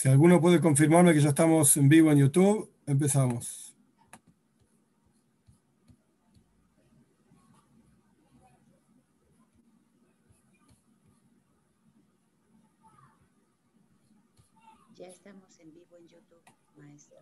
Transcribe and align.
Si 0.00 0.08
alguno 0.08 0.40
puede 0.40 0.62
confirmarme 0.62 1.12
que 1.12 1.20
ya 1.20 1.28
estamos 1.28 1.76
en 1.76 1.86
vivo 1.86 2.10
en 2.10 2.20
YouTube, 2.20 2.72
empezamos. 2.86 3.76
Ya 14.96 15.08
estamos 15.08 15.60
en 15.60 15.74
vivo 15.74 15.94
en 15.98 16.08
YouTube, 16.08 16.44
maestro. 16.78 17.18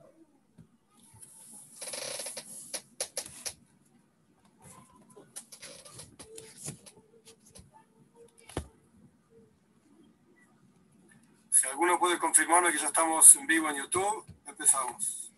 Si 11.51 11.58
alguno 11.71 11.99
puede 11.99 12.19
confirmarme 12.19 12.73
que 12.73 12.79
ya 12.79 12.87
estamos 12.87 13.35
en 13.37 13.47
vivo 13.47 13.69
en 13.71 13.77
YouTube, 13.77 14.25
empezamos. 14.47 15.33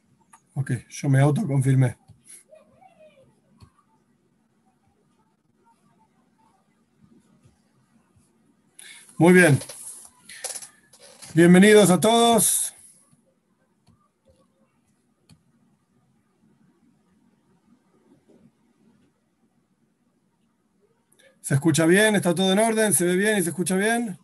Ok, 0.55 0.73
yo 0.89 1.09
me 1.09 1.21
autoconfirmé. 1.21 1.97
Muy 9.17 9.33
bien. 9.33 9.59
Bienvenidos 11.35 11.91
a 11.91 12.01
todos. 12.01 12.75
¿Se 21.41 21.55
escucha 21.55 21.85
bien? 21.85 22.15
¿Está 22.15 22.33
todo 22.33 22.53
en 22.53 22.61
orden? 22.61 22.95
¿Se 22.95 23.05
ve 23.05 23.17
bien 23.17 23.39
y 23.39 23.43
se 23.43 23.49
escucha 23.49 23.75
bien? 23.75 24.20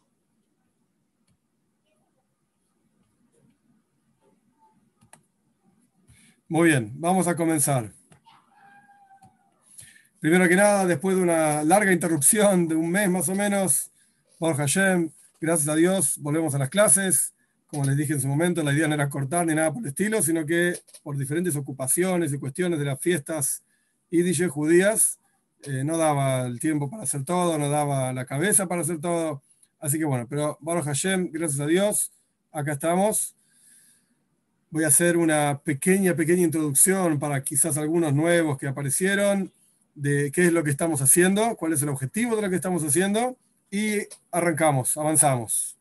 Muy 6.49 6.69
bien, 6.69 6.93
vamos 6.95 7.27
a 7.27 7.35
comenzar. 7.35 7.91
Primero 10.21 10.49
que 10.49 10.55
nada, 10.55 10.87
después 10.87 11.17
de 11.17 11.23
una 11.23 11.65
larga 11.65 11.93
interrupción 11.93 12.69
de 12.69 12.77
un 12.77 12.89
mes 12.89 13.11
más 13.11 13.29
o 13.29 13.35
menos, 13.35 13.91
Baruch 14.39 14.59
Hashem, 14.59 15.11
gracias 15.41 15.69
a 15.69 15.75
Dios, 15.75 16.19
volvemos 16.19 16.55
a 16.55 16.59
las 16.59 16.71
clases. 16.71 17.35
Como 17.67 17.83
les 17.83 17.97
dije 17.97 18.13
en 18.13 18.21
su 18.21 18.29
momento, 18.29 18.63
la 18.63 18.73
idea 18.73 18.87
no 18.87 18.95
era 18.95 19.11
cortar 19.11 19.45
ni 19.45 19.57
nada 19.57 19.73
por 19.73 19.83
el 19.83 19.89
estilo, 19.89 20.23
sino 20.23 20.47
que 20.47 20.79
por 21.03 21.19
diferentes 21.19 21.57
ocupaciones 21.57 22.33
y 22.33 22.39
cuestiones 22.39 22.79
de 22.79 22.85
las 22.85 23.01
fiestas 23.01 23.65
y 24.09 24.23
judías, 24.47 25.19
eh, 25.65 25.83
no 25.83 25.99
daba 25.99 26.47
el 26.47 26.61
tiempo 26.61 26.89
para 26.89 27.03
hacer 27.03 27.25
todo, 27.25 27.59
no 27.59 27.69
daba 27.69 28.13
la 28.13 28.25
cabeza 28.25 28.69
para 28.69 28.83
hacer 28.83 29.01
todo. 29.01 29.43
Así 29.81 29.99
que 29.99 30.05
bueno, 30.05 30.29
pero 30.31 30.59
Baruch 30.61 30.85
Hashem, 30.85 31.33
gracias 31.33 31.59
a 31.59 31.67
Dios, 31.67 32.13
acá 32.53 32.71
estamos 32.71 33.36
voy 34.71 34.85
a 34.85 34.89
hacer 34.89 35.17
una 35.17 35.61
pequeña, 35.63 36.15
pequeña 36.15 36.43
introducción 36.43 37.19
para 37.19 37.43
quizás 37.43 37.77
algunos 37.77 38.15
nuevos 38.15 38.59
que 38.59 38.67
aparecieron 38.67 39.53
de 39.95 40.31
qué 40.31 40.47
es 40.47 40.53
lo 40.53 40.63
que 40.63 40.71
estamos 40.71 41.01
haciendo, 41.01 41.57
cuál 41.57 41.73
es 41.73 41.83
el 41.83 41.89
objetivo 41.89 42.37
de 42.37 42.43
lo 42.43 42.51
que 42.51 42.57
estamos 42.57 42.85
haciendo 42.85 43.37
y 43.71 44.01
arrancamos, 44.31 44.97
avanzamos. 44.97 45.77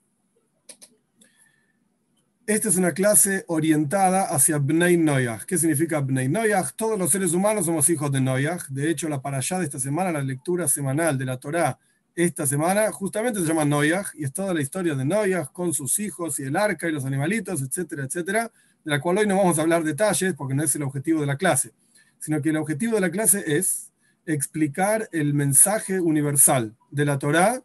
Esta 2.47 2.69
es 2.69 2.77
una 2.77 2.91
clase 2.91 3.43
orientada 3.47 4.25
hacia 4.25 4.59
Bnei 4.59 4.97
Noyach. 4.97 5.45
¿Qué 5.45 5.57
significa 5.57 5.99
Bnei 5.99 6.29
Noyach? 6.29 6.73
Todos 6.75 6.97
los 6.97 7.09
seres 7.09 7.33
humanos 7.33 7.65
somos 7.65 7.89
hijos 7.89 8.11
de 8.11 8.21
Noyach. 8.21 8.67
De 8.67 8.91
hecho, 8.91 9.09
la 9.09 9.19
para 9.19 9.37
allá 9.37 9.57
de 9.57 9.65
esta 9.65 9.79
semana, 9.79 10.11
la 10.11 10.21
lectura 10.21 10.67
semanal 10.67 11.17
de 11.17 11.25
la 11.25 11.37
Torá 11.37 11.79
esta 12.13 12.45
semana, 12.45 12.91
justamente 12.91 13.41
se 13.41 13.47
llama 13.47 13.65
Noyach 13.65 14.13
y 14.13 14.25
es 14.25 14.31
toda 14.31 14.53
la 14.53 14.61
historia 14.61 14.93
de 14.93 15.03
Noyach 15.03 15.51
con 15.51 15.73
sus 15.73 15.97
hijos 15.97 16.39
y 16.39 16.43
el 16.43 16.55
arca 16.55 16.87
y 16.87 16.91
los 16.91 17.03
animalitos, 17.03 17.63
etcétera, 17.63 18.05
etcétera 18.05 18.51
de 18.85 18.91
la 18.91 19.01
cual 19.01 19.17
hoy 19.17 19.27
no 19.27 19.35
vamos 19.35 19.57
a 19.57 19.63
hablar 19.63 19.83
detalles 19.83 20.35
porque 20.35 20.53
no 20.53 20.63
es 20.63 20.75
el 20.75 20.83
objetivo 20.83 21.19
de 21.19 21.25
la 21.25 21.37
clase, 21.37 21.71
sino 22.19 22.41
que 22.41 22.49
el 22.49 22.57
objetivo 22.57 22.95
de 22.95 23.01
la 23.01 23.09
clase 23.09 23.43
es 23.57 23.91
explicar 24.27 25.09
el 25.11 25.33
mensaje 25.33 25.99
universal 25.99 26.75
de 26.91 27.05
la 27.05 27.19
Torá 27.19 27.63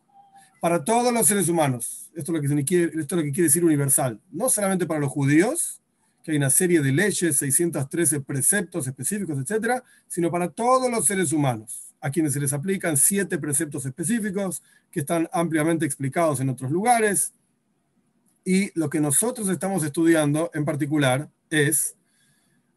para 0.60 0.82
todos 0.82 1.12
los 1.12 1.26
seres 1.26 1.48
humanos. 1.48 2.10
Esto 2.14 2.32
es, 2.32 2.50
lo 2.50 2.56
que 2.56 2.64
quiere, 2.64 3.00
esto 3.00 3.14
es 3.14 3.18
lo 3.18 3.22
que 3.22 3.32
quiere 3.32 3.48
decir 3.48 3.64
universal, 3.64 4.18
no 4.32 4.48
solamente 4.48 4.86
para 4.86 5.00
los 5.00 5.10
judíos, 5.10 5.80
que 6.22 6.32
hay 6.32 6.36
una 6.38 6.50
serie 6.50 6.80
de 6.80 6.92
leyes, 6.92 7.36
613 7.36 8.20
preceptos 8.20 8.86
específicos, 8.86 9.38
etcétera, 9.38 9.84
sino 10.06 10.30
para 10.30 10.48
todos 10.48 10.90
los 10.90 11.06
seres 11.06 11.32
humanos, 11.32 11.94
a 12.00 12.10
quienes 12.10 12.32
se 12.32 12.40
les 12.40 12.52
aplican 12.52 12.96
siete 12.96 13.38
preceptos 13.38 13.86
específicos 13.86 14.62
que 14.90 15.00
están 15.00 15.28
ampliamente 15.32 15.86
explicados 15.86 16.40
en 16.40 16.48
otros 16.48 16.70
lugares 16.70 17.32
y 18.44 18.78
lo 18.78 18.90
que 18.90 19.00
nosotros 19.00 19.48
estamos 19.48 19.84
estudiando 19.84 20.50
en 20.54 20.64
particular 20.64 21.30
es 21.50 21.96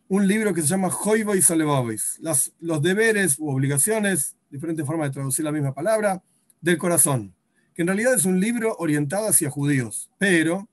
un 0.07 0.27
libro 0.27 0.53
que 0.53 0.61
se 0.61 0.67
llama 0.67 0.91
y 1.35 2.21
las, 2.21 2.53
los 2.59 2.81
deberes 2.81 3.39
u 3.39 3.49
obligaciones, 3.49 4.35
diferentes 4.49 4.85
formas 4.85 5.09
de 5.09 5.13
traducir 5.13 5.45
la 5.45 5.51
misma 5.51 5.73
palabra, 5.73 6.21
del 6.61 6.77
corazón, 6.77 7.33
que 7.73 7.81
en 7.81 7.87
realidad 7.87 8.13
es 8.13 8.25
un 8.25 8.39
libro 8.39 8.75
orientado 8.77 9.27
hacia 9.27 9.49
judíos, 9.49 10.09
pero 10.17 10.69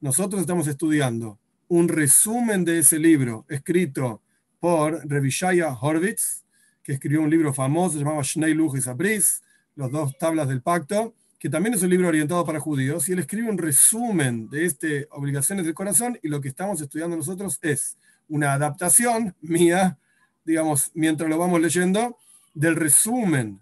nosotros 0.00 0.40
estamos 0.40 0.66
estudiando 0.66 1.38
un 1.68 1.88
resumen 1.88 2.64
de 2.64 2.78
ese 2.78 2.98
libro 2.98 3.44
escrito 3.48 4.22
por 4.58 5.06
Revishaya 5.06 5.72
Horvitz, 5.72 6.44
que 6.82 6.92
escribió 6.92 7.22
un 7.22 7.30
libro 7.30 7.52
famoso 7.52 7.98
llamado 7.98 8.22
Shnei 8.22 8.54
Luch 8.54 8.76
y 8.76 8.80
Sabris, 8.80 9.42
los 9.76 9.90
dos 9.92 10.16
tablas 10.18 10.48
del 10.48 10.62
pacto, 10.62 11.14
que 11.40 11.48
también 11.48 11.74
es 11.74 11.82
un 11.82 11.88
libro 11.88 12.06
orientado 12.06 12.44
para 12.44 12.60
judíos, 12.60 13.08
y 13.08 13.12
él 13.12 13.18
escribe 13.18 13.48
un 13.48 13.56
resumen 13.56 14.50
de 14.50 14.66
este 14.66 15.08
Obligaciones 15.10 15.64
del 15.64 15.74
Corazón, 15.74 16.18
y 16.22 16.28
lo 16.28 16.38
que 16.38 16.48
estamos 16.48 16.82
estudiando 16.82 17.16
nosotros 17.16 17.58
es 17.62 17.96
una 18.28 18.52
adaptación 18.52 19.34
mía, 19.40 19.98
digamos, 20.44 20.90
mientras 20.92 21.30
lo 21.30 21.38
vamos 21.38 21.58
leyendo, 21.62 22.18
del 22.52 22.76
resumen 22.76 23.58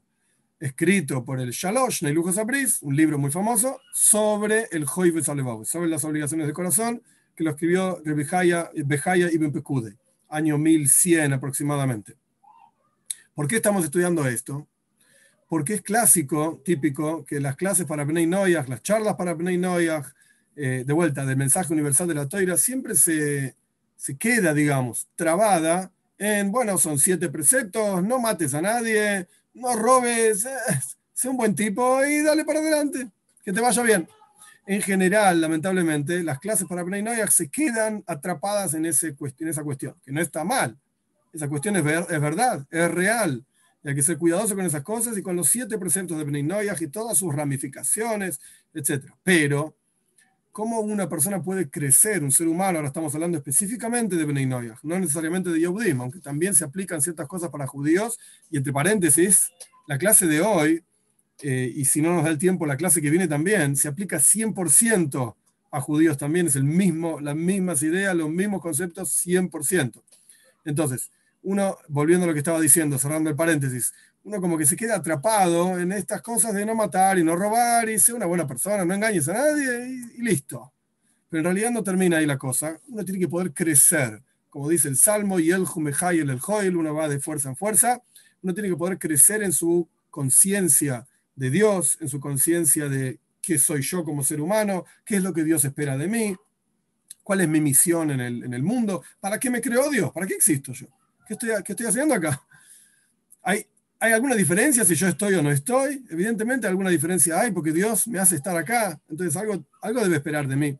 escrito 0.59 1.25
por 1.25 1.39
el 1.39 1.53
Shalosh 1.53 2.03
Neilujo 2.03 2.33
Sabris, 2.33 2.83
un 2.83 2.97
libro 2.97 3.16
muy 3.16 3.31
famoso, 3.31 3.81
sobre 3.95 4.66
el 4.72 4.84
Hoive 4.93 5.22
Salevov, 5.22 5.65
sobre 5.65 5.89
las 5.89 6.03
obligaciones 6.03 6.49
del 6.49 6.55
corazón, 6.55 7.00
que 7.37 7.45
lo 7.45 7.50
escribió 7.50 8.03
Rebejaya 8.05 8.72
Ibn 8.75 9.53
Pekude, 9.53 9.97
año 10.28 10.59
1100 10.59 11.33
aproximadamente. 11.33 12.16
¿Por 13.37 13.47
qué 13.47 13.55
estamos 13.55 13.84
estudiando 13.84 14.27
esto? 14.27 14.66
Porque 15.48 15.75
es 15.75 15.82
clásico, 15.82 16.60
típico, 16.64 17.25
que 17.25 17.41
las 17.41 17.56
clases 17.56 17.86
para 17.86 18.04
Bnei 18.04 18.26
las 18.26 18.82
charlas 18.82 19.14
para 19.14 19.32
Bnei 19.32 19.59
eh, 20.56 20.84
de 20.86 20.92
vuelta, 20.92 21.25
del 21.25 21.36
mensaje 21.36 21.72
universal 21.72 22.06
de 22.06 22.14
la 22.14 22.28
Toira, 22.28 22.56
siempre 22.59 22.94
se, 22.94 23.56
se 23.97 24.16
queda, 24.16 24.53
digamos, 24.53 25.09
trabada 25.16 25.91
en, 26.19 26.53
bueno, 26.53 26.76
son 26.76 26.98
siete 26.98 27.31
preceptos, 27.31 28.03
no 28.03 28.19
mates 28.19 28.53
a 28.53 28.60
nadie, 28.60 29.26
no 29.54 29.75
robes, 29.75 30.44
eh, 30.44 30.81
sé 31.14 31.28
un 31.28 31.36
buen 31.36 31.54
tipo 31.54 32.04
y 32.04 32.22
dale 32.22 32.44
para 32.44 32.59
adelante, 32.59 33.09
que 33.42 33.53
te 33.53 33.60
vaya 33.60 33.82
bien. 33.82 34.09
En 34.66 34.82
general, 34.82 35.41
lamentablemente, 35.41 36.22
las 36.22 36.41
clases 36.41 36.69
para 36.69 36.82
Bnei 36.82 37.06
se 37.30 37.48
quedan 37.48 38.04
atrapadas 38.06 38.75
en, 38.75 38.84
ese, 38.84 39.16
en 39.38 39.48
esa 39.48 39.62
cuestión, 39.62 39.94
que 40.04 40.12
no 40.12 40.20
está 40.20 40.44
mal. 40.44 40.76
Esa 41.32 41.48
cuestión 41.48 41.76
es, 41.76 41.86
es 41.86 42.20
verdad, 42.20 42.66
es 42.70 42.91
real 42.91 43.47
hay 43.84 43.94
que 43.94 44.03
ser 44.03 44.19
cuidadoso 44.19 44.55
con 44.55 44.65
esas 44.66 44.83
cosas 44.83 45.16
y 45.16 45.22
con 45.22 45.37
los 45.37 45.49
siete 45.49 45.78
preceptos 45.78 46.19
de 46.19 46.25
Bnei 46.25 46.47
y 46.81 46.87
todas 46.89 47.16
sus 47.19 47.34
ramificaciones, 47.34 48.41
etc. 48.75 49.05
Pero, 49.22 49.77
¿cómo 50.53 50.80
una 50.80 51.09
persona 51.09 51.42
puede 51.42 51.71
crecer, 51.71 52.25
un 52.25 52.33
ser 52.33 52.48
humano? 52.48 52.78
Ahora 52.78 52.89
estamos 52.89 53.15
hablando 53.15 53.39
específicamente 53.39 54.16
de 54.16 54.25
Bnei 54.25 54.47
no 54.47 54.98
necesariamente 54.98 55.51
de 55.51 55.60
Yehudim, 55.60 56.01
aunque 56.01 56.21
también 56.21 56.54
se 56.54 56.65
aplican 56.65 57.01
ciertas 57.01 57.28
cosas 57.28 57.51
para 57.51 57.66
judíos. 57.66 58.19
Y 58.51 58.57
entre 58.57 58.72
paréntesis, 58.72 59.51
la 59.86 59.97
clase 59.97 60.27
de 60.27 60.41
hoy, 60.41 60.83
eh, 61.41 61.72
y 61.75 61.84
si 61.84 62.03
no 62.03 62.15
nos 62.15 62.25
da 62.25 62.30
el 62.30 62.39
tiempo, 62.39 62.66
la 62.66 62.77
clase 62.77 63.01
que 63.01 63.10
viene 63.10 63.28
también, 63.28 63.77
se 63.77 63.89
aplica 63.89 64.19
100% 64.19 65.36
a 65.71 65.80
judíos 65.80 66.16
también, 66.16 66.47
es 66.47 66.57
el 66.57 66.65
mismo, 66.65 67.21
las 67.21 67.36
mismas 67.36 67.83
ideas, 67.83 68.15
los 68.16 68.30
mismos 68.30 68.60
conceptos, 68.60 69.10
100%. 69.25 70.03
Entonces, 70.65 71.10
uno, 71.43 71.79
volviendo 71.89 72.25
a 72.25 72.27
lo 72.29 72.33
que 72.33 72.41
estaba 72.41 72.61
diciendo, 72.61 72.99
cerrando 72.99 73.31
el 73.31 73.37
paréntesis, 73.37 73.93
uno 74.25 74.41
como 74.41 74.59
que 74.59 74.67
se 74.67 74.77
queda 74.77 74.97
atrapado 74.97 75.79
en 75.79 75.93
estas 75.93 76.21
cosas 76.23 76.55
de 76.55 76.67
no 76.67 76.75
matar 76.75 77.19
y 77.19 77.25
no 77.25 77.37
robar 77.37 77.89
y 77.89 77.99
ser 77.99 78.15
una 78.15 78.27
buena 78.27 78.47
persona, 78.47 78.85
no 78.85 78.95
engañes 78.95 79.29
a 79.29 79.35
nadie 79.35 79.89
y, 80.17 80.23
listo. 80.23 80.73
Pero 81.29 81.41
en 81.41 81.45
realidad 81.45 81.71
no 81.71 81.83
termina 81.83 82.19
ahí 82.19 82.27
la 82.27 82.39
cosa. 82.39 82.79
Uno 82.89 83.05
tiene 83.05 83.21
que 83.21 83.29
poder 83.29 83.53
crecer. 83.53 84.23
Como 84.49 84.69
dice 84.69 84.89
el 84.89 84.97
Salmo, 84.97 85.39
y 85.39 85.51
el 85.51 85.67
Jumejay 85.67 86.21
el 86.21 86.41
Joel, 86.41 86.77
uno 86.77 86.95
va 86.95 87.09
de 87.09 87.21
fuerza 87.21 87.51
en 87.51 87.57
fuerza. 87.57 88.03
Uno 88.43 88.55
tiene 88.55 88.71
que 88.71 88.77
poder 88.77 88.99
crecer 88.99 89.43
en 89.43 89.53
su 89.53 89.89
conciencia 90.11 91.07
de 91.37 91.51
Dios, 91.51 91.99
en 92.01 92.09
su 92.09 92.19
conciencia 92.19 92.89
de 92.89 93.19
qué 93.43 93.59
soy 93.59 93.83
yo 93.83 94.05
como 94.05 94.25
ser 94.25 94.41
humano, 94.41 94.85
qué 95.05 95.17
es 95.17 95.23
lo 95.23 95.33
que 95.33 95.45
Dios 95.45 95.65
espera 95.65 95.97
de 95.97 96.09
mí, 96.09 96.35
cuál 97.23 97.43
es 97.43 97.49
mi 97.49 97.61
misión 97.61 98.11
en 98.11 98.55
el 98.55 98.63
mundo, 98.63 99.03
para 99.21 99.39
qué 99.39 99.51
me 99.51 99.61
creó 99.61 99.91
Dios, 99.91 100.11
para 100.13 100.27
qué 100.27 100.35
existo 100.35 100.73
yo. 100.73 100.89
¿Qué 101.28 101.34
estoy, 101.34 101.86
haciendo 101.86 102.15
acá? 102.15 102.42
¿Hay, 103.42 103.66
¿Hay 104.01 104.13
alguna 104.13 104.34
diferencia 104.34 104.83
si 104.84 104.95
yo 104.95 105.09
estoy 105.09 105.34
o 105.34 105.42
no 105.42 105.51
estoy? 105.51 106.03
Evidentemente 106.09 106.66
alguna 106.66 106.89
diferencia 106.89 107.39
hay 107.39 107.51
porque 107.51 107.71
Dios 107.71 108.09
me 108.09 108.19
hace 108.19 108.36
estar 108.36 108.57
acá, 108.57 108.98
entonces 109.10 109.36
algo, 109.36 109.63
algo 109.83 110.01
debe 110.01 110.16
esperar 110.16 110.48
de 110.48 110.57
mí. 110.57 110.78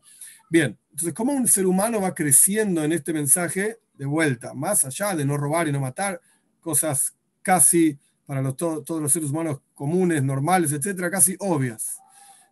Bien, 0.49 0.75
entonces, 0.89 1.13
¿cómo 1.13 1.33
un 1.33 1.47
ser 1.47 1.67
humano 1.67 2.01
va 2.01 2.15
creciendo 2.15 2.83
en 2.83 2.91
este 2.91 3.13
mensaje 3.13 3.77
de 3.93 4.05
vuelta? 4.05 4.55
Más 4.55 4.83
allá 4.85 5.15
de 5.15 5.23
no 5.23 5.37
robar 5.37 5.67
y 5.67 5.71
no 5.71 5.79
matar, 5.79 6.19
cosas 6.59 7.13
casi 7.43 7.99
para 8.25 8.41
los, 8.41 8.55
todos 8.57 9.01
los 9.01 9.11
seres 9.11 9.29
humanos 9.29 9.61
comunes, 9.75 10.23
normales, 10.23 10.71
etcétera, 10.71 11.11
casi 11.11 11.35
obvias. 11.39 11.99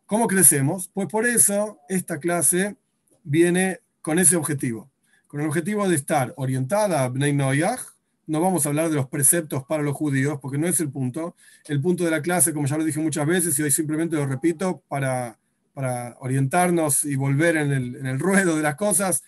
¿Cómo 0.06 0.28
crecemos? 0.28 0.90
Pues 0.94 1.08
por 1.08 1.26
eso 1.26 1.80
esta 1.90 2.20
clase 2.20 2.78
viene 3.24 3.82
con 4.02 4.20
ese 4.20 4.36
objetivo, 4.36 4.90
con 5.28 5.42
el 5.42 5.48
objetivo 5.48 5.88
de 5.88 5.96
estar 5.96 6.34
orientada 6.38 7.04
a 7.04 7.10
Bnei 7.10 7.34
Noyach. 7.34 7.82
No 8.26 8.42
vamos 8.42 8.66
a 8.66 8.70
hablar 8.70 8.90
de 8.90 8.96
los 8.96 9.08
preceptos 9.08 9.64
para 9.66 9.84
los 9.84 9.96
judíos, 9.96 10.40
porque 10.42 10.58
no 10.58 10.68
es 10.68 10.80
el 10.80 10.90
punto. 10.92 11.36
El 11.66 11.82
punto 11.82 12.04
de 12.04 12.12
la 12.12 12.22
clase, 12.22 12.54
como 12.54 12.68
ya 12.68 12.78
lo 12.78 12.84
dije 12.84 13.00
muchas 13.00 13.26
veces, 13.26 13.58
y 13.58 13.64
hoy 13.64 13.72
simplemente 13.72 14.16
lo 14.16 14.26
repito 14.26 14.84
para 14.88 15.38
para 15.78 16.18
orientarnos 16.22 17.06
y 17.06 17.16
volver 17.16 17.56
en 17.56 17.72
el, 17.72 18.20
ruedo 18.20 18.56
de 18.56 18.64
las 18.64 18.76
cosas. 18.76 19.24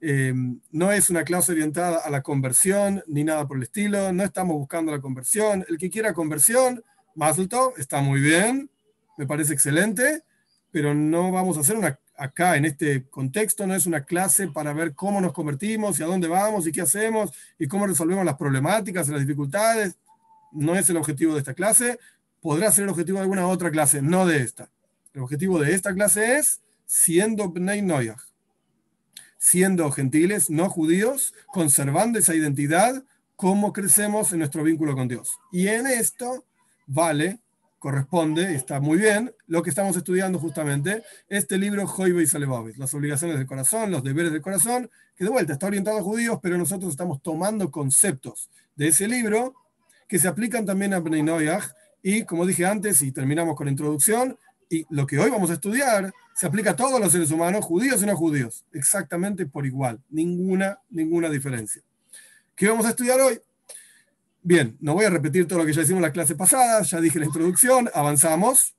Eh, 0.00 0.32
no 0.70 0.90
es 0.90 1.10
una 1.10 1.22
clase 1.22 1.52
orientada 1.52 1.98
a 1.98 2.08
la 2.08 2.22
conversión 2.22 3.04
ni 3.06 3.24
nada 3.24 3.46
por 3.46 3.58
el 3.58 3.64
estilo, 3.64 4.10
no 4.10 4.24
estamos 4.24 4.56
buscando 4.56 4.90
la 4.90 5.02
conversión. 5.02 5.66
El 5.68 5.76
que 5.76 5.90
quiera 5.90 6.14
conversión, 6.14 6.82
Mazelto, 7.14 7.74
está 7.76 8.00
muy 8.00 8.22
bien, 8.22 8.70
me 9.18 9.26
parece 9.26 9.52
excelente, 9.52 10.22
pero 10.70 10.94
no 10.94 11.30
vamos 11.30 11.58
a 11.58 11.60
hacer 11.60 11.76
una, 11.76 11.98
acá 12.22 12.56
en 12.56 12.64
este 12.64 13.04
contexto, 13.08 13.66
no 13.66 13.74
es 13.74 13.86
una 13.86 14.04
clase 14.04 14.48
para 14.48 14.72
ver 14.72 14.94
cómo 14.94 15.20
nos 15.20 15.32
convertimos 15.32 15.98
y 15.98 16.02
a 16.02 16.06
dónde 16.06 16.28
vamos 16.28 16.66
y 16.66 16.72
qué 16.72 16.82
hacemos 16.82 17.32
y 17.58 17.66
cómo 17.66 17.86
resolvemos 17.86 18.24
las 18.24 18.36
problemáticas 18.36 19.08
y 19.08 19.12
las 19.12 19.20
dificultades. 19.20 19.96
No 20.52 20.76
es 20.76 20.88
el 20.88 20.96
objetivo 20.96 21.34
de 21.34 21.40
esta 21.40 21.54
clase, 21.54 21.98
podrá 22.40 22.70
ser 22.70 22.84
el 22.84 22.90
objetivo 22.90 23.18
de 23.18 23.22
alguna 23.22 23.48
otra 23.48 23.70
clase, 23.70 24.02
no 24.02 24.26
de 24.26 24.38
esta. 24.38 24.70
El 25.14 25.22
objetivo 25.22 25.58
de 25.58 25.74
esta 25.74 25.92
clase 25.92 26.36
es 26.36 26.60
siendo 26.86 27.48
Bnei 27.48 27.82
siendo 29.38 29.90
gentiles, 29.90 30.50
no 30.50 30.70
judíos, 30.70 31.34
conservando 31.48 32.20
esa 32.20 32.36
identidad, 32.36 33.02
cómo 33.34 33.72
crecemos 33.72 34.32
en 34.32 34.38
nuestro 34.38 34.62
vínculo 34.62 34.94
con 34.94 35.08
Dios. 35.08 35.40
Y 35.50 35.66
en 35.66 35.88
esto 35.88 36.44
vale, 36.86 37.40
corresponde, 37.82 38.54
está 38.54 38.78
muy 38.78 38.96
bien, 38.96 39.34
lo 39.48 39.60
que 39.64 39.70
estamos 39.70 39.96
estudiando 39.96 40.38
justamente, 40.38 41.02
este 41.28 41.58
libro 41.58 41.84
Joibe 41.84 42.22
y 42.22 42.28
Salebovit, 42.28 42.76
las 42.76 42.94
obligaciones 42.94 43.36
del 43.38 43.46
corazón, 43.48 43.90
los 43.90 44.04
deberes 44.04 44.30
del 44.30 44.40
corazón, 44.40 44.88
que 45.16 45.24
de 45.24 45.30
vuelta 45.30 45.54
está 45.54 45.66
orientado 45.66 45.98
a 45.98 46.02
judíos, 46.02 46.38
pero 46.40 46.56
nosotros 46.56 46.92
estamos 46.92 47.20
tomando 47.22 47.72
conceptos 47.72 48.50
de 48.76 48.86
ese 48.86 49.08
libro 49.08 49.56
que 50.06 50.20
se 50.20 50.28
aplican 50.28 50.64
también 50.64 50.94
a 50.94 51.00
Bnei 51.00 51.24
Noyach, 51.24 51.72
y 52.04 52.22
como 52.22 52.46
dije 52.46 52.66
antes, 52.66 53.02
y 53.02 53.10
terminamos 53.10 53.56
con 53.56 53.66
la 53.66 53.72
introducción, 53.72 54.38
y 54.70 54.86
lo 54.88 55.04
que 55.04 55.18
hoy 55.18 55.30
vamos 55.30 55.50
a 55.50 55.54
estudiar 55.54 56.12
se 56.36 56.46
aplica 56.46 56.70
a 56.70 56.76
todos 56.76 57.00
los 57.00 57.10
seres 57.10 57.32
humanos, 57.32 57.64
judíos 57.64 58.00
y 58.00 58.06
no 58.06 58.16
judíos, 58.16 58.64
exactamente 58.72 59.44
por 59.46 59.66
igual, 59.66 60.00
ninguna, 60.08 60.78
ninguna 60.88 61.28
diferencia. 61.28 61.82
¿Qué 62.54 62.68
vamos 62.68 62.86
a 62.86 62.90
estudiar 62.90 63.20
hoy? 63.20 63.40
Bien, 64.42 64.76
no 64.80 64.94
voy 64.94 65.04
a 65.04 65.10
repetir 65.10 65.46
todo 65.46 65.60
lo 65.60 65.66
que 65.66 65.72
ya 65.72 65.82
hicimos 65.82 65.98
en 65.98 66.02
la 66.02 66.12
clase 66.12 66.34
pasada, 66.34 66.82
ya 66.82 67.00
dije 67.00 67.18
la 67.18 67.26
introducción, 67.26 67.88
avanzamos. 67.94 68.74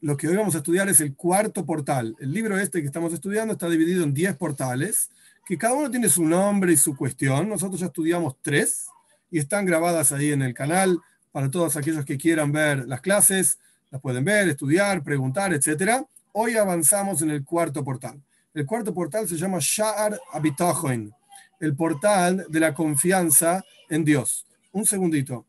Lo 0.00 0.16
que 0.16 0.28
hoy 0.28 0.36
vamos 0.36 0.54
a 0.54 0.58
estudiar 0.58 0.88
es 0.88 1.00
el 1.00 1.14
cuarto 1.14 1.66
portal. 1.66 2.16
El 2.20 2.32
libro 2.32 2.58
este 2.58 2.80
que 2.80 2.86
estamos 2.86 3.12
estudiando 3.12 3.52
está 3.52 3.68
dividido 3.68 4.04
en 4.04 4.14
10 4.14 4.36
portales, 4.36 5.10
que 5.44 5.58
cada 5.58 5.74
uno 5.74 5.90
tiene 5.90 6.08
su 6.08 6.24
nombre 6.24 6.72
y 6.72 6.76
su 6.76 6.96
cuestión. 6.96 7.48
Nosotros 7.48 7.80
ya 7.80 7.86
estudiamos 7.86 8.36
tres 8.40 8.86
y 9.30 9.38
están 9.38 9.66
grabadas 9.66 10.12
ahí 10.12 10.32
en 10.32 10.42
el 10.42 10.54
canal 10.54 10.98
para 11.32 11.50
todos 11.50 11.76
aquellos 11.76 12.04
que 12.04 12.16
quieran 12.16 12.52
ver 12.52 12.86
las 12.86 13.00
clases 13.00 13.58
las 13.90 14.00
pueden 14.00 14.24
ver, 14.24 14.48
estudiar, 14.48 15.02
preguntar, 15.02 15.52
etc. 15.54 16.02
Hoy 16.32 16.56
avanzamos 16.56 17.22
en 17.22 17.30
el 17.30 17.44
cuarto 17.44 17.82
portal. 17.82 18.20
El 18.52 18.66
cuarto 18.66 18.92
portal 18.92 19.28
se 19.28 19.36
llama 19.36 19.58
Sha'ar 19.60 20.18
Abitahoin, 20.32 21.12
el 21.60 21.74
portal 21.74 22.46
de 22.48 22.60
la 22.60 22.74
confianza 22.74 23.64
en 23.88 24.04
Dios. 24.04 24.47
Un 24.78 24.86
segundito. 24.86 25.44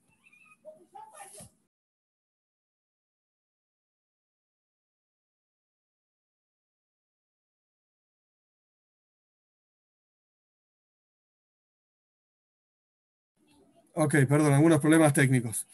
Ok, 13.93 14.15
perdón, 14.27 14.53
algunos 14.53 14.79
problemas 14.79 15.13
técnicos. 15.13 15.67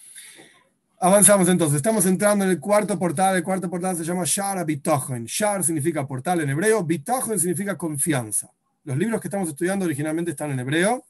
Avanzamos 1.00 1.48
entonces, 1.48 1.78
estamos 1.78 2.06
entrando 2.06 2.44
en 2.44 2.52
el 2.52 2.60
cuarto 2.60 3.00
portal, 3.00 3.38
el 3.38 3.44
cuarto 3.44 3.70
portal 3.70 3.96
se 3.96 4.04
llama 4.04 4.24
Shar 4.26 4.66
Bitochen. 4.66 5.26
Shar 5.26 5.64
significa 5.64 6.06
portal 6.06 6.42
en 6.42 6.50
hebreo, 6.50 6.84
Bitochen 6.84 7.40
significa 7.40 7.78
confianza. 7.78 8.52
Los 8.84 8.98
libros 8.98 9.22
que 9.22 9.28
estamos 9.30 9.48
estudiando 9.48 9.86
originalmente 9.86 10.32
están 10.32 10.52
en 10.52 10.60
hebreo. 10.60 11.06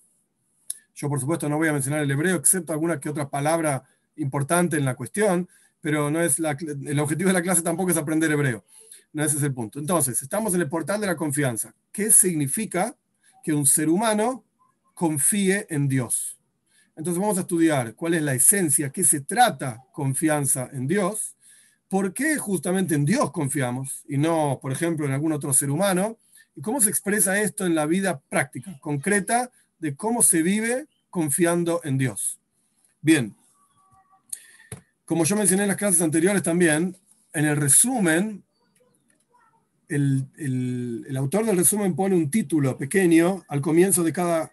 Yo 0.95 1.09
por 1.09 1.19
supuesto 1.19 1.49
no 1.49 1.57
voy 1.57 1.67
a 1.67 1.73
mencionar 1.73 2.01
el 2.01 2.09
hebreo, 2.09 2.37
excepto 2.37 2.73
alguna 2.73 2.99
que 2.99 3.09
otra 3.09 3.29
palabra 3.29 3.83
importante 4.15 4.77
en 4.77 4.85
la 4.85 4.95
cuestión, 4.95 5.47
pero 5.81 6.09
no 6.09 6.21
es 6.21 6.39
el 6.39 6.99
objetivo 6.99 7.27
de 7.27 7.33
la 7.33 7.41
clase 7.41 7.61
tampoco 7.61 7.91
es 7.91 7.97
aprender 7.97 8.31
hebreo. 8.31 8.63
No 9.13 9.23
ese 9.23 9.37
es 9.37 9.43
el 9.43 9.53
punto. 9.53 9.79
Entonces, 9.79 10.21
estamos 10.21 10.53
en 10.55 10.61
el 10.61 10.69
portal 10.69 10.99
de 10.99 11.07
la 11.07 11.15
confianza. 11.15 11.73
¿Qué 11.91 12.11
significa 12.11 12.95
que 13.43 13.53
un 13.53 13.65
ser 13.65 13.89
humano 13.89 14.43
confíe 14.93 15.67
en 15.69 15.87
Dios? 15.87 16.37
Entonces 16.95 17.19
vamos 17.21 17.37
a 17.37 17.41
estudiar 17.41 17.93
cuál 17.95 18.13
es 18.13 18.21
la 18.21 18.33
esencia, 18.33 18.89
qué 18.89 19.03
se 19.03 19.21
trata 19.21 19.83
confianza 19.91 20.69
en 20.71 20.87
Dios, 20.87 21.35
por 21.89 22.13
qué 22.13 22.37
justamente 22.37 22.95
en 22.95 23.05
Dios 23.05 23.31
confiamos 23.31 24.03
y 24.07 24.17
no, 24.17 24.59
por 24.61 24.71
ejemplo, 24.71 25.05
en 25.05 25.11
algún 25.11 25.33
otro 25.33 25.53
ser 25.53 25.69
humano, 25.69 26.17
y 26.55 26.61
cómo 26.61 26.79
se 26.79 26.89
expresa 26.89 27.39
esto 27.41 27.65
en 27.65 27.75
la 27.75 27.85
vida 27.85 28.21
práctica, 28.29 28.77
concreta, 28.79 29.51
de 29.79 29.95
cómo 29.95 30.21
se 30.21 30.41
vive 30.41 30.87
confiando 31.09 31.81
en 31.83 31.97
Dios. 31.97 32.39
Bien, 33.01 33.35
como 35.05 35.23
yo 35.23 35.35
mencioné 35.35 35.63
en 35.63 35.69
las 35.69 35.77
clases 35.77 36.01
anteriores 36.01 36.43
también, 36.43 36.97
en 37.33 37.45
el 37.45 37.57
resumen, 37.57 38.43
el, 39.87 40.27
el 40.37 41.17
autor 41.17 41.45
del 41.45 41.57
resumen 41.57 41.95
pone 41.95 42.15
un 42.15 42.31
título 42.31 42.77
pequeño 42.77 43.43
al 43.47 43.61
comienzo 43.61 44.03
de 44.03 44.11
cada 44.11 44.51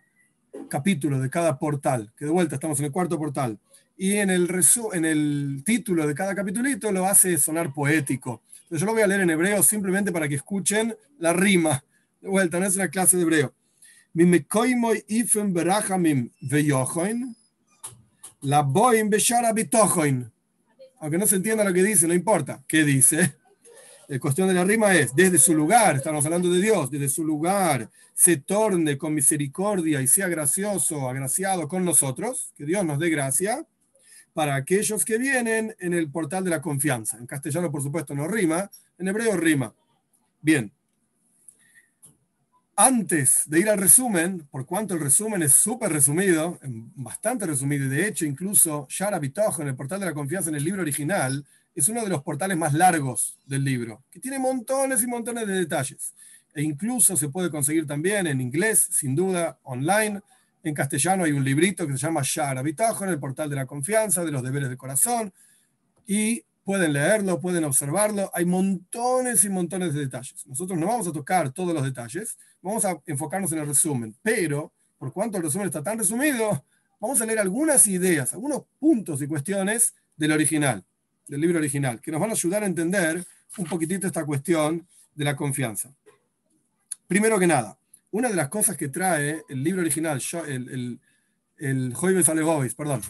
capítulo 0.69 1.21
de 1.21 1.31
cada 1.31 1.59
portal, 1.59 2.13
que 2.17 2.25
de 2.25 2.31
vuelta 2.31 2.55
estamos 2.55 2.79
en 2.81 2.87
el 2.87 2.93
cuarto 2.93 3.19
portal, 3.19 3.59
y 3.97 4.17
en 4.17 4.31
el, 4.31 4.49
en 4.93 5.05
el 5.05 5.63
título 5.65 6.07
de 6.07 6.15
cada 6.15 6.35
capítulito 6.35 6.91
lo 6.93 7.07
hace 7.07 7.39
sonar 7.39 7.73
poético. 7.73 8.43
yo 8.71 8.87
lo 8.87 8.93
voy 8.93 9.03
a 9.03 9.07
leer 9.07 9.21
en 9.21 9.31
hebreo 9.31 9.63
simplemente 9.63 10.13
para 10.13 10.29
que 10.29 10.37
escuchen 10.37 10.97
la 11.19 11.33
rima. 11.33 11.85
De 12.21 12.29
vuelta, 12.29 12.59
no 12.59 12.67
es 12.67 12.77
una 12.77 12.89
clase 12.89 13.17
de 13.17 13.23
hebreo. 13.23 13.53
La 18.43 18.63
Aunque 21.01 21.19
no 21.19 21.27
se 21.27 21.37
entienda 21.37 21.65
lo 21.65 21.73
que 21.73 21.83
dice, 21.83 22.07
no 22.07 22.15
importa. 22.15 22.63
¿Qué 22.69 22.85
dice? 22.85 23.37
La 24.09 24.19
cuestión 24.19 24.49
de 24.49 24.55
la 24.55 24.65
rima 24.65 24.95
es, 24.95 25.15
desde 25.15 25.39
su 25.39 25.55
lugar, 25.55 25.97
estamos 25.97 26.25
hablando 26.27 26.51
de 26.51 26.61
Dios, 26.61 26.91
desde 26.91 27.09
su 27.09 27.25
lugar, 27.25 27.89
se 28.13 28.37
torne 28.37 28.99
con 28.99 29.15
misericordia 29.15 30.03
y 30.03 30.07
sea 30.07 30.29
gracioso, 30.29 31.09
agraciado 31.09 31.67
con 31.67 31.85
nosotros, 31.85 32.53
que 32.55 32.67
Dios 32.67 32.85
nos 32.85 32.99
dé 32.99 33.09
gracia, 33.09 33.65
para 34.35 34.57
aquellos 34.57 35.05
que 35.05 35.19
vienen 35.19 35.75
en 35.79 35.95
el 35.95 36.11
portal 36.11 36.45
de 36.45 36.51
la 36.51 36.61
confianza. 36.61 37.17
En 37.17 37.27
castellano, 37.27 37.71
por 37.71 37.83
supuesto, 37.83 38.15
no 38.15 38.29
rima, 38.29 38.71
en 38.99 39.09
hebreo 39.09 39.37
rima. 39.37 39.75
Bien. 40.41 40.71
Antes 42.75 43.43
de 43.47 43.61
ir 43.61 43.69
al 43.69 43.79
resumen, 43.79 44.47
por 44.51 44.65
cuanto 44.65 44.95
el 44.95 45.01
resumen 45.01 45.43
es 45.43 45.53
súper 45.53 45.93
resumido, 45.93 46.59
bastante 46.95 47.47
resumido, 47.47 47.85
y 47.85 47.89
de 47.89 48.09
hecho 48.09 48.25
incluso 48.25 48.87
Shara 48.89 49.19
Bitojo 49.19 49.61
en 49.61 49.69
el 49.69 49.77
portal 49.77 50.01
de 50.01 50.07
la 50.07 50.15
confianza 50.15 50.49
en 50.49 50.57
el 50.57 50.65
libro 50.65 50.81
original, 50.81 51.45
es 51.75 51.89
uno 51.89 52.03
de 52.03 52.09
los 52.09 52.23
portales 52.23 52.57
más 52.57 52.73
largos 52.73 53.39
del 53.47 53.65
libro, 53.65 54.03
que 54.11 54.21
tiene 54.21 54.39
montones 54.39 55.03
y 55.03 55.07
montones 55.07 55.47
de 55.47 55.55
detalles. 55.55 56.15
E 56.55 56.63
incluso 56.63 57.17
se 57.17 57.29
puede 57.29 57.51
conseguir 57.51 57.87
también 57.87 58.27
en 58.27 58.41
inglés, 58.41 58.89
sin 58.91 59.15
duda, 59.15 59.59
online. 59.63 60.21
En 60.63 60.75
castellano 60.75 61.25
hay 61.25 61.33
un 61.33 61.45
librito 61.45 61.87
que 61.87 61.93
se 61.93 61.99
llama 61.99 62.23
Shara 62.23 62.61
en 62.61 63.09
el 63.09 63.19
portal 63.19 63.51
de 63.51 63.57
la 63.57 63.67
confianza, 63.67 64.25
de 64.25 64.31
los 64.31 64.43
deberes 64.43 64.69
del 64.69 64.79
corazón. 64.79 65.33
Y 66.07 66.45
pueden 66.65 66.93
leerlo, 66.93 67.41
pueden 67.41 67.65
observarlo. 67.65 68.31
Hay 68.35 68.45
montones 68.45 69.45
y 69.45 69.49
montones 69.49 69.95
de 69.95 70.01
detalles. 70.01 70.47
Nosotros 70.47 70.79
no 70.79 70.87
vamos 70.87 71.07
a 71.07 71.13
tocar 71.13 71.51
todos 71.51 71.75
los 71.75 71.83
detalles, 71.85 72.39
vamos 72.61 72.85
a 72.85 73.01
enfocarnos 73.07 73.53
en 73.53 73.59
el 73.59 73.67
resumen. 73.67 74.17
Pero, 74.23 74.73
por 74.99 75.13
cuanto 75.13 75.39
el 75.39 75.45
resumen 75.45 75.67
está 75.67 75.83
tan 75.83 75.99
resumido, 75.99 76.65
vamos 77.01 77.21
a 77.21 77.27
leer 77.27 77.41
algunas 77.41 77.87
ideas, 77.87 78.33
algunos 78.33 78.63
puntos 78.79 79.21
y 79.23 79.27
cuestiones 79.27 79.95
del 80.17 80.33
original 80.33 80.85
del 81.33 81.41
libro 81.41 81.59
original, 81.59 82.01
que 82.01 82.11
nos 82.11 82.21
van 82.21 82.31
a 82.31 82.35
ayudar 82.35 82.63
a 82.63 82.67
entender 82.67 83.25
un 83.57 83.67
poquitito 83.67 84.07
esta 84.07 84.25
cuestión 84.25 84.87
de 85.15 85.25
la 85.25 85.37
confianza. 85.37 85.95
Primero 87.07 87.39
que 87.39 87.47
nada, 87.47 87.79
una 88.11 88.29
de 88.29 88.37
las 88.37 88.49
cosas 88.49 88.77
que 88.77 88.89
trae 88.89 89.43
el 89.49 89.63
libro 89.63 89.81
original, 89.83 90.21
el, 90.47 90.69
el, 90.69 91.01
el 91.59 91.95
Joibes 91.95 92.75
perdón, 92.75 93.03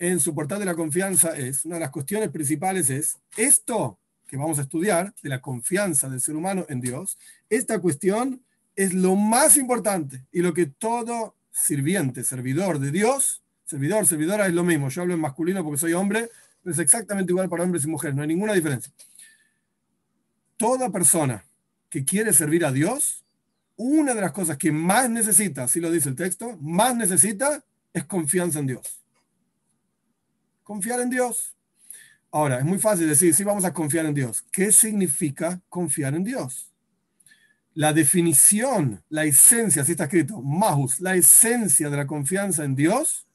en 0.00 0.18
su 0.18 0.34
portal 0.34 0.58
de 0.58 0.64
la 0.64 0.74
confianza 0.74 1.36
es, 1.36 1.66
una 1.66 1.74
de 1.74 1.82
las 1.82 1.90
cuestiones 1.90 2.30
principales 2.30 2.88
es, 2.88 3.18
esto 3.36 3.98
que 4.26 4.38
vamos 4.38 4.58
a 4.58 4.62
estudiar, 4.62 5.14
de 5.22 5.28
la 5.28 5.42
confianza 5.42 6.08
del 6.08 6.22
ser 6.22 6.36
humano 6.36 6.64
en 6.70 6.80
Dios, 6.80 7.18
esta 7.50 7.78
cuestión 7.80 8.42
es 8.74 8.94
lo 8.94 9.14
más 9.14 9.58
importante 9.58 10.24
y 10.32 10.40
lo 10.40 10.54
que 10.54 10.66
todo 10.66 11.34
sirviente, 11.52 12.24
servidor 12.24 12.78
de 12.78 12.92
Dios, 12.92 13.42
servidor, 13.66 14.06
servidora 14.06 14.46
es 14.46 14.54
lo 14.54 14.64
mismo. 14.64 14.88
Yo 14.88 15.02
hablo 15.02 15.12
en 15.12 15.20
masculino 15.20 15.62
porque 15.62 15.78
soy 15.78 15.92
hombre, 15.92 16.30
pero 16.62 16.72
es 16.72 16.78
exactamente 16.78 17.32
igual 17.32 17.50
para 17.50 17.64
hombres 17.64 17.84
y 17.84 17.88
mujeres, 17.88 18.16
no 18.16 18.22
hay 18.22 18.28
ninguna 18.28 18.54
diferencia. 18.54 18.90
Toda 20.56 20.90
persona 20.90 21.44
que 21.90 22.06
quiere 22.06 22.32
servir 22.32 22.64
a 22.64 22.72
Dios, 22.72 23.22
una 23.76 24.14
de 24.14 24.20
las 24.22 24.32
cosas 24.32 24.56
que 24.56 24.72
más 24.72 25.10
necesita, 25.10 25.64
así 25.64 25.78
lo 25.78 25.90
dice 25.90 26.08
el 26.08 26.16
texto, 26.16 26.56
más 26.58 26.96
necesita 26.96 27.62
es 27.92 28.04
confianza 28.04 28.60
en 28.60 28.68
Dios. 28.68 28.99
Confiar 30.70 31.00
en 31.00 31.10
Dios. 31.10 31.56
Ahora, 32.30 32.60
es 32.60 32.64
muy 32.64 32.78
fácil 32.78 33.08
decir, 33.08 33.34
sí, 33.34 33.42
vamos 33.42 33.64
a 33.64 33.72
confiar 33.74 34.06
en 34.06 34.14
Dios. 34.14 34.44
¿Qué 34.52 34.70
significa 34.70 35.60
confiar 35.68 36.14
en 36.14 36.22
Dios? 36.22 36.70
La 37.74 37.92
definición, 37.92 39.02
la 39.08 39.24
esencia, 39.24 39.82
así 39.82 39.90
está 39.90 40.04
escrito, 40.04 40.40
mahus, 40.40 41.00
la 41.00 41.16
esencia 41.16 41.90
de 41.90 41.96
la 41.96 42.06
confianza 42.06 42.62
en 42.62 42.76
Dios 42.76 43.26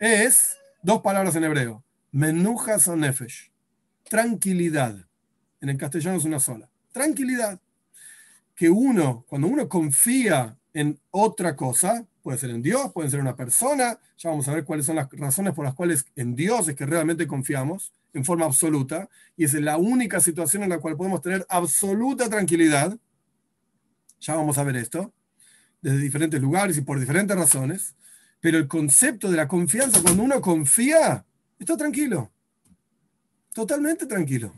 es 0.00 0.56
dos 0.82 1.00
palabras 1.00 1.36
en 1.36 1.44
hebreo, 1.44 1.84
menujas 2.10 2.88
o 2.88 2.96
nefesh, 2.96 3.52
tranquilidad. 4.10 4.96
En 5.60 5.68
el 5.68 5.76
castellano 5.76 6.18
es 6.18 6.24
una 6.24 6.40
sola, 6.40 6.68
tranquilidad. 6.90 7.60
Que 8.56 8.68
uno, 8.68 9.24
cuando 9.28 9.46
uno 9.46 9.68
confía 9.68 10.58
en 10.72 10.98
otra 11.12 11.54
cosa, 11.54 12.04
puede 12.24 12.38
ser 12.38 12.48
en 12.50 12.62
Dios, 12.62 12.90
puede 12.94 13.10
ser 13.10 13.20
en 13.20 13.26
una 13.26 13.36
persona, 13.36 13.98
ya 14.16 14.30
vamos 14.30 14.48
a 14.48 14.54
ver 14.54 14.64
cuáles 14.64 14.86
son 14.86 14.96
las 14.96 15.10
razones 15.10 15.52
por 15.52 15.62
las 15.62 15.74
cuales 15.74 16.06
en 16.16 16.34
Dios 16.34 16.66
es 16.66 16.74
que 16.74 16.86
realmente 16.86 17.26
confiamos 17.26 17.92
en 18.14 18.24
forma 18.24 18.46
absoluta, 18.46 19.10
y 19.36 19.44
es 19.44 19.52
la 19.52 19.76
única 19.76 20.20
situación 20.20 20.62
en 20.62 20.70
la 20.70 20.78
cual 20.78 20.96
podemos 20.96 21.20
tener 21.20 21.44
absoluta 21.50 22.30
tranquilidad. 22.30 22.96
Ya 24.20 24.36
vamos 24.36 24.56
a 24.56 24.64
ver 24.64 24.76
esto, 24.76 25.12
desde 25.82 25.98
diferentes 25.98 26.40
lugares 26.40 26.78
y 26.78 26.80
por 26.80 26.98
diferentes 26.98 27.36
razones, 27.36 27.94
pero 28.40 28.56
el 28.56 28.68
concepto 28.68 29.30
de 29.30 29.36
la 29.36 29.46
confianza, 29.46 30.00
cuando 30.00 30.22
uno 30.22 30.40
confía, 30.40 31.26
está 31.58 31.76
tranquilo, 31.76 32.32
totalmente 33.52 34.06
tranquilo. 34.06 34.54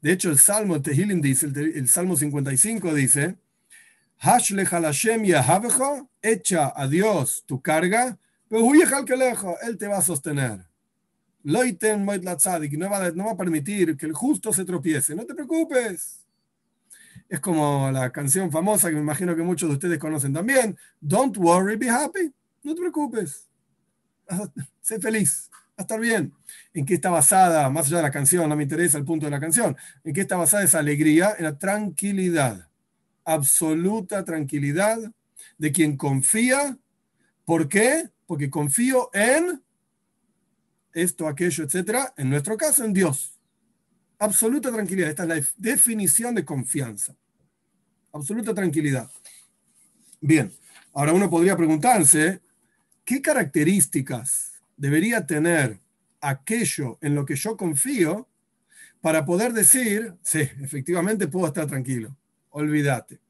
De 0.00 0.12
hecho, 0.12 0.30
el 0.30 0.38
Salmo 0.38 0.80
Tehillim 0.80 1.20
dice, 1.20 1.46
el, 1.46 1.58
el 1.58 1.88
Salmo 1.88 2.16
55 2.16 2.94
dice, 2.94 3.36
echa 6.20 6.70
a 6.76 6.86
Dios 6.86 7.42
tu 7.46 7.62
carga, 7.62 8.18
pero 8.50 9.56
Él 9.62 9.78
te 9.78 9.86
va 9.86 9.96
a 9.96 10.02
sostener. 10.02 10.60
No 11.42 11.58
va, 12.90 13.10
no 13.12 13.24
va 13.24 13.30
a 13.30 13.36
permitir 13.38 13.96
que 13.96 14.04
el 14.04 14.12
justo 14.12 14.52
se 14.52 14.66
tropiece. 14.66 15.14
No 15.14 15.24
te 15.24 15.34
preocupes. 15.34 16.26
Es 17.30 17.40
como 17.40 17.90
la 17.90 18.12
canción 18.12 18.52
famosa 18.52 18.90
que 18.90 18.96
me 18.96 19.00
imagino 19.00 19.34
que 19.34 19.42
muchos 19.42 19.70
de 19.70 19.76
ustedes 19.76 19.98
conocen 19.98 20.34
también. 20.34 20.76
Don't 21.00 21.38
worry, 21.38 21.76
be 21.76 21.88
happy. 21.88 22.30
No 22.62 22.74
te 22.74 22.80
preocupes. 22.82 23.48
Sé 24.82 25.00
feliz. 25.00 25.48
Va 25.50 25.76
a 25.78 25.82
estar 25.82 25.98
bien. 25.98 26.34
¿En 26.74 26.84
qué 26.84 26.92
está 26.92 27.08
basada, 27.08 27.70
más 27.70 27.86
allá 27.86 27.96
de 27.96 28.02
la 28.02 28.10
canción, 28.10 28.50
no 28.50 28.54
me 28.54 28.64
interesa 28.64 28.98
el 28.98 29.06
punto 29.06 29.24
de 29.24 29.30
la 29.30 29.40
canción, 29.40 29.74
en 30.04 30.12
qué 30.12 30.20
está 30.20 30.36
basada 30.36 30.62
esa 30.62 30.78
alegría? 30.78 31.34
En 31.38 31.44
la 31.44 31.56
tranquilidad 31.56 32.69
absoluta 33.24 34.24
tranquilidad 34.24 34.98
de 35.58 35.72
quien 35.72 35.96
confía. 35.96 36.78
¿Por 37.44 37.68
qué? 37.68 38.10
Porque 38.26 38.50
confío 38.50 39.10
en 39.12 39.62
esto, 40.92 41.28
aquello, 41.28 41.64
etcétera. 41.64 42.14
En 42.16 42.30
nuestro 42.30 42.56
caso, 42.56 42.84
en 42.84 42.92
Dios. 42.92 43.38
Absoluta 44.18 44.70
tranquilidad. 44.72 45.10
Esta 45.10 45.22
es 45.22 45.28
la 45.28 45.42
definición 45.56 46.34
de 46.34 46.44
confianza. 46.44 47.16
Absoluta 48.12 48.54
tranquilidad. 48.54 49.10
Bien, 50.20 50.52
ahora 50.92 51.12
uno 51.12 51.30
podría 51.30 51.56
preguntarse, 51.56 52.40
¿qué 53.04 53.22
características 53.22 54.60
debería 54.76 55.26
tener 55.26 55.80
aquello 56.20 56.98
en 57.00 57.14
lo 57.14 57.24
que 57.24 57.36
yo 57.36 57.56
confío 57.56 58.28
para 59.00 59.24
poder 59.24 59.52
decir, 59.52 60.14
sí, 60.22 60.40
efectivamente 60.60 61.28
puedo 61.28 61.46
estar 61.46 61.66
tranquilo? 61.66 62.14
Olvídate. 62.50 63.20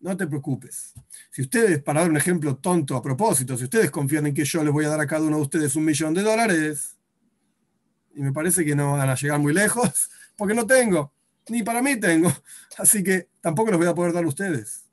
No 0.00 0.16
te 0.16 0.26
preocupes. 0.26 0.94
Si 1.30 1.42
ustedes, 1.42 1.82
para 1.82 2.00
dar 2.00 2.10
un 2.10 2.16
ejemplo 2.16 2.56
tonto 2.56 2.96
a 2.96 3.02
propósito, 3.02 3.56
si 3.56 3.64
ustedes 3.64 3.90
confían 3.90 4.26
en 4.26 4.34
que 4.34 4.44
yo 4.44 4.64
les 4.64 4.72
voy 4.72 4.86
a 4.86 4.88
dar 4.88 5.00
a 5.00 5.06
cada 5.06 5.22
uno 5.22 5.36
de 5.36 5.42
ustedes 5.42 5.76
un 5.76 5.84
millón 5.84 6.14
de 6.14 6.22
dólares, 6.22 6.96
y 8.14 8.22
me 8.22 8.32
parece 8.32 8.64
que 8.64 8.74
no 8.74 8.92
van 8.92 9.10
a 9.10 9.14
llegar 9.14 9.38
muy 9.38 9.52
lejos, 9.52 10.10
porque 10.36 10.54
no 10.54 10.66
tengo, 10.66 11.12
ni 11.48 11.62
para 11.62 11.82
mí 11.82 12.00
tengo, 12.00 12.32
así 12.78 13.02
que 13.02 13.28
tampoco 13.40 13.70
los 13.70 13.78
voy 13.78 13.88
a 13.88 13.94
poder 13.94 14.12
dar 14.12 14.24
a 14.24 14.28
ustedes. 14.28 14.86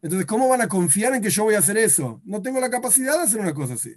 Entonces, 0.00 0.26
¿cómo 0.26 0.48
van 0.48 0.60
a 0.60 0.68
confiar 0.68 1.14
en 1.14 1.22
que 1.22 1.30
yo 1.30 1.44
voy 1.44 1.54
a 1.54 1.60
hacer 1.60 1.78
eso? 1.78 2.20
No 2.24 2.42
tengo 2.42 2.60
la 2.60 2.68
capacidad 2.68 3.16
de 3.16 3.24
hacer 3.24 3.40
una 3.40 3.54
cosa 3.54 3.74
así. 3.74 3.94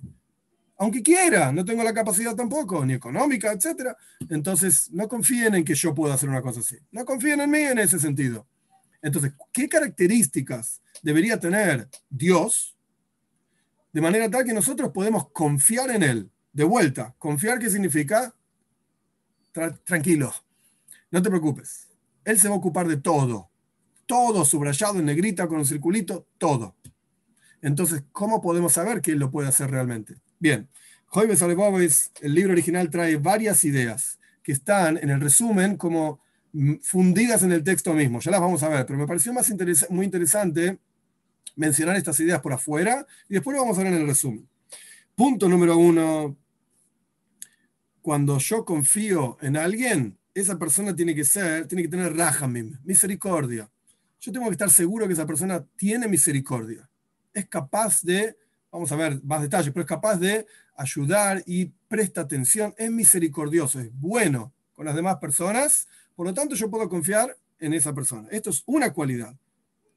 Aunque 0.78 1.04
quiera, 1.04 1.52
no 1.52 1.66
tengo 1.66 1.84
la 1.84 1.94
capacidad 1.94 2.34
tampoco, 2.34 2.86
ni 2.86 2.94
económica, 2.94 3.52
etc. 3.52 3.94
Entonces, 4.30 4.90
no 4.92 5.08
confíen 5.08 5.56
en 5.56 5.66
que 5.66 5.76
yo 5.76 5.94
pueda 5.94 6.14
hacer 6.14 6.30
una 6.30 6.42
cosa 6.42 6.62
así. 6.62 6.78
No 6.92 7.04
confíen 7.04 7.42
en 7.42 7.52
mí 7.52 7.60
en 7.60 7.80
ese 7.80 8.00
sentido. 8.00 8.48
Entonces, 9.02 9.34
¿qué 9.52 9.70
características 9.70 10.82
debería 11.02 11.40
tener 11.40 11.88
Dios 12.10 12.76
de 13.94 14.02
manera 14.02 14.30
tal 14.30 14.46
que 14.46 14.54
nosotros 14.54 14.92
podemos 14.92 15.30
confiar 15.32 15.92
en 15.92 16.04
Él? 16.04 16.32
De 16.54 16.64
vuelta, 16.64 17.14
confiar 17.18 17.60
qué 17.60 17.70
significa 17.70 18.34
tranquilo, 19.84 20.34
no 21.12 21.22
te 21.22 21.30
preocupes. 21.30 21.88
Él 22.24 22.40
se 22.40 22.48
va 22.48 22.56
a 22.56 22.58
ocupar 22.58 22.88
de 22.88 22.98
todo, 22.98 23.50
todo 24.06 24.46
subrayado 24.46 25.00
en 25.00 25.06
negrita 25.06 25.48
con 25.48 25.60
un 25.60 25.66
circulito, 25.66 26.28
todo. 26.38 26.76
Entonces, 27.62 28.04
¿cómo 28.12 28.42
podemos 28.42 28.74
saber 28.74 29.02
que 29.02 29.12
Él 29.12 29.20
lo 29.20 29.32
puede 29.32 29.48
hacer 29.48 29.72
realmente? 29.72 30.16
Bien, 30.40 30.68
Joyves 31.08 31.42
Alebobes, 31.42 32.12
el 32.22 32.36
libro 32.36 32.54
original 32.54 32.90
trae 32.90 33.18
varias 33.18 33.64
ideas 33.64 34.20
que 34.44 34.52
están 34.52 34.98
en 34.98 35.10
el 35.10 35.22
resumen 35.22 35.78
como 35.78 36.20
fundidas 36.82 37.44
en 37.44 37.52
el 37.52 37.64
texto 37.64 37.94
mismo. 37.94 38.20
Ya 38.20 38.32
las 38.32 38.42
vamos 38.42 38.64
a 38.64 38.70
ver, 38.70 38.86
pero 38.86 39.00
me 39.00 39.08
pareció 39.08 39.34
más 39.34 39.52
muy 39.90 40.06
interesante 40.06 40.80
mencionar 41.56 41.96
estas 41.96 42.20
ideas 42.20 42.40
por 42.42 42.54
afuera 42.54 43.06
y 43.28 43.34
después 43.34 43.56
lo 43.56 43.64
vamos 43.64 43.78
a 43.78 43.84
ver 43.84 43.94
en 43.94 44.02
el 44.02 44.08
resumen. 44.08 44.48
Punto 45.16 45.50
número 45.50 45.78
uno. 45.78 46.38
Cuando 48.02 48.38
yo 48.38 48.64
confío 48.64 49.38
en 49.42 49.58
alguien, 49.58 50.18
esa 50.34 50.58
persona 50.58 50.96
tiene 50.96 51.16
que 51.16 51.26
ser, 51.26 51.68
tiene 51.68 51.84
que 51.84 51.90
tener 51.90 52.16
rahamim, 52.16 52.78
misericordia. 52.84 53.70
Yo 54.20 54.32
tengo 54.32 54.46
que 54.46 54.54
estar 54.54 54.70
seguro 54.70 55.08
que 55.08 55.14
esa 55.14 55.26
persona 55.26 55.66
tiene 55.76 56.08
misericordia. 56.08 56.90
Es 57.34 57.48
capaz 57.48 58.02
de, 58.04 58.38
vamos 58.72 58.92
a 58.92 58.96
ver 58.96 59.22
más 59.24 59.42
detalles, 59.42 59.72
pero 59.74 59.82
es 59.82 59.90
capaz 59.90 60.18
de 60.18 60.46
ayudar 60.76 61.44
y 61.46 61.66
presta 61.88 62.22
atención, 62.22 62.74
es 62.78 62.92
misericordioso, 62.92 63.80
es 63.80 63.90
bueno 64.00 64.54
con 64.74 64.86
las 64.86 64.96
demás 64.96 65.18
personas 65.18 65.88
por 66.18 66.26
lo 66.26 66.34
tanto, 66.34 66.56
yo 66.56 66.72
puedo 66.72 66.90
confiar 66.90 67.38
en 67.60 67.74
esa 67.76 67.94
persona. 67.94 68.28
Esto 68.32 68.50
es 68.50 68.64
una 68.66 68.92
cualidad. 68.92 69.38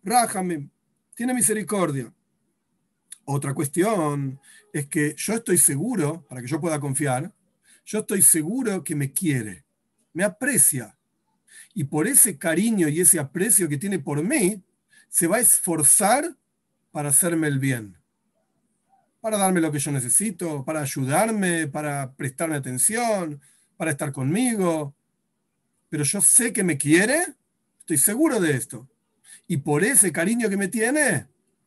Rájame, 0.03 0.69
tiene 1.15 1.33
misericordia. 1.33 2.13
Otra 3.25 3.55
cuestión 3.55 4.39
es 4.71 4.87
que 4.87 5.15
yo 5.17 5.33
estoy 5.33 5.57
seguro, 5.57 6.27
para 6.29 6.43
que 6.43 6.47
yo 6.47 6.61
pueda 6.61 6.79
confiar, 6.79 7.33
yo 7.87 8.01
estoy 8.01 8.21
seguro 8.21 8.85
que 8.85 8.95
me 8.95 9.15
quiere, 9.15 9.65
me 10.13 10.23
aprecia. 10.23 10.95
Y 11.73 11.85
por 11.85 12.07
ese 12.07 12.37
cariño 12.37 12.89
y 12.89 13.01
ese 13.01 13.19
aprecio 13.19 13.67
que 13.67 13.79
tiene 13.79 13.99
por 13.99 14.23
mí, 14.23 14.63
se 15.09 15.27
va 15.27 15.37
a 15.39 15.41
esforzar 15.41 16.37
para 16.91 17.09
hacerme 17.09 17.47
el 17.49 17.59
bien, 17.59 17.97
para 19.23 19.39
darme 19.39 19.63
lo 19.63 19.73
que 19.73 19.79
yo 19.79 19.91
necesito, 19.91 20.67
para 20.67 20.83
ayudarme, 20.83 21.67
para 21.67 22.13
prestarme 22.13 22.57
atención, 22.57 23.41
para 23.79 23.93
estar 23.93 24.13
conmigo, 24.13 24.95
pero 25.91 26.05
yo 26.05 26.21
sé 26.23 26.53
que 26.53 26.65
me 26.65 26.79
quiere, 26.79 27.35
estoy 27.81 27.99
seguro 27.99 28.41
de 28.41 28.53
esto. 28.53 28.89
Y 29.47 29.59
por 29.59 29.85
ese 29.85 30.13
cariño 30.13 30.49
que 30.49 30.57
me 30.57 30.69
tiene, 30.69 31.27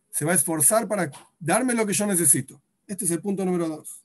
se 0.10 0.26
va 0.26 0.32
a 0.32 0.36
esforzar 0.36 0.88
para 0.88 1.12
darme 1.40 1.74
lo 1.74 1.86
que 1.86 1.94
yo 1.94 2.08
necesito. 2.08 2.62
Este 2.88 3.06
es 3.06 3.12
el 3.12 3.22
punto 3.22 3.46
número 3.46 3.68
dos. 3.68 4.02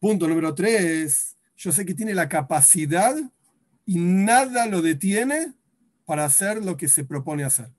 Punto 0.00 0.26
número 0.26 0.54
tres, 0.54 1.36
yo 1.56 1.70
sé 1.70 1.84
que 1.84 1.94
tiene 1.94 2.14
la 2.14 2.28
capacidad 2.28 3.14
y 3.84 3.98
nada 3.98 4.66
lo 4.66 4.80
detiene 4.82 5.52
para 6.06 6.24
hacer 6.24 6.64
lo 6.64 6.76
que 6.76 6.88
se 6.88 7.04
propone 7.04 7.44
hacer. 7.44 7.70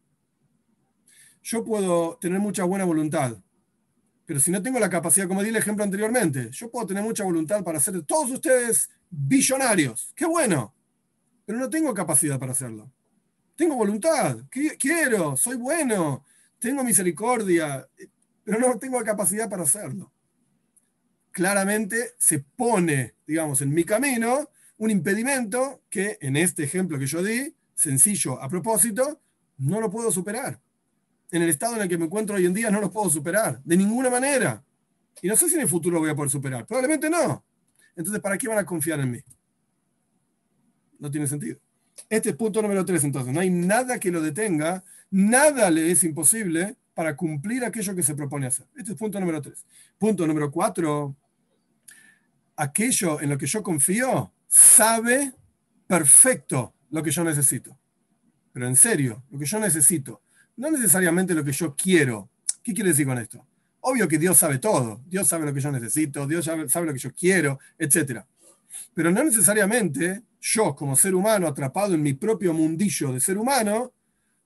Yo 1.41 1.65
puedo 1.65 2.17
tener 2.21 2.39
mucha 2.39 2.65
buena 2.65 2.85
voluntad, 2.85 3.37
pero 4.25 4.39
si 4.39 4.51
no 4.51 4.61
tengo 4.61 4.79
la 4.79 4.89
capacidad, 4.89 5.27
como 5.27 5.41
di 5.41 5.49
el 5.49 5.55
ejemplo 5.55 5.83
anteriormente, 5.83 6.49
yo 6.51 6.69
puedo 6.69 6.85
tener 6.85 7.01
mucha 7.01 7.23
voluntad 7.23 7.63
para 7.63 7.77
hacer 7.77 8.03
todos 8.03 8.29
ustedes 8.29 8.89
billonarios. 9.09 10.11
¡Qué 10.15 10.25
bueno! 10.25 10.76
Pero 11.47 11.59
no 11.59 11.69
tengo 11.69 11.93
capacidad 11.93 12.37
para 12.37 12.51
hacerlo. 12.51 12.91
Tengo 13.55 13.75
voluntad, 13.75 14.37
quiero, 14.49 15.37
soy 15.37 15.55
bueno, 15.55 16.25
tengo 16.59 16.83
misericordia, 16.83 17.87
pero 18.43 18.59
no 18.59 18.77
tengo 18.77 19.01
capacidad 19.01 19.49
para 19.49 19.63
hacerlo. 19.63 20.11
Claramente 21.31 22.11
se 22.19 22.39
pone, 22.39 23.15
digamos, 23.25 23.61
en 23.61 23.73
mi 23.73 23.85
camino 23.85 24.49
un 24.77 24.91
impedimento 24.91 25.83
que 25.89 26.17
en 26.19 26.35
este 26.35 26.65
ejemplo 26.65 26.99
que 26.99 27.07
yo 27.07 27.23
di, 27.23 27.55
sencillo 27.73 28.43
a 28.43 28.49
propósito, 28.49 29.21
no 29.57 29.79
lo 29.79 29.89
puedo 29.89 30.11
superar. 30.11 30.59
En 31.31 31.43
el 31.43 31.49
estado 31.49 31.77
en 31.77 31.83
el 31.83 31.87
que 31.87 31.97
me 31.97 32.05
encuentro 32.05 32.35
hoy 32.35 32.45
en 32.45 32.53
día 32.53 32.69
no 32.69 32.81
lo 32.81 32.91
puedo 32.91 33.09
superar, 33.09 33.61
de 33.63 33.77
ninguna 33.77 34.09
manera. 34.09 34.61
Y 35.21 35.29
no 35.29 35.37
sé 35.37 35.47
si 35.47 35.55
en 35.55 35.61
el 35.61 35.69
futuro 35.69 35.93
lo 35.93 36.01
voy 36.01 36.09
a 36.09 36.15
poder 36.15 36.29
superar, 36.29 36.67
probablemente 36.67 37.09
no. 37.09 37.45
Entonces, 37.95 38.21
¿para 38.21 38.37
qué 38.37 38.49
van 38.49 38.57
a 38.57 38.65
confiar 38.65 38.99
en 38.99 39.11
mí? 39.11 39.23
No 40.99 41.11
tiene 41.11 41.27
sentido. 41.27 41.57
Este 42.09 42.29
es 42.29 42.35
punto 42.35 42.61
número 42.61 42.85
tres, 42.85 43.03
entonces. 43.03 43.33
No 43.33 43.39
hay 43.39 43.49
nada 43.49 43.99
que 43.99 44.11
lo 44.11 44.21
detenga, 44.21 44.83
nada 45.09 45.69
le 45.69 45.91
es 45.91 46.03
imposible 46.03 46.75
para 46.93 47.15
cumplir 47.15 47.63
aquello 47.63 47.95
que 47.95 48.03
se 48.03 48.15
propone 48.15 48.47
hacer. 48.47 48.65
Este 48.75 48.91
es 48.93 48.97
punto 48.97 49.19
número 49.19 49.41
tres. 49.41 49.65
Punto 49.97 50.25
número 50.25 50.51
cuatro. 50.51 51.15
Aquello 52.55 53.21
en 53.21 53.29
lo 53.29 53.37
que 53.37 53.45
yo 53.45 53.61
confío 53.61 54.31
sabe 54.47 55.33
perfecto 55.85 56.73
lo 56.89 57.03
que 57.03 57.11
yo 57.11 57.23
necesito. 57.23 57.77
Pero 58.51 58.67
en 58.67 58.75
serio, 58.75 59.23
lo 59.29 59.37
que 59.37 59.45
yo 59.45 59.59
necesito, 59.59 60.21
no 60.55 60.71
necesariamente 60.71 61.33
lo 61.33 61.43
que 61.43 61.51
yo 61.51 61.75
quiero. 61.75 62.29
¿Qué 62.63 62.73
quiere 62.73 62.89
decir 62.89 63.05
con 63.05 63.17
esto? 63.17 63.45
Obvio 63.81 64.07
que 64.07 64.17
Dios 64.17 64.37
sabe 64.37 64.57
todo. 64.57 65.01
Dios 65.05 65.27
sabe 65.27 65.45
lo 65.45 65.53
que 65.53 65.61
yo 65.61 65.71
necesito, 65.71 66.25
Dios 66.27 66.45
sabe, 66.45 66.85
lo 66.85 66.93
que 66.93 66.99
yo 66.99 67.13
quiero, 67.13 67.59
etc. 67.77 68.23
Pero 68.93 69.11
no 69.11 69.23
necesariamente 69.23 70.23
yo, 70.39 70.75
como 70.75 70.95
ser 70.95 71.15
humano, 71.15 71.47
atrapado 71.47 71.93
en 71.93 72.01
mi 72.01 72.13
propio 72.13 72.53
mundillo 72.53 73.13
de 73.13 73.19
ser 73.19 73.37
humano, 73.37 73.93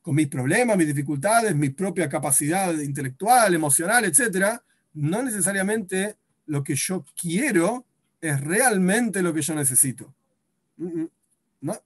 con 0.01 0.15
mis 0.15 0.27
problemas, 0.27 0.77
mis 0.77 0.87
dificultades, 0.87 1.55
mi 1.55 1.69
propia 1.69 2.09
capacidad 2.09 2.73
intelectual, 2.79 3.53
emocional, 3.53 4.05
etc., 4.05 4.59
no 4.93 5.23
necesariamente 5.23 6.17
lo 6.47 6.63
que 6.63 6.75
yo 6.75 7.05
quiero 7.19 7.85
es 8.19 8.41
realmente 8.41 9.21
lo 9.21 9.33
que 9.33 9.41
yo 9.41 9.55
necesito. 9.55 10.13
¿No? 10.77 11.81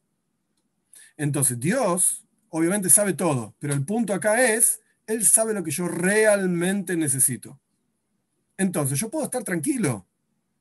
Entonces, 1.18 1.60
Dios 1.60 2.26
obviamente 2.50 2.90
sabe 2.90 3.14
todo, 3.14 3.54
pero 3.60 3.74
el 3.74 3.86
punto 3.86 4.14
acá 4.14 4.42
es, 4.42 4.82
Él 5.08 5.26
sabe 5.26 5.54
lo 5.54 5.64
que 5.64 5.72
yo 5.72 5.88
realmente 5.88 6.96
necesito. 6.96 7.60
Entonces, 8.58 8.98
yo 8.98 9.10
puedo 9.10 9.26
estar 9.26 9.44
tranquilo, 9.44 10.06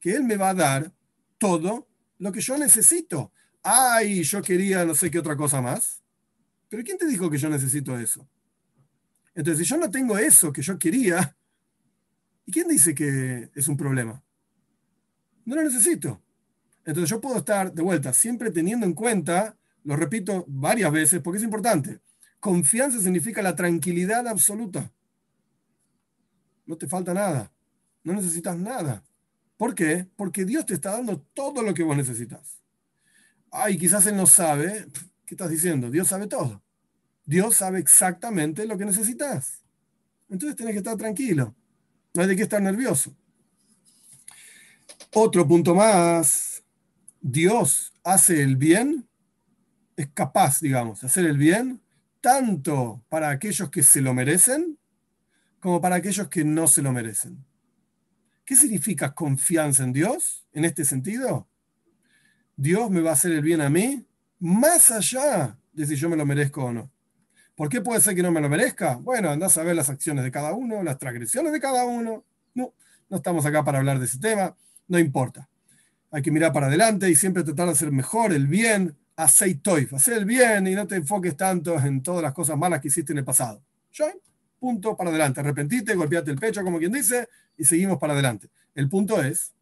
que 0.00 0.12
Él 0.12 0.24
me 0.24 0.36
va 0.36 0.50
a 0.50 0.54
dar 0.54 0.92
todo 1.38 1.86
lo 2.18 2.32
que 2.32 2.40
yo 2.40 2.56
necesito. 2.58 3.32
Ay, 3.62 4.22
yo 4.22 4.42
quería 4.42 4.84
no 4.84 4.94
sé 4.94 5.10
qué 5.10 5.18
otra 5.18 5.36
cosa 5.36 5.60
más. 5.60 6.02
Pero 6.68 6.82
¿quién 6.82 6.98
te 6.98 7.06
dijo 7.06 7.30
que 7.30 7.38
yo 7.38 7.48
necesito 7.48 7.98
eso? 7.98 8.28
Entonces, 9.34 9.66
si 9.66 9.70
yo 9.70 9.76
no 9.78 9.90
tengo 9.90 10.16
eso 10.18 10.52
que 10.52 10.62
yo 10.62 10.78
quería, 10.78 11.36
¿y 12.46 12.52
quién 12.52 12.68
dice 12.68 12.94
que 12.94 13.50
es 13.54 13.68
un 13.68 13.76
problema? 13.76 14.22
No 15.44 15.56
lo 15.56 15.62
necesito. 15.62 16.22
Entonces 16.84 17.10
yo 17.10 17.20
puedo 17.20 17.38
estar 17.38 17.72
de 17.72 17.82
vuelta, 17.82 18.12
siempre 18.12 18.50
teniendo 18.50 18.86
en 18.86 18.92
cuenta, 18.92 19.56
lo 19.84 19.96
repito 19.96 20.44
varias 20.46 20.92
veces 20.92 21.20
porque 21.20 21.38
es 21.38 21.44
importante, 21.44 22.00
confianza 22.40 23.00
significa 23.00 23.40
la 23.40 23.56
tranquilidad 23.56 24.28
absoluta. 24.28 24.92
No 26.66 26.76
te 26.76 26.86
falta 26.86 27.14
nada, 27.14 27.52
no 28.02 28.12
necesitas 28.12 28.56
nada. 28.56 29.02
¿Por 29.56 29.74
qué? 29.74 30.06
Porque 30.16 30.44
Dios 30.44 30.66
te 30.66 30.74
está 30.74 30.92
dando 30.92 31.20
todo 31.32 31.62
lo 31.62 31.74
que 31.74 31.82
vos 31.82 31.96
necesitas. 31.96 32.60
Ay, 33.50 33.78
quizás 33.78 34.06
Él 34.06 34.16
no 34.16 34.26
sabe. 34.26 34.86
¿Qué 35.24 35.34
estás 35.34 35.50
diciendo? 35.50 35.90
Dios 35.90 36.08
sabe 36.08 36.26
todo. 36.26 36.62
Dios 37.24 37.56
sabe 37.56 37.78
exactamente 37.78 38.66
lo 38.66 38.76
que 38.76 38.84
necesitas. 38.84 39.62
Entonces 40.28 40.56
tienes 40.56 40.74
que 40.74 40.78
estar 40.78 40.96
tranquilo. 40.96 41.54
No 42.12 42.22
hay 42.22 42.28
de 42.28 42.36
qué 42.36 42.42
estar 42.42 42.60
nervioso. 42.60 43.14
Otro 45.12 45.46
punto 45.46 45.74
más. 45.74 46.62
Dios 47.20 47.94
hace 48.02 48.42
el 48.42 48.56
bien, 48.56 49.08
es 49.96 50.08
capaz, 50.12 50.60
digamos, 50.60 51.00
de 51.00 51.06
hacer 51.06 51.24
el 51.24 51.38
bien, 51.38 51.80
tanto 52.20 53.02
para 53.08 53.30
aquellos 53.30 53.70
que 53.70 53.82
se 53.82 54.00
lo 54.00 54.12
merecen, 54.12 54.78
como 55.60 55.80
para 55.80 55.96
aquellos 55.96 56.28
que 56.28 56.44
no 56.44 56.66
se 56.66 56.82
lo 56.82 56.92
merecen. 56.92 57.44
¿Qué 58.44 58.56
significa 58.56 59.14
confianza 59.14 59.84
en 59.84 59.92
Dios 59.92 60.44
en 60.52 60.64
este 60.64 60.84
sentido? 60.84 61.48
Dios 62.56 62.90
me 62.90 63.00
va 63.00 63.10
a 63.10 63.14
hacer 63.14 63.32
el 63.32 63.42
bien 63.42 63.60
a 63.60 63.70
mí 63.70 64.06
más 64.38 64.90
allá 64.90 65.56
de 65.72 65.86
si 65.86 65.96
yo 65.96 66.08
me 66.08 66.16
lo 66.16 66.26
merezco 66.26 66.64
o 66.64 66.72
no. 66.72 66.90
¿Por 67.54 67.68
qué 67.68 67.80
puede 67.80 68.00
ser 68.00 68.14
que 68.14 68.22
no 68.22 68.30
me 68.30 68.40
lo 68.40 68.48
merezca? 68.48 68.96
Bueno, 68.96 69.30
andás 69.30 69.56
a 69.58 69.62
ver 69.62 69.76
las 69.76 69.88
acciones 69.88 70.24
de 70.24 70.30
cada 70.30 70.52
uno, 70.52 70.82
las 70.82 70.98
transgresiones 70.98 71.52
de 71.52 71.60
cada 71.60 71.84
uno. 71.84 72.24
No, 72.54 72.74
no 73.08 73.16
estamos 73.16 73.46
acá 73.46 73.64
para 73.64 73.78
hablar 73.78 73.98
de 73.98 74.06
ese 74.06 74.18
tema 74.18 74.54
no 74.88 74.98
importa. 74.98 75.48
Hay 76.10 76.22
que 76.22 76.30
mirar 76.30 76.52
para 76.52 76.66
adelante 76.66 77.10
y 77.10 77.16
siempre 77.16 77.42
tratar 77.42 77.66
de 77.66 77.72
hacer 77.72 77.90
mejor 77.90 78.32
el 78.32 78.46
bien, 78.46 78.96
aceitoif, 79.16 79.92
hacer 79.94 80.18
el 80.18 80.24
bien 80.24 80.66
y 80.66 80.74
no 80.74 80.86
te 80.86 80.96
enfoques 80.96 81.36
tanto 81.36 81.78
en 81.78 82.02
todas 82.02 82.22
las 82.22 82.32
cosas 82.32 82.56
malas 82.56 82.80
que 82.80 82.88
hiciste 82.88 83.12
en 83.12 83.18
el 83.18 83.24
pasado. 83.24 83.62
¿Ya? 83.92 84.06
Punto 84.64 84.96
para 84.96 85.10
adelante. 85.10 85.40
Arrepentite, 85.40 85.94
golpeate 85.94 86.30
el 86.30 86.38
pecho, 86.38 86.64
como 86.64 86.78
quien 86.78 86.90
dice, 86.90 87.28
y 87.54 87.66
seguimos 87.66 87.98
para 87.98 88.14
adelante. 88.14 88.48
El 88.74 88.88
punto 88.88 89.22
es, 89.22 89.52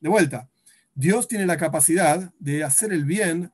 de 0.00 0.08
vuelta, 0.08 0.48
Dios 0.94 1.28
tiene 1.28 1.44
la 1.44 1.58
capacidad 1.58 2.32
de 2.38 2.64
hacer 2.64 2.94
el 2.94 3.04
bien 3.04 3.52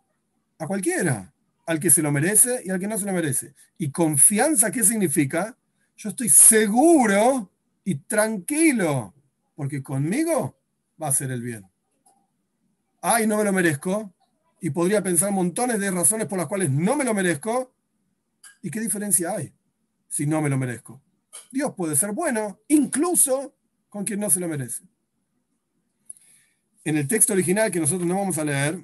a 0.57 0.69
cualquiera, 0.69 1.35
al 1.67 1.81
que 1.81 1.91
se 1.91 2.01
lo 2.01 2.13
merece 2.13 2.63
y 2.65 2.71
al 2.71 2.79
que 2.79 2.87
no 2.87 2.97
se 2.97 3.07
lo 3.07 3.13
merece. 3.13 3.57
¿Y 3.77 3.91
confianza 3.91 4.71
qué 4.71 4.85
significa? 4.85 5.59
Yo 5.97 6.11
estoy 6.11 6.29
seguro 6.29 7.51
y 7.83 7.97
tranquilo, 7.97 9.15
porque 9.57 9.83
conmigo 9.83 10.57
va 11.03 11.09
a 11.09 11.13
ser 11.13 11.33
el 11.33 11.43
bien. 11.43 11.67
Ay, 13.03 13.27
no 13.27 13.39
me 13.39 13.43
lo 13.43 13.53
merezco. 13.53 14.15
Y 14.61 14.71
podría 14.71 15.03
pensar 15.03 15.33
montones 15.33 15.81
de 15.81 15.91
razones 15.91 16.29
por 16.29 16.39
las 16.39 16.47
cuales 16.47 16.71
no 16.71 16.95
me 16.95 17.03
lo 17.03 17.15
merezco. 17.15 17.75
¿Y 18.63 18.71
qué 18.71 18.79
diferencia 18.79 19.33
hay 19.33 19.53
si 20.15 20.27
no 20.27 20.41
me 20.41 20.49
lo 20.49 20.57
merezco? 20.57 21.03
Dios 21.51 21.75
puede 21.77 21.97
ser 21.97 22.13
bueno, 22.13 22.61
incluso 22.69 23.57
con 23.89 24.05
quien 24.05 24.21
no 24.21 24.31
se 24.31 24.39
lo 24.39 24.47
merece. 24.47 24.85
En 26.85 26.97
el 26.97 27.09
texto 27.09 27.33
original 27.33 27.73
que 27.73 27.81
nosotros 27.81 28.07
no 28.07 28.15
vamos 28.15 28.39
a 28.39 28.45
leer, 28.45 28.79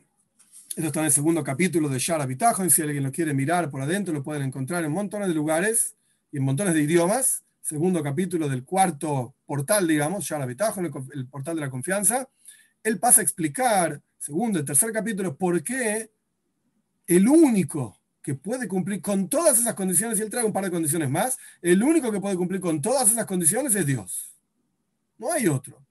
esto 0.70 0.86
está 0.88 0.98
en 0.98 1.06
el 1.06 1.12
segundo 1.12 1.44
capítulo 1.44 1.88
de 1.88 2.00
Shara 2.00 2.26
y 2.28 2.70
si 2.70 2.82
alguien 2.82 3.04
lo 3.04 3.12
quiere 3.12 3.32
mirar 3.32 3.70
por 3.70 3.80
adentro, 3.80 4.12
lo 4.12 4.24
pueden 4.24 4.42
encontrar 4.42 4.84
en 4.84 4.90
montones 4.90 5.28
de 5.28 5.34
lugares 5.34 5.94
y 6.32 6.38
en 6.38 6.42
montones 6.42 6.74
de 6.74 6.82
idiomas 6.82 7.44
segundo 7.60 8.02
capítulo 8.02 8.48
del 8.48 8.64
cuarto 8.64 9.36
portal, 9.46 9.86
digamos, 9.86 10.26
ya 10.26 10.36
la 10.36 10.46
el 10.46 11.28
portal 11.28 11.54
de 11.54 11.60
la 11.60 11.70
confianza, 11.70 12.28
él 12.82 12.98
pasa 12.98 13.20
a 13.20 13.22
explicar, 13.22 14.02
segundo 14.18 14.58
y 14.58 14.64
tercer 14.64 14.90
capítulo, 14.90 15.36
por 15.36 15.62
qué 15.62 16.10
el 17.06 17.28
único 17.28 17.99
que 18.22 18.35
puede 18.35 18.68
cumplir 18.68 19.00
con 19.00 19.28
todas 19.28 19.59
esas 19.59 19.74
condiciones, 19.74 20.18
y 20.18 20.22
él 20.22 20.30
trae 20.30 20.44
un 20.44 20.52
par 20.52 20.64
de 20.64 20.70
condiciones 20.70 21.09
más, 21.09 21.38
el 21.62 21.83
único 21.83 22.12
que 22.12 22.20
puede 22.20 22.37
cumplir 22.37 22.61
con 22.61 22.80
todas 22.80 23.11
esas 23.11 23.26
condiciones 23.26 23.74
es 23.74 23.87
Dios. 23.87 24.35
No 25.18 25.33
hay 25.33 25.48
otro. 25.48 25.83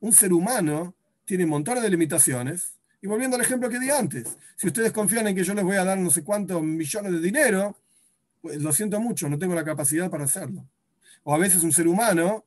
Un 0.00 0.12
ser 0.12 0.32
humano 0.32 0.94
tiene 1.24 1.46
montones 1.46 1.82
de 1.82 1.90
limitaciones. 1.90 2.74
Y 3.00 3.06
volviendo 3.06 3.36
al 3.36 3.42
ejemplo 3.42 3.68
que 3.68 3.80
di 3.80 3.90
antes, 3.90 4.38
si 4.56 4.68
ustedes 4.68 4.92
confían 4.92 5.26
en 5.26 5.34
que 5.34 5.42
yo 5.42 5.54
les 5.54 5.64
voy 5.64 5.76
a 5.76 5.84
dar 5.84 5.98
no 5.98 6.10
sé 6.10 6.22
cuántos 6.22 6.62
millones 6.62 7.12
de 7.12 7.20
dinero, 7.20 7.76
pues 8.40 8.62
lo 8.62 8.72
siento 8.72 9.00
mucho, 9.00 9.28
no 9.28 9.38
tengo 9.38 9.54
la 9.54 9.64
capacidad 9.64 10.08
para 10.08 10.24
hacerlo 10.24 10.64
o 11.24 11.34
a 11.34 11.38
veces 11.38 11.62
un 11.62 11.72
ser 11.72 11.86
humano 11.88 12.44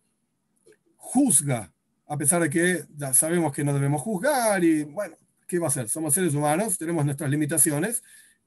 juzga, 0.98 1.72
a 2.08 2.18
pesar 2.18 2.42
de 2.42 2.50
que 2.50 2.86
ya 2.96 3.14
sabemos 3.14 3.54
que 3.54 3.64
no 3.64 3.74
debemos 3.74 4.02
juzgar 4.02 4.64
y 4.64 4.84
bueno, 4.84 5.16
¿qué 5.48 5.60
va 5.60 5.68
a 5.68 5.70
hacer? 5.70 5.90
Somos 5.90 6.14
seres 6.14 6.34
humanos, 6.34 6.78
tenemos 6.78 7.06
nuestras 7.06 7.30
limitaciones 7.30 8.04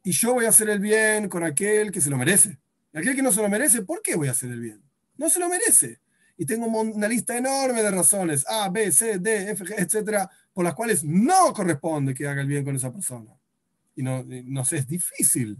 y 0.08 0.12
yo 0.12 0.32
voy 0.32 0.46
a 0.46 0.48
hacer 0.48 0.70
el 0.70 0.80
bien 0.80 1.28
con 1.28 1.44
aquel 1.44 1.92
que 1.92 2.00
se 2.00 2.08
lo 2.08 2.16
merece. 2.16 2.58
Y 2.94 2.98
aquel 2.98 3.14
que 3.14 3.20
no 3.20 3.30
se 3.30 3.42
lo 3.42 3.48
merece, 3.50 3.82
¿por 3.82 4.00
qué 4.00 4.16
voy 4.16 4.28
a 4.28 4.30
hacer 4.30 4.50
el 4.50 4.58
bien? 4.58 4.82
No 5.18 5.28
se 5.28 5.38
lo 5.38 5.50
merece. 5.50 6.00
Y 6.38 6.46
tengo 6.46 6.66
una 6.66 7.06
lista 7.06 7.36
enorme 7.36 7.82
de 7.82 7.90
razones, 7.90 8.46
A, 8.48 8.70
B, 8.70 8.90
C, 8.90 9.18
D, 9.18 9.50
F, 9.50 9.66
G, 9.66 9.74
etcétera, 9.76 10.30
por 10.54 10.64
las 10.64 10.74
cuales 10.74 11.04
no 11.04 11.52
corresponde 11.52 12.14
que 12.14 12.26
haga 12.26 12.40
el 12.40 12.46
bien 12.46 12.64
con 12.64 12.74
esa 12.74 12.90
persona. 12.90 13.38
Y 13.96 14.02
no, 14.02 14.24
no 14.24 14.64
sé, 14.64 14.78
es 14.78 14.88
difícil 14.88 15.58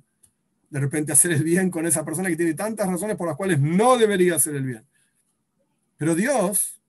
de 0.70 0.80
repente 0.80 1.12
hacer 1.12 1.32
el 1.32 1.44
bien 1.44 1.70
con 1.70 1.84
esa 1.84 2.02
persona 2.02 2.30
que 2.30 2.37
tiene 2.37 2.54
tantas 2.54 2.88
razones 2.88 3.16
por 3.16 3.28
las 3.28 3.37
cuales 3.37 3.61
no 3.61 3.98
debería 3.98 4.37
hacer 4.37 4.54
el 4.54 4.64
bien. 4.64 4.87
Pero 5.98 6.14
Dios 6.14 6.80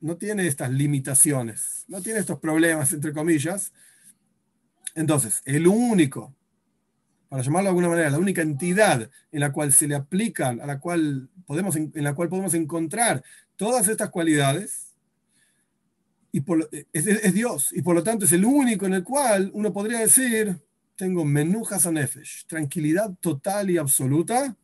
no 0.00 0.16
tiene 0.16 0.48
estas 0.48 0.72
limitaciones, 0.72 1.84
no 1.86 2.02
tiene 2.02 2.18
estos 2.18 2.40
problemas, 2.40 2.92
entre 2.92 3.12
comillas. 3.12 3.72
Entonces, 4.96 5.40
el 5.44 5.68
único, 5.68 6.34
para 7.28 7.42
llamarlo 7.42 7.66
de 7.66 7.70
alguna 7.70 7.88
manera, 7.88 8.10
la 8.10 8.18
única 8.18 8.42
entidad 8.42 9.10
en 9.32 9.40
la 9.40 9.52
cual 9.52 9.72
se 9.72 9.88
le 9.88 9.94
aplican, 9.94 10.60
a 10.60 10.66
la 10.66 10.78
cual 10.78 11.28
podemos, 11.46 11.76
en 11.76 11.92
la 11.94 12.14
cual 12.14 12.28
podemos 12.28 12.54
encontrar 12.54 13.22
todas 13.56 13.88
estas 13.88 14.10
cualidades, 14.10 14.94
y 16.32 16.44
es, 16.92 17.34
Dios, 17.34 17.72
y 17.72 17.82
por 17.82 17.94
lo 17.94 18.02
tanto 18.02 18.26
es 18.26 18.32
el 18.32 18.44
único 18.44 18.84
en 18.86 18.94
el 18.94 19.02
cual 19.02 19.50
uno 19.54 19.72
podría 19.72 20.00
decir, 20.00 20.60
tengo 20.94 21.24
menujas 21.24 21.86
a 21.86 21.92
nefesh, 21.92 22.46
tranquilidad 22.46 23.14
total 23.20 23.70
y 23.70 23.78
absoluta, 23.78 24.54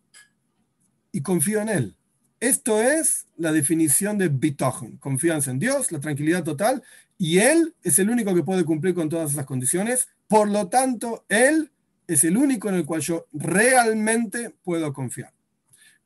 y 1.13 1.23
confío 1.23 1.61
en 1.63 1.69
Él. 1.69 1.97
Esto 2.41 2.81
es 2.81 3.27
la 3.37 3.53
definición 3.53 4.19
de 4.19 4.29
bitochen, 4.29 4.97
confianza 4.99 5.51
en 5.51 5.59
Dios, 5.59 5.93
la 5.93 6.01
tranquilidad 6.01 6.43
total 6.43 6.83
Y 7.17 7.39
Él 7.39 7.75
es 7.85 8.01
el 8.01 8.11
único 8.11 8.35
que 8.35 8.43
puede 8.43 8.65
cumplir 8.65 8.95
con 8.95 9.09
todas 9.09 9.33
esas 9.33 9.47
condiciones. 9.47 10.09
Por 10.27 10.51
lo 10.51 10.69
tanto, 10.69 11.25
Él 11.29 11.71
es 12.15 12.25
el 12.25 12.37
único 12.37 12.69
en 12.69 12.77
el 12.77 12.85
cual 12.85 13.01
yo 13.01 13.27
realmente 13.33 14.51
puedo 14.63 14.93
confiar. 14.93 15.33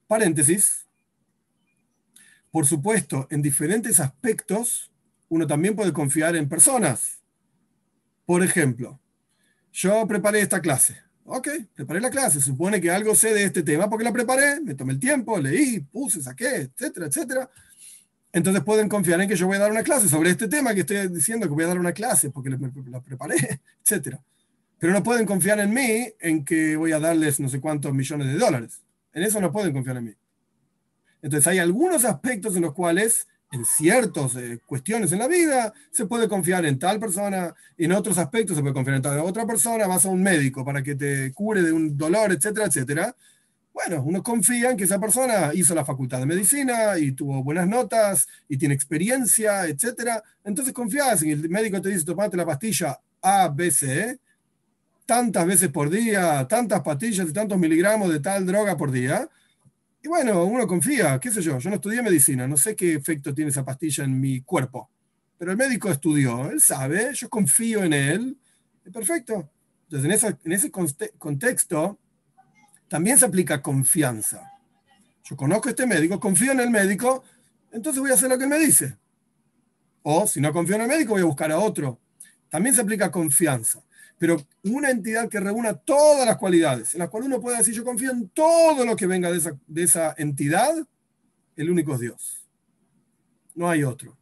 Paréntesis. 0.06 0.86
Por 2.50 2.66
supuesto, 2.66 3.26
en 3.30 3.42
diferentes 3.42 4.00
aspectos, 4.00 4.90
uno 5.28 5.46
también 5.46 5.76
puede 5.76 5.92
confiar 5.92 6.36
en 6.36 6.48
personas. 6.48 7.18
Por 8.24 8.42
ejemplo, 8.42 8.98
yo 9.72 10.06
preparé 10.06 10.40
esta 10.40 10.60
clase. 10.60 10.96
Ok, 11.24 11.48
preparé 11.74 12.00
la 12.00 12.10
clase. 12.10 12.40
Supone 12.40 12.80
que 12.80 12.90
algo 12.90 13.14
sé 13.14 13.34
de 13.34 13.44
este 13.44 13.62
tema 13.62 13.90
porque 13.90 14.04
la 14.04 14.12
preparé, 14.12 14.60
me 14.60 14.74
tomé 14.74 14.92
el 14.92 15.00
tiempo, 15.00 15.38
leí, 15.38 15.80
puse, 15.80 16.22
saqué, 16.22 16.70
etcétera, 16.72 17.06
etcétera. 17.06 17.50
Entonces 18.32 18.62
pueden 18.62 18.88
confiar 18.88 19.20
en 19.20 19.28
que 19.28 19.36
yo 19.36 19.46
voy 19.46 19.56
a 19.56 19.60
dar 19.60 19.70
una 19.70 19.82
clase 19.82 20.08
sobre 20.08 20.30
este 20.30 20.46
tema 20.46 20.74
que 20.74 20.80
estoy 20.80 21.08
diciendo 21.08 21.46
que 21.46 21.54
voy 21.54 21.64
a 21.64 21.68
dar 21.68 21.78
una 21.78 21.92
clase 21.92 22.30
porque 22.30 22.50
la 22.50 23.00
preparé, 23.00 23.60
etcétera. 23.82 24.22
Pero 24.78 24.92
no 24.92 25.02
pueden 25.02 25.26
confiar 25.26 25.58
en 25.60 25.72
mí 25.72 26.08
en 26.20 26.44
que 26.44 26.76
voy 26.76 26.92
a 26.92 27.00
darles 27.00 27.40
no 27.40 27.48
sé 27.48 27.60
cuántos 27.60 27.94
millones 27.94 28.28
de 28.28 28.38
dólares. 28.38 28.82
En 29.12 29.22
eso 29.22 29.40
no 29.40 29.50
pueden 29.50 29.72
confiar 29.72 29.96
en 29.96 30.04
mí. 30.04 30.14
Entonces 31.22 31.46
hay 31.46 31.58
algunos 31.58 32.04
aspectos 32.04 32.54
en 32.56 32.62
los 32.62 32.74
cuales, 32.74 33.26
en 33.50 33.64
ciertas 33.64 34.36
eh, 34.36 34.60
cuestiones 34.66 35.10
en 35.12 35.18
la 35.18 35.28
vida, 35.28 35.72
se 35.90 36.06
puede 36.06 36.28
confiar 36.28 36.66
en 36.66 36.78
tal 36.78 37.00
persona, 37.00 37.54
en 37.78 37.92
otros 37.92 38.18
aspectos 38.18 38.56
se 38.56 38.62
puede 38.62 38.74
confiar 38.74 38.96
en 38.96 39.02
tal 39.02 39.18
otra 39.20 39.46
persona, 39.46 39.86
vas 39.86 40.04
a 40.04 40.10
un 40.10 40.22
médico 40.22 40.64
para 40.64 40.82
que 40.82 40.94
te 40.94 41.32
cure 41.32 41.62
de 41.62 41.72
un 41.72 41.96
dolor, 41.96 42.32
etcétera, 42.32 42.66
etcétera. 42.66 43.16
Bueno, 43.72 44.02
uno 44.04 44.22
confía 44.22 44.70
en 44.70 44.76
que 44.76 44.84
esa 44.84 44.98
persona 44.98 45.50
hizo 45.54 45.74
la 45.74 45.84
facultad 45.84 46.18
de 46.18 46.26
medicina 46.26 46.98
y 46.98 47.12
tuvo 47.12 47.42
buenas 47.42 47.66
notas 47.66 48.26
y 48.48 48.56
tiene 48.56 48.74
experiencia, 48.74 49.66
etcétera. 49.66 50.22
Entonces 50.44 50.72
confías 50.72 51.22
en 51.22 51.30
el 51.30 51.48
médico 51.48 51.80
te 51.80 51.88
dice, 51.88 52.04
tomate 52.04 52.36
la 52.36 52.46
pastilla 52.46 53.00
A, 53.20 53.48
B, 53.48 53.70
C, 53.70 54.18
tantas 55.06 55.46
veces 55.46 55.68
por 55.70 55.88
día, 55.88 56.46
tantas 56.48 56.82
pastillas 56.82 57.28
y 57.28 57.32
tantos 57.32 57.56
miligramos 57.58 58.12
de 58.12 58.20
tal 58.20 58.44
droga 58.44 58.76
por 58.76 58.90
día. 58.90 59.30
Y 60.02 60.08
bueno, 60.08 60.44
uno 60.44 60.66
confía, 60.66 61.18
qué 61.20 61.30
sé 61.30 61.40
yo, 61.40 61.58
yo 61.58 61.70
no 61.70 61.76
estudié 61.76 62.02
medicina, 62.02 62.46
no 62.46 62.56
sé 62.56 62.76
qué 62.76 62.94
efecto 62.94 63.32
tiene 63.32 63.50
esa 63.50 63.64
pastilla 63.64 64.04
en 64.04 64.20
mi 64.20 64.42
cuerpo, 64.42 64.90
pero 65.38 65.52
el 65.52 65.56
médico 65.56 65.90
estudió, 65.90 66.50
él 66.50 66.60
sabe, 66.60 67.10
yo 67.14 67.28
confío 67.28 67.84
en 67.84 67.92
él, 67.92 68.36
perfecto. 68.92 69.50
Entonces, 69.88 70.24
en, 70.24 70.38
en 70.44 70.52
ese 70.52 70.70
contexto, 71.18 71.98
también 72.88 73.18
se 73.18 73.26
aplica 73.26 73.62
confianza. 73.62 74.52
Yo 75.24 75.36
conozco 75.36 75.68
a 75.68 75.70
este 75.70 75.86
médico, 75.86 76.20
confío 76.20 76.52
en 76.52 76.60
el 76.60 76.70
médico, 76.70 77.24
entonces 77.72 78.00
voy 78.00 78.10
a 78.10 78.14
hacer 78.14 78.28
lo 78.28 78.38
que 78.38 78.44
él 78.44 78.50
me 78.50 78.58
dice. 78.58 78.96
O 80.02 80.26
si 80.26 80.40
no 80.40 80.52
confío 80.52 80.76
en 80.76 80.82
el 80.82 80.88
médico, 80.88 81.12
voy 81.12 81.22
a 81.22 81.26
buscar 81.26 81.50
a 81.50 81.58
otro. 81.58 82.00
También 82.48 82.74
se 82.74 82.80
aplica 82.80 83.10
confianza 83.10 83.85
pero 84.18 84.44
una 84.62 84.90
entidad 84.90 85.28
que 85.28 85.40
reúna 85.40 85.74
todas 85.74 86.26
las 86.26 86.36
cualidades, 86.36 86.94
en 86.94 87.00
las 87.00 87.10
cuales 87.10 87.28
uno 87.28 87.40
puede 87.40 87.58
decir, 87.58 87.74
yo 87.74 87.84
confío 87.84 88.10
en 88.10 88.28
todo 88.30 88.84
lo 88.84 88.96
que 88.96 89.06
venga 89.06 89.30
de 89.30 89.38
esa, 89.38 89.56
de 89.66 89.82
esa 89.82 90.14
entidad, 90.16 90.74
el 91.56 91.70
único 91.70 91.94
es 91.94 92.00
Dios. 92.00 92.46
No 93.54 93.68
hay 93.68 93.84
otro. 93.84 94.16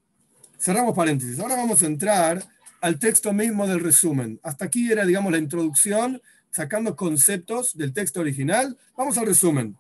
Cerramos 0.59 0.95
paréntesis. 0.95 1.39
Ahora 1.39 1.57
vamos 1.57 1.83
a 1.83 1.87
entrar 1.87 2.45
al 2.81 2.99
texto 2.99 3.33
mismo 3.33 3.67
del 3.67 3.81
resumen. 3.81 4.41
Hasta 4.43 4.65
aquí 4.67 4.91
era, 4.91 5.05
digamos, 5.05 5.33
la 5.33 5.39
introducción, 5.39 6.21
sacando 6.51 6.97
conceptos 6.97 7.77
del 7.77 7.93
texto 7.93 8.21
original. 8.21 8.77
Vamos 8.97 9.19
al 9.19 9.27
resumen. 9.27 9.77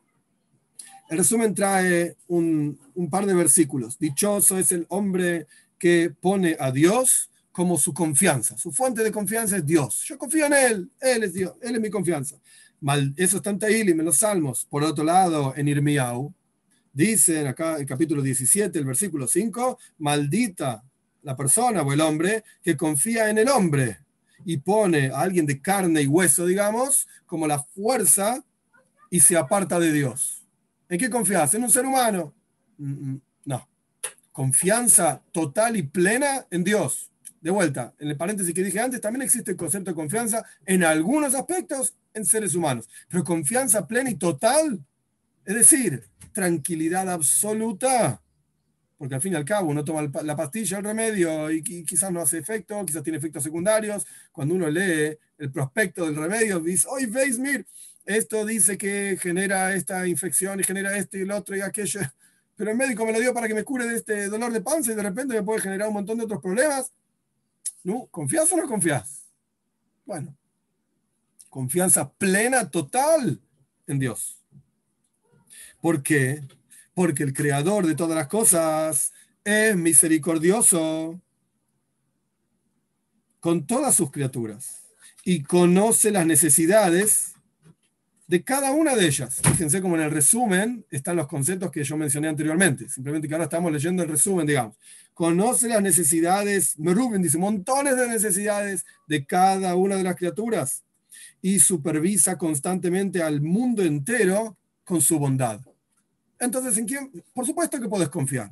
El 1.09 1.19
resumen 1.19 1.55
trae 1.55 2.17
un, 2.29 2.79
un 2.95 3.11
par 3.11 3.27
de 3.27 3.35
versículos. 3.35 3.99
Dichoso 3.99 4.59
es 4.59 4.73
el 4.73 4.87
hombre 4.89 5.47
que 5.79 6.13
pone 6.21 6.57
a 6.59 6.71
Dios 6.71 7.31
como 7.55 7.79
su 7.79 7.95
confianza. 7.95 8.59
Su 8.59 8.73
fuente 8.73 9.05
de 9.05 9.13
confianza 9.13 9.57
es 9.57 9.65
Dios. 9.65 10.03
Yo 10.09 10.19
confío 10.19 10.47
en 10.47 10.55
Él. 10.55 10.91
Él 11.01 11.23
es 11.23 11.35
Dios. 11.35 11.55
Él 11.63 11.77
es 11.77 11.81
mi 11.81 11.89
confianza. 11.89 12.37
Mal, 12.81 13.15
eso 13.17 13.37
está 13.37 13.51
en 13.51 13.61
Tahilim, 13.61 14.01
en 14.01 14.07
los 14.07 14.19
Salmos. 14.19 14.67
Por 14.69 14.83
otro 14.83 15.05
lado, 15.05 15.55
en 15.57 15.69
Irmiau, 15.69 16.35
dicen 16.93 17.47
acá 17.47 17.79
en 17.79 17.87
capítulo 17.87 18.23
17, 18.23 18.77
el 18.77 18.85
versículo 18.85 19.29
5, 19.29 19.79
maldita 19.99 20.83
la 21.23 21.37
persona 21.37 21.83
o 21.83 21.93
el 21.93 22.01
hombre 22.01 22.43
que 22.61 22.77
confía 22.77 23.31
en 23.31 23.39
el 23.39 23.49
hombre 23.49 24.01
y 24.45 24.57
pone 24.57 25.11
a 25.11 25.21
alguien 25.21 25.47
de 25.47 25.63
carne 25.63 26.03
y 26.03 26.09
hueso, 26.09 26.47
digamos, 26.47 27.07
como 27.25 27.47
la 27.47 27.63
fuerza 27.63 28.45
y 29.11 29.21
se 29.21 29.37
aparta 29.37 29.79
de 29.79 29.93
Dios. 29.93 30.43
¿En 30.89 30.99
qué 30.99 31.09
confías? 31.09 31.55
¿En 31.55 31.63
un 31.63 31.71
ser 31.71 31.87
humano? 31.87 32.35
Mm, 32.79 33.11
mm, 33.13 33.21
no. 33.45 33.69
Confianza 34.33 35.23
total 35.31 35.77
y 35.77 35.85
plena 35.85 36.49
en 36.51 36.65
Dios 36.65 37.13
de 37.45 37.51
vuelta, 37.51 37.93
en 37.99 38.09
el 38.09 38.17
paréntesis 38.17 38.55
que 38.55 38.63
dije 38.63 38.81
antes, 38.81 39.03
también 39.03 39.21
existe 39.21 39.51
el 39.51 39.57
concepto 39.59 39.91
de 39.91 39.95
confianza 39.95 40.43
en 40.65 40.83
algunos 40.83 41.35
aspectos 41.35 41.95
en 42.15 42.25
seres 42.25 42.55
humanos, 42.55 42.89
pero 43.07 43.23
confianza 43.23 43.87
plena 43.87 44.09
y 44.09 44.15
total, 44.15 44.83
es 45.45 45.55
decir, 45.55 46.03
tranquilidad 46.33 47.07
absoluta, 47.11 48.23
porque 48.97 49.15
al 49.15 49.21
fin 49.21 49.35
y 49.35 49.37
al 49.37 49.45
cabo 49.45 49.69
uno 49.69 49.85
toma 49.85 50.11
la 50.23 50.35
pastilla, 50.35 50.79
el 50.79 50.85
remedio 50.85 51.51
y, 51.51 51.63
quizás 51.63 52.11
no 52.11 52.23
hace 52.23 52.39
efecto, 52.39 52.83
quizás 52.87 53.03
tiene 53.03 53.19
efectos 53.19 53.43
secundarios. 53.43 54.07
Cuando 54.33 54.55
uno 54.55 54.71
lee 54.71 55.15
el 55.37 55.53
prospecto 55.53 56.07
del 56.07 56.17
remedio, 56.17 56.61
dice, 56.61 56.89
oye, 56.91 57.09
veis, 57.09 57.39
mir, 57.39 57.67
esto 58.07 58.47
dice 58.47 58.79
que 58.79 59.19
genera 59.21 59.75
esta 59.75 60.07
infección 60.09 60.61
y 60.61 60.65
genera 60.65 60.97
esto 60.97 61.19
y 61.19 61.23
el 61.23 61.31
otro 61.31 61.55
y 61.55 61.61
aquello, 61.61 62.01
pero 62.57 62.71
el 62.71 62.77
médico 62.79 63.05
me 63.05 63.13
lo 63.13 63.21
dio 63.21 63.35
para 63.35 63.49
que 63.49 63.55
me 63.55 63.65
cure 63.65 63.87
de 63.87 63.97
este 63.97 64.29
dolor 64.29 64.51
de 64.51 64.63
panza 64.63 64.93
y 64.93 64.95
de 64.95 65.03
repente 65.03 65.35
me 65.35 65.43
puede 65.43 65.61
generar 65.61 65.89
un 65.89 65.95
montón 65.95 66.17
de 66.17 66.25
otros 66.25 66.41
problemas. 66.41 66.91
¿No? 67.85 68.07
¿Confías 68.11 68.51
o 68.53 68.57
no 68.57 68.67
confías? 68.67 69.27
Bueno, 70.07 70.37
confianza 71.51 72.11
plena, 72.13 72.69
total 72.71 73.41
en 73.87 73.99
Dios. 73.99 74.43
¿Por 75.81 76.03
qué? 76.03 76.43
Porque 76.95 77.23
el 77.23 77.35
creador 77.35 77.87
de 77.87 77.95
todas 77.95 78.17
las 78.17 78.29
cosas 78.29 79.13
es 79.45 79.77
misericordioso 79.77 81.21
con 83.41 83.67
todas 83.67 83.95
sus 83.95 84.11
criaturas 84.11 84.87
y 85.23 85.43
conoce 85.43 86.11
las 86.11 86.25
necesidades 86.25 87.34
de 88.27 88.43
cada 88.43 88.73
una 88.73 88.97
de 88.97 89.07
ellas. 89.07 89.41
Fíjense 89.43 89.83
como 89.83 89.97
en 89.97 90.03
el 90.03 90.11
resumen 90.11 90.85
están 90.91 91.17
los 91.17 91.27
conceptos 91.27 91.71
que 91.71 91.85
yo 91.85 91.97
mencioné 91.97 92.29
anteriormente. 92.29 92.89
Simplemente 92.89 93.29
que 93.29 93.35
ahora 93.35 93.45
estamos 93.45 93.71
leyendo 93.71 94.03
el 94.03 94.09
resumen, 94.09 94.47
digamos 94.47 94.77
conoce 95.15 95.69
las 95.69 95.81
necesidades, 95.81 96.75
Rubén 96.77 97.23
dice, 97.23 97.39
montones 97.39 97.97
de 97.97 98.09
necesidades 98.09 98.85
de 99.07 99.25
cada 99.25 99.77
una 99.77 99.97
de 99.97 100.03
las 100.03 100.17
criaturas 100.17 100.83
y 101.41 101.61
supervisa 101.61 102.37
constantemente 102.37 103.23
al 103.23 103.41
mundo 103.41 103.83
entero 103.83 104.59
con 104.85 105.01
su 105.01 105.19
bondad. 105.19 105.61
Entonces, 106.39 106.77
¿en 106.77 106.87
quién? 106.87 107.25
Por 107.33 107.47
supuesto 107.47 107.81
que 107.81 107.89
puedes 107.89 108.09
confiar. 108.09 108.51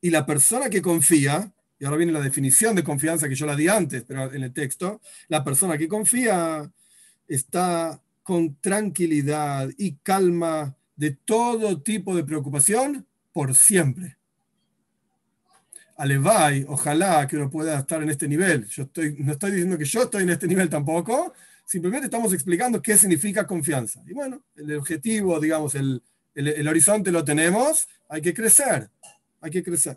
Y 0.00 0.10
la 0.10 0.26
persona 0.26 0.68
que 0.68 0.82
confía, 0.82 1.50
y 1.78 1.84
ahora 1.84 1.96
viene 1.96 2.12
la 2.12 2.20
definición 2.20 2.76
de 2.76 2.84
confianza 2.84 3.28
que 3.28 3.34
yo 3.34 3.46
la 3.46 3.56
di 3.56 3.68
antes, 3.68 4.04
pero 4.06 4.32
en 4.32 4.42
el 4.42 4.52
texto, 4.52 5.00
la 5.28 5.42
persona 5.42 5.78
que 5.78 5.88
confía 5.88 6.70
está 7.26 8.01
con 8.22 8.56
tranquilidad 8.56 9.70
y 9.76 9.94
calma 9.96 10.76
de 10.96 11.12
todo 11.12 11.80
tipo 11.80 12.14
de 12.14 12.24
preocupación 12.24 13.06
por 13.32 13.54
siempre 13.54 14.18
alevai, 16.02 16.64
ojalá 16.68 17.26
que 17.28 17.36
uno 17.36 17.48
pueda 17.48 17.78
estar 17.78 18.02
en 18.02 18.10
este 18.10 18.26
nivel. 18.26 18.66
Yo 18.66 18.82
estoy, 18.82 19.14
no 19.20 19.32
estoy 19.32 19.52
diciendo 19.52 19.78
que 19.78 19.84
yo 19.84 20.02
estoy 20.02 20.24
en 20.24 20.30
este 20.30 20.48
nivel 20.48 20.68
tampoco, 20.68 21.32
simplemente 21.64 22.06
estamos 22.06 22.32
explicando 22.32 22.82
qué 22.82 22.96
significa 22.96 23.46
confianza. 23.46 24.02
Y 24.06 24.12
bueno, 24.12 24.42
el 24.56 24.76
objetivo, 24.76 25.38
digamos, 25.38 25.76
el, 25.76 26.02
el, 26.34 26.66
horizonte 26.66 27.12
lo 27.12 27.24
tenemos, 27.24 27.86
hay 28.08 28.20
que 28.20 28.34
crecer, 28.34 28.90
hay 29.40 29.50
que 29.52 29.62
crecer. 29.62 29.96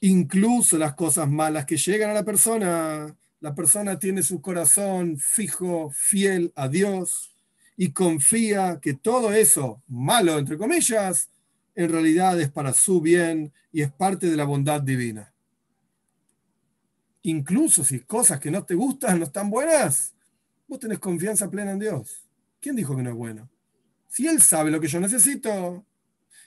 Incluso 0.00 0.78
las 0.78 0.94
cosas 0.94 1.28
malas 1.28 1.64
que 1.64 1.76
llegan 1.76 2.10
a 2.10 2.14
la 2.14 2.24
persona, 2.24 3.14
la 3.40 3.54
persona 3.54 3.98
tiene 3.98 4.22
su 4.22 4.40
corazón 4.40 5.18
fijo, 5.18 5.90
fiel 5.94 6.52
a 6.54 6.68
Dios 6.68 7.34
y 7.76 7.92
confía 7.92 8.78
que 8.80 8.94
todo 8.94 9.32
eso 9.32 9.82
malo, 9.88 10.38
entre 10.38 10.58
comillas, 10.58 11.30
en 11.74 11.90
realidad 11.90 12.38
es 12.38 12.50
para 12.50 12.74
su 12.74 13.00
bien 13.00 13.52
y 13.72 13.80
es 13.80 13.90
parte 13.90 14.28
de 14.28 14.36
la 14.36 14.44
bondad 14.44 14.82
divina. 14.82 15.32
Incluso 17.22 17.82
si 17.82 18.00
cosas 18.00 18.40
que 18.40 18.50
no 18.50 18.64
te 18.64 18.74
gustan 18.74 19.18
no 19.18 19.24
están 19.24 19.48
buenas, 19.50 20.14
vos 20.68 20.78
tenés 20.78 20.98
confianza 20.98 21.50
plena 21.50 21.72
en 21.72 21.78
Dios. 21.78 22.28
¿Quién 22.60 22.76
dijo 22.76 22.94
que 22.94 23.02
no 23.02 23.10
es 23.10 23.16
bueno? 23.16 23.48
Si 24.08 24.26
Él 24.26 24.42
sabe 24.42 24.70
lo 24.70 24.80
que 24.80 24.88
yo 24.88 25.00
necesito, 25.00 25.86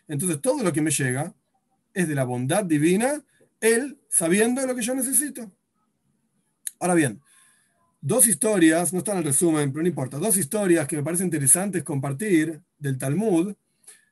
entonces 0.08 0.40
todo 0.42 0.64
lo 0.64 0.72
que 0.72 0.82
me 0.82 0.92
llega 0.92 1.34
es 1.94 2.08
de 2.08 2.16
la 2.16 2.24
bondad 2.24 2.64
divina, 2.64 3.24
Él 3.60 4.00
sabiendo 4.10 4.66
lo 4.68 4.76
que 4.76 4.82
yo 4.84 4.94
necesito. 4.94 5.52
Ahora 6.84 6.96
bien, 6.96 7.22
dos 8.02 8.28
historias, 8.28 8.92
no 8.92 9.00
están 9.00 9.14
en 9.14 9.20
el 9.20 9.24
resumen, 9.28 9.72
pero 9.72 9.84
no 9.84 9.88
importa, 9.88 10.18
dos 10.18 10.36
historias 10.36 10.86
que 10.86 10.98
me 10.98 11.04
parecen 11.04 11.28
interesantes 11.28 11.82
compartir 11.82 12.60
del 12.78 12.98
Talmud 12.98 13.56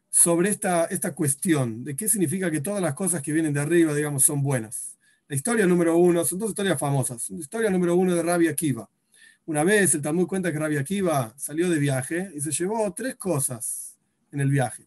sobre 0.09 0.49
esta, 0.49 0.85
esta 0.85 1.13
cuestión 1.13 1.83
de 1.83 1.97
qué 1.97 2.07
significa 2.07 2.49
que 2.49 2.61
todas 2.61 2.81
las 2.81 2.93
cosas 2.93 3.21
que 3.21 3.33
vienen 3.33 3.51
de 3.51 3.59
arriba, 3.59 3.93
digamos, 3.93 4.23
son 4.23 4.41
buenas. 4.41 4.97
La 5.27 5.35
historia 5.35 5.65
número 5.65 5.97
uno, 5.97 6.23
son 6.23 6.39
dos 6.39 6.51
historias 6.51 6.79
famosas. 6.79 7.29
La 7.31 7.39
historia 7.39 7.69
número 7.69 7.93
uno 7.97 8.15
de 8.15 8.23
Rabbi 8.23 8.47
Akiva. 8.47 8.89
Una 9.47 9.65
vez 9.65 9.93
el 9.93 10.01
Talmud 10.01 10.27
cuenta 10.27 10.49
que 10.49 10.57
Rabbi 10.57 10.77
Akiva 10.77 11.33
salió 11.35 11.69
de 11.69 11.77
viaje 11.77 12.31
y 12.33 12.39
se 12.39 12.51
llevó 12.51 12.93
tres 12.93 13.17
cosas 13.17 13.97
en 14.31 14.39
el 14.39 14.49
viaje. 14.49 14.85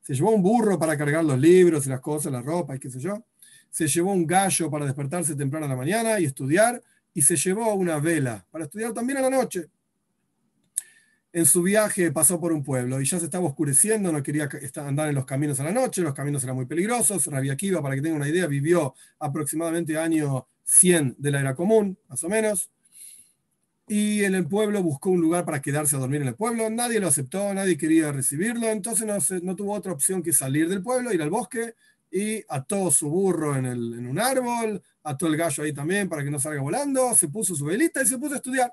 Se 0.00 0.14
llevó 0.14 0.30
un 0.30 0.42
burro 0.42 0.78
para 0.78 0.96
cargar 0.96 1.22
los 1.22 1.38
libros 1.38 1.84
y 1.84 1.90
las 1.90 2.00
cosas, 2.00 2.32
la 2.32 2.40
ropa 2.40 2.76
y 2.76 2.78
qué 2.78 2.88
sé 2.88 2.98
yo. 2.98 3.26
Se 3.68 3.86
llevó 3.88 4.14
un 4.14 4.26
gallo 4.26 4.70
para 4.70 4.86
despertarse 4.86 5.36
temprano 5.36 5.66
a 5.66 5.68
la 5.68 5.76
mañana 5.76 6.18
y 6.18 6.24
estudiar. 6.24 6.82
Y 7.16 7.22
se 7.22 7.34
llevó 7.34 7.74
una 7.74 7.98
vela 7.98 8.46
para 8.50 8.66
estudiar 8.66 8.92
también 8.92 9.18
a 9.18 9.22
la 9.22 9.30
noche 9.30 9.68
en 11.36 11.44
su 11.44 11.62
viaje 11.62 12.12
pasó 12.12 12.40
por 12.40 12.50
un 12.50 12.64
pueblo 12.64 12.98
y 12.98 13.04
ya 13.04 13.18
se 13.18 13.26
estaba 13.26 13.44
oscureciendo, 13.44 14.10
no 14.10 14.22
quería 14.22 14.48
andar 14.76 15.10
en 15.10 15.14
los 15.14 15.26
caminos 15.26 15.60
a 15.60 15.64
la 15.64 15.70
noche, 15.70 16.00
los 16.00 16.14
caminos 16.14 16.42
eran 16.42 16.56
muy 16.56 16.64
peligrosos. 16.64 17.26
Rabia 17.26 17.52
Akiva, 17.52 17.82
para 17.82 17.94
que 17.94 18.00
tengan 18.00 18.22
una 18.22 18.28
idea, 18.30 18.46
vivió 18.46 18.94
aproximadamente 19.18 19.98
año 19.98 20.46
100 20.64 21.16
de 21.18 21.30
la 21.30 21.40
era 21.40 21.54
común, 21.54 21.98
más 22.08 22.24
o 22.24 22.30
menos. 22.30 22.70
Y 23.86 24.24
en 24.24 24.34
el 24.34 24.46
pueblo 24.46 24.82
buscó 24.82 25.10
un 25.10 25.20
lugar 25.20 25.44
para 25.44 25.60
quedarse 25.60 25.94
a 25.96 25.98
dormir 25.98 26.22
en 26.22 26.28
el 26.28 26.36
pueblo. 26.36 26.70
Nadie 26.70 27.00
lo 27.00 27.08
aceptó, 27.08 27.52
nadie 27.52 27.76
quería 27.76 28.12
recibirlo, 28.12 28.68
entonces 28.68 29.42
no, 29.42 29.54
tuvo 29.54 29.74
otra 29.74 29.92
opción 29.92 30.22
que 30.22 30.32
salir 30.32 30.70
del 30.70 30.82
pueblo, 30.82 31.12
ir 31.12 31.20
al 31.20 31.28
bosque 31.28 31.74
y 32.10 32.42
ató 32.48 32.90
su 32.90 33.10
burro 33.10 33.54
en 33.56 34.06
un 34.06 34.18
árbol, 34.18 34.82
ató 35.06 35.28
el 35.28 35.36
gallo 35.36 35.62
ahí 35.62 35.72
también 35.72 36.08
para 36.08 36.24
que 36.24 36.30
no 36.30 36.40
salga 36.40 36.60
volando, 36.60 37.14
se 37.14 37.28
puso 37.28 37.54
su 37.54 37.64
velita 37.64 38.02
y 38.02 38.06
se 38.06 38.18
puso 38.18 38.34
a 38.34 38.38
estudiar. 38.38 38.72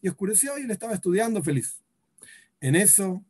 Y 0.00 0.08
oscureció 0.08 0.56
y 0.58 0.62
él 0.62 0.70
estaba 0.70 0.94
estudiando 0.94 1.42
feliz. 1.42 1.82
En 2.60 2.76
eso, 2.76 3.24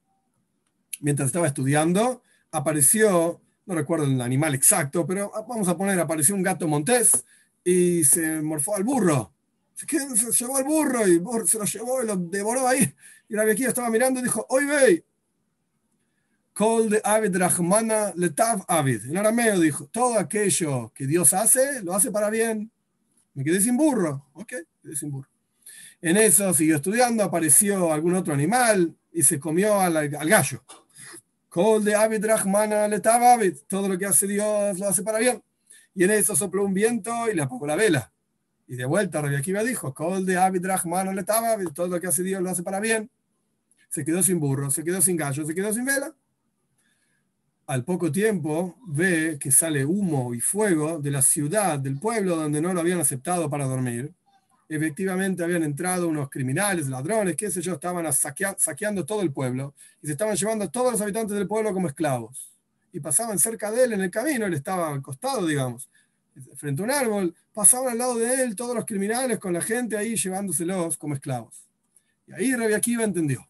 mientras 1.00 1.26
estaba 1.26 1.46
estudiando, 1.46 2.22
apareció, 2.50 3.40
no 3.64 3.74
recuerdo 3.74 4.04
el 4.04 4.20
animal 4.20 4.54
exacto, 4.54 5.06
pero 5.06 5.32
vamos 5.48 5.66
a 5.68 5.76
poner, 5.76 5.98
apareció 5.98 6.34
un 6.34 6.42
gato 6.42 6.68
montés 6.68 7.24
y 7.64 8.04
se 8.04 8.42
morfó 8.42 8.76
al 8.76 8.84
burro. 8.84 9.32
Se, 9.74 9.86
llevó 9.86 10.56
al 10.58 10.64
burro 10.64 11.06
y 11.06 11.20
se 11.46 11.58
lo 11.58 11.64
llevó 11.64 12.02
y 12.02 12.06
lo 12.06 12.16
devoró 12.16 12.68
ahí. 12.68 12.94
Y 13.28 13.34
la 13.34 13.44
viejita 13.44 13.70
estaba 13.70 13.90
mirando 13.90 14.20
y 14.20 14.24
dijo, 14.24 14.44
hoy 14.50 14.66
ve, 14.66 15.04
Kol 16.56 16.88
de 16.88 17.02
Avid 17.04 17.36
Rahmana 17.36 18.14
Letav 18.16 18.64
Avid. 18.66 19.10
En 19.10 19.18
arameo 19.18 19.60
dijo, 19.60 19.88
todo 19.88 20.18
aquello 20.18 20.90
que 20.94 21.06
Dios 21.06 21.34
hace, 21.34 21.82
lo 21.82 21.94
hace 21.94 22.10
para 22.10 22.30
bien. 22.30 22.70
Me 23.34 23.44
quedé 23.44 23.60
sin 23.60 23.76
burro. 23.76 24.24
Ok, 24.32 24.54
quedé 24.82 24.96
sin 24.96 25.10
burro. 25.10 25.28
En 26.00 26.16
eso 26.16 26.54
siguió 26.54 26.76
estudiando, 26.76 27.22
apareció 27.22 27.92
algún 27.92 28.14
otro 28.14 28.32
animal, 28.32 28.96
y 29.12 29.22
se 29.22 29.38
comió 29.38 29.78
al, 29.78 29.98
al 29.98 30.28
gallo. 30.30 30.64
Kol 31.50 31.84
de 31.84 31.94
Abid 31.94 32.24
Rahmana 32.24 32.86
Abid. 32.86 33.58
Todo 33.68 33.90
lo 33.90 33.98
que 33.98 34.06
hace 34.06 34.26
Dios 34.26 34.78
lo 34.78 34.88
hace 34.88 35.02
para 35.02 35.18
bien. 35.18 35.42
Y 35.94 36.04
en 36.04 36.10
eso 36.12 36.34
sopló 36.34 36.64
un 36.64 36.72
viento 36.72 37.30
y 37.30 37.34
le 37.34 37.42
apagó 37.42 37.66
la 37.66 37.76
vela. 37.76 38.10
Y 38.66 38.76
de 38.76 38.86
vuelta 38.86 39.20
Rabbi 39.20 39.36
Akiva 39.36 39.62
dijo, 39.62 39.92
Kol 39.92 40.24
de 40.24 40.38
Abid 40.38 40.64
Rahmana 40.64 41.10
Abid. 41.10 41.68
Todo 41.74 41.88
lo 41.88 42.00
que 42.00 42.06
hace 42.06 42.22
Dios 42.22 42.40
lo 42.40 42.48
hace 42.48 42.62
para 42.62 42.80
bien. 42.80 43.10
Se 43.90 44.06
quedó 44.06 44.22
sin 44.22 44.40
burro, 44.40 44.70
se 44.70 44.82
quedó 44.82 45.02
sin 45.02 45.18
gallo, 45.18 45.44
se 45.44 45.54
quedó 45.54 45.70
sin 45.74 45.84
vela. 45.84 46.14
Al 47.66 47.84
poco 47.84 48.12
tiempo 48.12 48.76
ve 48.86 49.38
que 49.40 49.50
sale 49.50 49.84
humo 49.84 50.34
y 50.34 50.40
fuego 50.40 50.98
de 50.98 51.10
la 51.10 51.22
ciudad, 51.22 51.78
del 51.78 51.98
pueblo 51.98 52.36
donde 52.36 52.60
no 52.60 52.72
lo 52.72 52.80
habían 52.80 53.00
aceptado 53.00 53.50
para 53.50 53.64
dormir 53.64 54.14
efectivamente 54.68 55.44
habían 55.44 55.62
entrado 55.62 56.08
unos 56.08 56.28
criminales, 56.28 56.88
ladrones, 56.88 57.36
qué 57.36 57.50
sé 57.50 57.60
yo, 57.62 57.74
estaban 57.74 58.06
saqueando 58.12 59.04
todo 59.04 59.22
el 59.22 59.32
pueblo 59.32 59.74
y 60.02 60.06
se 60.06 60.12
estaban 60.12 60.34
llevando 60.34 60.64
a 60.64 60.70
todos 60.70 60.92
los 60.92 61.00
habitantes 61.00 61.36
del 61.36 61.46
pueblo 61.46 61.72
como 61.72 61.88
esclavos. 61.88 62.52
Y 62.92 63.00
pasaban 63.00 63.38
cerca 63.38 63.70
de 63.70 63.84
él 63.84 63.92
en 63.92 64.02
el 64.02 64.10
camino, 64.10 64.46
él 64.46 64.54
estaba 64.54 64.92
al 64.92 65.02
costado, 65.02 65.46
digamos, 65.46 65.88
frente 66.56 66.82
a 66.82 66.84
un 66.84 66.90
árbol, 66.90 67.34
pasaban 67.52 67.92
al 67.92 67.98
lado 67.98 68.16
de 68.16 68.42
él 68.42 68.56
todos 68.56 68.74
los 68.74 68.84
criminales 68.84 69.38
con 69.38 69.52
la 69.52 69.60
gente 69.60 69.96
ahí 69.96 70.16
llevándoselos 70.16 70.96
como 70.96 71.14
esclavos. 71.14 71.64
Y 72.26 72.32
ahí 72.32 72.54
Rabbi 72.54 72.74
Akiva 72.74 73.04
entendió. 73.04 73.46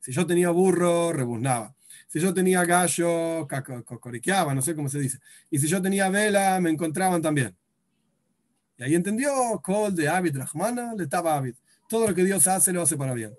Si 0.00 0.12
yo 0.12 0.26
tenía 0.26 0.50
burro, 0.50 1.12
rebuznaba. 1.12 1.74
Si 2.08 2.18
yo 2.20 2.32
tenía 2.32 2.64
gallo, 2.64 3.46
cocoriqueaba, 3.84 4.54
no 4.54 4.62
sé 4.62 4.74
cómo 4.74 4.88
se 4.88 4.98
dice. 4.98 5.18
Y 5.50 5.58
si 5.58 5.68
yo 5.68 5.80
tenía 5.80 6.08
vela, 6.08 6.58
me 6.58 6.70
encontraban 6.70 7.20
también. 7.20 7.54
Y 8.78 8.82
ahí 8.82 8.94
entendió, 8.94 9.30
Kol 9.62 9.94
de 9.94 10.08
Abid 10.08 10.36
Rahmana, 10.36 10.94
le 10.94 11.04
estaba 11.04 11.36
Abid. 11.36 11.54
Todo 11.86 12.08
lo 12.08 12.14
que 12.14 12.24
Dios 12.24 12.46
hace, 12.46 12.72
lo 12.72 12.80
hace 12.80 12.96
para 12.96 13.12
bien. 13.12 13.34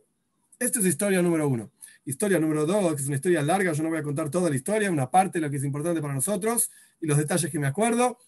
Esta 0.60 0.80
es 0.80 0.86
historia 0.86 1.22
número 1.22 1.48
uno. 1.48 1.72
Historia 2.06 2.40
número 2.40 2.66
dos, 2.66 2.96
que 2.96 3.02
es 3.02 3.08
una 3.08 3.16
historia 3.16 3.42
larga, 3.42 3.72
yo 3.72 3.82
no 3.82 3.90
voy 3.90 4.00
a 4.00 4.04
contar 4.04 4.30
toda 4.30 4.50
la 4.50 4.56
historia, 4.56 4.92
una 4.92 5.10
parte 5.10 5.40
de 5.40 5.46
lo 5.46 5.50
que 5.50 5.58
es 5.58 5.64
importante 5.64 6.02
para 6.02 6.14
nosotros 6.14 6.70
y 7.02 7.08
los 7.08 7.18
detalles 7.18 7.50
que 7.50 7.58
me 7.58 7.68
acuerdo, 7.68 8.20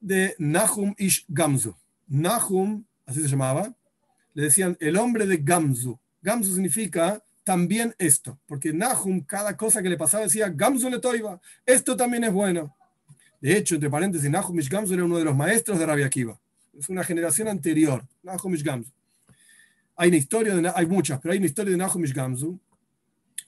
de 0.00 0.34
Nahum 0.38 0.94
Ish 0.98 1.24
Gamzu. 1.28 1.74
Nahum, 2.06 2.84
así 3.06 3.22
se 3.22 3.28
llamaba, 3.28 3.74
le 4.34 4.44
decían 4.44 4.76
el 4.80 4.96
hombre 4.96 5.26
de 5.26 5.38
Gamzu. 5.38 5.98
Gamzu 6.22 6.52
significa 6.52 7.22
también 7.44 7.94
esto, 7.98 8.38
porque 8.46 8.72
Nahum, 8.72 9.20
cada 9.20 9.56
cosa 9.56 9.82
que 9.82 9.90
le 9.90 9.98
pasaba 9.98 10.24
decía, 10.24 10.48
Gamzu 10.48 10.88
le 10.88 10.98
toiva, 10.98 11.40
esto 11.64 11.94
también 11.94 12.24
es 12.24 12.32
bueno. 12.32 12.74
De 13.40 13.56
hecho, 13.56 13.74
entre 13.74 13.90
paréntesis, 13.90 14.30
Nahum 14.30 14.56
Gamzu 14.56 14.94
era 14.94 15.04
uno 15.04 15.18
de 15.18 15.24
los 15.24 15.36
maestros 15.36 15.78
de 15.78 15.84
Rabbi 15.84 16.02
Akiva. 16.02 16.40
Es 16.76 16.88
una 16.88 17.04
generación 17.04 17.46
anterior, 17.48 18.02
Nahum 18.22 18.56
Gamzu. 18.56 18.90
Hay 19.96 20.08
una 20.08 20.16
historia, 20.16 20.56
de, 20.56 20.72
hay 20.74 20.86
muchas, 20.86 21.20
pero 21.20 21.32
hay 21.32 21.38
una 21.38 21.46
historia 21.46 21.70
de 21.70 21.76
Nahum 21.76 22.02
Gamzu 22.02 22.58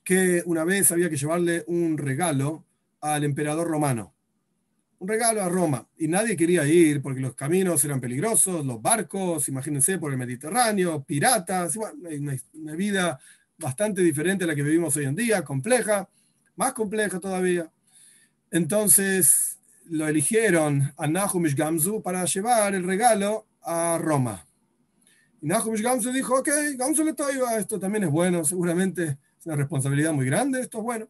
que 0.05 0.43
una 0.45 0.65
vez 0.65 0.93
había 0.93 1.09
que 1.09 1.17
llevarle 1.17 1.65
un 1.67 1.97
regalo 1.97 2.65
al 3.01 3.25
emperador 3.25 3.67
romano. 3.67 4.13
Un 4.99 5.09
regalo 5.09 5.43
a 5.43 5.49
Roma. 5.49 5.87
Y 5.99 6.07
nadie 6.07 6.37
quería 6.37 6.67
ir 6.67 7.03
porque 7.03 7.21
los 7.21 7.35
caminos 7.35 7.85
eran 7.85 8.01
peligrosos, 8.01 8.65
los 8.65 8.81
barcos, 8.81 9.49
imagínense, 9.49 9.99
por 9.99 10.13
el 10.13 10.19
Mediterráneo, 10.19 11.03
piratas, 11.03 11.77
una, 11.77 12.37
una 12.55 12.75
vida 12.77 13.19
bastante 13.59 14.03
diferente 14.03 14.45
a 14.45 14.47
la 14.47 14.55
que 14.55 14.63
vivimos 14.63 14.97
hoy 14.97 15.05
en 15.05 15.15
día, 15.15 15.43
compleja, 15.43 16.09
más 16.57 16.73
compleja 16.73 17.21
todavía. 17.21 17.71
Entonces, 18.51 19.59
lo 19.89 20.09
eligieron 20.09 20.93
a 20.97 21.07
Nahumish 21.07 21.55
Gamzu 21.55 22.03
para 22.03 22.25
llevar 22.25 22.75
el 22.75 22.85
regalo 22.85 23.47
a 23.63 23.99
Roma. 24.01 24.47
Y 25.41 25.47
Nahumish 25.47 25.83
Gamzu 25.83 26.13
dijo, 26.13 26.39
ok, 26.39 26.49
Gamzu 26.77 27.05
le 27.05 27.15
toiva, 27.15 27.57
esto 27.57 27.79
también 27.79 28.05
es 28.05 28.11
bueno, 28.11 28.45
seguramente 28.45 29.19
es 29.39 29.47
una 29.47 29.57
responsabilidad 29.57 30.13
muy 30.13 30.27
grande, 30.27 30.61
esto 30.61 30.79
es 30.79 30.85
bueno. 30.85 31.09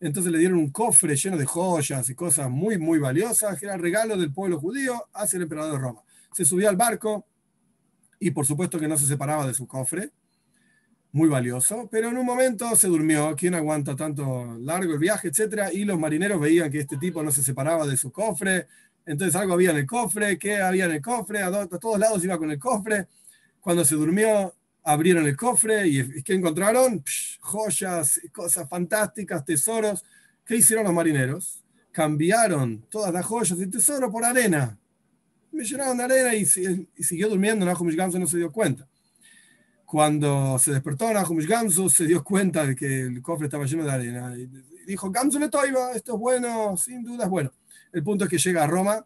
Entonces 0.00 0.30
le 0.30 0.38
dieron 0.38 0.58
un 0.58 0.70
cofre 0.70 1.16
lleno 1.16 1.36
de 1.36 1.44
joyas 1.44 2.08
y 2.08 2.14
cosas 2.14 2.48
muy, 2.48 2.78
muy 2.78 2.98
valiosas, 2.98 3.58
que 3.58 3.66
era 3.66 3.74
el 3.74 3.80
regalo 3.80 4.16
del 4.16 4.32
pueblo 4.32 4.60
judío 4.60 5.08
hacia 5.12 5.38
el 5.38 5.44
emperador 5.44 5.72
de 5.72 5.78
Roma. 5.78 6.02
Se 6.32 6.44
subió 6.44 6.68
al 6.68 6.76
barco 6.76 7.26
y 8.20 8.30
por 8.30 8.46
supuesto 8.46 8.78
que 8.78 8.86
no 8.86 8.96
se 8.96 9.06
separaba 9.06 9.46
de 9.46 9.54
su 9.54 9.66
cofre 9.66 10.12
muy 11.12 11.28
valioso, 11.28 11.88
pero 11.90 12.08
en 12.08 12.18
un 12.18 12.26
momento 12.26 12.74
se 12.76 12.88
durmió. 12.88 13.34
¿Quién 13.36 13.54
aguanta 13.54 13.96
tanto 13.96 14.56
largo 14.60 14.92
el 14.92 14.98
viaje, 14.98 15.28
etcétera? 15.28 15.72
Y 15.72 15.84
los 15.84 15.98
marineros 15.98 16.40
veían 16.40 16.70
que 16.70 16.80
este 16.80 16.98
tipo 16.98 17.22
no 17.22 17.30
se 17.30 17.42
separaba 17.42 17.86
de 17.86 17.96
su 17.96 18.12
cofre. 18.12 18.66
Entonces 19.06 19.34
algo 19.36 19.54
había 19.54 19.70
en 19.70 19.78
el 19.78 19.86
cofre, 19.86 20.38
¿qué 20.38 20.58
había 20.58 20.84
en 20.84 20.92
el 20.92 21.02
cofre? 21.02 21.42
A, 21.42 21.66
todos 21.66 21.98
lados 21.98 22.22
iba 22.24 22.36
con 22.36 22.50
el 22.50 22.58
cofre. 22.58 23.06
Cuando 23.60 23.84
se 23.84 23.94
durmió, 23.94 24.54
abrieron 24.84 25.26
el 25.26 25.36
cofre 25.36 25.88
y 25.88 26.22
¿qué 26.22 26.34
encontraron? 26.34 27.02
joyas, 27.40 28.20
cosas 28.32 28.68
fantásticas, 28.68 29.44
tesoros. 29.44 30.04
¿Qué 30.44 30.56
hicieron 30.56 30.84
los 30.84 30.94
marineros? 30.94 31.64
Cambiaron 31.90 32.82
todas 32.90 33.12
las 33.12 33.24
joyas 33.24 33.58
y 33.58 33.66
tesoros 33.66 34.10
por 34.10 34.24
arena. 34.24 34.78
Me 35.50 35.64
llenaron 35.64 35.96
de 35.96 36.04
arena 36.04 36.34
y, 36.34 36.44
siguió 36.44 37.30
durmiendo. 37.30 37.64
Nahum 37.64 37.88
no 37.88 38.26
se 38.26 38.36
dio 38.36 38.52
cuenta. 38.52 38.86
Cuando 39.88 40.58
se 40.58 40.72
despertó 40.72 41.10
Nahumish 41.10 41.46
Gamsu, 41.46 41.88
se 41.88 42.04
dio 42.04 42.22
cuenta 42.22 42.66
de 42.66 42.76
que 42.76 43.00
el 43.00 43.22
cofre 43.22 43.46
estaba 43.46 43.64
lleno 43.64 43.86
de 43.86 43.90
arena. 43.90 44.36
Y 44.36 44.46
dijo, 44.86 45.10
Gamsu 45.10 45.38
le 45.38 45.48
toiva, 45.48 45.92
esto 45.92 46.12
es 46.12 46.18
bueno, 46.20 46.76
sin 46.76 47.02
duda 47.02 47.24
es 47.24 47.30
bueno. 47.30 47.50
El 47.90 48.02
punto 48.02 48.24
es 48.24 48.30
que 48.30 48.36
llega 48.36 48.64
a 48.64 48.66
Roma 48.66 49.02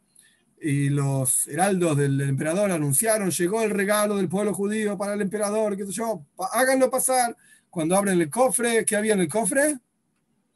y 0.61 0.89
los 0.89 1.47
heraldos 1.47 1.97
del 1.97 2.21
emperador 2.23 2.73
anunciaron, 2.73 3.31
llegó 3.31 3.63
el 3.63 3.71
regalo 3.71 4.17
del 4.17 4.29
pueblo 4.29 4.53
judío 4.53 4.99
para 4.99 5.15
el 5.15 5.21
emperador, 5.21 5.77
qué 5.77 5.87
sé 5.87 5.93
yo, 5.93 6.27
háganlo 6.53 6.91
pasar. 6.91 7.37
Cuando 7.71 7.97
abren 7.97 8.21
el 8.21 8.29
cofre, 8.29 8.85
¿qué 8.85 8.97
había 8.97 9.15
en 9.15 9.21
el 9.21 9.29
cofre? 9.29 9.79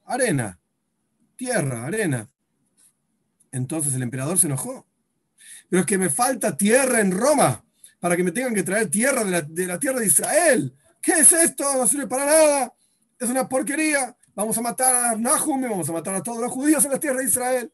Arena, 0.07 0.59
tierra, 1.37 1.87
arena. 1.87 2.29
Entonces 3.53 3.95
el 3.95 4.03
emperador 4.03 4.41
se 4.41 4.49
enojó. 4.49 4.89
Pero 5.69 5.83
es 5.83 5.87
que 5.87 5.99
me 5.99 6.11
falta 6.11 6.57
tierra 6.57 7.01
en 7.01 7.12
Roma 7.12 7.65
para 8.01 8.17
que 8.17 8.25
me 8.25 8.33
tengan 8.33 8.55
que 8.55 8.63
traer 8.63 8.91
tierra 8.91 9.25
de 9.25 9.67
la, 9.67 9.79
tierra 9.79 10.01
de 10.01 10.07
Israel. 10.07 10.75
¿Qué 11.01 11.13
es 11.13 11.33
esto? 11.33 11.65
No 11.75 11.87
sirve 11.87 12.07
para 12.07 12.27
nada. 12.27 12.75
Es 13.19 13.29
una 13.29 13.49
porquería. 13.49 14.17
Vamos 14.35 14.59
a 14.59 14.61
matar 14.61 14.95
a 14.95 15.17
Nahum 15.17 15.65
y 15.65 15.69
vamos 15.69 15.89
a 15.89 15.93
matar 15.93 16.15
a 16.15 16.23
todos 16.23 16.41
los 16.41 16.53
judíos 16.53 16.85
en 16.85 16.91
la 16.91 17.01
tierra 17.01 17.19
de 17.19 17.25
Israel. 17.25 17.73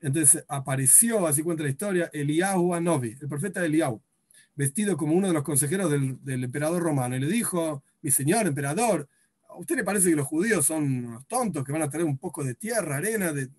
Entonces 0.00 0.44
apareció, 0.48 1.26
así 1.26 1.42
cuenta 1.42 1.64
la 1.64 1.70
historia, 1.70 2.08
Eliyahu 2.12 2.72
Anovi, 2.72 3.16
el 3.20 3.28
profeta 3.28 3.64
Eliyahu, 3.64 4.00
vestido 4.54 4.96
como 4.96 5.14
uno 5.14 5.26
de 5.26 5.32
los 5.32 5.42
consejeros 5.42 5.90
del, 5.90 6.44
emperador 6.44 6.80
romano, 6.82 7.16
y 7.16 7.20
le 7.20 7.26
dijo, 7.26 7.82
mi 8.00 8.12
señor 8.12 8.46
emperador, 8.46 9.08
¿a 9.48 9.56
usted 9.56 9.74
le 9.74 9.82
parece 9.82 10.10
que 10.10 10.14
los 10.14 10.28
judíos 10.28 10.66
son 10.66 11.04
unos 11.04 11.26
tontos 11.26 11.64
que 11.64 11.72
van 11.72 11.82
a 11.82 11.90
traer 11.90 12.06
un 12.06 12.16
poco 12.16 12.44
de 12.44 12.54
tierra, 12.54 12.98
arena? 12.98 13.32
De... 13.32 13.50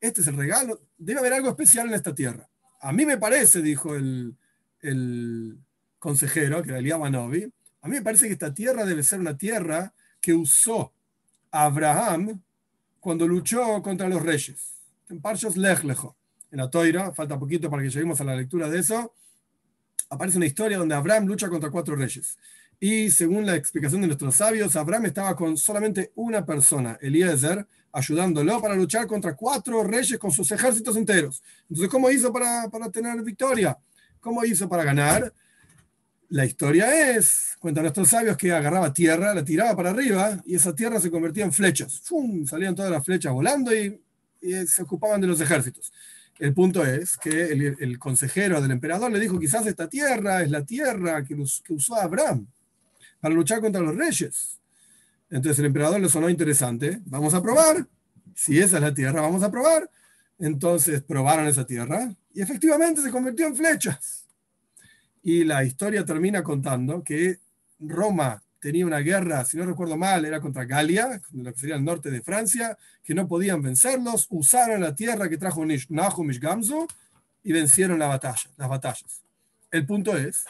Este 0.00 0.22
es 0.22 0.26
el 0.26 0.38
regalo. 0.38 0.80
Debe 0.96 1.20
haber 1.20 1.34
algo 1.34 1.50
especial 1.50 1.88
en 1.88 1.94
esta 1.94 2.14
tierra. 2.14 2.48
a 2.80 2.90
mí 2.90 3.04
me 3.04 3.18
parece, 3.18 3.60
dijo 3.60 3.94
el, 3.94 4.34
el 4.80 5.58
consejero, 5.98 6.62
que 6.62 6.70
era 6.70 6.78
Eliab 6.78 7.10
Novi, 7.10 7.50
a 7.80 7.88
mí 7.88 7.96
me 7.96 8.02
parece 8.02 8.26
que 8.26 8.32
esta 8.32 8.52
tierra 8.52 8.84
debe 8.84 9.02
ser 9.02 9.20
una 9.20 9.36
tierra 9.36 9.92
que 10.20 10.34
usó 10.34 10.92
Abraham 11.50 12.40
cuando 13.00 13.26
luchó 13.26 13.82
contra 13.82 14.08
los 14.08 14.22
reyes. 14.22 14.74
En 15.08 15.20
Parshas 15.20 15.56
Lejlejo, 15.56 16.16
en 16.50 16.58
la 16.58 16.70
Toira, 16.70 17.12
falta 17.12 17.38
poquito 17.38 17.70
para 17.70 17.82
que 17.82 17.90
lleguemos 17.90 18.20
a 18.20 18.24
la 18.24 18.36
lectura 18.36 18.68
de 18.68 18.80
eso, 18.80 19.14
aparece 20.10 20.36
una 20.36 20.46
historia 20.46 20.78
donde 20.78 20.94
Abraham 20.94 21.26
lucha 21.26 21.48
contra 21.48 21.70
cuatro 21.70 21.94
reyes. 21.96 22.36
Y 22.80 23.10
según 23.10 23.44
la 23.44 23.56
explicación 23.56 24.00
de 24.00 24.06
nuestros 24.06 24.36
sabios, 24.36 24.76
Abraham 24.76 25.06
estaba 25.06 25.34
con 25.34 25.56
solamente 25.56 26.12
una 26.14 26.44
persona, 26.44 26.98
Eliezer, 27.00 27.66
ayudándolo 27.92 28.60
para 28.60 28.74
luchar 28.74 29.06
contra 29.06 29.34
cuatro 29.34 29.82
reyes 29.82 30.18
con 30.18 30.30
sus 30.30 30.50
ejércitos 30.52 30.96
enteros. 30.96 31.42
Entonces, 31.62 31.88
¿cómo 31.88 32.10
hizo 32.10 32.32
para, 32.32 32.68
para 32.68 32.90
tener 32.90 33.20
victoria? 33.22 33.76
¿Cómo 34.20 34.44
hizo 34.44 34.68
para 34.68 34.84
ganar? 34.84 35.32
La 36.30 36.44
historia 36.44 37.16
es, 37.16 37.56
cuentan 37.58 37.84
nuestros 37.84 38.08
sabios, 38.08 38.36
que 38.36 38.52
agarraba 38.52 38.92
tierra, 38.92 39.34
la 39.34 39.44
tiraba 39.44 39.74
para 39.74 39.90
arriba 39.90 40.42
y 40.44 40.56
esa 40.56 40.74
tierra 40.74 41.00
se 41.00 41.10
convertía 41.10 41.44
en 41.44 41.52
flechas. 41.52 42.00
¡Fum! 42.00 42.46
Salían 42.46 42.74
todas 42.74 42.90
las 42.90 43.04
flechas 43.04 43.32
volando 43.32 43.74
y, 43.74 44.00
se 44.40 44.82
ocupaban 44.82 45.20
de 45.20 45.26
los 45.26 45.40
ejércitos. 45.40 45.92
El 46.38 46.54
punto 46.54 46.84
es 46.84 47.16
que 47.16 47.74
el, 47.80 47.98
consejero 47.98 48.60
del 48.60 48.70
emperador 48.70 49.10
le 49.10 49.18
dijo, 49.18 49.40
quizás 49.40 49.66
esta 49.66 49.88
tierra 49.88 50.42
es 50.42 50.50
la 50.50 50.64
tierra 50.64 51.24
que, 51.24 51.34
que 51.64 51.72
usó 51.72 51.96
Abraham 51.96 52.46
para 53.20 53.34
luchar 53.34 53.60
contra 53.60 53.80
los 53.80 53.96
reyes. 53.96 54.60
Entonces 55.30 55.58
el 55.58 55.66
emperador 55.66 56.00
le 56.00 56.08
sonó 56.08 56.30
interesante, 56.30 57.00
vamos 57.04 57.34
a 57.34 57.42
probar, 57.42 57.86
si 58.34 58.58
esa 58.60 58.76
es 58.76 58.82
la 58.82 58.94
tierra, 58.94 59.20
vamos 59.20 59.42
a 59.42 59.50
probar. 59.50 59.90
Entonces 60.38 61.02
probaron 61.02 61.48
esa 61.48 61.66
tierra 61.66 62.14
y 62.38 62.42
efectivamente 62.42 63.02
se 63.02 63.10
convirtió 63.10 63.48
en 63.48 63.56
flechas. 63.56 64.24
Y 65.24 65.42
la 65.42 65.64
historia 65.64 66.04
termina 66.04 66.44
contando 66.44 67.02
que 67.02 67.40
Roma 67.80 68.40
tenía 68.60 68.86
una 68.86 69.00
guerra, 69.00 69.44
si 69.44 69.56
no 69.56 69.66
recuerdo 69.66 69.96
mal, 69.96 70.24
era 70.24 70.40
contra 70.40 70.64
Galia, 70.64 71.20
lo 71.32 71.52
que 71.52 71.58
sería 71.58 71.74
el 71.74 71.84
norte 71.84 72.12
de 72.12 72.22
Francia, 72.22 72.78
que 73.02 73.12
no 73.12 73.26
podían 73.26 73.60
vencerlos, 73.60 74.28
usaron 74.30 74.80
la 74.82 74.94
tierra 74.94 75.28
que 75.28 75.36
trajo 75.36 75.66
Nahum 75.88 76.28
Gamzu 76.40 76.86
y 77.42 77.52
vencieron 77.52 77.98
la 77.98 78.06
batalla, 78.06 78.48
las 78.56 78.68
batallas. 78.68 79.24
El 79.72 79.84
punto 79.84 80.16
es, 80.16 80.44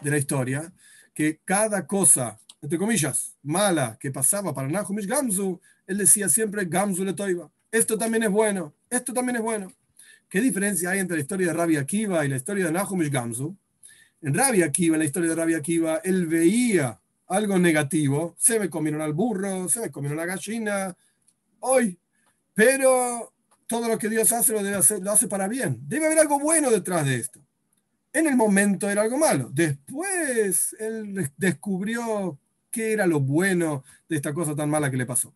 de 0.00 0.10
la 0.10 0.18
historia, 0.18 0.72
que 1.14 1.38
cada 1.44 1.86
cosa 1.86 2.40
entre 2.60 2.76
comillas, 2.76 3.36
mala 3.44 3.96
que 4.00 4.10
pasaba 4.10 4.52
para 4.52 4.66
Nahumish 4.66 5.06
Gamzu, 5.06 5.60
él 5.86 5.98
decía 5.98 6.28
siempre 6.28 6.64
Gamzu 6.64 7.04
le 7.04 7.12
toiba. 7.12 7.48
Esto 7.70 7.96
también 7.96 8.24
es 8.24 8.30
bueno, 8.30 8.74
esto 8.90 9.12
también 9.12 9.36
es 9.36 9.42
bueno. 9.42 9.72
¿Qué 10.28 10.42
diferencia 10.42 10.90
hay 10.90 10.98
entre 10.98 11.16
la 11.16 11.22
historia 11.22 11.46
de 11.46 11.52
Rabbi 11.54 11.76
Akiva 11.76 12.24
y 12.24 12.28
la 12.28 12.36
historia 12.36 12.66
de 12.66 12.72
Nahumish 12.72 13.10
Gamzu? 13.10 13.56
En 14.20 14.34
Rabbi 14.34 14.62
Akiva, 14.62 14.96
en 14.96 15.00
la 15.00 15.06
historia 15.06 15.30
de 15.30 15.36
Rabbi 15.36 15.54
Akiva, 15.54 16.00
él 16.04 16.26
veía 16.26 17.00
algo 17.28 17.58
negativo. 17.58 18.34
Se 18.38 18.60
me 18.60 18.68
comieron 18.68 19.00
al 19.00 19.14
burro, 19.14 19.68
se 19.70 19.80
me 19.80 19.90
comieron 19.90 20.18
la 20.18 20.26
gallina, 20.26 20.94
hoy. 21.60 21.98
Pero 22.52 23.32
todo 23.66 23.88
lo 23.88 23.98
que 23.98 24.10
Dios 24.10 24.30
hace 24.32 24.52
lo, 24.52 24.62
debe 24.62 24.76
hacer, 24.76 25.00
lo 25.00 25.12
hace 25.12 25.28
para 25.28 25.48
bien. 25.48 25.78
Debe 25.86 26.06
haber 26.06 26.18
algo 26.18 26.38
bueno 26.38 26.70
detrás 26.70 27.06
de 27.06 27.16
esto. 27.16 27.40
En 28.12 28.26
el 28.26 28.36
momento 28.36 28.90
era 28.90 29.02
algo 29.02 29.16
malo. 29.16 29.48
Después 29.52 30.76
él 30.78 31.30
descubrió 31.38 32.38
qué 32.70 32.92
era 32.92 33.06
lo 33.06 33.20
bueno 33.20 33.82
de 34.08 34.16
esta 34.16 34.34
cosa 34.34 34.54
tan 34.54 34.68
mala 34.68 34.90
que 34.90 34.96
le 34.98 35.06
pasó. 35.06 35.32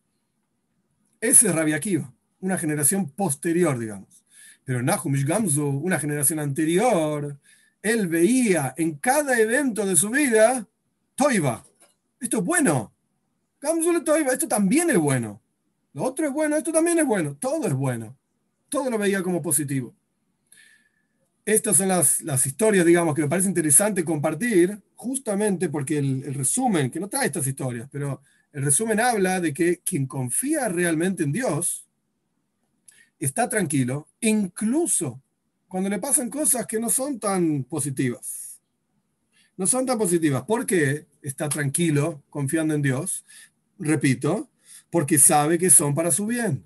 Ese 1.19 1.47
es 1.47 1.55
Rabbi 1.55 1.73
Akiva, 1.73 2.13
una 2.41 2.59
generación 2.59 3.09
posterior, 3.09 3.79
digamos. 3.79 4.12
Pero 4.65 4.81
Nahumish 4.81 5.25
Gamzu, 5.25 5.65
una 5.65 5.99
generación 5.99 6.39
anterior, 6.39 7.37
él 7.81 8.07
veía 8.07 8.73
en 8.77 8.95
cada 8.95 9.39
evento 9.39 9.85
de 9.85 9.95
su 9.95 10.09
vida, 10.09 10.67
Toiva, 11.15 11.65
esto 12.19 12.39
es 12.39 12.43
bueno. 12.43 12.93
Gamzu 13.59 13.91
le 13.91 14.01
Toiva, 14.01 14.31
esto 14.31 14.47
también 14.47 14.89
es 14.89 14.97
bueno. 14.97 15.41
Lo 15.93 16.03
otro 16.03 16.25
es 16.25 16.33
bueno, 16.33 16.55
esto 16.55 16.71
también 16.71 16.99
es 16.99 17.05
bueno. 17.05 17.35
Todo 17.39 17.67
es 17.67 17.73
bueno. 17.73 18.17
Todo 18.69 18.89
lo 18.89 18.97
veía 18.97 19.21
como 19.21 19.41
positivo 19.41 19.93
estas 21.45 21.77
son 21.77 21.89
las, 21.89 22.21
las, 22.21 22.45
historias, 22.45 22.85
digamos, 22.85 23.13
que 23.15 23.21
me 23.21 23.27
parece 23.27 23.49
interesante 23.49 24.05
compartir, 24.05 24.81
justamente 24.95 25.69
porque 25.69 25.97
el, 25.97 26.33
resumen, 26.33 26.89
que 26.89 26.99
no 26.99 27.09
trae 27.09 27.25
estas 27.25 27.45
historias, 27.45 27.89
pero 27.91 28.21
el 28.53 28.63
resumen 28.63 28.99
habla 28.99 29.41
de 29.41 29.53
que 29.53 29.79
quien 29.79 30.05
confía 30.05 30.69
realmente 30.69 31.23
en 31.23 31.31
Dios 31.31 31.85
está 33.25 33.47
tranquilo, 33.47 34.07
incluso 34.21 35.21
cuando 35.67 35.89
le 35.89 35.99
pasan 35.99 36.29
cosas 36.29 36.67
que 36.67 36.79
no 36.79 36.89
son 36.89 37.19
tan 37.19 37.63
positivas. 37.63 38.59
No 39.57 39.65
son 39.67 39.85
tan 39.85 39.97
positivas. 39.97 40.43
¿Por 40.43 40.65
qué 40.65 41.07
está 41.21 41.49
tranquilo 41.49 42.23
confiando 42.29 42.73
en 42.73 42.81
Dios? 42.81 43.25
Repito, 43.79 44.49
porque 44.89 45.17
sabe 45.17 45.57
que 45.57 45.69
son 45.69 45.95
para 45.95 46.11
su 46.11 46.27
bien. 46.27 46.65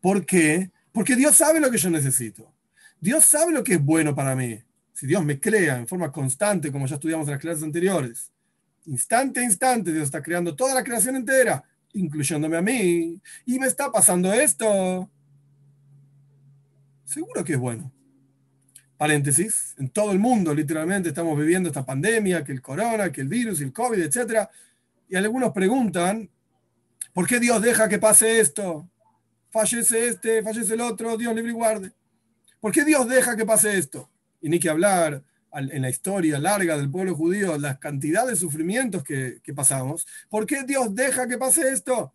¿Por 0.00 0.24
qué? 0.24 0.70
Porque 0.92 1.16
Dios 1.16 1.36
sabe 1.36 1.60
lo 1.60 1.70
que 1.70 1.78
yo 1.78 1.90
necesito. 1.90 2.50
Dios 3.00 3.24
sabe 3.24 3.52
lo 3.52 3.62
que 3.62 3.74
es 3.74 3.84
bueno 3.84 4.14
para 4.14 4.34
mí. 4.34 4.62
Si 4.92 5.06
Dios 5.06 5.24
me 5.24 5.40
crea 5.40 5.76
en 5.76 5.86
forma 5.86 6.12
constante, 6.12 6.70
como 6.72 6.86
ya 6.86 6.94
estudiamos 6.94 7.26
en 7.26 7.32
las 7.32 7.40
clases 7.40 7.62
anteriores, 7.62 8.30
instante 8.86 9.40
a 9.40 9.44
instante, 9.44 9.92
Dios 9.92 10.04
está 10.04 10.22
creando 10.22 10.54
toda 10.54 10.74
la 10.74 10.84
creación 10.84 11.16
entera, 11.16 11.62
incluyéndome 11.92 12.56
a 12.56 12.62
mí, 12.62 13.20
y 13.46 13.58
me 13.58 13.66
está 13.66 13.90
pasando 13.90 14.32
esto. 14.32 15.10
Seguro 17.10 17.42
que 17.42 17.54
es 17.54 17.58
bueno. 17.58 17.90
Paréntesis, 18.96 19.74
en 19.78 19.88
todo 19.88 20.12
el 20.12 20.20
mundo 20.20 20.54
literalmente 20.54 21.08
estamos 21.08 21.36
viviendo 21.36 21.68
esta 21.68 21.84
pandemia, 21.84 22.44
que 22.44 22.52
el 22.52 22.62
corona, 22.62 23.10
que 23.10 23.20
el 23.20 23.26
virus, 23.26 23.60
el 23.62 23.72
COVID, 23.72 23.98
etc. 23.98 24.48
Y 25.08 25.16
algunos 25.16 25.52
preguntan, 25.52 26.30
¿por 27.12 27.26
qué 27.26 27.40
Dios 27.40 27.60
deja 27.62 27.88
que 27.88 27.98
pase 27.98 28.38
esto? 28.38 28.88
Fallece 29.50 30.06
este, 30.06 30.40
fallece 30.44 30.74
el 30.74 30.82
otro, 30.82 31.16
Dios 31.16 31.34
libre 31.34 31.50
y 31.50 31.54
guarde. 31.54 31.90
¿Por 32.60 32.70
qué 32.70 32.84
Dios 32.84 33.08
deja 33.08 33.34
que 33.34 33.44
pase 33.44 33.76
esto? 33.76 34.08
Y 34.40 34.48
ni 34.48 34.60
que 34.60 34.70
hablar 34.70 35.24
en 35.52 35.82
la 35.82 35.90
historia 35.90 36.38
larga 36.38 36.76
del 36.76 36.92
pueblo 36.92 37.16
judío, 37.16 37.58
las 37.58 37.80
cantidades 37.80 38.30
de 38.30 38.36
sufrimientos 38.36 39.02
que, 39.02 39.40
que 39.42 39.52
pasamos. 39.52 40.06
¿Por 40.28 40.46
qué 40.46 40.62
Dios 40.62 40.94
deja 40.94 41.26
que 41.26 41.38
pase 41.38 41.72
esto? 41.72 42.14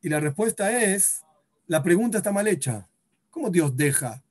Y 0.00 0.08
la 0.08 0.20
respuesta 0.20 0.72
es, 0.72 1.20
la 1.66 1.82
pregunta 1.82 2.16
está 2.16 2.32
mal 2.32 2.48
hecha. 2.48 2.88
¿Cómo 3.32 3.50
Dios 3.50 3.76
deja? 3.76 4.22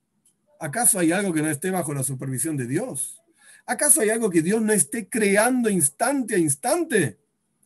¿Acaso 0.58 0.98
hay 0.98 1.12
algo 1.12 1.34
que 1.34 1.42
no 1.42 1.50
esté 1.50 1.70
bajo 1.70 1.92
la 1.92 2.02
supervisión 2.02 2.56
de 2.56 2.66
Dios? 2.66 3.20
¿Acaso 3.66 4.00
hay 4.00 4.08
algo 4.08 4.30
que 4.30 4.40
Dios 4.40 4.62
no 4.62 4.72
esté 4.72 5.10
creando 5.10 5.68
instante 5.68 6.36
a 6.36 6.38
instante? 6.38 7.18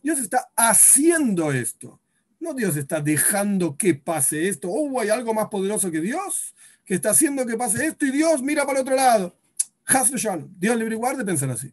Dios 0.02 0.18
está 0.18 0.50
haciendo 0.56 1.52
esto. 1.52 2.00
No 2.40 2.54
Dios 2.54 2.76
está 2.76 3.00
dejando 3.00 3.76
que 3.76 3.94
pase 3.94 4.48
esto. 4.48 4.68
¿O 4.68 5.00
hay 5.00 5.10
algo 5.10 5.32
más 5.32 5.46
poderoso 5.46 5.92
que 5.92 6.00
Dios? 6.00 6.56
que 6.86 6.94
está 6.94 7.10
haciendo 7.10 7.44
que 7.44 7.56
pase 7.56 7.84
esto 7.84 8.06
y 8.06 8.12
Dios 8.12 8.40
mira 8.40 8.64
para 8.64 8.78
el 8.78 8.82
otro 8.82 8.94
lado. 8.94 9.36
Dios 10.56 10.76
libre 10.76 10.94
y 10.94 10.98
guarde 10.98 11.24
pensar 11.24 11.50
así. 11.50 11.72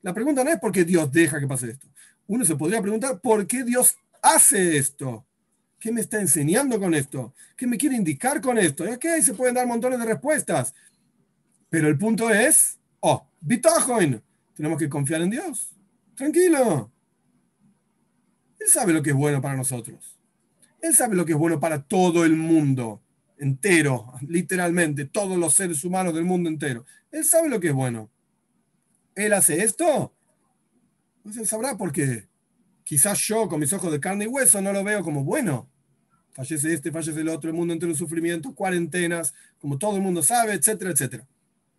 La 0.00 0.14
pregunta 0.14 0.42
no 0.44 0.50
es 0.50 0.58
por 0.58 0.72
qué 0.72 0.84
Dios 0.84 1.10
deja 1.12 1.38
que 1.38 1.46
pase 1.46 1.70
esto. 1.70 1.88
Uno 2.26 2.44
se 2.44 2.56
podría 2.56 2.80
preguntar 2.80 3.20
por 3.20 3.46
qué 3.46 3.64
Dios 3.64 3.96
hace 4.22 4.78
esto. 4.78 5.26
¿Qué 5.80 5.90
me 5.90 6.02
está 6.02 6.20
enseñando 6.20 6.78
con 6.78 6.94
esto? 6.94 7.34
¿Qué 7.56 7.66
me 7.66 7.78
quiere 7.78 7.96
indicar 7.96 8.42
con 8.42 8.58
esto? 8.58 8.84
Es 8.84 8.98
que 8.98 9.08
ahí 9.08 9.22
se 9.22 9.32
pueden 9.32 9.54
dar 9.54 9.66
montones 9.66 9.98
de 9.98 10.04
respuestas. 10.04 10.74
Pero 11.70 11.88
el 11.88 11.96
punto 11.96 12.28
es, 12.28 12.78
oh, 13.00 13.26
bitajoin, 13.40 14.22
tenemos 14.54 14.78
que 14.78 14.90
confiar 14.90 15.22
en 15.22 15.30
Dios. 15.30 15.70
Tranquilo. 16.14 16.92
Él 18.58 18.68
sabe 18.68 18.92
lo 18.92 19.02
que 19.02 19.10
es 19.10 19.16
bueno 19.16 19.40
para 19.40 19.56
nosotros. 19.56 20.18
Él 20.82 20.94
sabe 20.94 21.16
lo 21.16 21.24
que 21.24 21.32
es 21.32 21.38
bueno 21.38 21.58
para 21.58 21.82
todo 21.82 22.26
el 22.26 22.36
mundo 22.36 23.00
entero, 23.38 24.12
literalmente, 24.28 25.06
todos 25.06 25.38
los 25.38 25.54
seres 25.54 25.82
humanos 25.82 26.14
del 26.14 26.26
mundo 26.26 26.50
entero. 26.50 26.84
Él 27.10 27.24
sabe 27.24 27.48
lo 27.48 27.58
que 27.58 27.68
es 27.68 27.74
bueno. 27.74 28.10
Él 29.14 29.32
hace 29.32 29.62
esto, 29.64 30.14
pues 31.22 31.38
él 31.38 31.46
sabrá 31.46 31.76
porque 31.78 32.28
quizás 32.84 33.18
yo 33.20 33.48
con 33.48 33.60
mis 33.60 33.72
ojos 33.72 33.90
de 33.92 34.00
carne 34.00 34.24
y 34.24 34.28
hueso 34.28 34.60
no 34.60 34.72
lo 34.72 34.84
veo 34.84 35.02
como 35.02 35.24
bueno. 35.24 35.68
Fallece 36.32 36.72
este, 36.72 36.92
fallece 36.92 37.20
el 37.20 37.28
otro, 37.28 37.50
el 37.50 37.56
mundo 37.56 37.72
entero 37.72 37.90
en 37.90 37.98
sufrimiento, 37.98 38.54
cuarentenas, 38.54 39.34
como 39.60 39.78
todo 39.78 39.96
el 39.96 40.02
mundo 40.02 40.22
sabe, 40.22 40.54
etcétera, 40.54 40.90
etcétera. 40.90 41.26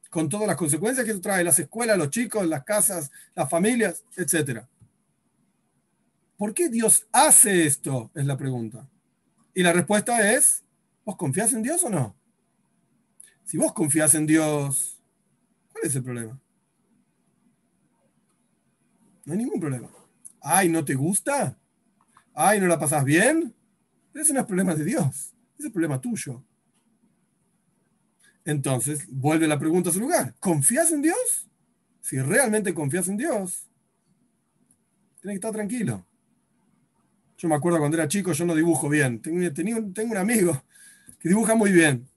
Con 0.09 0.27
todas 0.27 0.47
las 0.47 0.57
consecuencias 0.57 1.05
que 1.05 1.11
eso 1.11 1.21
trae, 1.21 1.43
las 1.43 1.57
escuelas, 1.57 1.97
los 1.97 2.09
chicos, 2.09 2.45
las 2.45 2.63
casas, 2.63 3.11
las 3.33 3.49
familias, 3.49 4.03
etcétera. 4.15 4.67
¿Por 6.37 6.53
qué 6.53 6.69
Dios 6.69 7.07
hace 7.11 7.65
esto? 7.65 8.11
Es 8.13 8.25
la 8.25 8.35
pregunta. 8.35 8.87
Y 9.53 9.63
la 9.63 9.73
respuesta 9.73 10.33
es 10.33 10.63
¿Vos 11.05 11.15
confías 11.15 11.53
en 11.53 11.63
Dios 11.63 11.83
o 11.83 11.89
no? 11.89 12.15
Si 13.43 13.57
vos 13.57 13.73
confías 13.73 14.13
en 14.15 14.25
Dios, 14.25 14.99
¿cuál 15.71 15.85
es 15.85 15.95
el 15.95 16.03
problema? 16.03 16.39
No 19.25 19.33
hay 19.33 19.39
ningún 19.39 19.59
problema. 19.59 19.89
Ay, 20.41 20.69
¿no 20.69 20.83
te 20.83 20.95
gusta? 20.95 21.57
Ay, 22.33 22.59
¿no 22.59 22.67
la 22.67 22.79
pasas 22.79 23.03
bien? 23.03 23.53
Ese 24.13 24.33
no 24.33 24.41
es 24.41 24.45
problema 24.45 24.75
de 24.75 24.83
Dios, 24.83 25.33
ese 25.57 25.67
es 25.67 25.71
problema 25.71 26.01
tuyo. 26.01 26.43
Entonces, 28.43 29.05
vuelve 29.09 29.47
la 29.47 29.59
pregunta 29.59 29.89
a 29.89 29.93
su 29.93 29.99
lugar. 29.99 30.33
¿Confías 30.39 30.91
en 30.91 31.03
Dios? 31.03 31.47
Si 32.01 32.19
realmente 32.19 32.73
confías 32.73 33.07
en 33.07 33.17
Dios, 33.17 33.67
tienes 35.21 35.35
que 35.35 35.47
estar 35.47 35.51
tranquilo. 35.51 36.05
Yo 37.37 37.47
me 37.47 37.55
acuerdo 37.55 37.79
cuando 37.79 37.97
era 37.97 38.07
chico, 38.07 38.33
yo 38.33 38.45
no 38.45 38.55
dibujo 38.55 38.89
bien. 38.89 39.21
Tengo, 39.21 39.51
tengo 39.93 40.11
un 40.11 40.17
amigo 40.17 40.63
que 41.19 41.29
dibuja 41.29 41.55
muy 41.55 41.71
bien. 41.71 42.07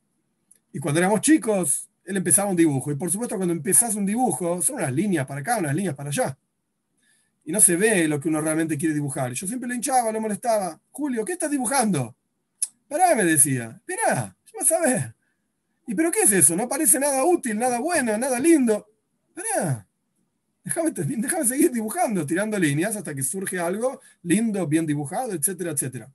Y 0.72 0.78
cuando 0.80 1.00
éramos 1.00 1.20
chicos, 1.20 1.88
él 2.04 2.16
empezaba 2.16 2.50
un 2.50 2.56
dibujo. 2.56 2.90
Y 2.90 2.96
por 2.96 3.10
supuesto, 3.10 3.36
cuando 3.36 3.52
empezás 3.52 3.94
un 3.94 4.06
dibujo, 4.06 4.60
son 4.62 4.76
unas 4.76 4.92
líneas 4.92 5.26
para 5.26 5.40
acá, 5.40 5.58
unas 5.58 5.74
líneas 5.74 5.94
para 5.94 6.08
allá. 6.08 6.36
Y 7.44 7.52
no 7.52 7.60
se 7.60 7.76
ve 7.76 8.08
lo 8.08 8.18
que 8.18 8.28
uno 8.28 8.40
realmente 8.40 8.78
quiere 8.78 8.94
dibujar. 8.94 9.32
Yo 9.32 9.46
siempre 9.46 9.68
le 9.68 9.74
hinchaba, 9.74 10.10
le 10.10 10.20
molestaba. 10.20 10.80
Julio, 10.90 11.24
¿qué 11.24 11.34
estás 11.34 11.50
dibujando? 11.50 12.16
Pará, 12.88 13.14
me 13.14 13.24
decía. 13.24 13.80
Esperá, 13.86 14.36
yo 14.46 14.58
vas 14.58 14.72
a 14.72 14.80
ver. 14.80 15.14
¿Y 15.86 15.94
pero 15.94 16.10
qué 16.10 16.20
es 16.20 16.32
eso? 16.32 16.56
No 16.56 16.68
parece 16.68 16.98
nada 16.98 17.24
útil, 17.24 17.58
nada 17.58 17.78
bueno, 17.78 18.16
nada 18.16 18.40
lindo. 18.40 18.86
Pará. 19.34 19.86
Déjame, 20.64 20.92
déjame 20.92 21.44
seguir 21.44 21.70
dibujando, 21.70 22.24
tirando 22.24 22.58
líneas 22.58 22.96
hasta 22.96 23.14
que 23.14 23.22
surge 23.22 23.58
algo 23.58 24.00
lindo, 24.22 24.66
bien 24.66 24.86
dibujado, 24.86 25.32
etcétera, 25.32 25.72
etcétera. 25.72 26.10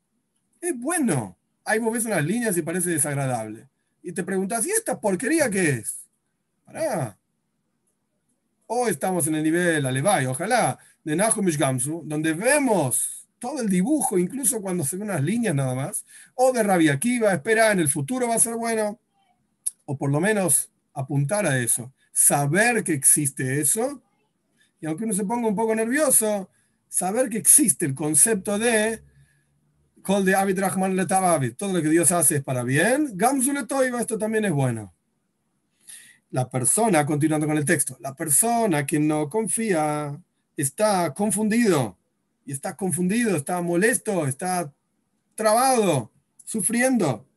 Es 0.59 0.77
bueno. 0.79 1.37
Ahí 1.63 1.77
vos 1.77 1.93
ves 1.93 2.05
unas 2.05 2.25
líneas 2.25 2.57
y 2.57 2.63
parece 2.63 2.89
desagradable. 2.89 3.69
Y 4.01 4.11
te 4.11 4.23
preguntas, 4.23 4.65
¿y 4.65 4.71
esta 4.71 4.99
porquería 4.99 5.49
qué 5.51 5.69
es? 5.69 5.99
Pará. 6.65 7.15
O 8.65 8.87
estamos 8.87 9.27
en 9.27 9.35
el 9.35 9.43
nivel 9.43 9.85
Alevay, 9.85 10.25
ojalá, 10.25 10.79
de 11.03 11.15
Nahum 11.15 11.45
Gamsu, 11.45 12.03
donde 12.05 12.33
vemos 12.33 13.27
todo 13.39 13.61
el 13.61 13.69
dibujo, 13.69 14.17
incluso 14.17 14.61
cuando 14.61 14.83
se 14.83 14.97
ven 14.97 15.09
unas 15.09 15.23
líneas 15.23 15.55
nada 15.55 15.73
más, 15.73 16.05
o 16.35 16.51
de 16.51 16.61
Rabia 16.61 16.93
Akiva, 16.93 17.33
espera, 17.33 17.71
en 17.71 17.79
el 17.79 17.87
futuro 17.87 18.27
va 18.27 18.35
a 18.35 18.39
ser 18.39 18.55
bueno, 18.55 18.99
o 19.85 19.97
por 19.97 20.11
lo 20.11 20.19
menos 20.19 20.69
apuntar 20.93 21.45
a 21.45 21.57
eso, 21.57 21.93
saber 22.11 22.83
que 22.83 22.93
existe 22.93 23.61
eso, 23.61 24.03
y 24.81 24.85
aunque 24.85 25.05
uno 25.05 25.13
se 25.13 25.25
ponga 25.25 25.47
un 25.47 25.55
poco 25.55 25.73
nervioso, 25.73 26.49
saber 26.89 27.29
que 27.29 27.37
existe 27.37 27.85
el 27.85 27.95
concepto 27.95 28.59
de 28.59 29.01
Kol 30.01 30.25
de 30.25 30.35
Abid 30.35 30.59
Rahman 30.59 30.95
todo 31.57 31.73
lo 31.73 31.81
que 31.81 31.89
Dios 31.89 32.11
hace 32.11 32.37
es 32.37 32.43
para 32.43 32.63
bien, 32.63 33.11
Gamzu 33.15 33.53
esto 33.99 34.17
también 34.17 34.45
es 34.45 34.51
bueno. 34.51 34.93
La 36.31 36.49
persona, 36.49 37.05
continuando 37.05 37.47
con 37.47 37.57
el 37.57 37.65
texto, 37.65 37.97
la 37.99 38.13
persona 38.13 38.85
que 38.85 38.99
no 38.99 39.29
confía 39.29 40.19
está 40.61 41.13
confundido, 41.13 41.97
y 42.45 42.51
está 42.51 42.75
confundido, 42.75 43.35
está 43.35 43.61
molesto, 43.61 44.27
está 44.27 44.73
trabado, 45.35 46.11
sufriendo. 46.43 47.27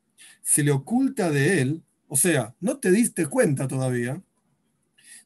Se 0.42 0.62
le 0.62 0.70
oculta 0.70 1.30
de 1.30 1.60
él, 1.60 1.82
o 2.08 2.16
sea, 2.16 2.54
no 2.60 2.78
te 2.78 2.90
diste 2.90 3.26
cuenta 3.26 3.68
todavía 3.68 4.22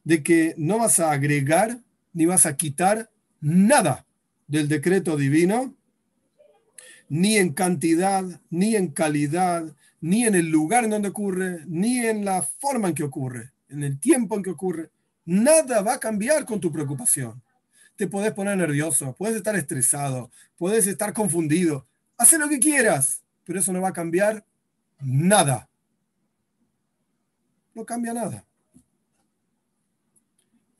de 0.03 0.23
que 0.23 0.53
no 0.57 0.77
vas 0.77 0.99
a 0.99 1.11
agregar 1.11 1.81
ni 2.13 2.25
vas 2.25 2.45
a 2.45 2.55
quitar 2.55 3.09
nada 3.39 4.05
del 4.47 4.67
decreto 4.67 5.17
divino, 5.17 5.73
ni 7.09 7.37
en 7.37 7.53
cantidad, 7.53 8.23
ni 8.49 8.75
en 8.75 8.89
calidad, 8.89 9.73
ni 10.01 10.25
en 10.25 10.35
el 10.35 10.49
lugar 10.49 10.83
en 10.83 10.91
donde 10.91 11.09
ocurre, 11.09 11.63
ni 11.65 11.99
en 11.99 12.25
la 12.25 12.41
forma 12.41 12.89
en 12.89 12.95
que 12.95 13.03
ocurre, 13.03 13.53
en 13.69 13.83
el 13.83 13.99
tiempo 13.99 14.35
en 14.35 14.43
que 14.43 14.49
ocurre. 14.49 14.91
Nada 15.25 15.81
va 15.81 15.93
a 15.93 15.99
cambiar 15.99 16.45
con 16.45 16.59
tu 16.59 16.71
preocupación. 16.71 17.41
Te 17.97 18.07
puedes 18.07 18.31
poner 18.31 18.55
nervioso, 18.57 19.15
puedes 19.17 19.35
estar 19.35 19.55
estresado, 19.55 20.31
puedes 20.55 20.85
estar 20.87 21.13
confundido. 21.13 21.87
Haz 22.15 22.33
lo 22.33 22.47
que 22.47 22.59
quieras, 22.59 23.23
pero 23.43 23.59
eso 23.59 23.73
no 23.73 23.81
va 23.81 23.89
a 23.89 23.93
cambiar 23.93 24.45
nada. 25.01 25.67
No 27.73 27.85
cambia 27.85 28.13
nada. 28.13 28.45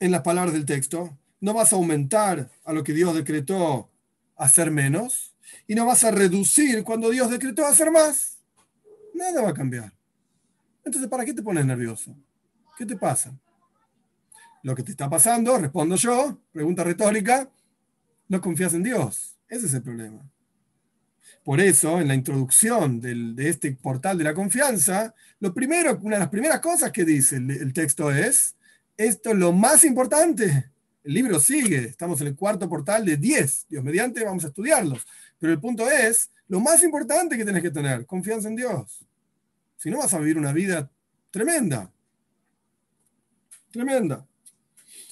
En 0.00 0.12
las 0.12 0.22
palabras 0.22 0.54
del 0.54 0.64
texto, 0.64 1.18
no 1.40 1.54
vas 1.54 1.72
a 1.72 1.76
aumentar 1.76 2.50
a 2.64 2.72
lo 2.72 2.84
que 2.84 2.92
Dios 2.92 3.14
decretó 3.14 3.90
hacer 4.36 4.70
menos 4.70 5.34
y 5.66 5.74
no 5.74 5.86
vas 5.86 6.04
a 6.04 6.12
reducir 6.12 6.84
cuando 6.84 7.10
Dios 7.10 7.30
decretó 7.30 7.66
hacer 7.66 7.90
más. 7.90 8.38
Nada 9.12 9.42
va 9.42 9.50
a 9.50 9.54
cambiar. 9.54 9.92
Entonces, 10.84 11.10
¿para 11.10 11.24
qué 11.24 11.34
te 11.34 11.42
pones 11.42 11.66
nervioso? 11.66 12.16
¿Qué 12.76 12.86
te 12.86 12.96
pasa? 12.96 13.36
Lo 14.62 14.74
que 14.74 14.82
te 14.82 14.90
está 14.90 15.08
pasando, 15.08 15.56
respondo 15.58 15.96
yo, 15.96 16.38
pregunta 16.52 16.84
retórica, 16.84 17.50
no 18.28 18.40
confías 18.40 18.74
en 18.74 18.82
Dios. 18.82 19.36
Ese 19.48 19.66
es 19.66 19.74
el 19.74 19.82
problema. 19.82 20.20
Por 21.44 21.60
eso, 21.60 22.00
en 22.00 22.08
la 22.08 22.14
introducción 22.14 23.00
de 23.00 23.48
este 23.48 23.72
portal 23.72 24.18
de 24.18 24.24
la 24.24 24.34
confianza, 24.34 25.14
lo 25.40 25.54
primero, 25.54 25.98
una 26.02 26.16
de 26.16 26.20
las 26.20 26.28
primeras 26.28 26.60
cosas 26.60 26.92
que 26.92 27.04
dice 27.04 27.36
el 27.36 27.72
texto 27.72 28.10
es, 28.10 28.54
esto 28.96 29.30
es 29.30 29.36
lo 29.36 29.52
más 29.52 29.84
importante. 29.84 30.70
El 31.04 31.14
libro 31.14 31.40
sigue, 31.40 31.84
estamos 31.86 32.20
en 32.20 32.26
el 32.26 32.36
cuarto 32.36 32.68
portal 32.68 33.06
de 33.06 33.16
10. 33.16 33.66
Dios 33.70 33.82
mediante, 33.82 34.24
vamos 34.24 34.44
a 34.44 34.48
estudiarlos. 34.48 35.06
Pero 35.38 35.52
el 35.52 35.60
punto 35.60 35.88
es, 35.88 36.30
lo 36.48 36.60
más 36.60 36.82
importante 36.82 37.36
que 37.36 37.44
tienes 37.44 37.62
que 37.62 37.70
tener, 37.70 38.04
confianza 38.04 38.48
en 38.48 38.56
Dios. 38.56 39.06
Si 39.76 39.90
no 39.90 39.98
vas 39.98 40.12
a 40.12 40.18
vivir 40.18 40.36
una 40.36 40.52
vida 40.52 40.90
tremenda. 41.30 41.90
Tremenda. 43.70 44.26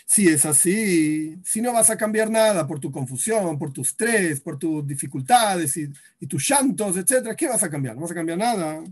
Si 0.06 0.28
es 0.28 0.46
así, 0.46 1.36
si 1.44 1.60
no 1.60 1.72
vas 1.72 1.90
a 1.90 1.96
cambiar 1.96 2.30
nada 2.30 2.66
por 2.66 2.80
tu 2.80 2.90
confusión, 2.90 3.58
por 3.58 3.72
tu 3.72 3.82
estrés, 3.82 4.40
por 4.40 4.58
tus 4.58 4.86
dificultades 4.86 5.76
y, 5.76 6.26
tus 6.26 6.48
llantos, 6.48 6.96
etc., 6.96 7.34
¿qué 7.36 7.48
vas 7.48 7.62
a 7.62 7.68
cambiar? 7.68 7.96
No 7.96 8.02
vas 8.02 8.12
a 8.12 8.14
cambiar 8.14 8.38
nada. 8.38 8.82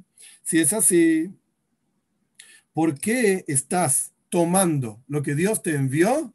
Si 0.43 0.61
es 0.61 0.73
así, 0.73 1.31
¿por 2.73 2.99
qué 2.99 3.45
estás 3.47 4.13
tomando 4.29 5.01
lo 5.07 5.23
que 5.23 5.37
Dios 5.37 5.63
te 5.63 5.77
envió 5.77 6.35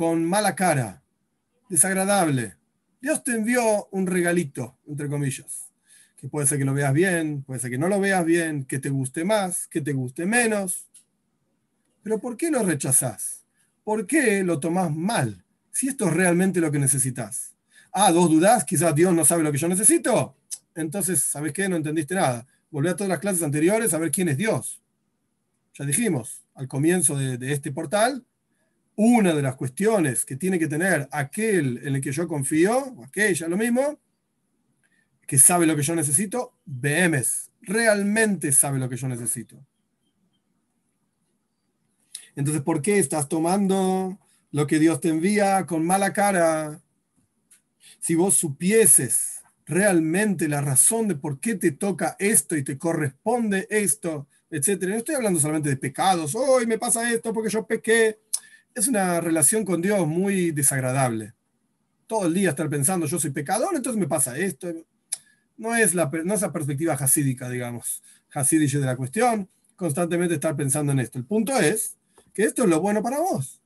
con 0.00 0.24
mala 0.24 0.54
cara, 0.54 1.02
desagradable. 1.68 2.56
Dios 3.02 3.22
te 3.22 3.32
envió 3.32 3.86
un 3.90 4.06
regalito, 4.06 4.78
entre 4.86 5.08
comillas, 5.08 5.70
que 6.16 6.28
puede 6.28 6.46
ser 6.46 6.56
que 6.56 6.64
lo 6.64 6.72
veas 6.72 6.94
bien, 6.94 7.42
puede 7.42 7.60
ser 7.60 7.70
que 7.70 7.76
no 7.76 7.88
lo 7.88 8.00
veas 8.00 8.24
bien, 8.24 8.64
que 8.64 8.78
te 8.78 8.88
guste 8.88 9.24
más, 9.24 9.66
que 9.66 9.80
te 9.80 9.92
guste 9.92 10.24
menos. 10.24 10.86
Pero 12.02 12.18
¿por 12.18 12.36
qué 12.36 12.50
lo 12.50 12.62
rechazás? 12.62 13.39
¿Por 13.90 14.06
qué 14.06 14.44
lo 14.44 14.60
tomás 14.60 14.94
mal? 14.94 15.44
Si 15.72 15.88
esto 15.88 16.06
es 16.06 16.14
realmente 16.14 16.60
lo 16.60 16.70
que 16.70 16.78
necesitas. 16.78 17.56
Ah, 17.90 18.12
dos 18.12 18.30
dudas, 18.30 18.64
quizás 18.64 18.94
Dios 18.94 19.12
no 19.12 19.24
sabe 19.24 19.42
lo 19.42 19.50
que 19.50 19.58
yo 19.58 19.66
necesito. 19.66 20.36
Entonces, 20.76 21.24
¿sabes 21.24 21.52
qué? 21.52 21.68
No 21.68 21.74
entendiste 21.74 22.14
nada. 22.14 22.46
Volvé 22.70 22.90
a 22.90 22.94
todas 22.94 23.08
las 23.08 23.18
clases 23.18 23.42
anteriores 23.42 23.92
a 23.92 23.98
ver 23.98 24.12
quién 24.12 24.28
es 24.28 24.36
Dios. 24.36 24.80
Ya 25.74 25.84
dijimos 25.84 26.44
al 26.54 26.68
comienzo 26.68 27.18
de, 27.18 27.52
este 27.52 27.72
portal 27.72 28.24
una 28.94 29.34
de 29.34 29.42
las 29.42 29.56
cuestiones 29.56 30.24
que 30.24 30.36
tiene 30.36 30.60
que 30.60 30.68
tener 30.68 31.08
aquel 31.10 31.80
en 31.84 31.96
el 31.96 32.00
que 32.00 32.12
yo 32.12 32.28
confío, 32.28 32.94
o 32.96 33.04
aquella, 33.04 33.48
lo 33.48 33.56
mismo, 33.56 33.98
que 35.26 35.36
sabe 35.36 35.66
lo 35.66 35.74
que 35.74 35.82
yo 35.82 35.96
necesito, 35.96 36.54
BMS, 36.64 37.50
realmente 37.62 38.52
sabe 38.52 38.78
lo 38.78 38.88
que 38.88 38.96
yo 38.96 39.08
necesito. 39.08 39.66
Entonces, 42.36 42.62
¿por 42.62 42.82
qué 42.82 42.98
estás 42.98 43.28
tomando 43.28 44.18
lo 44.50 44.66
que 44.66 44.78
Dios 44.78 45.00
te 45.00 45.08
envía 45.08 45.66
con 45.66 45.84
mala 45.84 46.12
cara? 46.12 46.80
Si 47.98 48.14
vos 48.14 48.34
supieses 48.34 49.42
realmente 49.66 50.48
la 50.48 50.60
razón 50.60 51.08
de 51.08 51.14
por 51.14 51.38
qué 51.40 51.54
te 51.54 51.70
toca 51.70 52.16
esto 52.18 52.56
y 52.56 52.64
te 52.64 52.76
corresponde 52.76 53.66
esto, 53.70 54.26
etc. 54.50 54.82
No 54.88 54.96
estoy 54.96 55.14
hablando 55.14 55.38
solamente 55.38 55.68
de 55.68 55.76
pecados, 55.76 56.34
hoy 56.34 56.66
me 56.66 56.78
pasa 56.78 57.10
esto 57.12 57.32
porque 57.32 57.50
yo 57.50 57.66
pequé 57.66 58.18
es 58.74 58.88
una 58.88 59.20
relación 59.20 59.64
con 59.64 59.80
Dios 59.80 60.06
muy 60.06 60.50
desagradable. 60.50 61.34
Todo 62.06 62.26
el 62.26 62.34
día 62.34 62.50
estar 62.50 62.68
pensando, 62.68 63.06
yo 63.06 63.18
soy 63.18 63.30
pecador, 63.30 63.74
entonces 63.74 63.98
me 63.98 64.08
pasa 64.08 64.36
esto. 64.36 64.72
No 65.56 65.76
es 65.76 65.94
la, 65.94 66.10
no 66.24 66.34
es 66.34 66.40
la 66.40 66.52
perspectiva 66.52 66.94
hasídica, 66.94 67.48
digamos, 67.48 68.02
hasídica 68.32 68.78
de 68.78 68.86
la 68.86 68.96
cuestión, 68.96 69.48
constantemente 69.76 70.34
estar 70.34 70.56
pensando 70.56 70.92
en 70.92 71.00
esto. 71.00 71.18
El 71.18 71.24
punto 71.24 71.56
es 71.58 71.96
que 72.32 72.44
esto 72.44 72.64
es 72.64 72.68
lo 72.68 72.80
bueno 72.80 73.02
para 73.02 73.18
vos. 73.18 73.60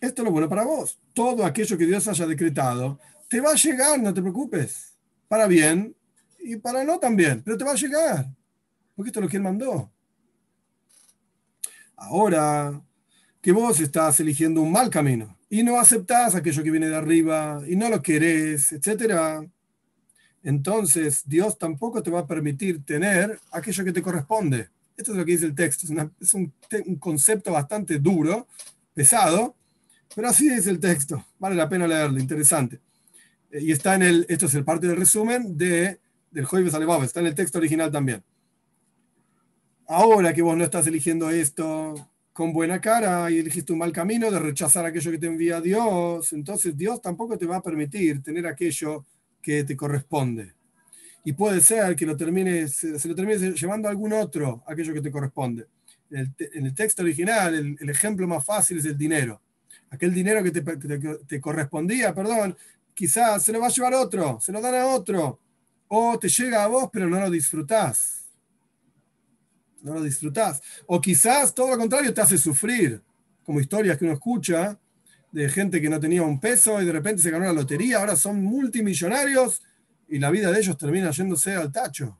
Esto 0.00 0.22
es 0.22 0.26
lo 0.26 0.32
bueno 0.32 0.48
para 0.48 0.64
vos. 0.64 0.98
Todo 1.12 1.44
aquello 1.44 1.76
que 1.76 1.86
Dios 1.86 2.06
haya 2.06 2.26
decretado 2.26 2.98
te 3.28 3.40
va 3.40 3.50
a 3.50 3.56
llegar, 3.56 4.00
no 4.00 4.14
te 4.14 4.22
preocupes. 4.22 4.94
Para 5.26 5.46
bien 5.46 5.94
y 6.40 6.56
para 6.56 6.84
no 6.84 6.98
también, 6.98 7.42
pero 7.42 7.58
te 7.58 7.64
va 7.64 7.72
a 7.72 7.76
llegar. 7.76 8.26
Porque 8.94 9.10
esto 9.10 9.20
es 9.20 9.24
lo 9.24 9.30
que 9.30 9.36
Él 9.36 9.42
mandó. 9.42 9.90
Ahora, 11.96 12.80
que 13.40 13.52
vos 13.52 13.80
estás 13.80 14.20
eligiendo 14.20 14.62
un 14.62 14.72
mal 14.72 14.88
camino 14.88 15.36
y 15.50 15.62
no 15.62 15.78
aceptás 15.78 16.34
aquello 16.34 16.62
que 16.62 16.70
viene 16.70 16.88
de 16.88 16.96
arriba 16.96 17.62
y 17.66 17.76
no 17.76 17.88
lo 17.88 18.02
querés, 18.02 18.72
etc. 18.72 19.48
Entonces 20.42 21.22
Dios 21.26 21.58
tampoco 21.58 22.02
te 22.02 22.10
va 22.10 22.20
a 22.20 22.26
permitir 22.26 22.84
tener 22.84 23.38
aquello 23.50 23.84
que 23.84 23.92
te 23.92 24.02
corresponde. 24.02 24.70
Esto 24.98 25.12
es 25.12 25.18
lo 25.18 25.24
que 25.24 25.30
dice 25.30 25.46
el 25.46 25.54
texto. 25.54 25.86
Es, 26.20 26.34
un, 26.34 26.52
concepto 26.98 27.52
bastante 27.52 28.00
duro, 28.00 28.48
pesado, 28.92 29.54
pero 30.14 30.28
así 30.28 30.48
es 30.48 30.66
el 30.66 30.80
texto. 30.80 31.24
Vale 31.38 31.54
la 31.54 31.68
pena 31.68 31.86
leerlo, 31.86 32.18
interesante. 32.18 32.80
Eh, 33.52 33.62
y 33.62 33.70
está 33.72 33.94
en 33.94 34.02
el, 34.02 34.26
esto 34.28 34.46
es 34.46 34.54
el 34.54 34.64
parte 34.64 34.88
del 34.88 34.96
resumen 34.96 35.56
de, 35.56 36.00
del 36.32 36.44
Joibes 36.44 36.74
Alebaba, 36.74 37.04
está 37.04 37.20
en 37.20 37.26
el 37.26 37.34
texto 37.36 37.58
original 37.58 37.92
también. 37.92 38.24
ahora 39.86 40.34
que 40.34 40.42
vos 40.42 40.56
no 40.56 40.64
estás 40.64 40.86
eligiendo 40.88 41.30
esto 41.30 41.94
con 42.32 42.52
buena 42.52 42.80
cara 42.80 43.30
y 43.30 43.38
elegiste 43.38 43.72
un 43.72 43.78
mal 43.78 43.92
camino 43.92 44.30
de 44.32 44.38
rechazar 44.40 44.84
aquello 44.84 45.12
que 45.12 45.18
te 45.18 45.26
envía 45.28 45.60
Dios, 45.60 46.32
entonces 46.32 46.76
Dios 46.76 47.00
tampoco 47.00 47.38
te 47.38 47.46
va 47.46 47.56
a 47.56 47.62
permitir 47.62 48.20
tener 48.20 48.46
aquello 48.48 49.06
que 49.40 49.62
te 49.62 49.76
corresponde. 49.76 50.57
Y 51.28 51.34
puede 51.34 51.60
ser 51.60 51.94
que 51.94 52.06
lo 52.06 52.16
termines, 52.16 52.74
se 52.74 53.06
lo 53.06 53.14
termines 53.14 53.60
llevando 53.60 53.86
a 53.86 53.90
algún 53.90 54.14
otro 54.14 54.64
aquello 54.66 54.94
que 54.94 55.02
te 55.02 55.10
corresponde. 55.10 55.66
En 56.10 56.64
el, 56.64 56.74
texto 56.74 57.02
original, 57.02 57.54
el, 57.54 57.90
ejemplo 57.90 58.26
más 58.26 58.42
fácil 58.42 58.78
es 58.78 58.86
el 58.86 58.96
dinero. 58.96 59.38
Aquel 59.90 60.14
dinero 60.14 60.42
que 60.42 60.50
te, 60.50 60.62
te 61.26 61.38
correspondía, 61.38 62.14
perdón, 62.14 62.56
quizás 62.94 63.42
se 63.42 63.52
lo 63.52 63.60
va 63.60 63.66
a 63.66 63.70
llevar 63.70 63.92
otro, 63.92 64.40
se 64.40 64.52
lo 64.52 64.62
dan 64.62 64.76
a 64.76 64.86
otro, 64.86 65.38
o 65.88 66.18
te 66.18 66.30
llega 66.30 66.64
a 66.64 66.66
vos, 66.66 66.88
pero 66.90 67.10
no 67.10 67.20
lo 67.20 67.28
disfrutás. 67.28 68.24
No 69.82 69.92
lo 69.92 70.02
disfrutás. 70.02 70.62
O 70.86 70.98
quizás 70.98 71.54
todo 71.54 71.72
lo 71.72 71.76
contrario 71.76 72.14
te 72.14 72.22
hace 72.22 72.38
sufrir, 72.38 73.02
como 73.44 73.60
historias 73.60 73.98
que 73.98 74.06
uno 74.06 74.14
escucha 74.14 74.80
de 75.30 75.46
gente 75.50 75.78
que 75.78 75.90
no 75.90 76.00
tenía 76.00 76.22
un 76.22 76.40
peso 76.40 76.80
y 76.80 76.86
de 76.86 76.92
repente 76.92 77.20
se 77.20 77.30
ganó 77.30 77.44
la 77.44 77.52
lotería, 77.52 77.98
ahora 77.98 78.16
son 78.16 78.42
multimillonarios 78.42 79.60
y 80.08 80.18
la 80.18 80.30
vida 80.30 80.50
de 80.50 80.58
ellos 80.58 80.76
termina 80.76 81.10
yéndose 81.10 81.54
al 81.54 81.70
tacho. 81.70 82.18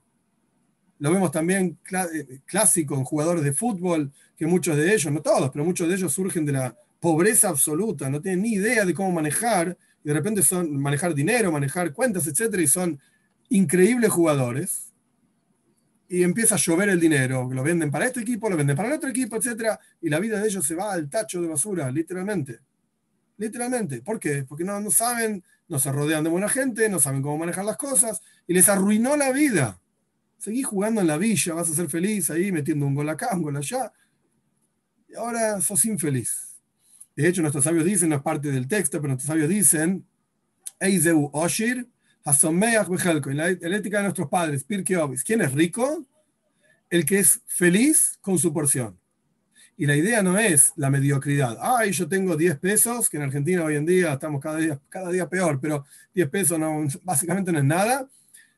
Lo 0.99 1.11
vemos 1.11 1.31
también 1.31 1.77
eh, 2.13 2.39
clásico 2.45 2.95
en 2.95 3.03
jugadores 3.03 3.43
de 3.43 3.53
fútbol, 3.53 4.11
que 4.37 4.45
muchos 4.45 4.75
de 4.77 4.93
ellos, 4.93 5.11
no 5.11 5.21
todos, 5.21 5.49
pero 5.49 5.65
muchos 5.65 5.87
de 5.87 5.95
ellos 5.95 6.13
surgen 6.13 6.45
de 6.45 6.51
la 6.53 6.77
pobreza 6.99 7.49
absoluta, 7.49 8.09
no 8.09 8.21
tienen 8.21 8.41
ni 8.41 8.53
idea 8.53 8.85
de 8.85 8.93
cómo 8.93 9.11
manejar 9.11 9.77
y 10.03 10.07
de 10.07 10.13
repente 10.13 10.41
son 10.41 10.77
manejar 10.77 11.13
dinero, 11.13 11.51
manejar 11.51 11.93
cuentas, 11.93 12.27
etcétera, 12.27 12.61
y 12.61 12.67
son 12.67 12.99
increíbles 13.49 14.11
jugadores. 14.11 14.93
Y 16.07 16.23
empieza 16.23 16.55
a 16.55 16.57
llover 16.57 16.89
el 16.89 16.99
dinero, 16.99 17.49
lo 17.51 17.63
venden 17.63 17.91
para 17.91 18.05
este 18.05 18.21
equipo, 18.21 18.49
lo 18.49 18.57
venden 18.57 18.75
para 18.75 18.89
el 18.89 18.95
otro 18.95 19.09
equipo, 19.09 19.35
etcétera, 19.35 19.79
y 20.01 20.09
la 20.09 20.19
vida 20.19 20.39
de 20.39 20.47
ellos 20.47 20.65
se 20.65 20.75
va 20.75 20.91
al 20.91 21.09
tacho 21.09 21.41
de 21.41 21.47
basura, 21.47 21.91
literalmente. 21.91 22.59
Literalmente. 23.37 24.01
¿Por 24.01 24.19
qué? 24.19 24.43
Porque 24.43 24.63
no, 24.63 24.79
no 24.81 24.91
saben, 24.91 25.43
no 25.69 25.79
se 25.79 25.91
rodean 25.91 26.23
de 26.23 26.29
buena 26.29 26.49
gente, 26.49 26.89
no 26.89 26.99
saben 26.99 27.21
cómo 27.21 27.37
manejar 27.37 27.63
las 27.63 27.77
cosas, 27.77 28.21
y 28.47 28.53
les 28.53 28.67
arruinó 28.67 29.15
la 29.15 29.31
vida. 29.31 29.79
Seguí 30.37 30.63
jugando 30.63 31.01
en 31.01 31.07
la 31.07 31.17
villa, 31.17 31.53
vas 31.53 31.69
a 31.69 31.75
ser 31.75 31.89
feliz 31.89 32.29
ahí, 32.31 32.51
metiendo 32.51 32.85
un 32.85 32.95
gol 32.95 33.07
acá, 33.07 33.29
un 33.33 33.43
gol 33.43 33.55
allá, 33.55 33.93
y 35.07 35.15
ahora 35.15 35.61
sos 35.61 35.85
infeliz. 35.85 36.57
De 37.15 37.27
hecho, 37.27 37.41
nuestros 37.41 37.63
sabios 37.63 37.85
dicen, 37.85 38.09
no 38.09 38.15
es 38.15 38.21
parte 38.21 38.51
del 38.51 38.67
texto, 38.67 38.99
pero 38.99 39.09
nuestros 39.09 39.27
sabios 39.27 39.49
dicen, 39.49 40.05
Eizeu 40.79 41.29
Oshir, 41.33 41.87
Hasomeach 42.23 42.87
Bejelko, 42.87 43.29
en 43.29 43.37
la 43.37 43.49
ética 43.49 43.97
de 43.97 44.03
nuestros 44.03 44.29
padres, 44.29 44.63
Pirke 44.63 44.97
Obis. 44.97 45.23
¿Quién 45.23 45.41
es 45.41 45.51
rico? 45.51 46.05
El 46.89 47.05
que 47.05 47.19
es 47.19 47.41
feliz 47.45 48.17
con 48.21 48.39
su 48.39 48.53
porción. 48.53 48.99
Y 49.79 49.85
la 49.85 49.95
idea 49.95 50.21
no 50.21 50.37
es 50.37 50.73
la 50.75 50.89
mediocridad. 50.89 51.57
Ay, 51.61 51.93
yo 51.93 52.05
tengo 52.05 52.35
10 52.35 52.59
pesos, 52.59 53.09
que 53.09 53.15
en 53.15 53.23
Argentina 53.23 53.63
hoy 53.63 53.77
en 53.77 53.85
día 53.85 54.11
estamos 54.11 54.41
cada 54.41 54.57
día, 54.57 54.77
cada 54.89 55.09
día 55.09 55.29
peor, 55.29 55.57
pero 55.61 55.85
10 56.13 56.29
pesos 56.29 56.59
no, 56.59 56.85
básicamente 57.01 57.49
no 57.53 57.59
es 57.59 57.63
nada. 57.63 58.05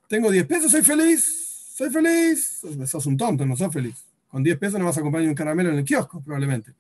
Tengo 0.08 0.32
10 0.32 0.48
pesos, 0.48 0.72
soy 0.72 0.82
feliz, 0.82 1.70
soy 1.76 1.92
feliz. 1.92 2.62
Sos 2.88 3.06
un 3.06 3.18
tonto, 3.18 3.46
no 3.46 3.56
sos 3.56 3.72
feliz. 3.72 4.04
Con 4.30 4.42
10 4.42 4.58
pesos 4.58 4.80
no 4.80 4.88
vas 4.88 4.98
a 4.98 5.02
comprar 5.02 5.22
ni 5.22 5.30
un 5.30 5.36
caramelo 5.36 5.70
en 5.70 5.78
el 5.78 5.86
kiosco, 5.86 6.24
probablemente. 6.24 6.74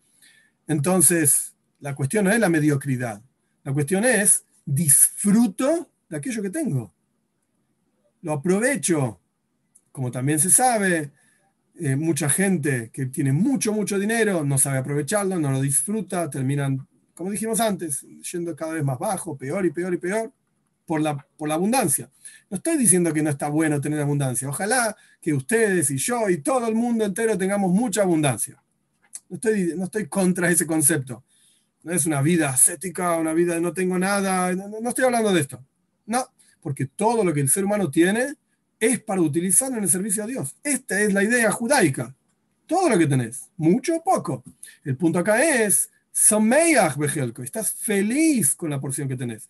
Entonces, 0.65 1.53
la 1.79 1.93
cuestión 1.93 2.25
no 2.25 2.31
es 2.31 2.39
la 2.39 2.49
mediocridad. 2.49 3.21
La 3.63 3.71
cuestión 3.71 4.03
es, 4.05 4.43
disfruto 4.65 5.87
de 6.09 6.17
aquello 6.17 6.41
que 6.41 6.49
tengo. 6.49 6.91
Lo 8.23 8.33
aprovecho. 8.33 9.19
Como 9.91 10.09
también 10.09 10.39
se 10.39 10.49
sabe, 10.49 11.11
eh, 11.83 11.95
mucha 11.95 12.29
gente 12.29 12.91
que 12.93 13.07
tiene 13.07 13.33
mucho, 13.33 13.73
mucho 13.73 13.97
dinero 13.97 14.43
no 14.43 14.59
sabe 14.59 14.77
aprovecharlo, 14.77 15.39
no 15.39 15.51
lo 15.51 15.59
disfruta, 15.59 16.29
terminan, 16.29 16.87
como 17.15 17.31
dijimos 17.31 17.59
antes, 17.59 18.05
yendo 18.31 18.55
cada 18.55 18.73
vez 18.73 18.83
más 18.83 18.99
bajo, 18.99 19.35
peor 19.35 19.65
y 19.65 19.71
peor 19.71 19.91
y 19.95 19.97
peor, 19.97 20.31
por 20.85 21.01
la, 21.01 21.25
por 21.37 21.49
la 21.49 21.55
abundancia. 21.55 22.11
No 22.51 22.57
estoy 22.57 22.77
diciendo 22.77 23.11
que 23.11 23.23
no 23.23 23.31
está 23.31 23.49
bueno 23.49 23.81
tener 23.81 23.99
abundancia. 23.99 24.47
Ojalá 24.47 24.95
que 25.19 25.33
ustedes 25.33 25.89
y 25.89 25.97
yo 25.97 26.29
y 26.29 26.37
todo 26.37 26.67
el 26.67 26.75
mundo 26.75 27.03
entero 27.03 27.35
tengamos 27.35 27.71
mucha 27.71 28.03
abundancia. 28.03 28.61
No 29.27 29.35
estoy, 29.35 29.73
no 29.75 29.85
estoy 29.85 30.05
contra 30.07 30.51
ese 30.51 30.67
concepto. 30.67 31.23
No 31.81 31.93
es 31.93 32.05
una 32.05 32.21
vida 32.21 32.49
ascética, 32.49 33.15
una 33.15 33.33
vida 33.33 33.55
de 33.55 33.61
no 33.61 33.73
tengo 33.73 33.97
nada. 33.97 34.53
No, 34.53 34.87
estoy 34.87 35.05
hablando 35.05 35.33
de 35.33 35.41
esto. 35.41 35.65
No, 36.05 36.27
porque 36.61 36.85
todo 36.85 37.23
lo 37.23 37.33
que 37.33 37.41
el 37.41 37.49
ser 37.49 37.65
humano 37.65 37.89
tiene 37.89 38.35
es 38.81 38.99
para 38.99 39.21
utilizarlo 39.21 39.77
en 39.77 39.83
el 39.83 39.89
servicio 39.89 40.23
a 40.23 40.27
Dios. 40.27 40.55
Esta 40.63 40.99
es 40.99 41.13
la 41.13 41.23
idea 41.23 41.51
judaica. 41.51 42.13
Todo 42.65 42.89
lo 42.89 42.97
que 42.97 43.05
tenés, 43.05 43.47
mucho 43.55 43.95
o 43.95 44.03
poco. 44.03 44.43
El 44.83 44.97
punto 44.97 45.19
acá 45.19 45.43
es, 45.43 45.91
estás 47.43 47.73
feliz 47.73 48.55
con 48.55 48.71
la 48.71 48.81
porción 48.81 49.07
que 49.07 49.15
tenés. 49.15 49.47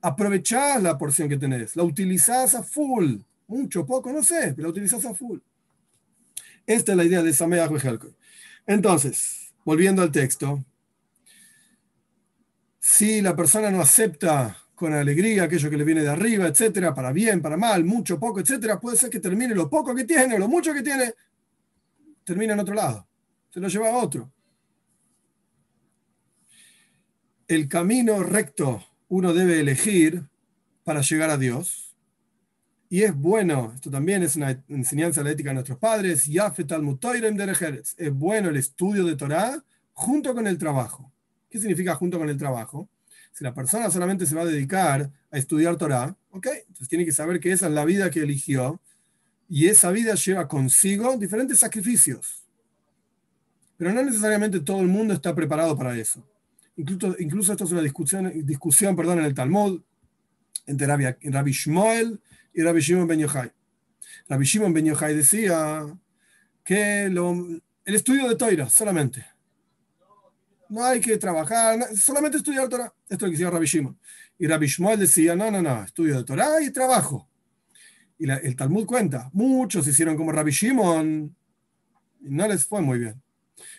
Aprovechás 0.00 0.80
la 0.80 0.96
porción 0.96 1.28
que 1.28 1.36
tenés, 1.36 1.74
la 1.74 1.82
utilizás 1.82 2.54
a 2.54 2.62
full. 2.62 3.16
Mucho, 3.48 3.84
poco, 3.84 4.12
no 4.12 4.22
sé, 4.22 4.52
pero 4.54 4.68
la 4.68 4.70
utilizás 4.70 5.04
a 5.04 5.14
full. 5.14 5.40
Esta 6.64 6.92
es 6.92 6.96
la 6.96 7.04
idea 7.04 7.22
de 7.22 7.34
Sameach 7.34 7.70
Bejelko. 7.70 8.14
Entonces, 8.64 9.52
volviendo 9.64 10.02
al 10.02 10.12
texto, 10.12 10.64
si 12.78 13.20
la 13.20 13.34
persona 13.34 13.72
no 13.72 13.80
acepta 13.80 14.61
con 14.82 14.92
alegría 14.92 15.44
aquello 15.44 15.70
que 15.70 15.76
le 15.76 15.84
viene 15.84 16.02
de 16.02 16.08
arriba, 16.08 16.48
etcétera, 16.48 16.92
para 16.92 17.12
bien, 17.12 17.40
para 17.40 17.56
mal, 17.56 17.84
mucho, 17.84 18.18
poco, 18.18 18.40
etcétera, 18.40 18.80
puede 18.80 18.96
ser 18.96 19.10
que 19.10 19.20
termine 19.20 19.54
lo 19.54 19.70
poco 19.70 19.94
que 19.94 20.02
tiene 20.02 20.36
lo 20.36 20.48
mucho 20.48 20.74
que 20.74 20.82
tiene, 20.82 21.14
termina 22.24 22.54
en 22.54 22.58
otro 22.58 22.74
lado, 22.74 23.06
se 23.48 23.60
lo 23.60 23.68
lleva 23.68 23.90
a 23.90 23.96
otro. 23.96 24.32
El 27.46 27.68
camino 27.68 28.24
recto 28.24 28.82
uno 29.06 29.32
debe 29.32 29.60
elegir 29.60 30.24
para 30.82 31.00
llegar 31.00 31.30
a 31.30 31.38
Dios. 31.38 31.94
Y 32.88 33.04
es 33.04 33.14
bueno, 33.14 33.70
esto 33.76 33.88
también 33.88 34.24
es 34.24 34.34
una 34.34 34.64
enseñanza 34.66 35.20
de 35.20 35.24
la 35.26 35.30
ética 35.30 35.50
de 35.50 35.54
nuestros 35.54 35.78
padres, 35.78 36.28
es 36.28 38.12
bueno 38.12 38.48
el 38.48 38.56
estudio 38.56 39.04
de 39.04 39.14
Torah 39.14 39.64
junto 39.92 40.34
con 40.34 40.48
el 40.48 40.58
trabajo. 40.58 41.12
¿Qué 41.48 41.60
significa 41.60 41.94
junto 41.94 42.18
con 42.18 42.28
el 42.28 42.36
trabajo? 42.36 42.88
Si 43.32 43.44
la 43.44 43.54
persona 43.54 43.90
solamente 43.90 44.26
se 44.26 44.34
va 44.34 44.42
a 44.42 44.46
dedicar 44.46 45.10
a 45.30 45.38
estudiar 45.38 45.76
Torah, 45.76 46.16
¿ok? 46.30 46.46
Entonces 46.60 46.88
tiene 46.88 47.04
que 47.04 47.12
saber 47.12 47.40
que 47.40 47.50
esa 47.50 47.66
es 47.66 47.72
la 47.72 47.84
vida 47.84 48.10
que 48.10 48.20
eligió 48.20 48.80
y 49.48 49.66
esa 49.66 49.90
vida 49.90 50.14
lleva 50.14 50.48
consigo 50.48 51.16
diferentes 51.16 51.58
sacrificios. 51.58 52.44
Pero 53.76 53.92
no 53.92 54.02
necesariamente 54.02 54.60
todo 54.60 54.80
el 54.80 54.88
mundo 54.88 55.14
está 55.14 55.34
preparado 55.34 55.76
para 55.76 55.96
eso. 55.96 56.26
Incluso, 56.76 57.16
incluso 57.18 57.52
esto 57.52 57.64
es 57.64 57.72
una 57.72 57.82
discusión, 57.82 58.32
discusión 58.46 58.94
perdón, 58.96 59.18
en 59.18 59.24
el 59.24 59.34
Talmud 59.34 59.82
entre 60.66 60.86
Rabbi, 60.86 61.52
Shmuel 61.52 62.20
y 62.54 62.62
Rabbi 62.62 62.80
Shimon 62.80 63.06
Ben 63.06 63.20
Yochai. 63.20 63.50
Rabbi 64.28 64.44
Shimon 64.44 64.72
Ben 64.72 64.86
Yochai 64.86 65.14
decía 65.14 65.84
que 66.64 67.04
el 67.04 67.94
estudio 67.94 68.28
de 68.28 68.36
Torah 68.36 68.70
solamente 68.70 69.26
no 70.72 70.82
hay 70.82 71.00
que 71.00 71.18
trabajar, 71.18 71.78
solamente 71.94 72.38
estudiar 72.38 72.66
Torah. 72.66 72.92
Esto 73.08 73.14
es 73.14 73.20
lo 73.22 73.26
que 73.26 73.32
decía 73.32 73.50
Rabbi 73.50 73.66
Shimon. 73.66 73.98
Y 74.38 74.46
Rabbi 74.46 74.66
Shmuel 74.66 75.00
decía, 75.00 75.36
no, 75.36 75.50
no, 75.50 75.60
no, 75.60 75.84
estudio 75.84 76.16
de 76.16 76.24
Torah 76.24 76.62
y 76.62 76.70
trabajo. 76.70 77.28
Y 78.18 78.30
el 78.30 78.56
Talmud 78.56 78.86
cuenta, 78.86 79.28
muchos 79.34 79.86
hicieron 79.86 80.16
como 80.16 80.32
Rabbi 80.32 80.50
Shimon 80.50 81.36
y 82.22 82.30
no 82.30 82.48
les 82.48 82.64
fue 82.64 82.80
muy 82.80 82.98
bien. 82.98 83.22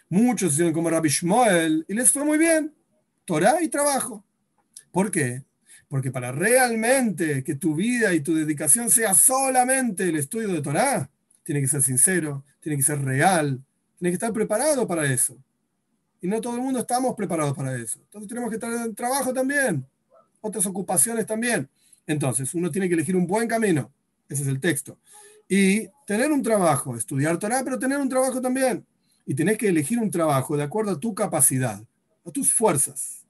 Muchos 0.08 0.54
hicieron 0.54 0.72
como 0.72 0.90
Rabbi 0.90 1.10
Shmuel 1.10 1.84
y 1.88 1.94
les 1.96 2.12
fue 2.12 2.24
muy 2.24 2.38
bien. 2.38 2.72
Torah 3.26 3.62
y 3.64 3.70
trabajo. 3.70 4.24
¿Por 4.92 5.10
qué? 5.10 5.44
Porque 5.88 6.12
para 6.12 6.32
realmente 6.32 7.44
que 7.44 7.56
tu 7.56 7.74
vida 7.74 8.14
y 8.14 8.22
tu 8.22 8.36
dedicación 8.36 8.92
sea 8.92 9.16
solamente 9.16 10.08
el 10.10 10.18
estudio 10.18 10.50
de 10.50 10.62
Torah, 10.62 11.10
tiene 11.44 11.60
que 11.62 11.68
ser 11.68 11.82
sincero, 11.82 12.46
tiene 12.60 12.78
que 12.78 12.84
ser 12.84 13.02
real, 13.02 13.64
tiene 13.98 14.12
que 14.12 14.16
estar 14.16 14.32
preparado 14.32 14.88
para 14.88 15.12
eso. 15.12 15.36
Y 16.24 16.28
no 16.30 16.40
todo 16.40 16.56
el 16.56 16.62
mundo 16.62 16.80
estamos 16.80 17.16
preparados 17.16 17.54
para 17.54 17.76
eso. 17.76 18.00
Entonces 18.00 18.30
tenemos 18.30 18.50
que 18.50 18.56
estar 18.56 18.72
en 18.72 18.96
trabajo 18.96 19.34
también, 19.34 19.86
otras 20.40 20.66
ocupaciones 20.66 21.26
también. 21.26 21.70
Entonces 22.08 22.54
uno 22.54 22.72
tiene 22.72 22.88
que 22.88 22.94
elegir 22.94 23.18
un 23.18 23.28
buen 23.28 23.46
camino. 23.46 23.92
Ese 24.30 24.44
es 24.44 24.48
el 24.48 24.62
texto. 24.62 24.98
Y 25.50 25.90
tener 26.08 26.32
un 26.32 26.42
trabajo, 26.42 26.96
estudiar 26.96 27.38
Torah, 27.38 27.62
pero 27.66 27.78
tener 27.78 27.98
un 27.98 28.08
trabajo 28.08 28.40
también. 28.40 28.86
Y 29.26 29.36
tenés 29.36 29.58
que 29.58 29.68
elegir 29.68 30.00
un 30.00 30.10
trabajo 30.10 30.56
de 30.56 30.64
acuerdo 30.64 30.92
a 30.92 31.00
tu 31.00 31.14
capacidad, 31.14 31.84
a 32.26 32.32
tus 32.32 32.54
fuerzas. 32.54 33.26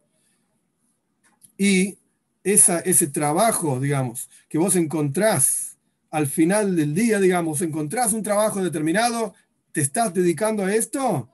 Y 1.57 1.97
esa, 2.43 2.79
ese 2.81 3.07
trabajo, 3.07 3.79
digamos, 3.79 4.29
que 4.47 4.59
vos 4.59 4.75
encontrás 4.75 5.77
al 6.11 6.27
final 6.27 6.75
del 6.75 6.93
día, 6.93 7.19
digamos, 7.19 7.63
encontrás 7.63 8.13
un 8.13 8.21
trabajo 8.21 8.63
determinado, 8.63 9.33
te 9.71 9.81
estás 9.81 10.13
dedicando 10.13 10.63
a 10.63 10.75
esto, 10.75 11.27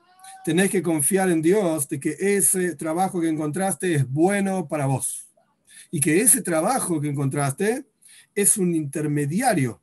tenés 0.43 0.69
que 0.69 0.81
confiar 0.81 1.29
en 1.29 1.41
Dios 1.41 1.87
de 1.89 1.99
que 1.99 2.15
ese 2.19 2.75
trabajo 2.75 3.21
que 3.21 3.29
encontraste 3.29 3.93
es 3.95 4.09
bueno 4.09 4.67
para 4.67 4.85
vos. 4.85 5.27
Y 5.91 5.99
que 5.99 6.21
ese 6.21 6.41
trabajo 6.41 7.01
que 7.01 7.09
encontraste 7.09 7.85
es 8.35 8.57
un 8.57 8.75
intermediario 8.75 9.81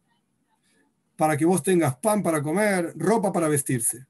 para 1.17 1.37
que 1.37 1.45
vos 1.45 1.63
tengas 1.63 1.97
pan 1.97 2.23
para 2.23 2.43
comer, 2.43 2.93
ropa 2.97 3.33
para 3.33 3.49
vestirse. 3.49 4.07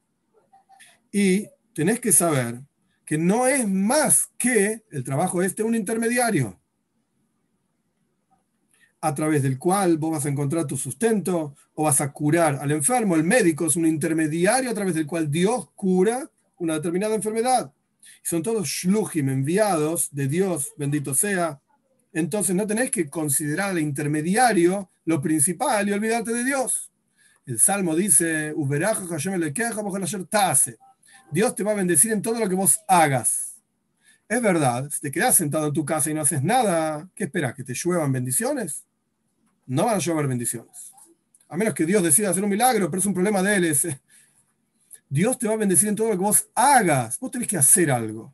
Y 1.12 1.48
tenés 1.72 2.00
que 2.00 2.12
saber 2.12 2.60
que 3.04 3.16
no 3.16 3.46
es 3.46 3.66
más 3.68 4.30
que 4.36 4.84
el 4.90 5.04
trabajo 5.04 5.42
este 5.42 5.62
un 5.62 5.74
intermediario 5.74 6.60
a 9.00 9.14
través 9.14 9.42
del 9.42 9.58
cual 9.58 9.98
vos 9.98 10.10
vas 10.10 10.26
a 10.26 10.28
encontrar 10.28 10.66
tu 10.66 10.76
sustento 10.76 11.54
o 11.74 11.84
vas 11.84 12.00
a 12.00 12.12
curar 12.12 12.56
al 12.56 12.72
enfermo. 12.72 13.14
El 13.14 13.22
médico 13.22 13.66
es 13.66 13.76
un 13.76 13.86
intermediario 13.86 14.70
a 14.70 14.74
través 14.74 14.94
del 14.94 15.06
cual 15.06 15.30
Dios 15.30 15.70
cura 15.76 16.28
una 16.58 16.74
determinada 16.74 17.14
enfermedad. 17.14 17.72
Son 18.22 18.42
todos 18.42 18.68
shluchim 18.68 19.28
enviados 19.28 20.08
de 20.12 20.28
Dios, 20.28 20.72
bendito 20.76 21.14
sea. 21.14 21.60
Entonces 22.12 22.54
no 22.54 22.66
tenés 22.66 22.90
que 22.90 23.08
considerar 23.08 23.70
al 23.70 23.78
intermediario 23.78 24.90
lo 25.04 25.20
principal 25.20 25.88
y 25.88 25.92
olvidarte 25.92 26.32
de 26.32 26.44
Dios. 26.44 26.90
El 27.46 27.60
Salmo 27.60 27.94
dice, 27.94 28.54
Dios 31.30 31.54
te 31.54 31.62
va 31.62 31.72
a 31.72 31.74
bendecir 31.74 32.12
en 32.12 32.22
todo 32.22 32.40
lo 32.40 32.48
que 32.48 32.54
vos 32.54 32.80
hagas. 32.88 33.62
Es 34.28 34.42
verdad, 34.42 34.90
si 34.90 35.00
te 35.00 35.12
quedas 35.12 35.36
sentado 35.36 35.68
en 35.68 35.72
tu 35.72 35.84
casa 35.84 36.10
y 36.10 36.14
no 36.14 36.22
haces 36.22 36.42
nada, 36.42 37.08
¿qué 37.14 37.24
esperas? 37.24 37.54
¿Que 37.54 37.62
te 37.62 37.74
lluevan 37.74 38.10
bendiciones? 38.10 38.84
No 39.66 39.84
van 39.84 39.96
a 39.96 39.98
llover 39.98 40.26
bendiciones. 40.26 40.92
A 41.48 41.56
menos 41.56 41.74
que 41.74 41.86
Dios 41.86 42.02
decida 42.02 42.30
hacer 42.30 42.42
un 42.42 42.50
milagro, 42.50 42.90
pero 42.90 43.00
es 43.00 43.06
un 43.06 43.14
problema 43.14 43.42
de 43.42 43.56
él. 43.56 43.64
Dios 45.08 45.38
te 45.38 45.46
va 45.46 45.54
a 45.54 45.58
bendecir 45.58 45.88
en 45.88 45.96
todo 45.96 46.08
lo 46.08 46.14
que 46.14 46.22
vos 46.22 46.48
hagas. 46.54 47.18
Vos 47.18 47.30
tenés 47.30 47.48
que 47.48 47.56
hacer 47.56 47.90
algo. 47.90 48.32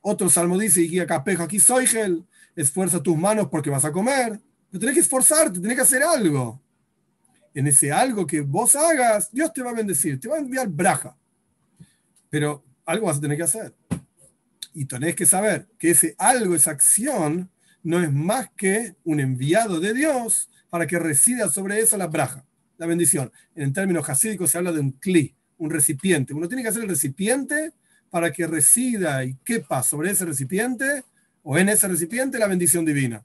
Otro 0.00 0.30
salmo 0.30 0.56
dice, 0.56 0.82
y 0.82 0.98
acá 1.00 1.22
pejo, 1.22 1.42
aquí 1.42 1.58
soy 1.58 1.86
gel, 1.86 2.24
esfuerza 2.54 3.02
tus 3.02 3.16
manos 3.16 3.48
porque 3.48 3.70
vas 3.70 3.84
a 3.84 3.92
comer. 3.92 4.40
Pero 4.70 4.80
tenés 4.80 4.94
que 4.94 5.00
esforzarte, 5.00 5.60
tenés 5.60 5.76
que 5.76 5.82
hacer 5.82 6.02
algo. 6.02 6.60
En 7.54 7.66
ese 7.66 7.90
algo 7.90 8.26
que 8.26 8.40
vos 8.40 8.76
hagas, 8.76 9.32
Dios 9.32 9.52
te 9.52 9.62
va 9.62 9.70
a 9.70 9.74
bendecir, 9.74 10.20
te 10.20 10.28
va 10.28 10.36
a 10.36 10.40
enviar 10.40 10.68
braja. 10.68 11.16
Pero 12.30 12.64
algo 12.84 13.06
vas 13.06 13.18
a 13.18 13.20
tener 13.20 13.36
que 13.36 13.42
hacer. 13.42 13.74
Y 14.74 14.84
tenés 14.84 15.16
que 15.16 15.26
saber 15.26 15.66
que 15.78 15.90
ese 15.90 16.14
algo, 16.18 16.54
esa 16.54 16.70
acción, 16.70 17.50
no 17.82 18.02
es 18.02 18.12
más 18.12 18.50
que 18.56 18.94
un 19.04 19.20
enviado 19.20 19.80
de 19.80 19.94
Dios 19.94 20.48
para 20.70 20.86
que 20.86 20.98
resida 20.98 21.48
sobre 21.48 21.80
eso 21.80 21.96
la 21.96 22.06
braja, 22.06 22.44
la 22.78 22.86
bendición. 22.86 23.30
En 23.54 23.72
términos 23.72 24.08
hasídicos 24.08 24.50
se 24.50 24.58
habla 24.58 24.72
de 24.72 24.80
un 24.80 24.92
cli, 24.92 25.34
un 25.58 25.70
recipiente. 25.70 26.32
Uno 26.32 26.48
tiene 26.48 26.62
que 26.62 26.68
hacer 26.68 26.84
el 26.84 26.88
recipiente 26.88 27.72
para 28.08 28.32
que 28.32 28.46
resida 28.46 29.24
y 29.24 29.34
quepa 29.44 29.82
sobre 29.82 30.10
ese 30.10 30.24
recipiente 30.24 31.04
o 31.42 31.58
en 31.58 31.68
ese 31.68 31.86
recipiente 31.88 32.38
la 32.38 32.46
bendición 32.46 32.84
divina. 32.84 33.22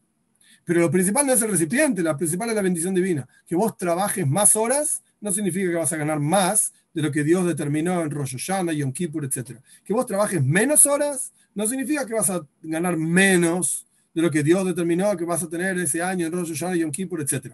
Pero 0.66 0.82
lo 0.82 0.91
principal 0.91 1.26
no 1.26 1.34
es 1.34 1.41
el 1.41 1.51
recipiente, 1.51 2.01
la 2.01 2.18
principal 2.18 2.49
es 2.49 2.56
la 2.56 2.62
bendición 2.62 2.93
divina. 2.93 3.28
Que 3.45 3.56
vos 3.56 3.78
trabajes 3.78 4.28
más 4.28 4.56
horas 4.56 5.04
no 5.22 5.32
significa 5.32 5.70
que 5.70 5.76
vas 5.76 5.93
a 5.93 5.97
ganar 5.97 6.20
más 6.20 6.74
de 6.93 7.01
lo 7.01 7.12
que 7.12 7.24
Dios 7.24 7.45
determinó 7.45 8.01
en 8.01 8.12
Rosh 8.12 8.38
Hashanah, 8.38 8.74
Yom 8.74 8.91
Kippur, 8.91 9.26
etc. 9.26 9.60
Que 9.84 9.93
vos 9.93 10.06
trabajes 10.06 10.43
menos 10.43 10.86
horas 10.86 11.34
no 11.54 11.68
significa 11.68 12.06
que 12.06 12.14
vas 12.14 12.30
a 12.30 12.45
ganar 12.62 12.97
menos 12.97 13.86
de 14.14 14.22
lo 14.22 14.32
que 14.32 14.43
Dios 14.43 14.66
determinó 14.66 15.16
que 15.18 15.26
vas 15.26 15.43
a 15.43 15.49
tener 15.49 15.78
ese 15.80 16.01
año 16.01 16.28
en 16.28 16.32
Rosh 16.32 16.49
Hashanah, 16.49 16.76
Yom 16.76 16.91
Kippur, 16.91 17.22
etc. 17.22 17.54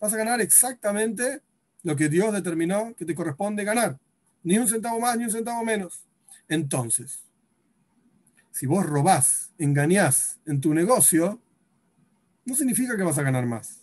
Vas 0.00 0.14
a 0.14 0.16
ganar 0.16 0.40
exactamente 0.40 1.42
lo 1.82 1.94
que 1.94 2.08
Dios 2.08 2.32
determinó 2.32 2.94
que 2.96 3.04
te 3.04 3.14
corresponde 3.14 3.64
ganar. 3.64 3.98
Ni 4.42 4.58
un 4.58 4.66
centavo 4.66 4.98
más, 4.98 5.16
ni 5.18 5.24
un 5.24 5.30
centavo 5.30 5.62
menos. 5.64 6.04
Entonces, 6.48 7.22
si 8.50 8.66
vos 8.66 8.84
robás, 8.84 9.52
engañás 9.58 10.38
en 10.46 10.60
tu 10.60 10.74
negocio, 10.74 11.40
no 12.44 12.54
significa 12.54 12.96
que 12.96 13.02
vas 13.02 13.18
a 13.18 13.22
ganar 13.22 13.46
más. 13.46 13.80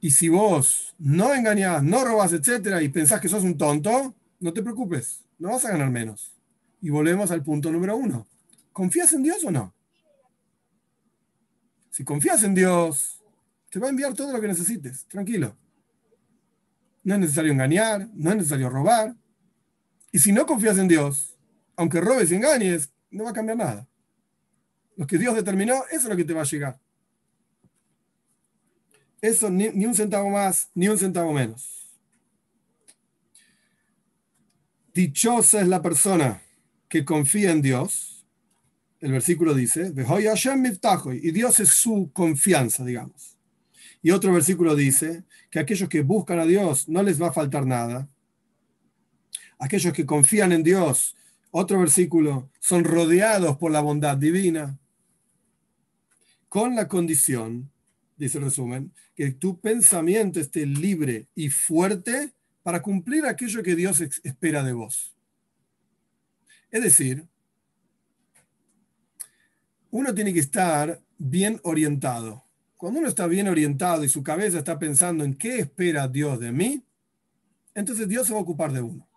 Y 0.00 0.10
si 0.10 0.28
vos 0.28 0.94
no 0.98 1.34
engañás, 1.34 1.82
no 1.82 2.04
robás, 2.04 2.32
etcétera, 2.32 2.82
y 2.82 2.88
pensás 2.88 3.20
que 3.20 3.28
sos 3.28 3.42
un 3.42 3.58
tonto, 3.58 4.14
no 4.38 4.52
te 4.52 4.62
preocupes, 4.62 5.24
no 5.38 5.48
vas 5.50 5.64
a 5.64 5.70
ganar 5.70 5.90
menos. 5.90 6.32
Y 6.80 6.90
volvemos 6.90 7.30
al 7.30 7.42
punto 7.42 7.72
número 7.72 7.96
uno. 7.96 8.26
¿Confías 8.72 9.12
en 9.12 9.24
Dios 9.24 9.42
o 9.44 9.50
no? 9.50 9.74
Si 11.90 12.04
confías 12.04 12.42
en 12.44 12.54
Dios, 12.54 13.22
te 13.70 13.78
va 13.78 13.86
a 13.86 13.90
enviar 13.90 14.14
todo 14.14 14.32
lo 14.32 14.40
que 14.40 14.48
necesites, 14.48 15.04
tranquilo. 15.06 15.56
No 17.02 17.14
es 17.14 17.20
necesario 17.20 17.52
engañar, 17.52 18.08
no 18.14 18.30
es 18.30 18.36
necesario 18.36 18.68
robar. 18.68 19.14
Y 20.12 20.18
si 20.18 20.32
no 20.32 20.46
confías 20.46 20.78
en 20.78 20.88
Dios, 20.88 21.36
aunque 21.76 22.00
robes 22.00 22.30
y 22.30 22.34
engañes, 22.34 22.90
no 23.10 23.24
va 23.24 23.30
a 23.30 23.34
cambiar 23.34 23.58
nada. 23.58 23.88
Lo 24.96 25.06
que 25.06 25.18
Dios 25.18 25.34
determinó, 25.34 25.84
eso 25.90 26.02
es 26.02 26.04
lo 26.04 26.16
que 26.16 26.24
te 26.24 26.34
va 26.34 26.42
a 26.42 26.44
llegar. 26.44 26.78
Eso 29.20 29.50
ni, 29.50 29.68
ni 29.68 29.86
un 29.86 29.94
centavo 29.94 30.28
más, 30.30 30.70
ni 30.74 30.88
un 30.88 30.98
centavo 30.98 31.32
menos. 31.32 31.96
Dichosa 34.92 35.60
es 35.60 35.68
la 35.68 35.80
persona 35.82 36.42
que 36.88 37.04
confía 37.04 37.52
en 37.52 37.62
Dios 37.62 38.17
el 39.00 39.12
versículo 39.12 39.54
dice, 39.54 39.92
y 39.94 41.30
Dios 41.30 41.60
es 41.60 41.68
su 41.68 42.10
confianza, 42.12 42.84
digamos. 42.84 43.36
Y 44.02 44.10
otro 44.10 44.32
versículo 44.32 44.74
dice 44.74 45.24
que 45.50 45.58
aquellos 45.58 45.88
que 45.88 46.02
buscan 46.02 46.38
a 46.38 46.46
Dios 46.46 46.88
no 46.88 47.02
les 47.02 47.20
va 47.20 47.28
a 47.28 47.32
faltar 47.32 47.66
nada. 47.66 48.08
Aquellos 49.58 49.92
que 49.92 50.06
confían 50.06 50.52
en 50.52 50.62
Dios, 50.62 51.16
otro 51.50 51.80
versículo, 51.80 52.50
son 52.60 52.84
rodeados 52.84 53.56
por 53.56 53.72
la 53.72 53.80
bondad 53.80 54.16
divina. 54.16 54.78
Con 56.48 56.74
la 56.74 56.88
condición, 56.88 57.70
dice 58.16 58.38
el 58.38 58.44
resumen, 58.44 58.92
que 59.14 59.32
tu 59.32 59.60
pensamiento 59.60 60.40
esté 60.40 60.64
libre 60.64 61.26
y 61.34 61.50
fuerte 61.50 62.32
para 62.62 62.82
cumplir 62.82 63.26
aquello 63.26 63.62
que 63.62 63.76
Dios 63.76 64.00
espera 64.00 64.62
de 64.62 64.72
vos. 64.72 65.14
Es 66.70 66.82
decir, 66.82 67.26
uno 69.90 70.14
tiene 70.14 70.32
que 70.32 70.40
estar 70.40 71.00
bien 71.16 71.60
orientado. 71.62 72.44
Cuando 72.76 73.00
uno 73.00 73.08
está 73.08 73.26
bien 73.26 73.48
orientado 73.48 74.04
y 74.04 74.08
su 74.08 74.22
cabeza 74.22 74.58
está 74.58 74.78
pensando 74.78 75.24
en 75.24 75.34
qué 75.34 75.58
espera 75.58 76.06
Dios 76.06 76.38
de 76.38 76.52
mí, 76.52 76.84
entonces 77.74 78.08
Dios 78.08 78.26
se 78.26 78.32
va 78.32 78.38
a 78.38 78.42
ocupar 78.42 78.72
de 78.72 78.80
uno. 78.80 79.08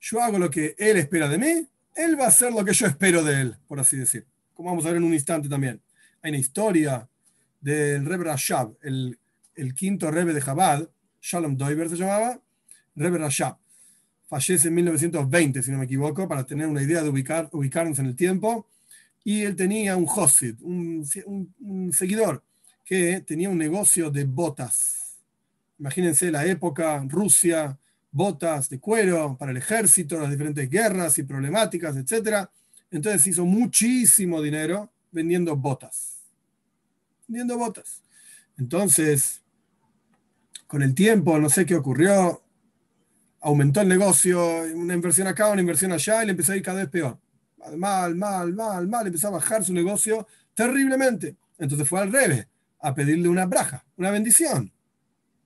Yo 0.00 0.22
hago 0.22 0.38
lo 0.38 0.50
que 0.50 0.74
Él 0.78 0.96
espera 0.96 1.28
de 1.28 1.38
mí, 1.38 1.68
Él 1.94 2.18
va 2.18 2.26
a 2.26 2.28
hacer 2.28 2.52
lo 2.52 2.64
que 2.64 2.72
yo 2.72 2.86
espero 2.86 3.24
de 3.24 3.40
Él, 3.40 3.56
por 3.66 3.80
así 3.80 3.96
decir. 3.96 4.26
Como 4.54 4.70
vamos 4.70 4.84
a 4.84 4.88
ver 4.88 4.98
en 4.98 5.04
un 5.04 5.14
instante 5.14 5.48
también. 5.48 5.80
Hay 6.22 6.30
una 6.30 6.38
historia 6.38 7.08
del 7.60 8.04
Rebbe 8.06 8.24
Rashab, 8.24 8.76
el, 8.82 9.18
quinto 9.74 10.10
Rebbe 10.10 10.32
de 10.32 10.42
Chabad, 10.42 10.88
Shalom 11.20 11.56
Doiber 11.56 11.88
se 11.88 11.96
llamaba, 11.96 12.40
Rebbe 12.94 13.18
Rashab. 13.18 13.56
Fallece 14.28 14.68
en 14.68 14.74
1920, 14.74 15.62
si 15.62 15.70
no 15.72 15.78
me 15.78 15.84
equivoco, 15.86 16.28
para 16.28 16.46
tener 16.46 16.68
una 16.68 16.82
idea 16.82 17.02
de 17.02 17.08
ubicar, 17.08 17.48
ubicarnos 17.52 17.98
en 17.98 18.06
el 18.06 18.16
tiempo 18.16 18.68
y 19.24 19.42
él 19.42 19.56
tenía 19.56 19.96
un 19.96 20.06
Hosid, 20.08 20.56
un, 20.62 21.90
seguidor, 21.92 22.42
que 22.84 23.20
tenía 23.20 23.50
un 23.50 23.58
negocio 23.58 24.10
de 24.10 24.24
botas. 24.24 25.18
Imagínense 25.78 26.30
la 26.30 26.44
época, 26.46 27.04
Rusia, 27.06 27.78
botas 28.10 28.68
de 28.68 28.80
cuero 28.80 29.36
para 29.38 29.52
el 29.52 29.58
ejército, 29.58 30.18
las 30.18 30.30
diferentes 30.30 30.68
guerras 30.68 31.18
y 31.18 31.22
problemáticas, 31.22 31.96
etc. 31.96 32.48
Entonces 32.90 33.26
hizo 33.26 33.44
muchísimo 33.44 34.42
dinero 34.42 34.90
vendiendo 35.12 35.56
botas. 35.56 36.18
Vendiendo 37.28 37.58
botas. 37.58 38.02
Entonces, 38.58 39.42
con 40.66 40.82
el 40.82 40.94
tiempo, 40.94 41.38
no 41.38 41.48
sé 41.48 41.64
qué 41.64 41.76
ocurrió, 41.76 42.42
aumentó 43.40 43.80
el 43.80 43.88
negocio, 43.88 44.62
una 44.74 44.94
inversión 44.94 45.28
acá, 45.28 45.48
una 45.48 45.60
inversión 45.60 45.92
allá, 45.92 46.22
y 46.22 46.26
le 46.26 46.32
empezó 46.32 46.52
a 46.52 46.56
ir 46.56 46.62
cada 46.62 46.80
vez 46.80 46.88
peor 46.88 47.18
mal, 47.76 48.14
mal, 48.14 48.52
mal, 48.52 48.88
mal, 48.88 49.06
empezó 49.06 49.28
a 49.28 49.32
bajar 49.32 49.64
su 49.64 49.72
negocio 49.72 50.26
terriblemente. 50.54 51.36
Entonces 51.58 51.88
fue 51.88 52.00
al 52.00 52.12
revés, 52.12 52.46
a 52.80 52.94
pedirle 52.94 53.28
una 53.28 53.46
braja, 53.46 53.84
una 53.96 54.10
bendición 54.10 54.72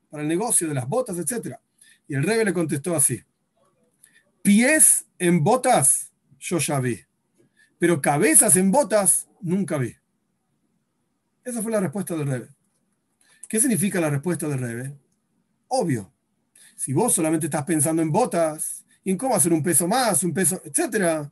para 0.08 0.22
el 0.22 0.28
negocio 0.28 0.68
de 0.68 0.74
las 0.74 0.88
botas, 0.88 1.18
etc. 1.18 1.56
Y 2.06 2.14
el 2.14 2.22
rebe 2.22 2.44
le 2.44 2.52
contestó 2.52 2.94
así, 2.94 3.22
pies 4.42 5.06
en 5.18 5.42
botas 5.42 6.12
yo 6.38 6.58
ya 6.58 6.78
vi, 6.78 7.00
pero 7.78 8.00
cabezas 8.00 8.56
en 8.56 8.70
botas 8.70 9.28
nunca 9.40 9.78
vi. 9.78 9.96
Esa 11.42 11.62
fue 11.62 11.72
la 11.72 11.80
respuesta 11.80 12.14
del 12.16 12.26
rebe. 12.26 12.48
¿Qué 13.48 13.60
significa 13.60 14.00
la 14.00 14.10
respuesta 14.10 14.48
del 14.48 14.58
rebe? 14.58 14.96
Obvio. 15.68 16.12
Si 16.76 16.92
vos 16.92 17.12
solamente 17.14 17.46
estás 17.46 17.64
pensando 17.64 18.02
en 18.02 18.10
botas 18.10 18.84
y 19.02 19.10
en 19.10 19.18
cómo 19.18 19.34
hacer 19.34 19.52
un 19.52 19.62
peso 19.62 19.86
más, 19.86 20.22
un 20.24 20.32
peso, 20.32 20.60
etcétera, 20.64 21.30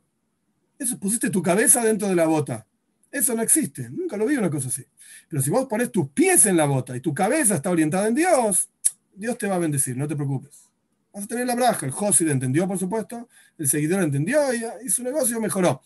eso 0.77 0.97
pusiste 0.99 1.29
tu 1.29 1.41
cabeza 1.41 1.83
dentro 1.83 2.07
de 2.07 2.15
la 2.15 2.25
bota. 2.25 2.65
Eso 3.11 3.35
no 3.35 3.43
existe. 3.43 3.89
Nunca 3.89 4.17
lo 4.17 4.25
vi 4.25 4.35
una 4.35 4.49
cosa 4.49 4.69
así. 4.69 4.85
Pero 5.29 5.41
si 5.41 5.49
vos 5.49 5.67
pones 5.67 5.91
tus 5.91 6.09
pies 6.09 6.45
en 6.47 6.57
la 6.57 6.65
bota 6.65 6.95
y 6.95 6.99
tu 6.99 7.13
cabeza 7.13 7.55
está 7.55 7.69
orientada 7.69 8.07
en 8.07 8.15
Dios, 8.15 8.69
Dios 9.13 9.37
te 9.37 9.47
va 9.47 9.55
a 9.55 9.59
bendecir, 9.59 9.95
no 9.95 10.07
te 10.07 10.15
preocupes. 10.15 10.69
Vas 11.13 11.25
a 11.25 11.27
tener 11.27 11.45
la 11.45 11.55
braja. 11.55 11.85
El 11.85 11.91
Josid 11.91 12.27
entendió, 12.29 12.67
por 12.67 12.79
supuesto. 12.79 13.29
El 13.57 13.67
seguidor 13.67 14.01
entendió 14.01 14.39
y, 14.53 14.89
su 14.89 15.03
negocio 15.03 15.39
mejoró. 15.39 15.83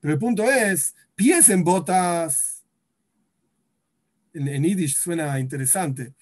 Pero 0.00 0.14
el 0.14 0.20
punto 0.20 0.44
es, 0.44 0.94
pies 1.16 1.48
en 1.48 1.64
botas. 1.64 2.62
en, 4.32 4.46
en 4.46 4.62
Yiddish 4.62 4.96
suena 4.96 5.40
interesante. 5.40 6.14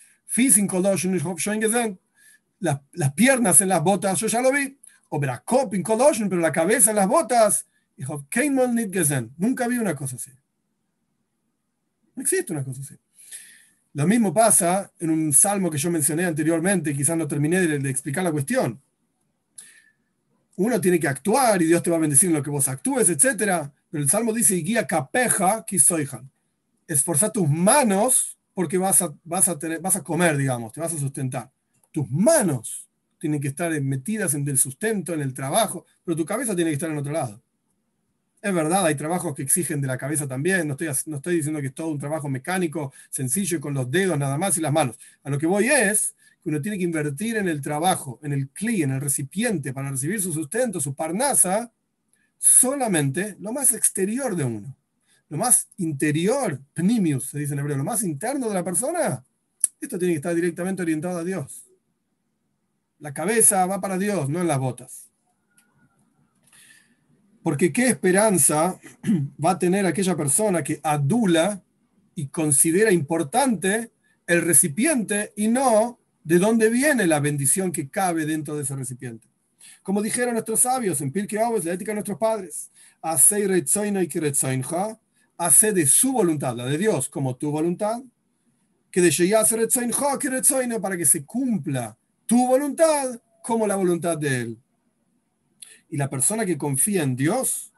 Las, 2.59 2.81
las 2.93 3.13
piernas 3.13 3.61
en 3.61 3.69
las 3.69 3.83
botas, 3.83 4.19
yo 4.19 4.27
ya 4.27 4.41
lo 4.41 4.53
vi. 4.53 4.79
O 5.09 5.21
Kolosh, 5.21 6.23
pero 6.29 6.41
la 6.41 6.53
cabeza 6.53 6.91
en 6.91 6.97
las 6.97 7.07
botas, 7.07 7.67
Nunca 9.37 9.67
vi 9.69 9.79
una 9.79 9.95
cosa 9.95 10.17
así. 10.17 10.31
No 12.15 12.23
existe 12.23 12.53
una 12.53 12.65
cosa 12.65 12.81
así. 12.81 12.97
Lo 13.97 14.07
mismo 14.07 14.33
pasa 14.33 14.93
en 14.99 15.09
un 15.09 15.33
salmo 15.33 15.71
que 15.71 15.79
yo 15.79 15.91
mencioné 15.91 16.27
anteriormente, 16.27 16.95
quizás 16.95 17.17
no 17.17 17.27
terminé 17.27 17.67
de, 17.67 17.91
explicar 17.91 18.23
la 18.23 18.33
cuestión. 18.33 18.79
Uno 20.57 20.81
tiene 20.81 21.01
que 21.01 21.09
actuar 21.09 21.63
y 21.63 21.67
Dios 21.67 21.83
te 21.83 21.91
va 21.91 21.97
a 21.97 22.01
bendecir 22.01 22.29
en 22.29 22.37
lo 22.37 22.43
que 22.43 22.51
vos 22.51 22.69
actúes, 22.69 23.09
etc. 23.09 23.71
Pero 23.91 24.03
el 24.03 24.11
salmo 24.11 24.35
dice, 24.35 24.55
guía 24.57 24.87
capeja, 24.87 25.65
kisoijan. 25.65 26.31
Esforzar 26.87 27.33
tus 27.33 27.49
manos 27.49 28.39
porque 28.53 28.77
vas 28.77 29.01
a, 29.01 29.15
vas, 29.25 29.49
a 29.49 29.59
tener, 29.59 29.81
vas 29.81 29.97
a 29.97 30.03
comer, 30.03 30.37
digamos, 30.37 30.73
te 30.73 30.81
vas 30.81 30.93
a 30.93 30.99
sustentar. 30.99 31.51
Tus 31.91 32.11
manos 32.11 32.87
tienen 33.19 33.41
que 33.41 33.49
estar 33.49 33.81
metidas 33.81 34.35
en 34.35 34.47
el 34.47 34.59
sustento, 34.59 35.15
en 35.15 35.23
el 35.23 35.33
trabajo, 35.33 35.87
pero 36.05 36.17
tu 36.17 36.27
cabeza 36.27 36.55
tiene 36.55 36.71
que 36.71 36.75
estar 36.75 36.91
en 36.91 36.99
otro 36.99 37.13
lado. 37.13 37.43
Es 38.47 38.55
verdad, 38.55 38.87
hay 38.87 38.95
trabajos 38.95 39.35
que 39.35 39.43
exigen 39.43 39.81
de 39.81 39.89
la 39.89 39.99
cabeza 39.99 40.29
también, 40.29 40.69
no 40.69 40.75
estoy, 40.75 40.87
no 41.07 41.17
estoy 41.17 41.35
diciendo 41.35 41.61
que 41.61 41.67
es 41.67 41.75
todo 41.75 41.89
un 41.89 41.99
trabajo 41.99 42.29
mecánico, 42.29 42.93
sencillo, 43.11 43.61
con 43.61 43.75
los 43.75 43.91
dedos 43.91 44.17
nada 44.17 44.39
más 44.39 44.57
y 44.57 44.61
las 44.61 44.73
manos. 44.73 44.97
A 45.25 45.31
lo 45.31 45.37
que 45.37 45.49
voy 45.49 45.67
es 45.67 46.15
que 46.45 46.51
uno 46.51 46.63
tiene 46.63 46.79
que 46.79 46.85
invertir 46.85 47.39
en 47.39 47.49
el 47.49 47.61
trabajo, 47.61 48.21
en 48.23 48.33
el 48.33 48.49
cli, 48.51 48.85
en 48.85 48.93
el 48.93 49.01
recipiente, 49.01 49.73
para 49.73 49.91
recibir 49.91 50.23
su 50.23 50.33
sustento, 50.33 50.81
su 50.81 50.95
parnasa, 50.95 51.73
solamente 52.39 53.37
lo 53.41 53.53
más 53.53 53.75
exterior 53.75 54.37
de 54.37 54.45
uno. 54.45 54.77
Lo 55.29 55.39
más 55.39 55.67
interior, 55.79 56.61
pnimius, 56.73 57.31
se 57.31 57.41
dice 57.41 57.55
en 57.55 57.59
hebreo, 57.59 57.77
lo 57.77 57.83
más 57.83 58.05
interno 58.05 58.49
de 58.49 58.55
la 58.55 58.63
persona, 58.63 59.25
esto 59.81 59.99
tiene 59.99 60.15
que 60.15 60.19
estar 60.19 60.37
directamente 60.37 60.83
orientado 60.83 61.19
a 61.19 61.25
Dios. 61.25 61.65
La 63.01 63.13
cabeza 63.13 63.67
va 63.67 63.81
para 63.81 63.99
Dios, 63.99 64.29
no 64.29 64.41
en 64.41 64.47
las 64.47 64.61
botas. 64.61 65.11
Porque 67.47 67.73
qué 67.73 67.87
esperanza 67.87 68.77
va 69.45 69.53
a 69.53 69.59
tener 69.61 69.87
aquella 69.87 70.17
persona 70.17 70.65
que 70.65 70.81
adula 70.83 71.63
y 72.17 72.27
considera 72.27 72.91
importante 72.91 73.93
el 74.27 74.43
recipiente 74.43 75.33
y 75.37 75.47
no 75.47 76.01
de 76.25 76.41
dónde 76.41 76.69
viene 76.71 77.07
la 77.07 77.21
bendición 77.21 77.71
que 77.71 77.89
cabe 77.89 78.27
dentro 78.27 78.57
de 78.57 78.65
ese 78.65 78.75
recipiente. 78.75 79.29
Como 79.85 80.03
dijeron 80.03 80.33
nuestros 80.33 80.59
sabios 80.59 81.01
en 81.01 81.13
Pirkei 81.13 81.39
Avos, 81.39 81.65
la 81.65 81.75
ética 81.75 81.93
de 81.93 81.95
nuestros 81.95 82.19
padres, 82.19 82.73
hace 85.39 85.73
de 85.73 85.87
su 85.87 86.15
voluntad, 86.15 86.57
la 86.57 86.67
de 86.67 86.79
Dios, 86.79 87.09
como 87.09 87.37
tu 87.37 87.53
voluntad, 87.53 88.03
que 88.91 89.01
de 89.01 89.13
para 90.81 90.97
que 90.97 91.07
se 91.07 91.25
cumpla 91.25 91.97
tu 92.27 92.45
voluntad 92.45 93.21
como 93.41 93.69
la 93.69 93.77
voluntad 93.77 94.19
de 94.19 94.41
Él. 94.41 94.59
Y 95.89 95.97
la 95.97 96.11
persona 96.11 96.45
que 96.45 96.59
confía 96.59 97.03
en 97.03 97.17
Dios, 97.17 97.73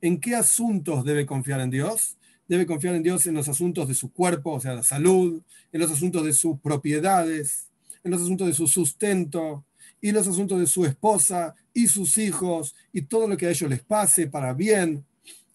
¿en 0.00 0.20
qué 0.20 0.34
asuntos 0.34 1.04
debe 1.04 1.26
confiar 1.26 1.60
en 1.60 1.70
Dios? 1.70 2.16
Debe 2.46 2.66
confiar 2.66 2.94
en 2.94 3.02
Dios 3.02 3.26
en 3.26 3.34
los 3.34 3.48
asuntos 3.48 3.88
de 3.88 3.94
su 3.94 4.12
cuerpo, 4.12 4.52
o 4.52 4.60
sea, 4.60 4.74
la 4.74 4.82
salud, 4.82 5.42
en 5.72 5.80
los 5.80 5.90
asuntos 5.90 6.24
de 6.24 6.32
sus 6.32 6.58
propiedades, 6.60 7.68
en 8.04 8.12
los 8.12 8.22
asuntos 8.22 8.46
de 8.46 8.54
su 8.54 8.66
sustento, 8.66 9.64
y 10.00 10.12
los 10.12 10.28
asuntos 10.28 10.60
de 10.60 10.66
su 10.66 10.84
esposa 10.84 11.54
y 11.74 11.88
sus 11.88 12.16
hijos, 12.18 12.76
y 12.92 13.02
todo 13.02 13.26
lo 13.26 13.36
que 13.36 13.46
a 13.46 13.50
ellos 13.50 13.68
les 13.68 13.82
pase 13.82 14.28
para 14.28 14.54
bien, 14.54 15.04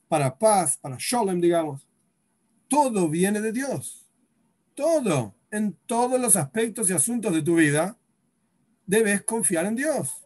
para 0.09 0.37
paz, 0.37 0.77
para 0.77 0.97
shalom, 0.99 1.39
digamos. 1.39 1.87
Todo 2.67 3.07
viene 3.07 3.39
de 3.39 3.53
Dios. 3.53 4.05
Todo, 4.75 5.35
en 5.49 5.77
todos 5.85 6.19
los 6.19 6.35
aspectos 6.35 6.89
y 6.89 6.93
asuntos 6.93 7.33
de 7.33 7.41
tu 7.41 7.55
vida, 7.55 7.97
debes 8.85 9.23
confiar 9.23 9.65
en 9.65 9.75
Dios 9.75 10.22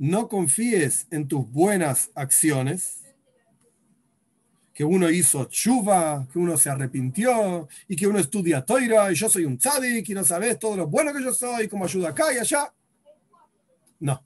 no 0.00 0.28
confíes 0.28 1.06
en 1.10 1.28
tus 1.28 1.46
buenas 1.50 2.10
acciones, 2.14 3.02
que 4.72 4.82
uno 4.82 5.10
hizo 5.10 5.44
chuva, 5.44 6.26
que 6.32 6.38
uno 6.38 6.56
se 6.56 6.70
arrepintió 6.70 7.68
y 7.86 7.96
que 7.96 8.06
uno 8.06 8.18
estudia 8.18 8.64
toira 8.64 9.12
y 9.12 9.14
yo 9.14 9.28
soy 9.28 9.44
un 9.44 9.58
tzadik 9.58 10.08
y 10.08 10.14
no 10.14 10.24
sabes 10.24 10.58
todo 10.58 10.74
lo 10.74 10.86
bueno 10.86 11.12
que 11.12 11.22
yo 11.22 11.34
soy, 11.34 11.68
cómo 11.68 11.84
ayuda 11.84 12.08
acá 12.08 12.32
y 12.32 12.38
allá. 12.38 12.72
No, 13.98 14.24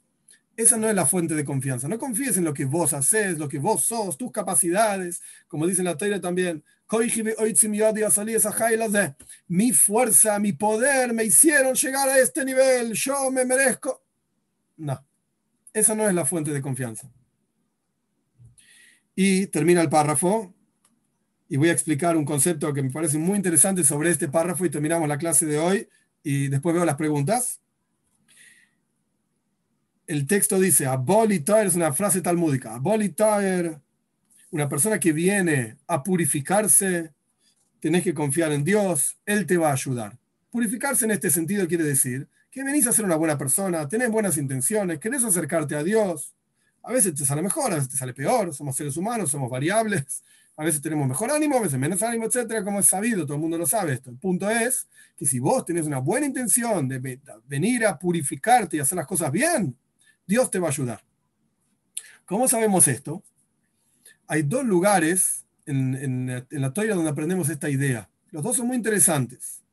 esa 0.57 0.77
no 0.77 0.89
es 0.89 0.95
la 0.95 1.07
fuente 1.07 1.35
de 1.35 1.45
confianza. 1.45 1.89
No 1.89 1.99
confíes 1.99 2.37
en 2.37 2.45
lo 2.45 2.55
que 2.55 2.67
vos 2.67 2.93
haces, 2.93 3.37
lo 3.37 3.49
que 3.49 3.59
vos 3.59 3.85
sos, 3.85 4.17
tus 4.17 4.31
capacidades, 4.31 5.23
como 5.49 5.67
dice 5.67 5.83
la 5.83 5.97
toira 5.97 6.21
también. 6.21 6.63
Mi 9.49 9.73
fuerza, 9.73 10.39
mi 10.39 10.53
poder 10.53 11.13
me 11.13 11.25
hicieron 11.25 11.75
llegar 11.75 12.09
a 12.09 12.19
este 12.21 12.45
nivel, 12.45 12.93
yo 12.93 13.29
me 13.33 13.45
merezco. 13.45 14.05
No 14.77 15.05
esa 15.75 15.95
no 15.97 16.09
es 16.09 16.15
la 16.15 16.25
fuente 16.25 16.53
de 16.53 16.63
confianza. 16.63 17.11
Y 19.17 19.49
termina 19.49 19.83
el 19.83 19.91
párrafo 19.91 20.55
y 21.49 21.57
voy 21.57 21.69
a 21.69 21.73
explicar 21.73 22.17
un 22.17 22.25
concepto 22.25 22.73
que 22.73 22.83
me 22.83 22.91
parece 22.91 23.19
muy 23.19 23.37
interesante 23.37 23.85
sobre 23.85 24.11
este 24.11 24.29
párrafo 24.29 24.65
y 24.65 24.71
terminamos 24.71 25.09
la 25.09 25.19
clase 25.19 25.47
de 25.47 25.59
hoy 25.59 25.89
y 26.23 26.49
después 26.49 26.75
veo 26.75 26.85
las 26.85 26.97
preguntas. 26.97 27.61
El 30.07 30.27
texto 30.27 30.59
dice, 30.61 30.87
abolitoer 30.87 31.67
es 31.67 31.75
una 31.75 31.93
frase 31.93 32.21
talmúdica, 32.21 32.75
abolitoer, 32.75 33.81
una 34.51 34.69
persona 34.69 35.01
que 35.01 35.13
viene 35.13 35.77
a 35.89 36.03
purificarse, 36.03 37.13
tenés 37.81 38.05
que 38.05 38.15
confiar 38.15 38.53
en 38.53 38.63
Dios, 38.63 39.19
Él 39.27 39.47
te 39.47 39.57
va 39.57 39.71
a 39.71 39.73
ayudar. 39.73 40.19
Purificarse 40.51 41.05
en 41.05 41.11
este 41.11 41.31
sentido 41.31 41.67
quiere 41.67 41.85
decir 41.85 42.29
que 42.55 42.63
venís 42.63 42.87
a 42.87 42.93
ser 42.93 43.05
una 43.05 43.17
buena 43.17 43.37
persona, 43.37 43.89
tenés 43.89 44.13
buenas 44.13 44.37
intenciones, 44.37 45.01
querés 45.01 45.25
acercarte 45.25 45.75
a 45.75 45.83
Dios. 45.83 46.37
A 46.85 46.93
veces 46.93 47.13
te 47.13 47.27
sale 47.27 47.43
mejor, 47.43 47.73
a 47.73 47.75
veces 47.75 47.91
te 47.91 47.97
sale 47.97 48.15
peor, 48.15 48.55
somos 48.55 48.77
seres 48.77 48.97
humanos, 48.97 49.33
somos 49.33 49.51
variables, 49.51 50.23
a 50.57 50.63
veces 50.63 50.81
tenemos 50.81 51.09
mejor 51.09 51.33
ánimo, 51.33 51.57
a 51.57 51.63
veces 51.63 51.81
menos 51.81 52.01
ánimo, 52.05 52.27
etcétera, 52.27 52.63
como 52.63 52.79
es 52.79 52.87
sabido, 52.87 53.27
todo 53.27 53.35
el 53.35 53.41
mundo 53.41 53.59
lo 53.59 53.67
sabe 53.67 53.95
esto. 53.95 54.09
El 54.09 54.19
punto 54.19 54.49
es 54.49 54.87
que 55.17 55.27
si 55.27 55.41
vos 55.41 55.65
tenés 55.65 55.85
una 55.87 55.99
buena 55.99 56.27
intención 56.27 56.87
de 56.87 57.19
venir 57.45 57.87
a 57.87 57.99
purificarte 57.99 58.77
y 58.77 58.81
hacer 58.81 58.95
las 58.95 59.07
cosas 59.09 59.33
bien, 59.33 59.77
Dios 60.25 60.49
te 60.49 60.61
va 60.61 60.69
a 60.69 60.71
ayudar. 60.71 61.03
¿Cómo 62.25 62.47
sabemos 62.47 62.87
esto? 62.87 63.25
Hay 64.29 64.43
dos 64.43 64.65
lugares 64.65 65.45
en, 65.67 65.97
en, 65.97 66.47
en 66.49 66.63
la 66.63 66.73
toira 66.73 66.95
donde 66.95 67.11
aprendemos 67.11 67.49
esta 67.49 67.69
idea. 67.69 68.09
Los 68.31 68.45
dos 68.45 68.57
son 68.57 68.69
muy 68.69 68.77
interesantes. 68.77 69.64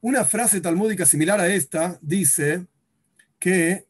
Una 0.00 0.24
frase 0.24 0.60
talmúdica 0.60 1.04
similar 1.04 1.40
a 1.40 1.48
esta 1.48 1.98
dice 2.00 2.66
que 3.38 3.86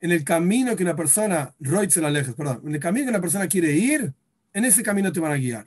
en 0.00 0.10
el 0.10 0.24
camino 0.24 0.74
que 0.74 0.82
una 0.82 0.96
persona, 0.96 1.54
perdón, 1.60 2.62
en 2.64 2.74
el 2.74 2.80
camino 2.80 3.04
que 3.04 3.10
una 3.10 3.20
persona 3.20 3.46
quiere 3.48 3.72
ir, 3.72 4.14
en 4.54 4.64
ese 4.64 4.82
camino 4.82 5.12
te 5.12 5.20
van 5.20 5.32
a 5.32 5.36
guiar. 5.36 5.66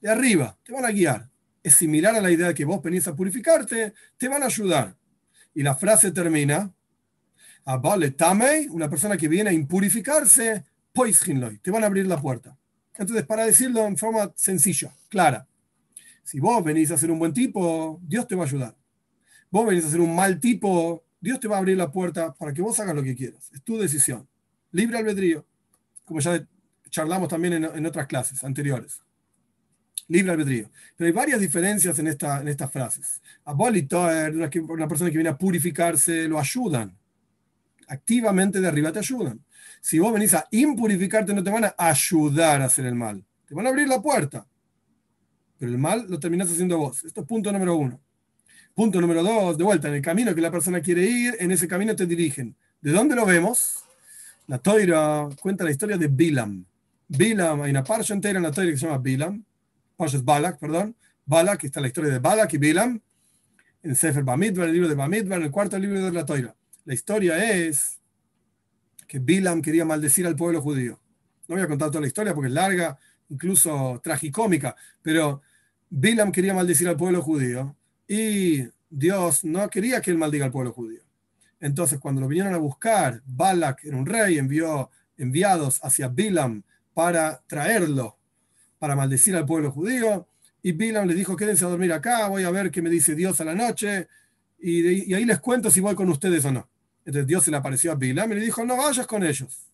De 0.00 0.08
arriba, 0.08 0.56
te 0.62 0.72
van 0.72 0.84
a 0.84 0.90
guiar. 0.90 1.28
Es 1.62 1.74
similar 1.74 2.14
a 2.14 2.20
la 2.20 2.30
idea 2.30 2.48
de 2.48 2.54
que 2.54 2.64
vos 2.64 2.80
venís 2.80 3.08
a 3.08 3.16
purificarte, 3.16 3.92
te 4.16 4.28
van 4.28 4.44
a 4.44 4.46
ayudar. 4.46 4.96
Y 5.52 5.64
la 5.64 5.74
frase 5.74 6.12
termina, 6.12 6.72
una 8.70 8.88
persona 8.88 9.16
que 9.16 9.26
viene 9.26 9.50
a 9.50 9.52
impurificarse, 9.52 10.64
te 11.60 11.70
van 11.72 11.82
a 11.82 11.86
abrir 11.86 12.06
la 12.06 12.20
puerta. 12.20 12.56
Entonces, 13.00 13.24
para 13.24 13.46
decirlo 13.46 13.86
en 13.86 13.96
forma 13.96 14.30
sencilla, 14.36 14.94
clara, 15.08 15.48
si 16.22 16.38
vos 16.38 16.62
venís 16.62 16.90
a 16.90 16.98
ser 16.98 17.10
un 17.10 17.18
buen 17.18 17.32
tipo, 17.32 17.98
Dios 18.02 18.28
te 18.28 18.34
va 18.34 18.42
a 18.42 18.46
ayudar. 18.46 18.76
Vos 19.50 19.66
venís 19.66 19.86
a 19.86 19.88
ser 19.88 20.02
un 20.02 20.14
mal 20.14 20.38
tipo, 20.38 21.02
Dios 21.18 21.40
te 21.40 21.48
va 21.48 21.56
a 21.56 21.60
abrir 21.60 21.78
la 21.78 21.90
puerta 21.90 22.34
para 22.34 22.52
que 22.52 22.60
vos 22.60 22.78
hagas 22.78 22.94
lo 22.94 23.02
que 23.02 23.16
quieras. 23.16 23.50
Es 23.54 23.62
tu 23.62 23.78
decisión. 23.78 24.28
Libre 24.70 24.98
albedrío, 24.98 25.46
como 26.04 26.20
ya 26.20 26.46
charlamos 26.90 27.30
también 27.30 27.64
en, 27.64 27.86
otras 27.86 28.06
clases 28.06 28.44
anteriores. 28.44 29.00
Libre 30.06 30.32
albedrío. 30.32 30.70
Pero 30.94 31.06
hay 31.06 31.12
varias 31.12 31.40
diferencias 31.40 31.98
en, 31.98 32.06
esta, 32.06 32.42
en 32.42 32.48
estas 32.48 32.70
frases. 32.70 33.22
Abolitoer, 33.46 34.34
una 34.34 34.86
persona 34.86 35.10
que 35.10 35.16
viene 35.16 35.30
a 35.30 35.38
purificarse, 35.38 36.28
lo 36.28 36.38
ayudan. 36.38 36.94
Activamente 37.88 38.60
de 38.60 38.68
arriba 38.68 38.92
te 38.92 38.98
ayudan. 38.98 39.42
Si 39.80 39.98
vos 39.98 40.12
venís 40.12 40.34
a 40.34 40.46
impurificarte, 40.50 41.34
no 41.34 41.42
te 41.42 41.50
van 41.50 41.64
a 41.64 41.74
ayudar 41.76 42.62
a 42.62 42.66
hacer 42.66 42.86
el 42.86 42.94
mal. 42.94 43.24
Te 43.46 43.54
van 43.54 43.66
a 43.66 43.70
abrir 43.70 43.88
la 43.88 44.00
puerta. 44.00 44.46
Pero 45.58 45.72
el 45.72 45.78
mal 45.78 46.06
lo 46.08 46.18
terminás 46.18 46.50
haciendo 46.50 46.78
vos. 46.78 47.04
Esto 47.04 47.20
es 47.20 47.26
punto 47.26 47.52
número 47.52 47.76
uno. 47.76 48.00
Punto 48.74 49.00
número 49.00 49.22
dos, 49.22 49.58
de 49.58 49.64
vuelta, 49.64 49.88
en 49.88 49.94
el 49.94 50.02
camino 50.02 50.34
que 50.34 50.40
la 50.40 50.50
persona 50.50 50.80
quiere 50.80 51.02
ir, 51.02 51.36
en 51.38 51.50
ese 51.50 51.68
camino 51.68 51.94
te 51.94 52.06
dirigen. 52.06 52.56
¿De 52.80 52.92
dónde 52.92 53.14
lo 53.14 53.26
vemos? 53.26 53.84
La 54.46 54.58
Toira 54.58 55.28
cuenta 55.40 55.64
la 55.64 55.70
historia 55.70 55.98
de 55.98 56.08
Bilam. 56.08 56.64
Bilam, 57.06 57.62
hay 57.62 57.70
una 57.72 57.84
parsha 57.84 58.14
entera 58.14 58.38
en 58.38 58.42
la 58.42 58.50
Toira 58.50 58.70
que 58.70 58.78
se 58.78 58.86
llama 58.86 58.98
Bilam. 58.98 59.44
Parsha 59.96 60.16
es 60.16 60.24
Balak, 60.24 60.58
perdón. 60.58 60.96
Balak, 61.26 61.62
está 61.64 61.80
la 61.80 61.88
historia 61.88 62.10
de 62.10 62.18
Balak 62.20 62.54
y 62.54 62.58
Bilam. 62.58 63.00
En 63.82 63.94
Sefer 63.94 64.24
Bamidbar, 64.24 64.68
el 64.68 64.72
libro 64.72 64.88
de 64.88 64.94
Bamidbar, 64.94 65.40
en 65.40 65.44
el 65.44 65.50
cuarto 65.50 65.78
libro 65.78 66.02
de 66.02 66.10
la 66.10 66.24
Toira. 66.24 66.56
La 66.84 66.94
historia 66.94 67.44
es 67.44 67.99
que 69.10 69.18
Bilam 69.18 69.60
quería 69.60 69.84
maldecir 69.84 70.24
al 70.24 70.36
pueblo 70.36 70.62
judío. 70.62 71.00
No 71.48 71.56
voy 71.56 71.64
a 71.64 71.66
contar 71.66 71.88
toda 71.88 72.00
la 72.00 72.06
historia 72.06 72.32
porque 72.32 72.46
es 72.46 72.54
larga, 72.54 72.96
incluso 73.28 74.00
tragicómica, 74.04 74.76
pero 75.02 75.42
Bilam 75.88 76.30
quería 76.30 76.54
maldecir 76.54 76.86
al 76.86 76.96
pueblo 76.96 77.20
judío 77.20 77.74
y 78.06 78.68
Dios 78.88 79.42
no 79.42 79.68
quería 79.68 80.00
que 80.00 80.12
él 80.12 80.16
maldiga 80.16 80.44
al 80.44 80.52
pueblo 80.52 80.72
judío. 80.72 81.02
Entonces, 81.58 81.98
cuando 81.98 82.20
lo 82.20 82.28
vinieron 82.28 82.54
a 82.54 82.58
buscar, 82.58 83.20
Balak 83.26 83.84
era 83.84 83.96
un 83.96 84.06
rey, 84.06 84.38
envió 84.38 84.90
enviados 85.18 85.80
hacia 85.82 86.06
Bilam 86.06 86.62
para 86.94 87.42
traerlo, 87.48 88.16
para 88.78 88.94
maldecir 88.94 89.34
al 89.34 89.44
pueblo 89.44 89.72
judío. 89.72 90.28
Y 90.62 90.70
Bilam 90.70 91.08
le 91.08 91.14
dijo, 91.14 91.34
quédense 91.34 91.64
a 91.64 91.68
dormir 91.68 91.92
acá, 91.92 92.28
voy 92.28 92.44
a 92.44 92.50
ver 92.52 92.70
qué 92.70 92.80
me 92.80 92.88
dice 92.88 93.16
Dios 93.16 93.40
a 93.40 93.44
la 93.44 93.56
noche, 93.56 94.06
y, 94.60 95.10
y 95.10 95.14
ahí 95.14 95.24
les 95.24 95.40
cuento 95.40 95.68
si 95.68 95.80
voy 95.80 95.96
con 95.96 96.08
ustedes 96.10 96.44
o 96.44 96.52
no. 96.52 96.69
Entonces 97.10 97.26
Dios 97.26 97.42
se 97.42 97.50
le 97.50 97.56
apareció 97.56 97.90
a 97.90 97.96
Bilam 97.96 98.30
y 98.30 98.36
le 98.36 98.40
dijo, 98.42 98.64
no 98.64 98.76
vayas 98.76 99.04
con 99.04 99.24
ellos. 99.24 99.66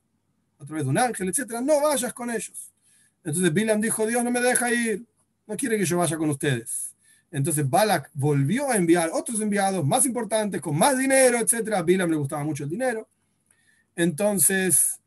A 0.59 0.65
través 0.65 0.85
de 0.85 0.91
un 0.91 0.97
ángel, 0.97 1.29
etcétera, 1.29 1.61
no 1.61 1.83
vayas 1.83 2.15
con 2.15 2.31
ellos. 2.31 2.73
Entonces 3.23 3.53
Bilam 3.53 3.79
dijo, 3.79 4.07
Dios 4.07 4.25
no 4.25 4.31
me 4.31 4.41
deja 4.41 4.73
ir, 4.73 5.05
no 5.47 5.55
quiere 5.55 5.77
que 5.77 5.85
yo 5.85 5.99
vaya 5.99 6.17
con 6.17 6.31
ustedes. 6.31 6.95
Entonces 7.31 7.69
Balak 7.69 8.09
volvió 8.15 8.71
a 8.71 8.77
enviar 8.77 9.11
otros 9.13 9.39
enviados 9.43 9.85
más 9.85 10.07
importantes, 10.07 10.63
con 10.63 10.79
más 10.79 10.97
dinero, 10.97 11.39
etcétera. 11.39 11.83
Bilam 11.83 12.09
le 12.09 12.17
gustaba 12.17 12.43
mucho 12.43 12.65
el 12.65 12.71
dinero. 12.71 13.07
Entonces, 13.95 14.99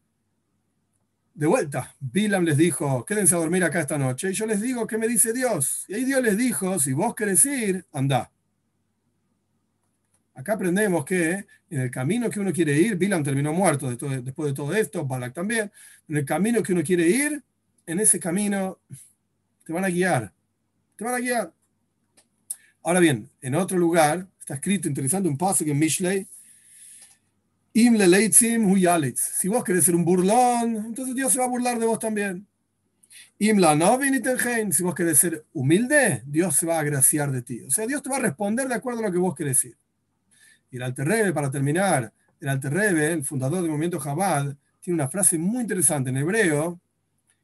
de 1.34 1.48
vuelta, 1.48 1.96
Bilam 2.00 2.44
les 2.44 2.58
dijo, 2.58 3.04
quédense 3.06 3.34
a 3.34 3.40
dormir 3.40 3.64
acá 3.64 3.80
esta 3.80 3.98
noche. 3.98 4.30
Y 4.30 4.34
yo 4.34 4.46
les 4.46 4.62
digo, 4.62 4.86
¿qué 4.86 5.00
me 5.00 5.08
dice 5.08 5.34
Dios? 5.34 5.86
Y 5.88 5.96
ahí 5.96 6.06
Dios 6.06 6.22
les 6.22 6.38
dijo, 6.38 6.78
si 6.78 6.94
vos 6.94 7.16
querés 7.16 7.44
ir, 7.48 7.88
anda. 7.92 8.30
Acá 10.40 10.54
aprendemos 10.54 11.04
que 11.04 11.46
en 11.70 11.82
el 11.82 11.92
camino 11.92 12.30
que 12.30 12.40
uno 12.40 12.54
quiere 12.54 12.74
ir, 12.80 12.96
Bilam 12.96 13.22
terminó 13.22 13.52
muerto 13.52 13.90
después 13.90 14.24
de 14.24 14.54
todo 14.54 14.74
esto, 14.74 15.06
Balak 15.06 15.34
también, 15.34 15.70
en 16.08 16.16
el 16.16 16.24
camino 16.24 16.64
que 16.64 16.72
uno 16.72 16.82
quiere 16.82 17.06
ir, 17.10 17.44
en 17.86 18.00
ese 18.00 18.22
camino 18.22 18.80
te 19.66 19.74
van 19.74 19.84
a 19.84 19.90
guiar, 19.90 20.32
te 20.96 21.04
van 21.04 21.16
a 21.16 21.20
guiar. 21.20 21.54
Ahora 22.84 23.02
bien, 23.02 23.30
en 23.42 23.54
otro 23.54 23.78
lugar, 23.78 24.28
está 24.40 24.54
escrito 24.54 24.88
interesante 24.88 25.28
un 25.28 25.38
paso 25.38 25.66
en 25.66 25.78
Mishlei, 25.78 26.26
Im 27.74 27.98
Si 29.18 29.48
vos 29.50 29.64
querés 29.66 29.84
ser 29.84 29.96
un 29.96 30.06
burlón, 30.06 30.86
entonces 30.86 31.16
Dios 31.16 31.34
se 31.34 31.40
va 31.40 31.46
a 31.46 31.50
burlar 31.50 31.78
de 31.78 31.86
vos 31.86 32.00
también. 32.00 32.48
Im 33.40 33.58
la 33.58 33.78
Si 34.72 34.84
vos 34.84 34.96
querés 34.96 35.20
ser 35.20 35.44
humilde, 35.52 36.24
Dios 36.26 36.56
se 36.56 36.66
va 36.66 36.78
a 36.78 36.80
agraciar 36.80 37.30
de 37.30 37.42
ti. 37.42 37.62
O 37.64 37.70
sea, 37.70 37.86
Dios 37.86 38.02
te 38.02 38.10
va 38.10 38.16
a 38.16 38.22
responder 38.22 38.70
de 38.70 38.76
acuerdo 38.76 39.02
a 39.02 39.08
lo 39.08 39.12
que 39.12 39.18
vos 39.18 39.36
querés 39.36 39.62
decir. 39.62 39.78
Y 40.72 40.78
el 40.78 40.84
Alter 40.84 41.34
para 41.34 41.50
terminar, 41.50 42.12
el 42.40 42.50
Alter 42.50 42.78
el 42.78 43.24
fundador 43.24 43.62
del 43.62 43.70
movimiento 43.70 44.00
Chabad, 44.02 44.56
tiene 44.80 44.96
una 44.96 45.10
frase 45.10 45.38
muy 45.38 45.62
interesante 45.62 46.10
en 46.10 46.18
hebreo. 46.18 46.80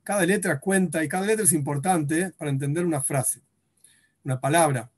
Cada 0.03 0.25
letra 0.25 0.59
cuenta 0.59 1.03
y 1.03 1.07
cada 1.07 1.25
letra 1.25 1.43
es 1.43 1.53
importante 1.53 2.31
para 2.37 2.51
entender 2.51 2.85
una 2.85 3.01
frase, 3.01 3.41
una 4.23 4.39
palabra. 4.39 4.89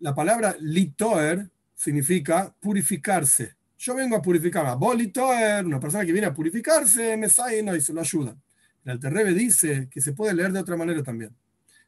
La 0.00 0.14
palabra 0.14 0.54
litoer 0.60 1.48
significa 1.74 2.54
purificarse. 2.60 3.54
Yo 3.78 3.94
vengo 3.94 4.16
a 4.16 4.22
purificarme. 4.22 4.74
Vos 4.76 4.94
litoer, 4.94 5.64
una 5.64 5.80
persona 5.80 6.04
que 6.04 6.12
viene 6.12 6.26
a 6.26 6.34
purificarse, 6.34 7.16
me 7.16 7.28
no 7.62 7.74
y 7.74 7.80
se 7.80 7.94
lo 7.94 8.00
ayuda. 8.00 8.36
El 8.84 8.92
Alter 8.92 9.34
dice 9.34 9.88
que 9.90 10.00
se 10.00 10.12
puede 10.12 10.34
leer 10.34 10.52
de 10.52 10.60
otra 10.60 10.76
manera 10.76 11.02
también. 11.02 11.34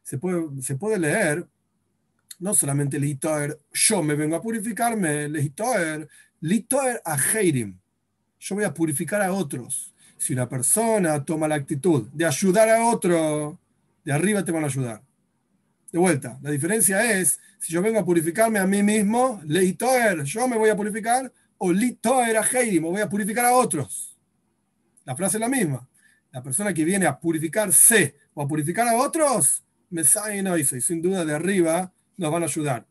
Se 0.01 0.17
puede, 0.17 0.61
se 0.61 0.75
puede 0.75 0.97
leer 0.97 1.47
no 2.43 2.53
solamente 2.53 2.99
litoer, 2.99 3.57
yo 3.71 4.03
me 4.03 4.15
vengo 4.15 4.35
a 4.35 4.41
purificarme, 4.41 5.29
litoer, 5.29 6.09
litoer 6.41 7.01
a 7.05 7.15
heirim. 7.15 7.79
Yo 8.37 8.55
voy 8.55 8.65
a 8.65 8.73
purificar 8.73 9.21
a 9.21 9.31
otros. 9.31 9.93
Si 10.17 10.33
una 10.33 10.49
persona 10.49 11.23
toma 11.23 11.47
la 11.47 11.55
actitud 11.55 12.09
de 12.11 12.25
ayudar 12.25 12.67
a 12.67 12.85
otro, 12.85 13.57
de 14.03 14.11
arriba 14.11 14.43
te 14.43 14.51
van 14.51 14.65
a 14.65 14.67
ayudar. 14.67 15.01
De 15.89 15.97
vuelta, 15.97 16.37
la 16.41 16.51
diferencia 16.51 17.17
es, 17.17 17.39
si 17.59 17.71
yo 17.71 17.81
vengo 17.81 17.99
a 17.99 18.05
purificarme 18.05 18.59
a 18.59 18.67
mí 18.67 18.83
mismo, 18.83 19.39
litoer, 19.45 20.23
yo 20.25 20.45
me 20.45 20.57
voy 20.57 20.69
a 20.69 20.75
purificar, 20.75 21.31
o 21.57 21.71
litoer 21.71 22.35
a 22.35 22.41
heirim, 22.41 22.83
o 22.83 22.91
voy 22.91 23.01
a 23.01 23.07
purificar 23.07 23.45
a 23.45 23.53
otros. 23.53 24.17
La 25.05 25.15
frase 25.15 25.37
es 25.37 25.41
la 25.41 25.47
misma. 25.47 25.87
La 26.29 26.43
persona 26.43 26.73
que 26.73 26.83
viene 26.83 27.05
a 27.05 27.17
purificarse 27.17 28.17
o 28.33 28.41
a 28.41 28.47
purificar 28.49 28.85
a 28.89 28.97
otros, 28.97 29.63
me 29.89 30.01
y 30.01 30.81
sin 30.81 31.01
duda 31.01 31.23
de 31.23 31.35
arriba 31.35 31.93
nos 32.17 32.31
van 32.31 32.43
a 32.43 32.45
ayudar. 32.45 32.87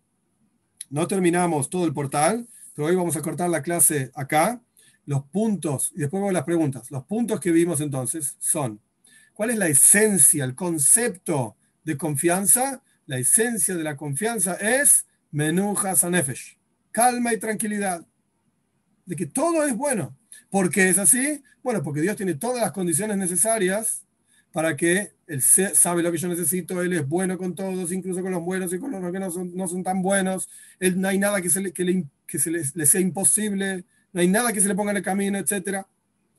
No 0.90 1.06
terminamos 1.06 1.70
todo 1.70 1.84
el 1.84 1.92
portal, 1.92 2.48
pero 2.74 2.88
hoy 2.88 2.96
vamos 2.96 3.16
a 3.16 3.22
cortar 3.22 3.50
la 3.50 3.62
clase 3.62 4.10
acá. 4.14 4.60
Los 5.04 5.24
puntos, 5.24 5.92
y 5.94 6.00
después 6.00 6.20
vamos 6.20 6.30
a 6.30 6.34
las 6.34 6.44
preguntas. 6.44 6.90
Los 6.90 7.04
puntos 7.04 7.40
que 7.40 7.50
vimos 7.50 7.80
entonces 7.80 8.36
son, 8.38 8.80
¿cuál 9.34 9.50
es 9.50 9.58
la 9.58 9.68
esencia, 9.68 10.44
el 10.44 10.54
concepto 10.54 11.56
de 11.84 11.96
confianza? 11.96 12.82
La 13.06 13.18
esencia 13.18 13.74
de 13.74 13.82
la 13.82 13.96
confianza 13.96 14.54
es 14.54 15.06
menuja 15.32 15.96
sanefesh, 15.96 16.56
calma 16.92 17.34
y 17.34 17.38
tranquilidad, 17.38 18.06
de 19.06 19.16
que 19.16 19.26
todo 19.26 19.64
es 19.64 19.76
bueno. 19.76 20.16
¿Por 20.50 20.70
qué 20.70 20.88
es 20.88 20.98
así? 20.98 21.42
Bueno, 21.62 21.82
porque 21.82 22.00
Dios 22.00 22.16
tiene 22.16 22.34
todas 22.34 22.60
las 22.60 22.72
condiciones 22.72 23.16
necesarias 23.16 24.04
para 24.52 24.76
que 24.76 25.14
él 25.33 25.41
sabe 25.41 26.03
lo 26.03 26.12
que 26.12 26.18
yo 26.18 26.28
necesito, 26.28 26.83
él 26.83 26.93
es 26.93 27.09
bueno 27.09 27.39
con 27.39 27.55
todos, 27.55 27.91
incluso 27.91 28.20
con 28.20 28.33
los 28.33 28.43
buenos 28.43 28.70
y 28.74 28.78
con 28.78 28.91
los 28.91 29.11
que 29.11 29.18
no 29.18 29.66
son, 29.66 29.83
tan 29.83 30.03
buenos, 30.03 30.47
él, 30.78 31.01
no 31.01 31.09
hay 31.09 31.18
nada 31.18 31.41
que 31.41 31.49
se, 31.49 31.62
le, 31.62 31.72
que 31.72 31.85
le, 31.85 32.87
sea 32.87 33.01
imposible, 33.01 33.87
no 34.12 34.20
hay 34.20 34.28
nada 34.28 34.53
que 34.53 34.61
se 34.61 34.68
le 34.68 34.74
ponga 34.74 34.91
en 34.91 34.99
el 34.99 35.03
camino, 35.03 35.39
etc. 35.39 35.87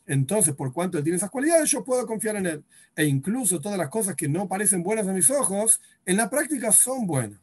Entonces, 0.06 0.54
por 0.54 0.72
cuanto 0.72 1.00
él 1.00 1.04
tiene 1.04 1.18
esas 1.18 1.32
cualidades, 1.32 1.72
yo 1.72 1.84
puedo 1.84 2.06
confiar 2.06 2.36
en 2.36 2.46
él. 2.46 2.64
E 2.96 3.06
incluso 3.06 3.60
todas 3.60 3.80
las 3.80 3.90
cosas 3.90 4.16
que 4.16 4.28
no 4.28 4.48
parecen 4.48 4.84
buenas 4.84 5.08
a 5.08 5.14
mis 5.14 5.32
ojos, 5.32 5.82
en 6.06 6.18
la 6.18 6.30
práctica 6.30 6.72
son 6.72 7.08
buenas. 7.08 7.40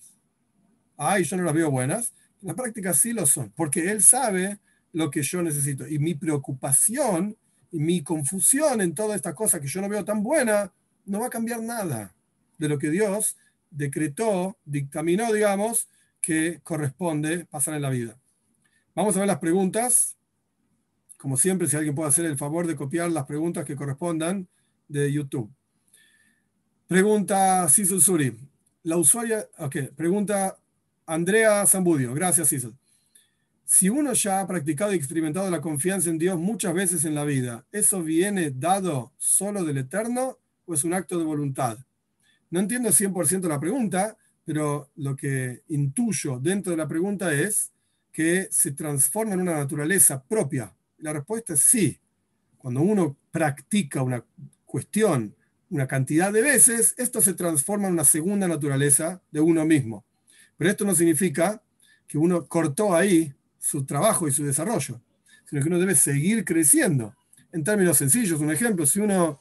Ay, 0.97 1.25
yo 1.25 1.37
no 1.37 1.43
las 1.43 1.55
veo 1.55 1.69
buenas, 1.69 2.13
en 2.43 2.47
la 2.47 2.55
práctica 2.55 2.95
sí 2.95 3.13
lo 3.13 3.27
son, 3.27 3.51
porque 3.57 3.91
él 3.91 4.03
sabe 4.03 4.61
lo 4.93 5.11
que 5.11 5.23
yo 5.25 5.43
necesito. 5.43 5.89
Y 5.89 5.99
mi 5.99 6.15
preocupación 6.15 7.37
y 7.73 7.81
mi 7.81 8.05
confusión 8.05 8.81
en 8.81 8.95
toda 8.95 9.17
esta 9.17 9.35
cosa 9.35 9.61
que 9.61 9.67
yo 9.67 9.81
no 9.81 9.89
veo 9.89 10.05
tan 10.05 10.23
buena, 10.23 10.73
no 11.11 11.19
va 11.19 11.27
a 11.27 11.31
cambiar 11.31 11.61
nada 11.61 12.15
de 12.57 12.69
lo 12.69 12.79
que 12.79 12.89
Dios 12.89 13.37
decretó, 13.69 14.57
dictaminó, 14.65 15.33
digamos, 15.33 15.89
que 16.21 16.61
corresponde 16.63 17.47
pasar 17.47 17.75
en 17.75 17.83
la 17.83 17.91
vida. 17.91 18.17
Vamos 18.95 19.17
a 19.17 19.21
ver 19.21 19.27
las 19.27 19.41
preguntas. 19.41 20.17
Como 21.19 21.37
siempre, 21.37 21.67
si 21.67 21.77
alguien 21.77 21.97
puede 21.97 22.09
hacer 22.09 22.27
el 22.27 22.39
favor 22.39 22.67
de 22.67 22.77
copiar 22.77 23.11
las 23.11 23.27
preguntas 23.27 23.65
que 23.65 23.75
correspondan 23.75 24.49
de 24.87 25.13
YouTube. 25.13 25.51
Pregunta 26.87 27.69
Cecil 27.69 28.01
Suri. 28.01 28.39
La 28.85 28.97
usuaria, 28.97 29.49
ok, 29.59 29.77
pregunta 29.97 30.59
Andrea 31.07 31.67
Zambudio. 31.67 32.15
Gracias, 32.15 32.49
Cecil. 32.49 32.77
Si 33.65 33.89
uno 33.89 34.13
ya 34.13 34.41
ha 34.41 34.47
practicado 34.47 34.93
y 34.93 34.97
experimentado 34.97 35.51
la 35.51 35.61
confianza 35.61 36.09
en 36.09 36.19
Dios 36.19 36.39
muchas 36.39 36.73
veces 36.73 37.05
en 37.05 37.17
la 37.17 37.25
vida, 37.25 37.67
¿eso 37.73 38.03
viene 38.03 38.51
dado 38.51 39.13
solo 39.17 39.65
del 39.65 39.79
Eterno 39.79 40.40
es 40.75 40.85
un 40.85 40.95
acto 40.95 41.19
de 41.19 41.25
voluntad? 41.25 41.79
No 42.51 42.61
entiendo 42.61 42.91
100% 42.91 43.49
la 43.49 43.61
pregunta, 43.61 44.17
pero 44.45 44.91
lo 44.97 45.15
que 45.15 45.63
intuyo 45.69 46.39
dentro 46.39 46.73
de 46.73 46.79
la 46.79 46.89
pregunta 46.89 47.33
es 47.33 47.73
que 48.13 48.49
se 48.51 48.73
transforma 48.73 49.35
en 49.35 49.41
una 49.41 49.55
naturaleza 49.55 50.23
propia. 50.23 50.75
La 50.99 51.13
respuesta 51.13 51.55
es 51.55 51.61
sí. 51.61 51.99
Cuando 52.59 52.81
uno 52.81 53.17
practica 53.31 54.03
una 54.03 54.25
cuestión 54.67 55.35
una 55.71 55.87
cantidad 55.87 56.33
de 56.33 56.43
veces, 56.43 56.95
esto 56.99 57.21
se 57.21 57.35
transforma 57.35 57.87
en 57.87 57.95
una 57.95 58.05
segunda 58.05 58.49
naturaleza 58.49 59.23
de 59.31 59.41
uno 59.41 59.65
mismo. 59.65 60.05
Pero 60.57 60.71
esto 60.71 60.85
no 60.85 60.95
significa 60.95 61.63
que 62.07 62.19
uno 62.19 62.47
cortó 62.47 62.95
ahí 62.95 63.33
su 63.59 63.85
trabajo 63.85 64.27
y 64.27 64.33
su 64.33 64.45
desarrollo, 64.45 65.01
sino 65.45 65.63
que 65.63 65.69
uno 65.69 65.79
debe 65.79 65.95
seguir 65.95 66.45
creciendo. 66.45 67.15
En 67.53 67.63
términos 67.63 67.99
sencillos, 67.99 68.41
un 68.41 68.51
ejemplo, 68.51 68.85
si 68.85 69.01
uno 69.01 69.41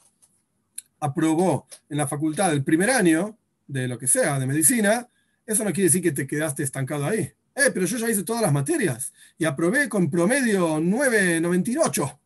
aprobó 0.99 1.67
en 1.89 1.97
la 1.97 2.07
facultad 2.07 2.51
el 2.53 2.63
primer 2.63 2.89
año 2.89 3.37
de 3.67 3.87
lo 3.87 3.97
que 3.97 4.07
sea, 4.07 4.39
de 4.39 4.47
medicina, 4.47 5.07
eso 5.45 5.63
no 5.63 5.71
quiere 5.71 5.89
decir 5.89 6.01
que 6.01 6.11
te 6.11 6.27
quedaste 6.27 6.63
estancado 6.63 7.05
ahí. 7.05 7.31
Eh, 7.55 7.71
pero 7.73 7.85
yo 7.85 7.97
ya 7.97 8.09
hice 8.09 8.23
todas 8.23 8.41
las 8.41 8.53
materias 8.53 9.11
y 9.37 9.45
aprobé 9.45 9.89
con 9.89 10.09
promedio 10.09 10.79
9,98. 10.79 12.19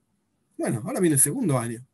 Bueno, 0.58 0.82
ahora 0.86 1.00
viene 1.00 1.16
el 1.16 1.22
segundo 1.22 1.58
año. 1.58 1.86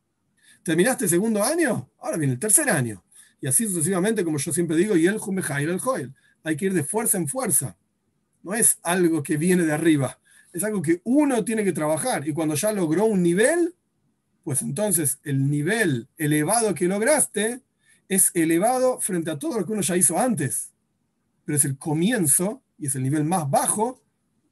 ¿Terminaste 0.64 1.06
el 1.06 1.10
segundo 1.10 1.44
año? 1.44 1.90
Ahora 2.00 2.18
viene 2.18 2.34
el 2.34 2.40
tercer 2.40 2.70
año. 2.70 3.04
Y 3.42 3.48
así 3.48 3.66
sucesivamente, 3.66 4.24
como 4.24 4.38
yo 4.38 4.52
siempre 4.52 4.76
digo, 4.76 4.96
y 4.98 5.08
el 5.08 5.18
Jumejair 5.18 5.70
el 5.70 5.80
Joel. 5.80 6.14
Hay 6.44 6.58
que 6.58 6.66
ir 6.66 6.74
de 6.74 6.84
fuerza 6.84 7.18
en 7.18 7.28
fuerza. 7.28 7.78
No 8.44 8.54
es 8.54 8.80
algo 8.84 9.24
que 9.24 9.38
viene 9.38 9.64
de 9.64 9.74
arriba, 9.74 10.20
es 10.54 10.64
algo 10.64 10.82
que 10.82 11.02
uno 11.04 11.44
tiene 11.44 11.64
que 11.64 11.74
trabajar. 11.74 12.28
Y 12.28 12.34
cuando 12.34 12.56
ya 12.56 12.72
logró 12.72 13.06
un 13.06 13.22
nivel, 13.22 13.76
pues 14.44 14.62
entonces 14.62 15.20
el 15.24 15.50
nivel 15.50 16.08
elevado 16.18 16.74
que 16.74 16.88
lograste 16.88 17.62
es 18.08 18.32
elevado 18.34 19.00
frente 19.00 19.32
a 19.32 19.38
todo 19.38 19.60
lo 19.60 19.66
que 19.66 19.74
uno 19.74 19.82
ya 19.82 19.96
hizo 19.96 20.18
antes. 20.18 20.72
Pero 21.46 21.58
es 21.58 21.66
el 21.66 21.78
comienzo 21.78 22.64
y 22.78 22.88
es 22.88 22.96
el 22.96 23.04
nivel 23.04 23.24
más 23.24 23.50
bajo 23.50 24.02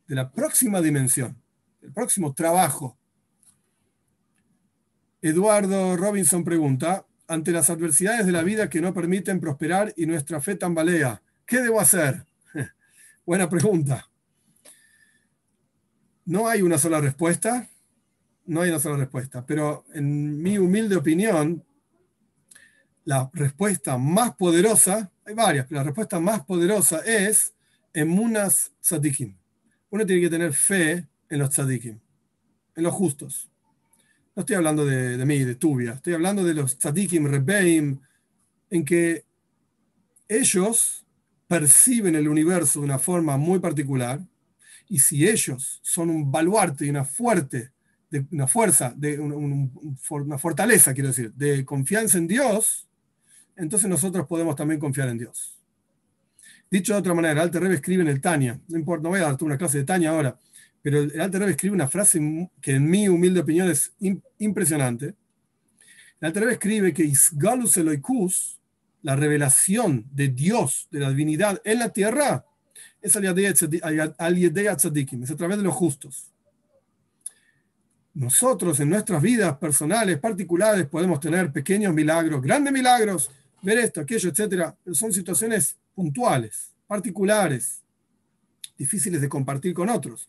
de 0.07 0.15
la 0.15 0.31
próxima 0.31 0.81
dimensión, 0.81 1.41
el 1.81 1.91
próximo 1.91 2.33
trabajo. 2.33 2.97
Eduardo 5.21 5.97
Robinson 5.97 6.43
pregunta, 6.43 7.05
ante 7.27 7.51
las 7.51 7.69
adversidades 7.69 8.25
de 8.25 8.31
la 8.31 8.43
vida 8.43 8.69
que 8.69 8.81
no 8.81 8.93
permiten 8.93 9.39
prosperar 9.39 9.93
y 9.97 10.05
nuestra 10.05 10.39
fe 10.39 10.55
tambalea, 10.55 11.21
¿qué 11.45 11.59
debo 11.59 11.79
hacer? 11.79 12.25
Buena 13.25 13.49
pregunta. 13.49 14.09
No 16.25 16.47
hay 16.47 16.61
una 16.61 16.77
sola 16.77 17.01
respuesta, 17.01 17.69
no 18.47 18.61
hay 18.61 18.69
una 18.69 18.79
sola 18.79 18.97
respuesta, 18.97 19.45
pero 19.45 19.85
en 19.93 20.41
mi 20.41 20.57
humilde 20.57 20.95
opinión, 20.95 21.63
la 23.03 23.29
respuesta 23.33 23.97
más 23.97 24.35
poderosa, 24.35 25.11
hay 25.25 25.33
varias, 25.33 25.65
pero 25.67 25.81
la 25.81 25.85
respuesta 25.85 26.19
más 26.19 26.43
poderosa 26.45 26.99
es 27.05 27.53
emunas 27.93 28.71
tzadikim. 28.81 29.35
Uno 29.89 30.05
tiene 30.05 30.21
que 30.21 30.29
tener 30.29 30.53
fe 30.53 31.07
en 31.29 31.39
los 31.39 31.49
tzadikim, 31.49 31.99
en 32.75 32.83
los 32.83 32.93
justos. 32.93 33.49
No 34.35 34.41
estoy 34.41 34.55
hablando 34.55 34.85
de, 34.85 35.25
mí, 35.25 35.39
de 35.39 35.55
Tubia, 35.55 35.93
estoy 35.93 36.13
hablando 36.13 36.43
de 36.43 36.53
los 36.53 36.77
tzadikim, 36.77 37.25
rebeim, 37.27 37.99
en 38.69 38.85
que 38.85 39.25
ellos 40.27 41.05
perciben 41.47 42.15
el 42.15 42.27
universo 42.27 42.79
de 42.79 42.85
una 42.85 42.99
forma 42.99 43.37
muy 43.37 43.59
particular, 43.59 44.19
y 44.89 44.99
si 44.99 45.27
ellos 45.27 45.79
son 45.81 46.09
un 46.09 46.31
baluarte 46.31 46.85
y 46.85 46.89
una 46.89 47.03
fuerte, 47.03 47.71
de, 48.21 48.27
una 48.31 48.47
fuerza, 48.47 48.93
de 48.95 49.19
una 49.19 50.37
fortaleza, 50.37 50.93
quiero 50.93 51.09
decir, 51.09 51.33
de 51.33 51.65
confianza 51.65 52.17
en 52.17 52.27
Dios, 52.27 52.87
entonces 53.55 53.89
nosotros 53.89 54.27
podemos 54.27 54.55
también 54.55 54.79
confiar 54.79 55.09
en 55.09 55.17
Dios. 55.17 55.57
Dicho 56.69 56.93
de 56.93 56.99
otra 56.99 57.13
manera, 57.13 57.41
Alter 57.41 57.61
Rebbe 57.61 57.75
escribe 57.75 58.03
en 58.03 58.09
el 58.09 58.21
Tania, 58.21 58.59
no 58.67 58.77
importa, 58.77 59.03
no 59.03 59.09
voy 59.09 59.19
a 59.19 59.23
darte 59.23 59.45
una 59.45 59.57
clase 59.57 59.79
de 59.79 59.83
Tania 59.83 60.09
ahora, 60.09 60.37
pero 60.81 60.99
el 60.99 61.19
Alter 61.19 61.39
Rebbe 61.39 61.51
escribe 61.51 61.75
una 61.75 61.87
frase 61.87 62.49
que 62.61 62.75
en 62.75 62.89
mi 62.89 63.07
humilde 63.07 63.39
opinión 63.39 63.69
es 63.69 63.93
impresionante. 64.39 65.15
El 66.19 66.27
Alter 66.27 66.41
Rebbe 66.41 66.53
escribe 66.53 66.93
que 66.93 67.03
Isgalus 67.03 67.77
Eloikus, 67.77 68.59
la 69.01 69.15
revelación 69.15 70.05
de 70.11 70.29
Dios, 70.29 70.87
de 70.91 70.99
la 70.99 71.09
divinidad 71.09 71.61
en 71.63 71.79
la 71.79 71.89
tierra, 71.89 72.45
es 73.01 73.15
es 73.15 75.31
a 75.31 75.35
través 75.35 75.57
de 75.57 75.63
los 75.63 75.73
justos. 75.73 76.31
Nosotros 78.17 78.79
en 78.79 78.89
nuestras 78.89 79.21
vidas 79.21 79.55
personales, 79.59 80.17
particulares, 80.17 80.87
podemos 80.87 81.19
tener 81.19 81.51
pequeños 81.51 81.93
milagros, 81.93 82.41
grandes 82.41 82.73
milagros, 82.73 83.29
ver 83.61 83.77
esto, 83.77 84.01
aquello, 84.01 84.31
etc. 84.31 84.73
Pero 84.83 84.95
son 84.95 85.13
situaciones 85.13 85.77
puntuales, 85.93 86.71
particulares, 86.87 87.83
difíciles 88.75 89.21
de 89.21 89.29
compartir 89.29 89.71
con 89.75 89.87
otros. 89.89 90.27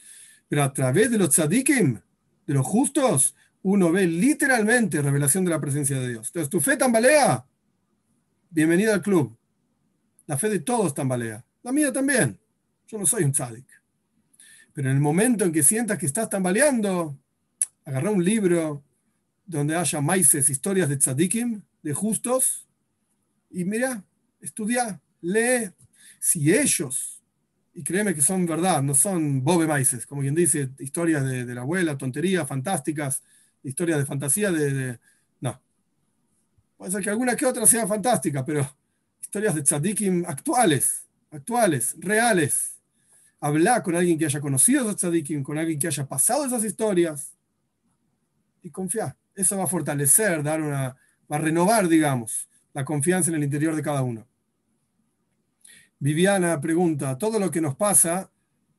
Pero 0.51 0.65
a 0.65 0.71
través 0.71 1.11
de 1.11 1.17
los 1.17 1.31
tzadikim, 1.31 1.99
de 2.47 2.55
los 2.55 2.67
justos, 2.67 3.35
uno 3.63 3.91
ve 3.91 4.07
literalmente 4.07 5.01
revelación 5.01 5.47
de 5.47 5.51
la 5.53 5.61
presencia 5.61 5.99
de 5.99 6.11
Dios. 6.11 6.27
Entonces, 6.29 6.51
¿tu 6.51 6.61
fe 6.61 6.77
tambalea? 6.77 7.43
Bienvenido 8.51 8.93
al 8.93 9.01
club. 9.01 9.35
La 10.27 10.37
fe 10.37 10.51
de 10.51 10.61
todos 10.61 10.93
tambalea. 10.93 11.43
La 11.63 11.73
mía 11.73 11.91
también. 11.91 12.39
Yo 12.87 12.99
no 12.99 13.07
soy 13.07 13.25
un 13.25 13.33
tzadik. 13.33 13.65
Pero 14.75 14.91
en 14.91 14.97
el 14.97 15.03
momento 15.03 15.47
en 15.47 15.53
que 15.53 15.63
sientas 15.63 15.97
que 15.97 16.05
estás 16.05 16.29
tambaleando, 16.29 17.17
agarra 17.89 18.11
un 18.11 18.23
libro 18.23 18.85
donde 19.47 19.75
haya 19.75 20.03
maices, 20.03 20.51
historias 20.51 20.91
de 20.91 20.99
tzadikim, 20.99 21.63
de 21.83 21.95
justos, 21.95 22.69
y 23.51 23.65
mira, 23.65 24.05
estudia, 24.41 25.01
lee. 25.23 25.71
Si 26.21 26.53
ellos 26.53 27.23
y 27.73 27.83
créeme 27.83 28.15
que 28.15 28.21
son 28.21 28.45
verdad, 28.45 28.83
no 28.83 28.93
son 28.95 29.43
bobe 29.43 29.67
maices, 29.67 30.05
como 30.05 30.21
quien 30.21 30.35
dice, 30.35 30.69
historias 30.81 31.25
de, 31.25 31.55
la 31.55 31.63
abuela, 31.63 31.97
tonterías 31.97 32.47
fantásticas, 32.47 33.23
historias 33.63 33.99
de 33.99 34.05
fantasía, 34.05 34.51
de, 34.51 34.99
No. 35.41 35.59
Puede 36.77 36.93
ser 36.93 37.03
que 37.03 37.11
alguna 37.11 37.37
que 37.37 37.47
otra 37.47 37.67
sea 37.67 37.87
fantástica, 37.87 38.45
pero 38.45 38.69
historias 39.23 39.55
de 39.55 39.63
tzadikim 39.63 40.25
actuales, 40.27 41.05
actuales, 41.31 41.97
reales. 41.99 42.75
Habla 43.41 43.83
con 43.83 43.95
alguien 43.95 44.19
que 44.19 44.27
haya 44.27 44.41
conocido 44.41 44.83
esos 44.83 44.97
tzadikim, 44.97 45.43
con 45.43 45.57
alguien 45.57 45.79
que 45.79 45.87
haya 45.87 46.07
pasado 46.07 46.45
esas 46.45 46.65
historias 46.65 47.38
y 48.63 48.71
confía. 48.71 49.17
Eso 49.35 49.57
va 49.57 49.65
a 49.65 49.69
fortalecer, 49.69 50.43
dar 50.43 50.61
una, 50.61 50.97
va 51.31 51.37
a 51.37 51.39
renovar, 51.39 51.89
digamos, 51.89 52.49
la 52.73 52.85
confianza 52.85 53.31
en 53.31 53.37
el 53.37 53.45
interior 53.45 53.75
de 53.77 53.83
cada 53.83 54.03
uno. 54.03 54.27
Viviana 56.01 56.61
pregunta, 56.61 57.19
¿todo 57.19 57.39
lo 57.39 57.51
que 57.51 57.61
nos 57.61 57.75
pasa, 57.75 58.31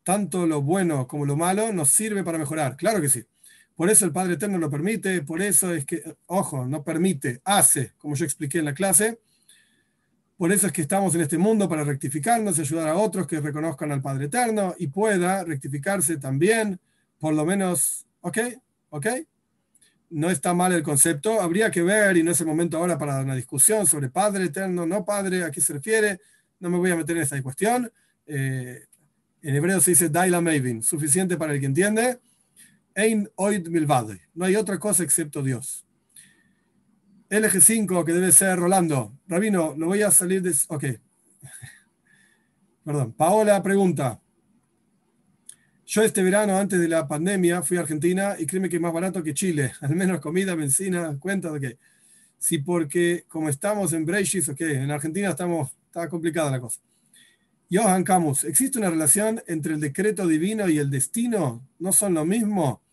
tanto 0.04 0.48
lo 0.48 0.62
bueno 0.62 1.08
como 1.08 1.26
lo 1.26 1.36
malo, 1.36 1.74
nos 1.74 1.90
sirve 1.90 2.24
para 2.24 2.38
mejorar? 2.38 2.78
Claro 2.78 3.02
que 3.02 3.10
sí. 3.10 3.26
Por 3.76 3.90
eso 3.90 4.06
el 4.06 4.12
Padre 4.12 4.34
Eterno 4.34 4.58
lo 4.58 4.70
permite, 4.70 5.22
por 5.22 5.42
eso 5.42 5.74
es 5.74 5.86
que, 5.86 6.16
ojo, 6.28 6.66
no 6.66 6.84
permite, 6.84 7.42
hace, 7.46 7.94
como 7.98 8.16
yo 8.16 8.26
expliqué 8.26 8.60
en 8.60 8.66
la 8.66 8.74
clase. 8.74 9.20
Por 10.38 10.52
eso 10.54 10.68
es 10.68 10.74
que 10.74 10.82
estamos 10.82 11.16
en 11.16 11.22
este 11.22 11.38
mundo 11.38 11.68
para 11.68 11.84
rectificarnos 11.84 12.58
y 12.58 12.62
ayudar 12.62 12.88
a 12.90 12.96
otros 12.96 13.28
que 13.28 13.42
reconozcan 13.42 13.92
al 13.92 14.02
Padre 14.02 14.26
Eterno 14.26 14.76
y 14.78 14.88
pueda 14.88 15.44
rectificarse 15.44 16.18
también, 16.18 16.80
por 17.20 17.34
lo 17.34 17.46
menos, 17.46 18.06
¿ok? 18.22 18.38
¿Ok? 18.90 19.08
No 20.10 20.30
está 20.30 20.54
mal 20.54 20.74
el 20.74 20.84
concepto, 20.84 21.42
habría 21.42 21.70
que 21.70 21.84
ver, 21.84 22.18
y 22.18 22.24
no 22.24 22.32
es 22.32 22.42
el 22.42 22.48
momento 22.48 22.78
ahora 22.78 22.98
para 22.98 23.20
una 23.22 23.36
discusión 23.36 23.86
sobre 23.86 24.10
Padre 24.10 24.46
Eterno, 24.46 24.86
no 24.86 25.06
Padre, 25.06 25.44
a 25.44 25.52
qué 25.52 25.62
se 25.62 25.74
refiere 25.74 26.20
no 26.60 26.70
me 26.70 26.78
voy 26.78 26.92
a 26.92 26.96
meter 26.96 27.16
en 27.18 27.24
esa 27.24 27.42
cuestión. 27.42 27.92
Eh, 28.26 28.86
en 29.42 29.56
hebreo 29.56 29.80
se 29.80 29.92
dice 29.92 30.10
Daila 30.10 30.42
Mavin, 30.42 30.84
suficiente 30.84 31.38
para 31.38 31.54
el 31.54 31.60
que 31.60 31.66
entiende. 31.66 32.20
Ein 32.96 33.30
oid 33.36 33.68
milvade, 33.68 34.22
no 34.34 34.46
hay 34.46 34.56
otra 34.56 34.78
cosa 34.78 35.04
excepto 35.04 35.42
Dios. 35.42 35.86
LG5, 37.30 38.04
que 38.04 38.12
debe 38.12 38.32
ser 38.32 38.58
Rolando. 38.58 39.14
Rabino, 39.28 39.76
lo 39.78 39.88
voy 39.88 40.02
a 40.02 40.12
salir 40.12 40.42
de. 40.42 40.54
Ok. 40.68 40.84
Perdón. 42.84 43.14
Paola 43.14 43.62
pregunta. 43.62 44.20
Yo 45.92 46.04
este 46.04 46.22
verano, 46.22 46.56
antes 46.56 46.80
de 46.80 46.88
la 46.88 47.08
pandemia, 47.08 47.64
fui 47.64 47.78
a 47.78 47.80
Argentina 47.80 48.36
y 48.38 48.46
créeme 48.46 48.70
que 48.70 48.76
es 48.76 48.82
más 48.82 48.94
barato 48.94 49.24
que 49.24 49.34
Chile. 49.34 49.74
Al 49.82 49.96
menos 49.96 50.20
comida, 50.20 50.54
benzina, 50.54 51.18
cuenta 51.20 51.52
de 51.52 51.60
que. 51.60 51.78
Sí, 52.38 52.60
porque 52.60 53.26
como 53.28 53.50
estamos 53.50 53.92
en 53.94 54.06
Breishis, 54.06 54.50
ok, 54.50 54.62
en 54.62 54.92
Argentina 54.92 55.30
estamos 55.30 55.72
Está 55.90 56.08
complicada 56.08 56.52
la 56.52 56.60
cosa. 56.60 56.80
Johan 57.72 58.04
Camus, 58.04 58.44
¿existe 58.44 58.78
una 58.78 58.92
relación 58.92 59.42
entre 59.48 59.74
el 59.74 59.80
decreto 59.80 60.28
divino 60.28 60.70
y 60.70 60.78
el 60.78 60.92
destino? 60.92 61.68
¿No 61.80 61.92
son 61.92 62.14
lo 62.14 62.26
mismo? 62.26 62.84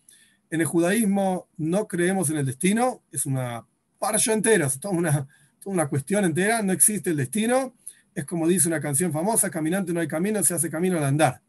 En 0.49 0.61
el 0.61 0.65
judaísmo 0.65 1.47
no 1.57 1.87
creemos 1.87 2.31
en 2.31 2.37
el 2.37 2.45
destino, 2.47 3.03
es 3.11 3.27
una 3.27 3.63
parcha 3.99 4.33
entera, 4.33 4.65
es 4.65 4.79
toda 4.79 4.95
una, 4.95 5.27
toda 5.59 5.75
una 5.75 5.87
cuestión 5.87 6.25
entera, 6.25 6.63
no 6.63 6.73
existe 6.73 7.11
el 7.11 7.17
destino. 7.17 7.75
Es 8.15 8.25
como 8.25 8.47
dice 8.47 8.67
una 8.67 8.81
canción 8.81 9.13
famosa, 9.13 9.51
caminante 9.51 9.93
no 9.93 9.99
hay 9.99 10.07
camino, 10.07 10.41
se 10.41 10.55
hace 10.55 10.71
camino 10.71 10.97
al 10.97 11.03
andar. 11.03 11.41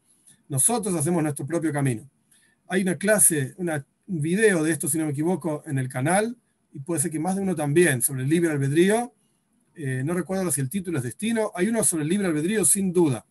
Nosotros 0.49 0.95
hacemos 0.95 1.23
nuestro 1.23 1.45
propio 1.45 1.71
camino. 1.71 2.09
Hay 2.67 2.81
una 2.81 2.97
clase, 2.97 3.55
un 3.57 4.21
video 4.21 4.63
de 4.63 4.71
esto, 4.71 4.87
si 4.87 4.97
no 4.97 5.05
me 5.05 5.11
equivoco, 5.11 5.63
en 5.65 5.77
el 5.77 5.87
canal, 5.87 6.35
y 6.73 6.79
puede 6.79 6.99
ser 7.01 7.11
que 7.11 7.19
más 7.19 7.35
de 7.35 7.43
uno 7.43 7.55
también, 7.55 8.01
sobre 8.01 8.23
el 8.23 8.29
libre 8.29 8.51
albedrío, 8.51 9.13
eh, 9.75 10.01
no 10.03 10.13
recuerdo 10.13 10.51
si 10.51 10.59
el 10.59 10.69
título 10.69 10.97
es 10.97 11.03
destino, 11.03 11.51
hay 11.55 11.67
uno 11.67 11.83
sobre 11.83 12.03
el 12.03 12.09
libre 12.09 12.27
albedrío 12.27 12.65
sin 12.65 12.91
duda, 12.91 13.25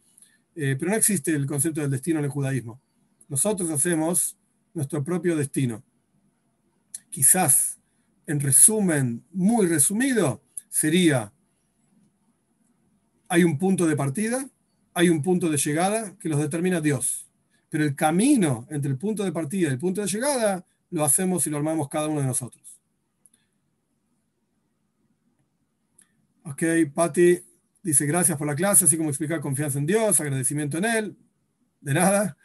eh, 0.55 0.77
pero 0.79 0.93
no 0.93 0.97
existe 0.97 1.33
el 1.33 1.45
concepto 1.47 1.81
del 1.81 1.91
destino 1.91 2.21
en 2.21 2.25
el 2.25 2.31
judaísmo. 2.31 2.81
Nosotros 3.29 3.69
hacemos 3.71 4.39
nuestro 4.73 5.03
propio 5.05 5.37
destino. 5.37 5.83
Quizás, 7.11 7.79
en 8.27 8.41
resumen, 8.41 9.25
muy 9.33 9.66
resumido, 9.66 10.43
sería, 10.69 11.33
hay 13.29 13.45
un 13.45 13.59
punto 13.59 13.87
de 13.87 13.97
partida, 13.97 14.49
hay 14.99 15.11
un 15.11 15.22
punto 15.22 15.49
de 15.49 15.57
llegada 15.57 16.16
que 16.18 16.28
los 16.28 16.40
determina 16.40 16.80
Dios, 16.80 17.24
pero 17.70 17.84
el 17.84 17.94
camino 17.94 18.66
entre 18.68 18.90
el 18.90 18.99
punto 18.99 19.22
de 19.22 19.30
partida 19.30 19.68
y 19.68 19.70
el 19.70 19.78
punto 19.78 20.01
de 20.01 20.09
llegada 20.09 20.66
lo 20.90 21.05
hacemos 21.05 21.46
y 21.46 21.51
lo 21.51 21.57
armamos 21.57 21.88
cada 21.88 22.09
uno 22.09 22.20
de 22.20 22.26
nosotros. 22.26 22.80
Ok, 26.42 26.64
Patti 26.92 27.40
dice 27.80 28.07
gracias 28.07 28.36
por 28.36 28.49
la 28.49 28.57
clase, 28.57 28.86
así 28.86 28.96
como 28.96 29.11
explicar 29.11 29.40
confianza 29.40 29.78
en 29.78 29.86
Dios, 29.86 30.20
agradecimiento 30.20 30.78
en 30.78 30.84
Él. 30.86 31.16
De 31.80 31.94
nada. 31.94 32.36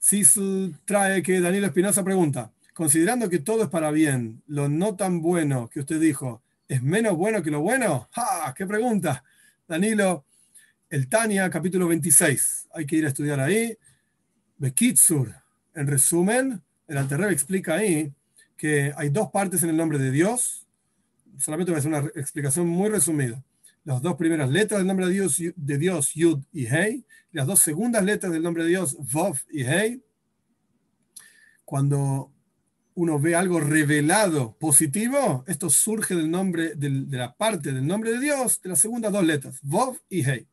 Sisu 0.00 0.74
trae 0.84 1.22
que 1.22 1.40
Danilo 1.40 1.68
Espinosa 1.68 2.02
pregunta, 2.02 2.50
considerando 2.74 3.30
que 3.30 3.38
todo 3.38 3.62
es 3.62 3.68
para 3.68 3.92
bien, 3.92 4.42
lo 4.48 4.68
no 4.68 4.96
tan 4.96 5.22
bueno 5.22 5.70
que 5.70 5.78
usted 5.78 6.00
dijo, 6.00 6.42
¿es 6.66 6.82
menos 6.82 7.16
bueno 7.16 7.40
que 7.40 7.52
lo 7.52 7.60
bueno? 7.60 8.08
¡Ja! 8.10 8.52
¡Qué 8.56 8.66
pregunta! 8.66 9.22
Danilo, 9.68 10.24
el 10.90 11.08
Tania, 11.08 11.50
capítulo 11.50 11.86
26. 11.88 12.68
Hay 12.72 12.86
que 12.86 12.96
ir 12.96 13.04
a 13.04 13.08
estudiar 13.08 13.40
ahí. 13.40 13.76
Bekitsur. 14.56 15.34
En 15.74 15.86
resumen, 15.86 16.62
el 16.86 16.98
Alterrebe 16.98 17.32
explica 17.32 17.74
ahí 17.74 18.12
que 18.56 18.92
hay 18.96 19.10
dos 19.10 19.30
partes 19.30 19.62
en 19.62 19.70
el 19.70 19.76
nombre 19.76 19.98
de 19.98 20.10
Dios, 20.10 20.66
solamente 21.38 21.70
voy 21.70 21.76
a 21.76 21.78
hacer 21.78 21.92
una 21.92 22.10
explicación 22.20 22.66
muy 22.66 22.88
resumida. 22.88 23.42
Las 23.84 24.02
dos 24.02 24.16
primeras 24.16 24.50
letras 24.50 24.80
del 24.80 24.88
nombre 24.88 25.06
de 25.06 25.12
Dios, 25.12 25.40
de 25.54 25.78
Dios 25.78 26.12
Yud 26.14 26.40
y 26.52 26.66
Hei, 26.66 27.04
las 27.30 27.46
dos 27.46 27.60
segundas 27.60 28.02
letras 28.02 28.32
del 28.32 28.42
nombre 28.42 28.64
de 28.64 28.70
Dios, 28.70 28.96
Vov 28.98 29.38
y 29.50 29.62
Hei. 29.62 30.02
Cuando 31.64 32.32
uno 32.94 33.20
ve 33.20 33.36
algo 33.36 33.60
revelado 33.60 34.56
positivo, 34.58 35.44
esto 35.46 35.70
surge 35.70 36.16
del 36.16 36.30
nombre, 36.30 36.74
de 36.74 37.16
la 37.16 37.36
parte 37.36 37.72
del 37.72 37.86
nombre 37.86 38.12
de 38.12 38.20
Dios, 38.20 38.60
de 38.60 38.70
las 38.70 38.80
segundas 38.80 39.12
dos 39.12 39.24
letras, 39.24 39.60
Vov 39.62 39.96
y 40.08 40.28
Hei. 40.28 40.48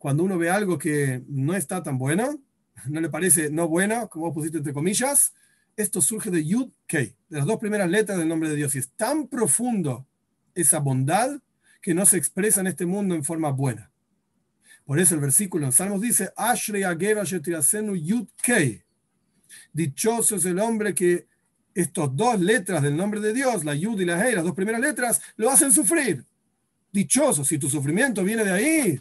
Cuando 0.00 0.24
uno 0.24 0.38
ve 0.38 0.48
algo 0.48 0.78
que 0.78 1.22
no 1.28 1.54
está 1.54 1.82
tan 1.82 1.98
bueno, 1.98 2.42
no 2.88 3.02
le 3.02 3.10
parece 3.10 3.50
no 3.50 3.68
bueno, 3.68 4.08
como 4.08 4.32
pusiste 4.32 4.56
entre 4.56 4.72
comillas, 4.72 5.34
esto 5.76 6.00
surge 6.00 6.30
de 6.30 6.42
Yud 6.42 6.70
Kei, 6.86 7.14
de 7.28 7.36
las 7.36 7.44
dos 7.44 7.58
primeras 7.58 7.90
letras 7.90 8.16
del 8.16 8.26
nombre 8.26 8.48
de 8.48 8.56
Dios. 8.56 8.74
Y 8.74 8.78
es 8.78 8.88
tan 8.92 9.28
profundo 9.28 10.06
esa 10.54 10.78
bondad 10.78 11.38
que 11.82 11.92
no 11.92 12.06
se 12.06 12.16
expresa 12.16 12.62
en 12.62 12.68
este 12.68 12.86
mundo 12.86 13.14
en 13.14 13.24
forma 13.24 13.50
buena. 13.50 13.92
Por 14.86 14.98
eso 14.98 15.14
el 15.14 15.20
versículo 15.20 15.66
en 15.66 15.72
Salmos 15.72 16.00
dice, 16.00 16.32
Ashrei 16.34 16.82
Yud 16.82 18.28
Kei. 18.42 18.82
Dichoso 19.70 20.36
es 20.36 20.46
el 20.46 20.60
hombre 20.60 20.94
que 20.94 21.26
estos 21.74 22.16
dos 22.16 22.40
letras 22.40 22.82
del 22.82 22.96
nombre 22.96 23.20
de 23.20 23.34
Dios, 23.34 23.66
la 23.66 23.74
Yud 23.74 24.00
y 24.00 24.06
la 24.06 24.26
Hei, 24.26 24.34
las 24.34 24.44
dos 24.44 24.54
primeras 24.54 24.80
letras, 24.80 25.20
lo 25.36 25.50
hacen 25.50 25.70
sufrir. 25.72 26.24
Dichoso, 26.90 27.44
si 27.44 27.58
tu 27.58 27.68
sufrimiento 27.68 28.24
viene 28.24 28.44
de 28.44 28.50
ahí, 28.50 29.00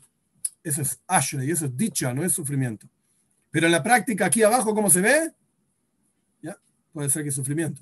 eso 0.70 0.82
es 0.82 1.02
Ashrei, 1.08 1.52
eso 1.52 1.66
es 1.66 1.76
dicha, 1.76 2.14
no 2.14 2.24
es 2.24 2.34
sufrimiento. 2.34 2.88
Pero 3.52 3.66
en 3.66 3.72
la 3.72 3.84
práctica, 3.84 4.26
aquí 4.26 4.44
abajo, 4.44 4.74
¿cómo 4.74 4.90
se 4.90 5.02
ve? 5.02 5.32
¿Ya? 6.42 6.58
Puede 6.94 7.10
ser 7.10 7.24
que 7.24 7.30
es 7.30 7.36
sufrimiento. 7.36 7.82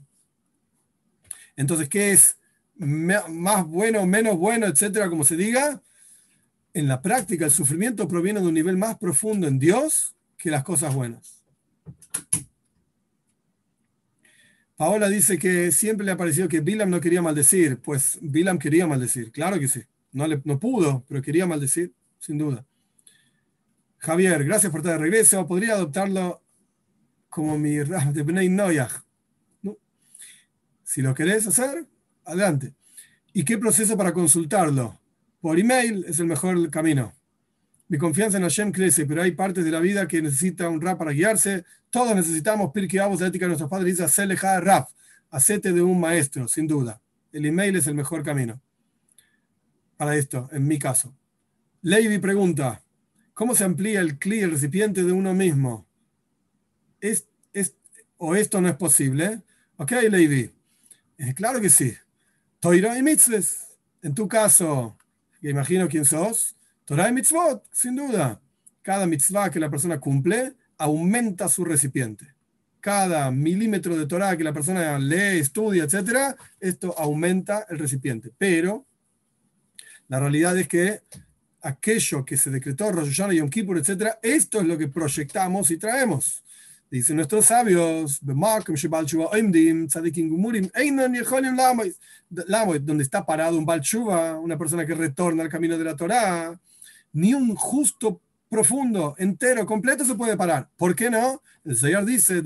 Entonces, 1.56 1.90
¿qué 1.90 2.12
es 2.12 2.38
más 2.76 3.66
bueno, 3.66 4.06
menos 4.06 4.38
bueno, 4.38 4.68
etcétera, 4.68 5.10
como 5.10 5.24
se 5.24 5.36
diga? 5.36 5.82
En 6.74 6.88
la 6.88 7.02
práctica, 7.02 7.46
el 7.46 7.52
sufrimiento 7.52 8.08
proviene 8.08 8.40
de 8.40 8.48
un 8.48 8.54
nivel 8.54 8.78
más 8.78 8.98
profundo 8.98 9.48
en 9.48 9.58
Dios 9.58 10.16
que 10.38 10.52
las 10.52 10.64
cosas 10.64 10.94
buenas. 10.94 11.44
Paola 14.76 15.10
dice 15.10 15.40
que 15.40 15.72
siempre 15.72 16.06
le 16.06 16.12
ha 16.12 16.18
parecido 16.18 16.48
que 16.48 16.62
Bilam 16.62 16.92
no 16.92 17.02
quería 17.02 17.24
maldecir. 17.24 17.82
Pues 17.82 18.20
Bilam 18.22 18.60
quería 18.60 18.86
maldecir, 18.86 19.32
claro 19.32 19.60
que 19.60 19.68
sí. 19.68 19.82
No, 20.12 20.28
le, 20.28 20.40
no 20.46 20.60
pudo, 20.60 21.04
pero 21.08 21.22
quería 21.22 21.48
maldecir, 21.48 21.94
sin 22.20 22.38
duda. 22.38 22.64
Javier, 24.00 24.44
gracias 24.44 24.72
por 24.72 24.82
estar 24.82 24.94
de 24.94 25.04
regreso. 25.04 25.48
¿Podría 25.48 25.74
adoptarlo 25.74 26.44
como 27.30 27.58
mi 27.58 27.82
Rab 27.84 28.14
de 28.14 28.24
Bnei 28.24 28.50
Noyaj? 28.50 29.04
¿No? 29.62 29.78
Si 30.84 31.02
lo 31.02 31.14
querés 31.14 31.48
hacer, 31.48 31.86
adelante. 32.26 32.74
¿Y 33.34 33.44
qué 33.44 33.58
proceso 33.58 33.98
para 33.98 34.14
consultarlo? 34.14 35.00
Por 35.42 35.60
email 35.60 36.06
es 36.08 36.20
el 36.20 36.28
mejor 36.28 36.70
camino. 36.70 37.14
Mi 37.90 37.98
confianza 37.98 38.38
en 38.38 38.44
Hashem 38.44 38.72
crece, 38.72 39.06
pero 39.06 39.22
hay 39.22 39.32
partes 39.32 39.64
de 39.64 39.72
la 39.72 39.80
vida 39.80 40.08
que 40.08 40.22
necesita 40.22 40.68
un 40.68 40.82
rap 40.82 40.98
para 40.98 41.12
guiarse. 41.12 41.64
Todos 41.90 42.16
necesitamos 42.16 42.72
Pirkei 42.74 43.00
Avos, 43.00 43.22
la 43.22 43.28
ética 43.28 43.46
de 43.46 43.50
nuestros 43.50 43.70
padres. 43.70 43.94
Dice, 43.94 44.04
hacerle 44.04 44.36
rap, 44.36 44.90
hacete 45.30 45.72
de 45.72 45.82
un 45.82 46.00
maestro, 46.00 46.48
sin 46.48 46.68
duda. 46.68 47.02
El 47.32 47.46
email 47.46 47.76
es 47.76 47.88
el 47.88 47.96
mejor 47.96 48.24
camino 48.24 48.62
para 49.98 50.16
esto, 50.16 50.48
en 50.52 50.68
mi 50.68 50.78
caso. 50.78 51.16
Lady 51.82 52.20
pregunta, 52.20 52.82
¿cómo 53.38 53.54
se 53.54 53.64
amplía 53.64 54.02
el 54.02 54.18
cli, 54.18 54.40
el 54.40 54.50
recipiente 54.50 55.04
de 55.04 55.12
uno 55.12 55.32
mismo? 55.36 55.86
¿Es, 57.00 57.28
es, 57.54 57.76
¿O 58.18 58.36
esto 58.36 58.60
no 58.60 58.68
es 58.68 58.76
posible? 58.76 59.44
Ok, 59.76 59.92
Lady. 60.10 60.50
Eh, 61.20 61.36
claro 61.36 61.62
que 61.62 61.70
sí. 61.70 61.96
Toira 62.60 62.98
y 62.98 63.04
mitzvahs. 63.04 63.78
En 64.02 64.16
tu 64.16 64.28
caso, 64.28 64.98
que 65.40 65.52
imagino 65.52 65.88
quién 65.88 66.04
sos, 66.04 66.56
Torah 66.84 67.10
y 67.10 67.14
mitzvot, 67.14 67.64
sin 67.72 67.96
duda. 67.96 68.42
Cada 68.82 69.06
mitzvah 69.06 69.52
que 69.52 69.60
la 69.60 69.70
persona 69.70 70.00
cumple 70.00 70.56
aumenta 70.80 71.48
su 71.48 71.64
recipiente. 71.64 72.34
Cada 72.80 73.30
milímetro 73.30 73.96
de 73.96 74.08
Torah 74.08 74.36
que 74.36 74.44
la 74.44 74.54
persona 74.54 74.98
lee, 74.98 75.40
estudia, 75.40 75.84
etc., 75.84 76.36
esto 76.60 76.98
aumenta 76.98 77.68
el 77.70 77.78
recipiente. 77.78 78.32
Pero 78.36 78.88
la 80.08 80.20
realidad 80.20 80.58
es 80.58 80.68
que 80.68 81.02
aquello 81.68 82.24
que 82.26 82.38
se 82.38 82.50
decretó 82.50 82.92
Rosh 82.92 83.10
Hashanah, 83.10 83.34
Yom 83.34 83.50
Kippur, 83.50 83.78
etc., 83.78 84.16
esto 84.22 84.62
es 84.62 84.68
lo 84.68 84.78
que 84.78 84.88
proyectamos 84.88 85.72
y 85.72 85.78
traemos. 85.78 86.44
Dicen 86.90 87.18
nuestros 87.18 87.48
sabios, 87.48 88.20
donde 92.80 93.04
está 93.04 93.26
parado 93.26 93.58
un 93.58 93.66
Balchuva, 93.66 94.40
una 94.40 94.58
persona 94.58 94.86
que 94.86 94.96
retorna 94.96 95.44
al 95.44 95.50
camino 95.50 95.78
de 95.78 95.84
la 95.84 95.98
Torá, 95.98 96.58
ni 97.12 97.34
un 97.34 97.56
justo 97.56 98.22
profundo, 98.50 99.16
entero, 99.18 99.66
completo 99.66 100.06
se 100.06 100.16
puede 100.16 100.38
parar. 100.38 100.70
¿Por 100.78 100.96
qué 100.96 101.10
no? 101.10 101.42
El 101.66 101.76
Señor 101.76 102.06
dice, 102.06 102.42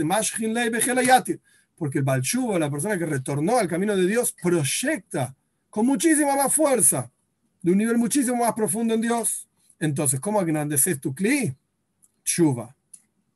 porque 1.78 2.00
el 2.00 2.04
Balchuva, 2.04 2.58
la 2.58 2.72
persona 2.72 2.98
que 2.98 3.06
retornó 3.06 3.60
al 3.60 3.68
camino 3.68 3.96
de 3.96 4.08
Dios, 4.08 4.36
proyecta 4.42 5.36
con 5.70 5.86
muchísima 5.86 6.36
más 6.36 6.54
fuerza, 6.54 7.12
de 7.62 7.72
un 7.72 7.78
nivel 7.78 7.98
muchísimo 7.98 8.38
más 8.38 8.54
profundo 8.54 8.94
en 8.94 9.02
Dios. 9.02 9.48
Entonces, 9.80 10.20
¿cómo 10.20 10.40
agrandeces 10.40 11.00
tu 11.00 11.14
cli? 11.14 11.56
Chuva 12.24 12.76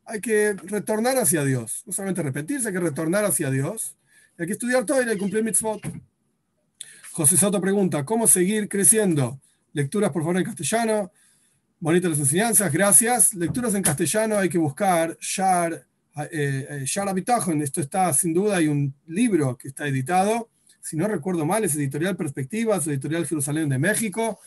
hay 0.06 0.22
que 0.22 0.54
retornar 0.54 1.18
hacia 1.18 1.44
Dios. 1.44 1.84
No 1.86 1.94
solamente 1.94 2.22
repetirse, 2.22 2.68
hay 2.68 2.74
que 2.74 2.80
retornar 2.80 3.26
hacia 3.26 3.50
Dios. 3.50 3.96
Hay 4.38 4.46
que 4.46 4.54
estudiar 4.54 4.86
todo 4.86 5.02
y 5.02 5.06
hay 5.06 5.16
que 5.16 5.18
cumplir 5.18 5.44
mitzvot. 5.44 5.82
José 7.12 7.38
Soto 7.38 7.60
pregunta, 7.60 8.06
¿cómo 8.06 8.28
seguir 8.28 8.70
creciendo? 8.70 9.40
Lecturas, 9.74 10.12
por 10.12 10.22
favor, 10.22 10.38
en 10.38 10.44
castellano. 10.44 11.12
Bonitas 11.80 12.12
las 12.12 12.20
enseñanzas, 12.20 12.72
gracias. 12.72 13.34
Lecturas 13.34 13.74
en 13.74 13.82
castellano 13.82 14.38
hay 14.38 14.50
que 14.50 14.58
buscar 14.58 15.18
Shar, 15.20 15.86
eh, 16.32 16.84
Shar 16.86 17.10
Abitajon. 17.10 17.62
Esto 17.62 17.82
está 17.82 18.14
sin 18.14 18.34
duda, 18.34 18.58
hay 18.58 18.68
un 18.68 18.94
libro 19.08 19.58
que 19.58 19.70
está 19.70 19.88
editado. 19.88 20.50
Si 20.86 20.96
no 20.96 21.08
recuerdo 21.08 21.48
mal, 21.48 21.64
es 21.64 21.76
Editorial 21.76 22.16
Perspectivas, 22.16 22.86
Editorial 22.86 23.26
Jerusalén 23.26 23.68
de 23.70 23.80
México, 23.80 24.40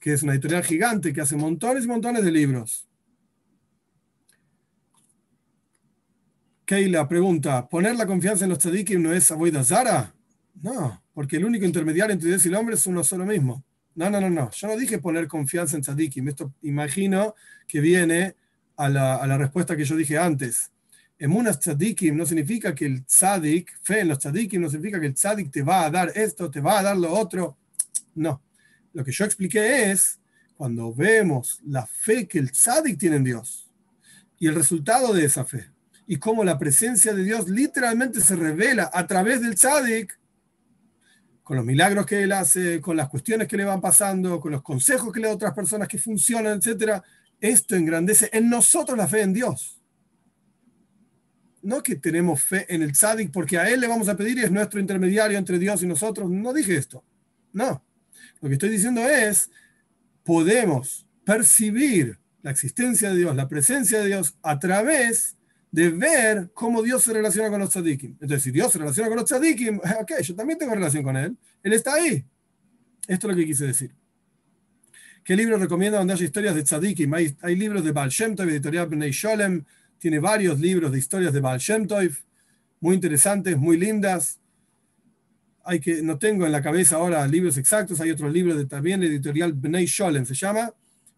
que 0.00 0.12
es 0.12 0.24
una 0.24 0.32
editorial 0.32 0.64
gigante 0.64 1.12
que 1.12 1.20
hace 1.20 1.36
montones 1.36 1.84
y 1.84 1.86
montones 1.86 2.24
de 2.24 2.32
libros. 2.32 2.88
Keila 6.64 7.08
pregunta, 7.08 7.68
¿poner 7.68 7.94
la 7.94 8.08
confianza 8.08 8.44
en 8.44 8.50
los 8.50 8.58
tzadikim 8.58 9.00
no 9.00 9.12
es 9.12 9.30
avoida 9.30 9.62
zara? 9.62 10.12
No, 10.60 11.00
porque 11.14 11.36
el 11.36 11.44
único 11.44 11.64
intermediario 11.64 12.12
entre 12.12 12.30
Dios 12.30 12.44
y 12.44 12.48
el 12.48 12.56
hombre 12.56 12.74
es 12.74 12.84
uno 12.88 13.04
solo 13.04 13.24
mismo. 13.24 13.62
No, 13.94 14.10
no, 14.10 14.20
no, 14.20 14.28
no. 14.28 14.50
Yo 14.50 14.66
no 14.66 14.76
dije 14.76 14.98
poner 14.98 15.28
confianza 15.28 15.76
en 15.76 15.82
tzadikim. 15.82 16.26
Esto 16.26 16.52
imagino 16.62 17.36
que 17.68 17.78
viene 17.78 18.34
a 18.76 18.88
la, 18.88 19.14
a 19.14 19.26
la 19.28 19.38
respuesta 19.38 19.76
que 19.76 19.84
yo 19.84 19.94
dije 19.94 20.18
antes. 20.18 20.72
Emunas 21.18 21.58
tzadikim 21.58 22.16
no 22.16 22.24
significa 22.24 22.74
que 22.74 22.86
el 22.86 23.04
tzadik, 23.04 23.80
fe 23.82 24.00
en 24.00 24.08
los 24.08 24.18
tzadikim, 24.18 24.62
no 24.62 24.70
significa 24.70 25.00
que 25.00 25.06
el 25.06 25.14
tzadik 25.14 25.50
te 25.50 25.62
va 25.62 25.84
a 25.86 25.90
dar 25.90 26.12
esto, 26.14 26.48
te 26.50 26.60
va 26.60 26.78
a 26.78 26.82
dar 26.82 26.96
lo 26.96 27.12
otro. 27.12 27.56
No. 28.14 28.40
Lo 28.92 29.04
que 29.04 29.10
yo 29.10 29.24
expliqué 29.24 29.90
es 29.90 30.20
cuando 30.56 30.94
vemos 30.94 31.60
la 31.64 31.86
fe 31.86 32.28
que 32.28 32.38
el 32.38 32.52
tzadik 32.52 32.98
tiene 32.98 33.16
en 33.16 33.24
Dios 33.24 33.68
y 34.38 34.46
el 34.46 34.54
resultado 34.54 35.12
de 35.12 35.24
esa 35.24 35.44
fe 35.44 35.70
y 36.06 36.16
cómo 36.16 36.44
la 36.44 36.58
presencia 36.58 37.12
de 37.12 37.24
Dios 37.24 37.48
literalmente 37.48 38.20
se 38.20 38.36
revela 38.36 38.90
a 38.92 39.06
través 39.06 39.42
del 39.42 39.56
tzadik, 39.56 40.18
con 41.42 41.56
los 41.56 41.66
milagros 41.66 42.06
que 42.06 42.22
él 42.22 42.32
hace, 42.32 42.80
con 42.80 42.96
las 42.96 43.08
cuestiones 43.08 43.48
que 43.48 43.56
le 43.56 43.64
van 43.64 43.80
pasando, 43.80 44.38
con 44.38 44.52
los 44.52 44.62
consejos 44.62 45.12
que 45.12 45.20
le 45.20 45.26
da 45.26 45.32
a 45.32 45.36
otras 45.36 45.54
personas 45.54 45.88
que 45.88 45.98
funcionan, 45.98 46.60
etc. 46.62 47.02
Esto 47.40 47.74
engrandece 47.74 48.30
en 48.32 48.48
nosotros 48.48 48.96
la 48.96 49.08
fe 49.08 49.22
en 49.22 49.32
Dios. 49.32 49.77
No 51.62 51.82
que 51.82 51.96
tenemos 51.96 52.42
fe 52.42 52.66
en 52.68 52.82
el 52.82 52.92
tzadik 52.92 53.30
porque 53.32 53.58
a 53.58 53.68
él 53.68 53.80
le 53.80 53.88
vamos 53.88 54.08
a 54.08 54.16
pedir 54.16 54.38
y 54.38 54.42
es 54.42 54.50
nuestro 54.50 54.80
intermediario 54.80 55.36
entre 55.38 55.58
Dios 55.58 55.82
y 55.82 55.86
nosotros. 55.86 56.30
No 56.30 56.52
dije 56.52 56.76
esto. 56.76 57.04
No. 57.52 57.84
Lo 58.40 58.48
que 58.48 58.54
estoy 58.54 58.70
diciendo 58.70 59.00
es, 59.00 59.50
podemos 60.24 61.06
percibir 61.24 62.18
la 62.42 62.50
existencia 62.50 63.10
de 63.10 63.16
Dios, 63.16 63.36
la 63.36 63.48
presencia 63.48 64.00
de 64.00 64.06
Dios 64.06 64.36
a 64.42 64.58
través 64.58 65.36
de 65.70 65.90
ver 65.90 66.50
cómo 66.54 66.82
Dios 66.82 67.02
se 67.02 67.12
relaciona 67.12 67.50
con 67.50 67.60
los 67.60 67.70
tzadikim. 67.70 68.12
Entonces, 68.12 68.42
si 68.42 68.50
Dios 68.50 68.72
se 68.72 68.78
relaciona 68.78 69.08
con 69.08 69.18
los 69.18 69.26
tzadikim, 69.26 69.78
ok, 70.00 70.20
yo 70.22 70.34
también 70.34 70.58
tengo 70.58 70.74
relación 70.74 71.02
con 71.02 71.16
Él. 71.16 71.36
Él 71.62 71.72
está 71.72 71.94
ahí. 71.94 72.24
Esto 73.06 73.26
es 73.26 73.34
lo 73.34 73.36
que 73.36 73.46
quise 73.46 73.66
decir. 73.66 73.94
¿Qué 75.24 75.36
libro 75.36 75.58
recomienda 75.58 75.98
donde 75.98 76.14
haya 76.14 76.24
historias 76.24 76.54
de 76.54 76.62
tzadikim? 76.62 77.12
Hay, 77.12 77.56
libros 77.56 77.84
de 77.84 77.92
Baal 77.92 78.08
Shem 78.08 78.34
editorial 78.38 78.86
Bnei 78.86 79.10
Sholem, 79.10 79.64
tiene 79.98 80.18
varios 80.18 80.58
libros 80.60 80.92
de 80.92 80.98
historias 80.98 81.32
de 81.32 81.40
Baal 81.40 81.58
Shem 81.58 81.86
muy 82.80 82.94
interesantes, 82.94 83.56
muy 83.56 83.76
lindas. 83.76 84.38
Hay 85.64 85.80
que, 85.80 86.02
no 86.02 86.18
tengo 86.18 86.46
en 86.46 86.52
la 86.52 86.62
cabeza 86.62 86.96
ahora 86.96 87.26
libros 87.26 87.58
exactos, 87.58 88.00
hay 88.00 88.10
otros 88.10 88.32
libros 88.32 88.56
de 88.56 88.66
también 88.66 89.02
editorial 89.02 89.52
Bnei 89.52 89.86
Sholem, 89.86 90.24
se 90.24 90.34
llama, 90.34 90.72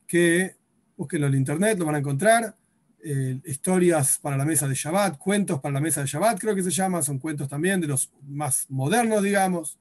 que 0.07 0.57
búsquenlo 0.97 1.29
en 1.29 1.35
internet, 1.35 1.79
lo 1.79 1.85
van 1.85 1.95
a 1.95 1.99
encontrar 1.99 2.57
eh, 3.03 3.41
historias 3.45 4.19
para 4.19 4.37
la 4.37 4.45
mesa 4.45 4.67
de 4.67 4.75
Shabbat, 4.75 5.19
cuentos 5.19 5.61
para 5.61 5.73
la 5.73 5.81
mesa 5.81 6.01
de 6.01 6.07
Shabbat, 6.07 6.39
creo 6.39 6.55
que 6.55 6.63
se 6.63 6.71
llama, 6.71 7.03
son 7.03 7.19
cuentos 7.19 7.49
también 7.49 7.81
de 7.81 7.87
los 7.87 8.11
más 8.29 8.67
modernos, 8.69 9.23
digamos. 9.23 9.79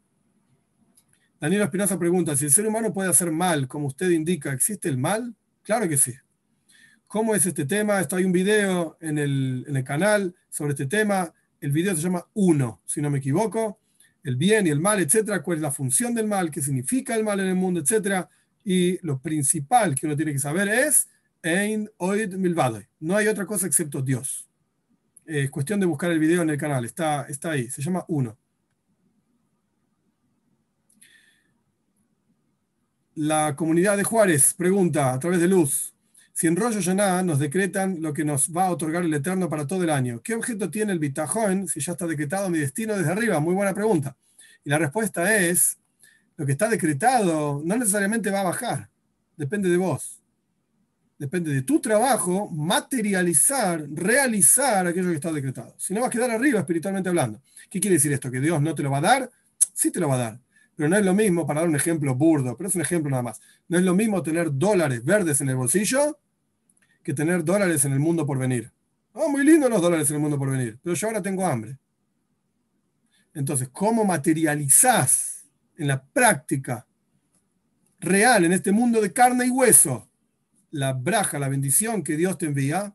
Daniel 1.39 1.63
Espinosa 1.63 1.97
pregunta, 1.97 2.35
si 2.35 2.45
el 2.45 2.51
ser 2.51 2.67
humano 2.67 2.93
puede 2.93 3.09
hacer 3.09 3.31
mal, 3.31 3.67
como 3.67 3.87
usted 3.87 4.09
indica, 4.11 4.53
¿existe 4.53 4.87
el 4.87 4.97
mal? 4.97 5.35
Claro 5.63 5.89
que 5.89 5.97
sí. 5.97 6.13
¿Cómo 7.09 7.33
es 7.33 7.43
este 7.47 7.65
tema? 7.65 7.99
Esto 7.99 8.17
hay 8.17 8.23
un 8.23 8.31
video 8.31 8.95
en 9.01 9.17
el, 9.17 9.65
en 9.67 9.75
el 9.75 9.83
canal 9.83 10.35
sobre 10.47 10.73
este 10.73 10.85
tema. 10.85 11.33
El 11.59 11.71
video 11.71 11.95
se 11.95 12.03
llama 12.03 12.27
Uno, 12.35 12.83
si 12.85 13.01
no 13.01 13.09
me 13.09 13.17
equivoco. 13.17 13.79
El 14.23 14.35
bien 14.35 14.67
y 14.67 14.69
el 14.69 14.79
mal, 14.79 14.99
etcétera. 14.99 15.41
¿Cuál 15.41 15.57
es 15.57 15.63
la 15.63 15.71
función 15.71 16.13
del 16.13 16.27
mal? 16.27 16.51
¿Qué 16.51 16.61
significa 16.61 17.15
el 17.15 17.23
mal 17.23 17.39
en 17.39 17.47
el 17.47 17.55
mundo, 17.55 17.79
etcétera? 17.79 18.29
Y 18.63 19.03
lo 19.03 19.17
principal 19.19 19.95
que 19.95 20.05
uno 20.05 20.15
tiene 20.15 20.33
que 20.33 20.37
saber 20.37 20.69
es 20.69 21.09
Ein 21.41 21.89
Oid 21.97 22.35
Milvadoy. 22.35 22.85
No 22.99 23.15
hay 23.17 23.25
otra 23.25 23.47
cosa 23.47 23.65
excepto 23.65 24.03
Dios. 24.03 24.47
Es 25.25 25.49
cuestión 25.49 25.79
de 25.79 25.87
buscar 25.87 26.11
el 26.11 26.19
video 26.19 26.43
en 26.43 26.51
el 26.51 26.59
canal. 26.59 26.85
Está, 26.85 27.23
está 27.23 27.49
ahí. 27.49 27.71
Se 27.71 27.81
llama 27.81 28.05
Uno. 28.07 28.37
La 33.15 33.55
comunidad 33.55 33.97
de 33.97 34.03
Juárez 34.03 34.53
pregunta 34.53 35.11
a 35.11 35.17
través 35.17 35.39
de 35.39 35.47
Luz. 35.47 35.95
Si 36.39 36.47
en 36.47 36.55
Rosh 36.55 36.75
Hashanah 36.75 37.21
nos 37.23 37.37
decretan 37.37 37.97
lo 37.99 38.13
que 38.13 38.23
nos 38.23 38.49
va 38.55 38.67
a 38.67 38.71
otorgar 38.71 39.03
el 39.03 39.13
Eterno 39.13 39.49
para 39.49 39.67
todo 39.67 39.83
el 39.83 39.89
año, 39.89 40.21
¿qué 40.23 40.35
objeto 40.35 40.69
tiene 40.69 40.93
el 40.93 40.99
bitajón 40.99 41.67
si 41.67 41.81
ya 41.81 41.91
está 41.91 42.07
decretado 42.07 42.49
mi 42.49 42.59
destino 42.59 42.95
desde 42.95 43.11
arriba? 43.11 43.41
Muy 43.41 43.53
buena 43.53 43.73
pregunta. 43.73 44.15
Y 44.63 44.69
la 44.69 44.77
respuesta 44.77 45.35
es, 45.35 45.77
lo 46.37 46.45
que 46.45 46.53
está 46.53 46.69
decretado 46.69 47.61
no 47.65 47.75
necesariamente 47.75 48.31
va 48.31 48.39
a 48.39 48.43
bajar, 48.43 48.89
depende 49.35 49.67
de 49.67 49.75
vos. 49.75 50.21
Depende 51.17 51.51
de 51.51 51.61
tu 51.63 51.81
trabajo 51.81 52.49
materializar, 52.49 53.85
realizar 53.91 54.87
aquello 54.87 55.09
que 55.09 55.15
está 55.15 55.33
decretado. 55.33 55.75
Si 55.77 55.93
no 55.93 55.99
vas 55.99 56.07
a 56.07 56.11
quedar 56.11 56.31
arriba 56.31 56.61
espiritualmente 56.61 57.09
hablando. 57.09 57.41
¿Qué 57.69 57.81
quiere 57.81 57.97
decir 57.97 58.13
esto? 58.13 58.31
¿Que 58.31 58.39
Dios 58.39 58.61
no 58.61 58.73
te 58.73 58.81
lo 58.81 58.91
va 58.91 58.99
a 58.99 59.01
dar? 59.01 59.29
Sí 59.73 59.91
te 59.91 59.99
lo 59.99 60.07
va 60.07 60.15
a 60.15 60.19
dar. 60.19 60.39
Pero 60.77 60.87
no 60.87 60.95
es 60.95 61.03
lo 61.03 61.13
mismo, 61.13 61.45
para 61.45 61.59
dar 61.59 61.67
un 61.67 61.75
ejemplo 61.75 62.15
burdo, 62.15 62.55
pero 62.55 62.69
es 62.69 62.75
un 62.75 62.81
ejemplo 62.81 63.11
nada 63.11 63.23
más. 63.23 63.41
No 63.67 63.77
es 63.77 63.83
lo 63.83 63.93
mismo 63.93 64.23
tener 64.23 64.53
dólares 64.53 65.03
verdes 65.03 65.41
en 65.41 65.49
el 65.49 65.57
bolsillo 65.57 66.17
que 67.09 67.15
tener 67.15 67.43
dólares 67.43 67.83
en 67.85 67.93
el 67.93 67.99
mundo 67.99 68.23
por 68.23 68.37
venir. 68.37 68.71
Oh, 69.13 69.29
muy 69.29 69.43
lindo 69.43 69.67
los 69.67 69.81
dólares 69.81 70.07
en 70.11 70.17
el 70.17 70.21
mundo 70.21 70.37
por 70.37 70.51
venir, 70.51 70.77
pero 70.83 70.93
yo 70.93 71.07
ahora 71.07 71.23
tengo 71.23 71.43
hambre. 71.43 71.75
Entonces, 73.33 73.67
¿cómo 73.69 74.05
materializás 74.05 75.47
en 75.75 75.87
la 75.87 76.03
práctica 76.03 76.85
real, 77.99 78.45
en 78.45 78.53
este 78.53 78.71
mundo 78.71 79.01
de 79.01 79.11
carne 79.11 79.47
y 79.47 79.49
hueso, 79.49 80.07
la 80.69 80.93
braja, 80.93 81.39
la 81.39 81.49
bendición 81.49 82.03
que 82.03 82.15
Dios 82.15 82.37
te 82.37 82.45
envía? 82.45 82.93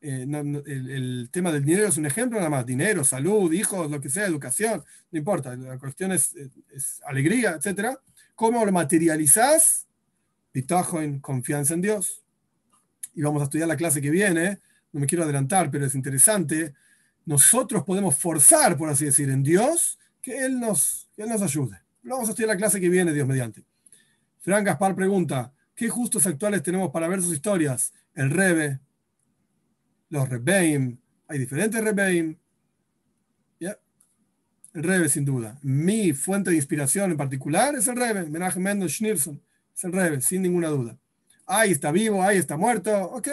Eh, 0.00 0.26
el, 0.66 1.28
tema 1.30 1.52
del 1.52 1.64
dinero 1.64 1.86
es 1.86 1.96
un 1.96 2.06
ejemplo 2.06 2.38
nada 2.38 2.50
más. 2.50 2.66
Dinero, 2.66 3.04
salud, 3.04 3.52
hijos, 3.52 3.88
lo 3.88 4.00
que 4.00 4.10
sea, 4.10 4.26
educación, 4.26 4.82
no 5.12 5.18
importa. 5.18 5.54
La 5.54 5.78
cuestión 5.78 6.10
es, 6.10 6.34
alegría, 7.06 7.56
etc. 7.62 7.98
¿Cómo 8.34 8.66
lo 8.66 8.72
materializás? 8.72 9.86
Pitajo 10.50 11.00
en 11.00 11.20
confianza 11.20 11.74
en 11.74 11.82
Dios 11.82 12.23
y 13.14 13.22
vamos 13.22 13.40
a 13.40 13.44
estudiar 13.44 13.68
la 13.68 13.76
clase 13.76 14.00
que 14.00 14.10
viene, 14.10 14.60
no 14.92 15.00
me 15.00 15.06
quiero 15.06 15.24
adelantar, 15.24 15.70
pero 15.70 15.86
es 15.86 15.94
interesante, 15.94 16.74
nosotros 17.24 17.84
podemos 17.84 18.16
forzar, 18.16 18.76
por 18.76 18.88
así 18.88 19.04
decir, 19.04 19.30
en 19.30 19.42
Dios 19.42 19.98
que 20.20 20.44
Él 20.44 20.60
nos, 20.60 21.08
que 21.16 21.22
él 21.22 21.28
nos 21.28 21.42
ayude. 21.42 21.80
Vamos 22.02 22.28
a 22.28 22.30
estudiar 22.32 22.48
la 22.48 22.56
clase 22.56 22.80
que 22.80 22.88
viene, 22.88 23.12
Dios 23.12 23.26
mediante. 23.26 23.64
Fran 24.40 24.64
Gaspar 24.64 24.94
pregunta, 24.94 25.52
¿qué 25.74 25.88
justos 25.88 26.26
actuales 26.26 26.62
tenemos 26.62 26.90
para 26.90 27.08
ver 27.08 27.22
sus 27.22 27.32
historias? 27.32 27.94
El 28.14 28.30
Rebe, 28.30 28.80
los 30.10 30.28
Rebeim, 30.28 30.98
hay 31.28 31.38
diferentes 31.38 31.82
Rebeim. 31.82 32.36
El 33.60 34.82
Rebe, 34.82 35.08
sin 35.08 35.24
duda. 35.24 35.56
Mi 35.62 36.12
fuente 36.12 36.50
de 36.50 36.56
inspiración 36.56 37.12
en 37.12 37.16
particular 37.16 37.76
es 37.76 37.86
el 37.86 37.94
Rebe, 37.94 38.28
Menachem 38.28 38.60
Mendel 38.60 38.90
Schneerson, 38.90 39.40
es 39.72 39.84
el 39.84 39.92
Rebe, 39.92 40.20
sin 40.20 40.42
ninguna 40.42 40.66
duda 40.68 40.98
ay, 41.46 41.72
está 41.72 41.92
vivo, 41.92 42.22
ay, 42.22 42.38
está 42.38 42.56
muerto, 42.56 42.92
ok, 43.10 43.28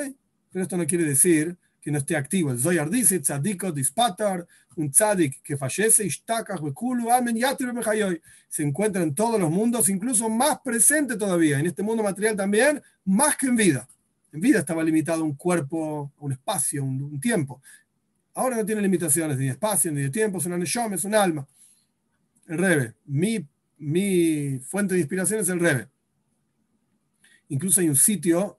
pero 0.52 0.64
esto 0.64 0.78
no 0.78 0.86
quiere 0.86 1.06
decir 1.06 1.58
que 1.82 1.92
no 1.92 1.98
esté 1.98 2.16
activo. 2.16 2.52
El 2.52 2.60
Zoyar 2.60 2.90
dice, 2.90 3.20
tzadiko 3.20 3.72
dispatar, 3.72 4.48
un 4.76 4.92
tzadik 4.92 5.42
que 5.42 5.58
fallece, 5.58 6.08
se 8.48 8.64
encuentra 8.64 9.04
en 9.04 9.16
todos 9.16 9.40
los 9.40 9.50
mundos, 9.50 9.90
incluso 9.90 10.30
más 10.30 10.60
presente 10.62 11.18
todavía, 11.18 11.60
en 11.60 11.66
este 11.66 11.84
mundo 11.84 12.04
material 12.04 12.36
también, 12.36 12.82
más 13.06 13.36
que 13.36 13.48
en 13.48 13.56
vida. 13.56 13.88
En 14.32 14.40
vida 14.40 14.60
estaba 14.60 14.84
limitado 14.84 15.24
un 15.24 15.36
cuerpo, 15.36 16.12
un 16.20 16.32
espacio, 16.32 16.84
un, 16.84 17.20
tiempo. 17.20 17.62
Ahora 18.34 18.56
no 18.56 18.66
tiene 18.66 18.82
limitaciones 18.82 19.38
ni 19.38 19.46
de 19.46 19.52
espacio, 19.52 19.92
ni 19.92 20.02
de 20.02 20.10
tiempo, 20.10 20.38
es 20.38 20.46
una 20.46 20.58
neshom, 20.58 20.94
es 20.94 21.04
un 21.04 21.16
alma. 21.16 21.46
El 22.48 22.58
Rebe, 22.58 22.94
mi, 23.06 23.46
mi 23.78 24.60
fuente 24.60 24.94
de 24.94 25.02
inspiración 25.02 25.42
es 25.42 25.50
el 25.50 25.60
Rebe. 25.60 25.91
Incluso 27.52 27.82
hay 27.82 27.90
un 27.90 27.98
sitio, 27.98 28.58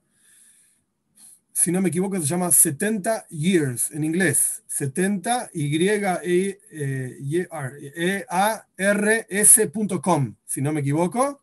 si 1.51 1.73
no 1.73 1.81
me 1.81 1.89
equivoco, 1.89 2.21
se 2.21 2.27
llama 2.27 2.51
70 2.51 3.27
Years 3.31 3.91
en 3.91 4.05
inglés. 4.05 4.63
70 4.67 5.49
y 5.55 5.75
e, 5.79 6.59
e, 6.71 8.27
a 8.29 8.67
r 8.77 9.27
s.com, 9.31 10.35
si 10.45 10.61
no 10.61 10.75
me 10.75 10.81
equivoco, 10.81 11.43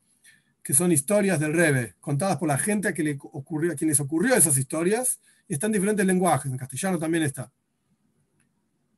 que 0.62 0.76
son 0.76 0.92
historias 0.92 1.40
del 1.40 1.54
Rebe, 1.54 1.96
contadas 2.00 2.38
por 2.38 2.48
la 2.48 2.60
gente 2.60 2.88
a, 2.88 2.94
que 2.94 3.02
le 3.02 3.18
ocurrió, 3.20 3.72
a 3.72 3.76
quienes 3.76 4.00
ocurrió 4.00 4.36
esas 4.36 4.56
historias, 4.56 5.20
están 5.48 5.70
en 5.70 5.74
diferentes 5.74 6.06
lenguajes, 6.06 6.52
en 6.52 6.58
castellano 6.60 7.00
también 7.00 7.24
está. 7.24 7.52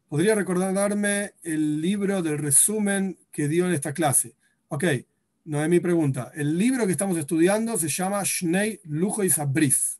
Podría 0.09 0.35
recordarme 0.35 1.35
el 1.41 1.79
libro 1.79 2.21
del 2.21 2.37
resumen 2.37 3.17
que 3.31 3.47
dio 3.47 3.65
en 3.65 3.71
esta 3.71 3.93
clase. 3.93 4.35
Ok, 4.67 4.83
no 5.45 5.63
es 5.63 5.69
mi 5.69 5.79
pregunta. 5.79 6.31
El 6.35 6.57
libro 6.57 6.85
que 6.85 6.91
estamos 6.91 7.17
estudiando 7.17 7.77
se 7.77 7.87
llama 7.87 8.21
Shnei 8.23 8.79
Lujo 8.83 9.23
y 9.23 9.29
Sabris. 9.29 9.99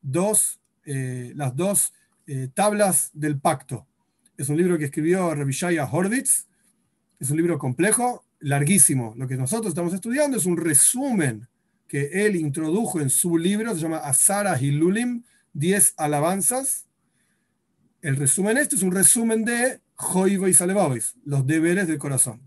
Dos, 0.00 0.60
eh, 0.84 1.32
las 1.34 1.56
dos 1.56 1.92
eh, 2.26 2.48
tablas 2.52 3.10
del 3.12 3.38
pacto. 3.38 3.86
Es 4.36 4.48
un 4.48 4.56
libro 4.56 4.78
que 4.78 4.86
escribió 4.86 5.34
Revishaya 5.34 5.84
Horvitz. 5.84 6.46
Es 7.20 7.30
un 7.30 7.36
libro 7.36 7.58
complejo, 7.58 8.24
larguísimo. 8.40 9.14
Lo 9.16 9.26
que 9.26 9.36
nosotros 9.36 9.68
estamos 9.68 9.94
estudiando 9.94 10.36
es 10.36 10.46
un 10.46 10.56
resumen 10.56 11.48
que 11.88 12.26
él 12.26 12.36
introdujo 12.36 13.00
en 13.00 13.10
su 13.10 13.36
libro, 13.36 13.74
se 13.74 13.80
llama 13.80 13.98
Asara 13.98 14.60
Hilulim, 14.60 15.24
10 15.52 15.94
alabanzas. 15.98 16.86
El 18.00 18.16
resumen 18.16 18.56
este 18.56 18.76
es 18.76 18.82
un 18.82 18.92
resumen 18.92 19.44
de 19.44 19.80
Joivo 19.94 20.48
y 20.48 20.54
Salevovis, 20.54 21.14
los 21.24 21.46
deberes 21.46 21.86
del 21.86 21.98
corazón. 21.98 22.40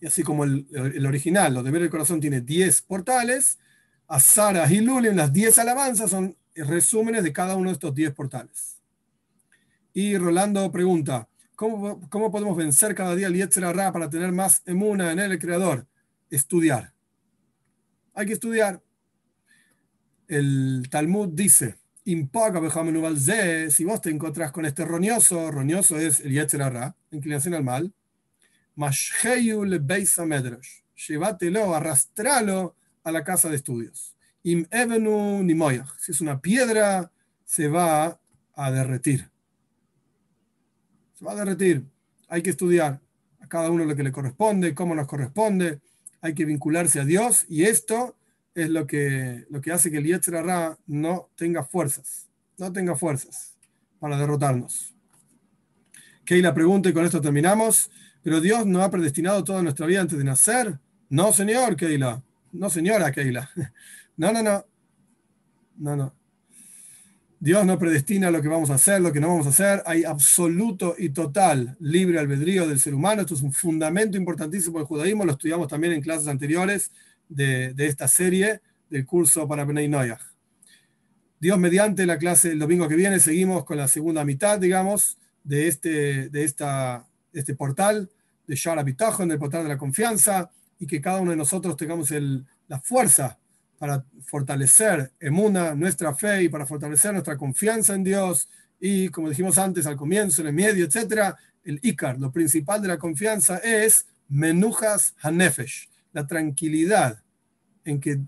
Y 0.00 0.06
así 0.06 0.22
como 0.22 0.44
el, 0.44 1.06
original, 1.06 1.54
los 1.54 1.64
deberes 1.64 1.84
del 1.84 1.90
corazón, 1.90 2.20
tiene 2.20 2.40
10 2.40 2.82
portales, 2.82 3.58
a 4.08 4.18
Sara 4.18 4.70
y 4.70 4.78
en 4.78 5.16
las 5.16 5.32
10 5.32 5.58
alabanzas 5.58 6.10
son 6.10 6.36
resúmenes 6.54 7.22
de 7.22 7.32
cada 7.32 7.54
uno 7.56 7.68
de 7.68 7.74
estos 7.74 7.94
10 7.94 8.12
portales. 8.12 8.80
Y 9.92 10.16
Rolando 10.16 10.70
pregunta, 10.72 11.28
¿cómo, 11.54 12.30
podemos 12.30 12.56
vencer 12.56 12.94
cada 12.94 13.14
día 13.14 13.28
el 13.28 13.34
Yetzer 13.34 13.62
Ra 13.64 13.92
para 13.92 14.10
tener 14.10 14.32
más 14.32 14.62
emuna 14.66 15.12
en 15.12 15.18
el 15.20 15.38
creador? 15.38 15.86
Estudiar. 16.28 16.92
Hay 18.14 18.26
que 18.26 18.32
estudiar. 18.32 18.82
El 20.26 20.88
Talmud 20.90 21.28
dice, 21.32 21.76
si 22.04 23.84
vos 23.84 24.00
te 24.00 24.10
encontrás 24.10 24.52
con 24.52 24.64
este 24.64 24.84
roñoso, 24.84 25.50
roñoso 25.50 25.98
es 25.98 26.20
el 26.20 26.32
Yetzer 26.32 26.60
Ra, 26.60 26.96
inclinación 27.10 27.54
al 27.54 27.64
mal, 27.64 27.92
Llévatelo, 31.08 31.74
arrastralo 31.74 32.76
a 33.04 33.12
la 33.12 33.24
casa 33.24 33.48
de 33.48 33.56
estudios. 33.56 34.14
Im 34.42 34.66
evenu 34.70 35.42
ni 35.42 35.54
Si 35.98 36.12
es 36.12 36.20
una 36.20 36.40
piedra, 36.40 37.10
se 37.44 37.68
va 37.68 38.18
a 38.54 38.70
derretir. 38.70 39.30
Se 41.14 41.24
va 41.24 41.32
a 41.32 41.36
derretir. 41.36 41.84
Hay 42.28 42.42
que 42.42 42.50
estudiar 42.50 43.00
a 43.40 43.48
cada 43.48 43.70
uno 43.70 43.84
lo 43.84 43.96
que 43.96 44.02
le 44.02 44.12
corresponde, 44.12 44.74
cómo 44.74 44.94
nos 44.94 45.06
corresponde. 45.06 45.80
Hay 46.20 46.34
que 46.34 46.44
vincularse 46.44 47.00
a 47.00 47.04
Dios 47.04 47.46
y 47.48 47.64
esto 47.64 48.16
es 48.54 48.70
lo 48.70 48.86
que, 48.86 49.46
lo 49.50 49.60
que 49.60 49.72
hace 49.72 49.90
que 49.90 49.98
el 49.98 50.04
Yetzirah 50.04 50.78
no 50.86 51.30
tenga 51.34 51.64
fuerzas. 51.64 52.28
No 52.58 52.72
tenga 52.72 52.94
fuerzas 52.94 53.56
para 53.98 54.16
derrotarnos. 54.18 54.94
la 56.26 56.54
pregunta 56.54 56.88
y 56.88 56.92
con 56.92 57.04
esto 57.04 57.20
terminamos. 57.20 57.90
Pero 58.22 58.40
Dios 58.40 58.66
no 58.66 58.82
ha 58.82 58.90
predestinado 58.90 59.42
toda 59.44 59.62
nuestra 59.62 59.86
vida 59.86 60.00
antes 60.00 60.18
de 60.18 60.24
nacer. 60.24 60.78
No, 61.08 61.32
señor 61.32 61.76
Keila. 61.76 62.22
No, 62.52 62.70
señora 62.70 63.12
Keila. 63.12 63.50
No, 64.16 64.30
no, 64.32 64.42
no. 64.42 64.66
No, 65.78 65.96
no. 65.96 66.14
Dios 67.38 67.64
no 67.64 67.78
predestina 67.78 68.30
lo 68.30 68.42
que 68.42 68.48
vamos 68.48 68.68
a 68.68 68.74
hacer, 68.74 69.00
lo 69.00 69.14
que 69.14 69.20
no 69.20 69.28
vamos 69.28 69.46
a 69.46 69.48
hacer. 69.48 69.82
Hay 69.86 70.04
absoluto 70.04 70.94
y 70.98 71.08
total 71.08 71.74
libre 71.80 72.18
albedrío 72.18 72.68
del 72.68 72.78
ser 72.78 72.92
humano. 72.92 73.22
Esto 73.22 73.32
es 73.32 73.40
un 73.40 73.54
fundamento 73.54 74.18
importantísimo 74.18 74.76
del 74.76 74.86
judaísmo. 74.86 75.24
Lo 75.24 75.32
estudiamos 75.32 75.68
también 75.68 75.94
en 75.94 76.02
clases 76.02 76.28
anteriores 76.28 76.90
de, 77.30 77.72
esta 77.78 78.08
serie 78.08 78.60
del 78.90 79.06
curso 79.06 79.48
para 79.48 79.64
Benay 79.64 79.88
Noyah. 79.88 80.20
Dios 81.40 81.58
mediante 81.58 82.04
la 82.04 82.18
clase 82.18 82.52
el 82.52 82.58
domingo 82.58 82.86
que 82.86 82.96
viene 82.96 83.18
seguimos 83.20 83.64
con 83.64 83.78
la 83.78 83.88
segunda 83.88 84.22
mitad, 84.22 84.58
digamos, 84.58 85.16
de, 85.42 85.68
este, 85.68 86.28
de 86.28 86.44
esta 86.44 87.06
este 87.32 87.54
portal 87.54 88.10
de 88.46 88.56
Shara 88.56 88.82
en 88.82 89.28
del 89.28 89.38
portal 89.38 89.62
de 89.62 89.68
la 89.68 89.78
confianza, 89.78 90.50
y 90.78 90.86
que 90.86 91.00
cada 91.00 91.20
uno 91.20 91.30
de 91.30 91.36
nosotros 91.36 91.76
tengamos 91.76 92.10
la 92.66 92.80
fuerza 92.80 93.38
para 93.78 94.04
fortalecer 94.22 95.12
emuna, 95.20 95.74
nuestra 95.74 96.14
fe, 96.14 96.44
y 96.44 96.48
para 96.48 96.66
fortalecer 96.66 97.12
nuestra 97.12 97.36
confianza 97.36 97.94
en 97.94 98.04
Dios, 98.04 98.48
y 98.80 99.08
como 99.10 99.28
dijimos 99.28 99.58
antes 99.58 99.86
al 99.86 99.96
comienzo, 99.96 100.40
en 100.40 100.48
el 100.48 100.54
medio, 100.54 100.86
etcétera, 100.86 101.36
el 101.64 101.78
Icar, 101.82 102.18
lo 102.18 102.32
principal 102.32 102.80
de 102.80 102.88
la 102.88 102.98
confianza 102.98 103.58
es 103.58 104.06
menujas 104.28 105.14
hanefesh, 105.20 105.90
la 106.12 106.26
tranquilidad 106.26 107.22
en 107.84 108.00
que 108.00 108.20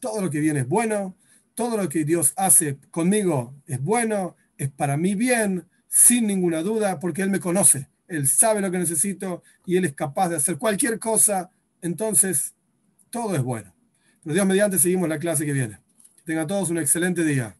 todo 0.00 0.22
lo 0.22 0.30
que 0.30 0.40
viene 0.40 0.60
es 0.60 0.68
bueno, 0.68 1.16
todo 1.54 1.76
lo 1.76 1.88
que 1.88 2.04
Dios 2.04 2.32
hace 2.36 2.78
conmigo 2.90 3.54
es 3.66 3.82
bueno, 3.82 4.36
es 4.56 4.70
para 4.70 4.96
mi 4.96 5.14
bien, 5.14 5.66
sin 5.96 6.26
ninguna 6.26 6.60
duda, 6.60 7.00
porque 7.00 7.22
Él 7.22 7.30
me 7.30 7.40
conoce, 7.40 7.88
Él 8.06 8.28
sabe 8.28 8.60
lo 8.60 8.70
que 8.70 8.76
necesito 8.76 9.42
y 9.64 9.78
Él 9.78 9.86
es 9.86 9.94
capaz 9.94 10.28
de 10.28 10.36
hacer 10.36 10.58
cualquier 10.58 10.98
cosa, 10.98 11.50
entonces 11.80 12.54
todo 13.08 13.34
es 13.34 13.42
bueno. 13.42 13.74
Pero 14.22 14.34
Dios 14.34 14.46
mediante 14.46 14.78
seguimos 14.78 15.08
la 15.08 15.18
clase 15.18 15.46
que 15.46 15.54
viene. 15.54 15.78
Que 16.16 16.22
tengan 16.22 16.46
todos 16.46 16.68
un 16.68 16.76
excelente 16.76 17.24
día. 17.24 17.56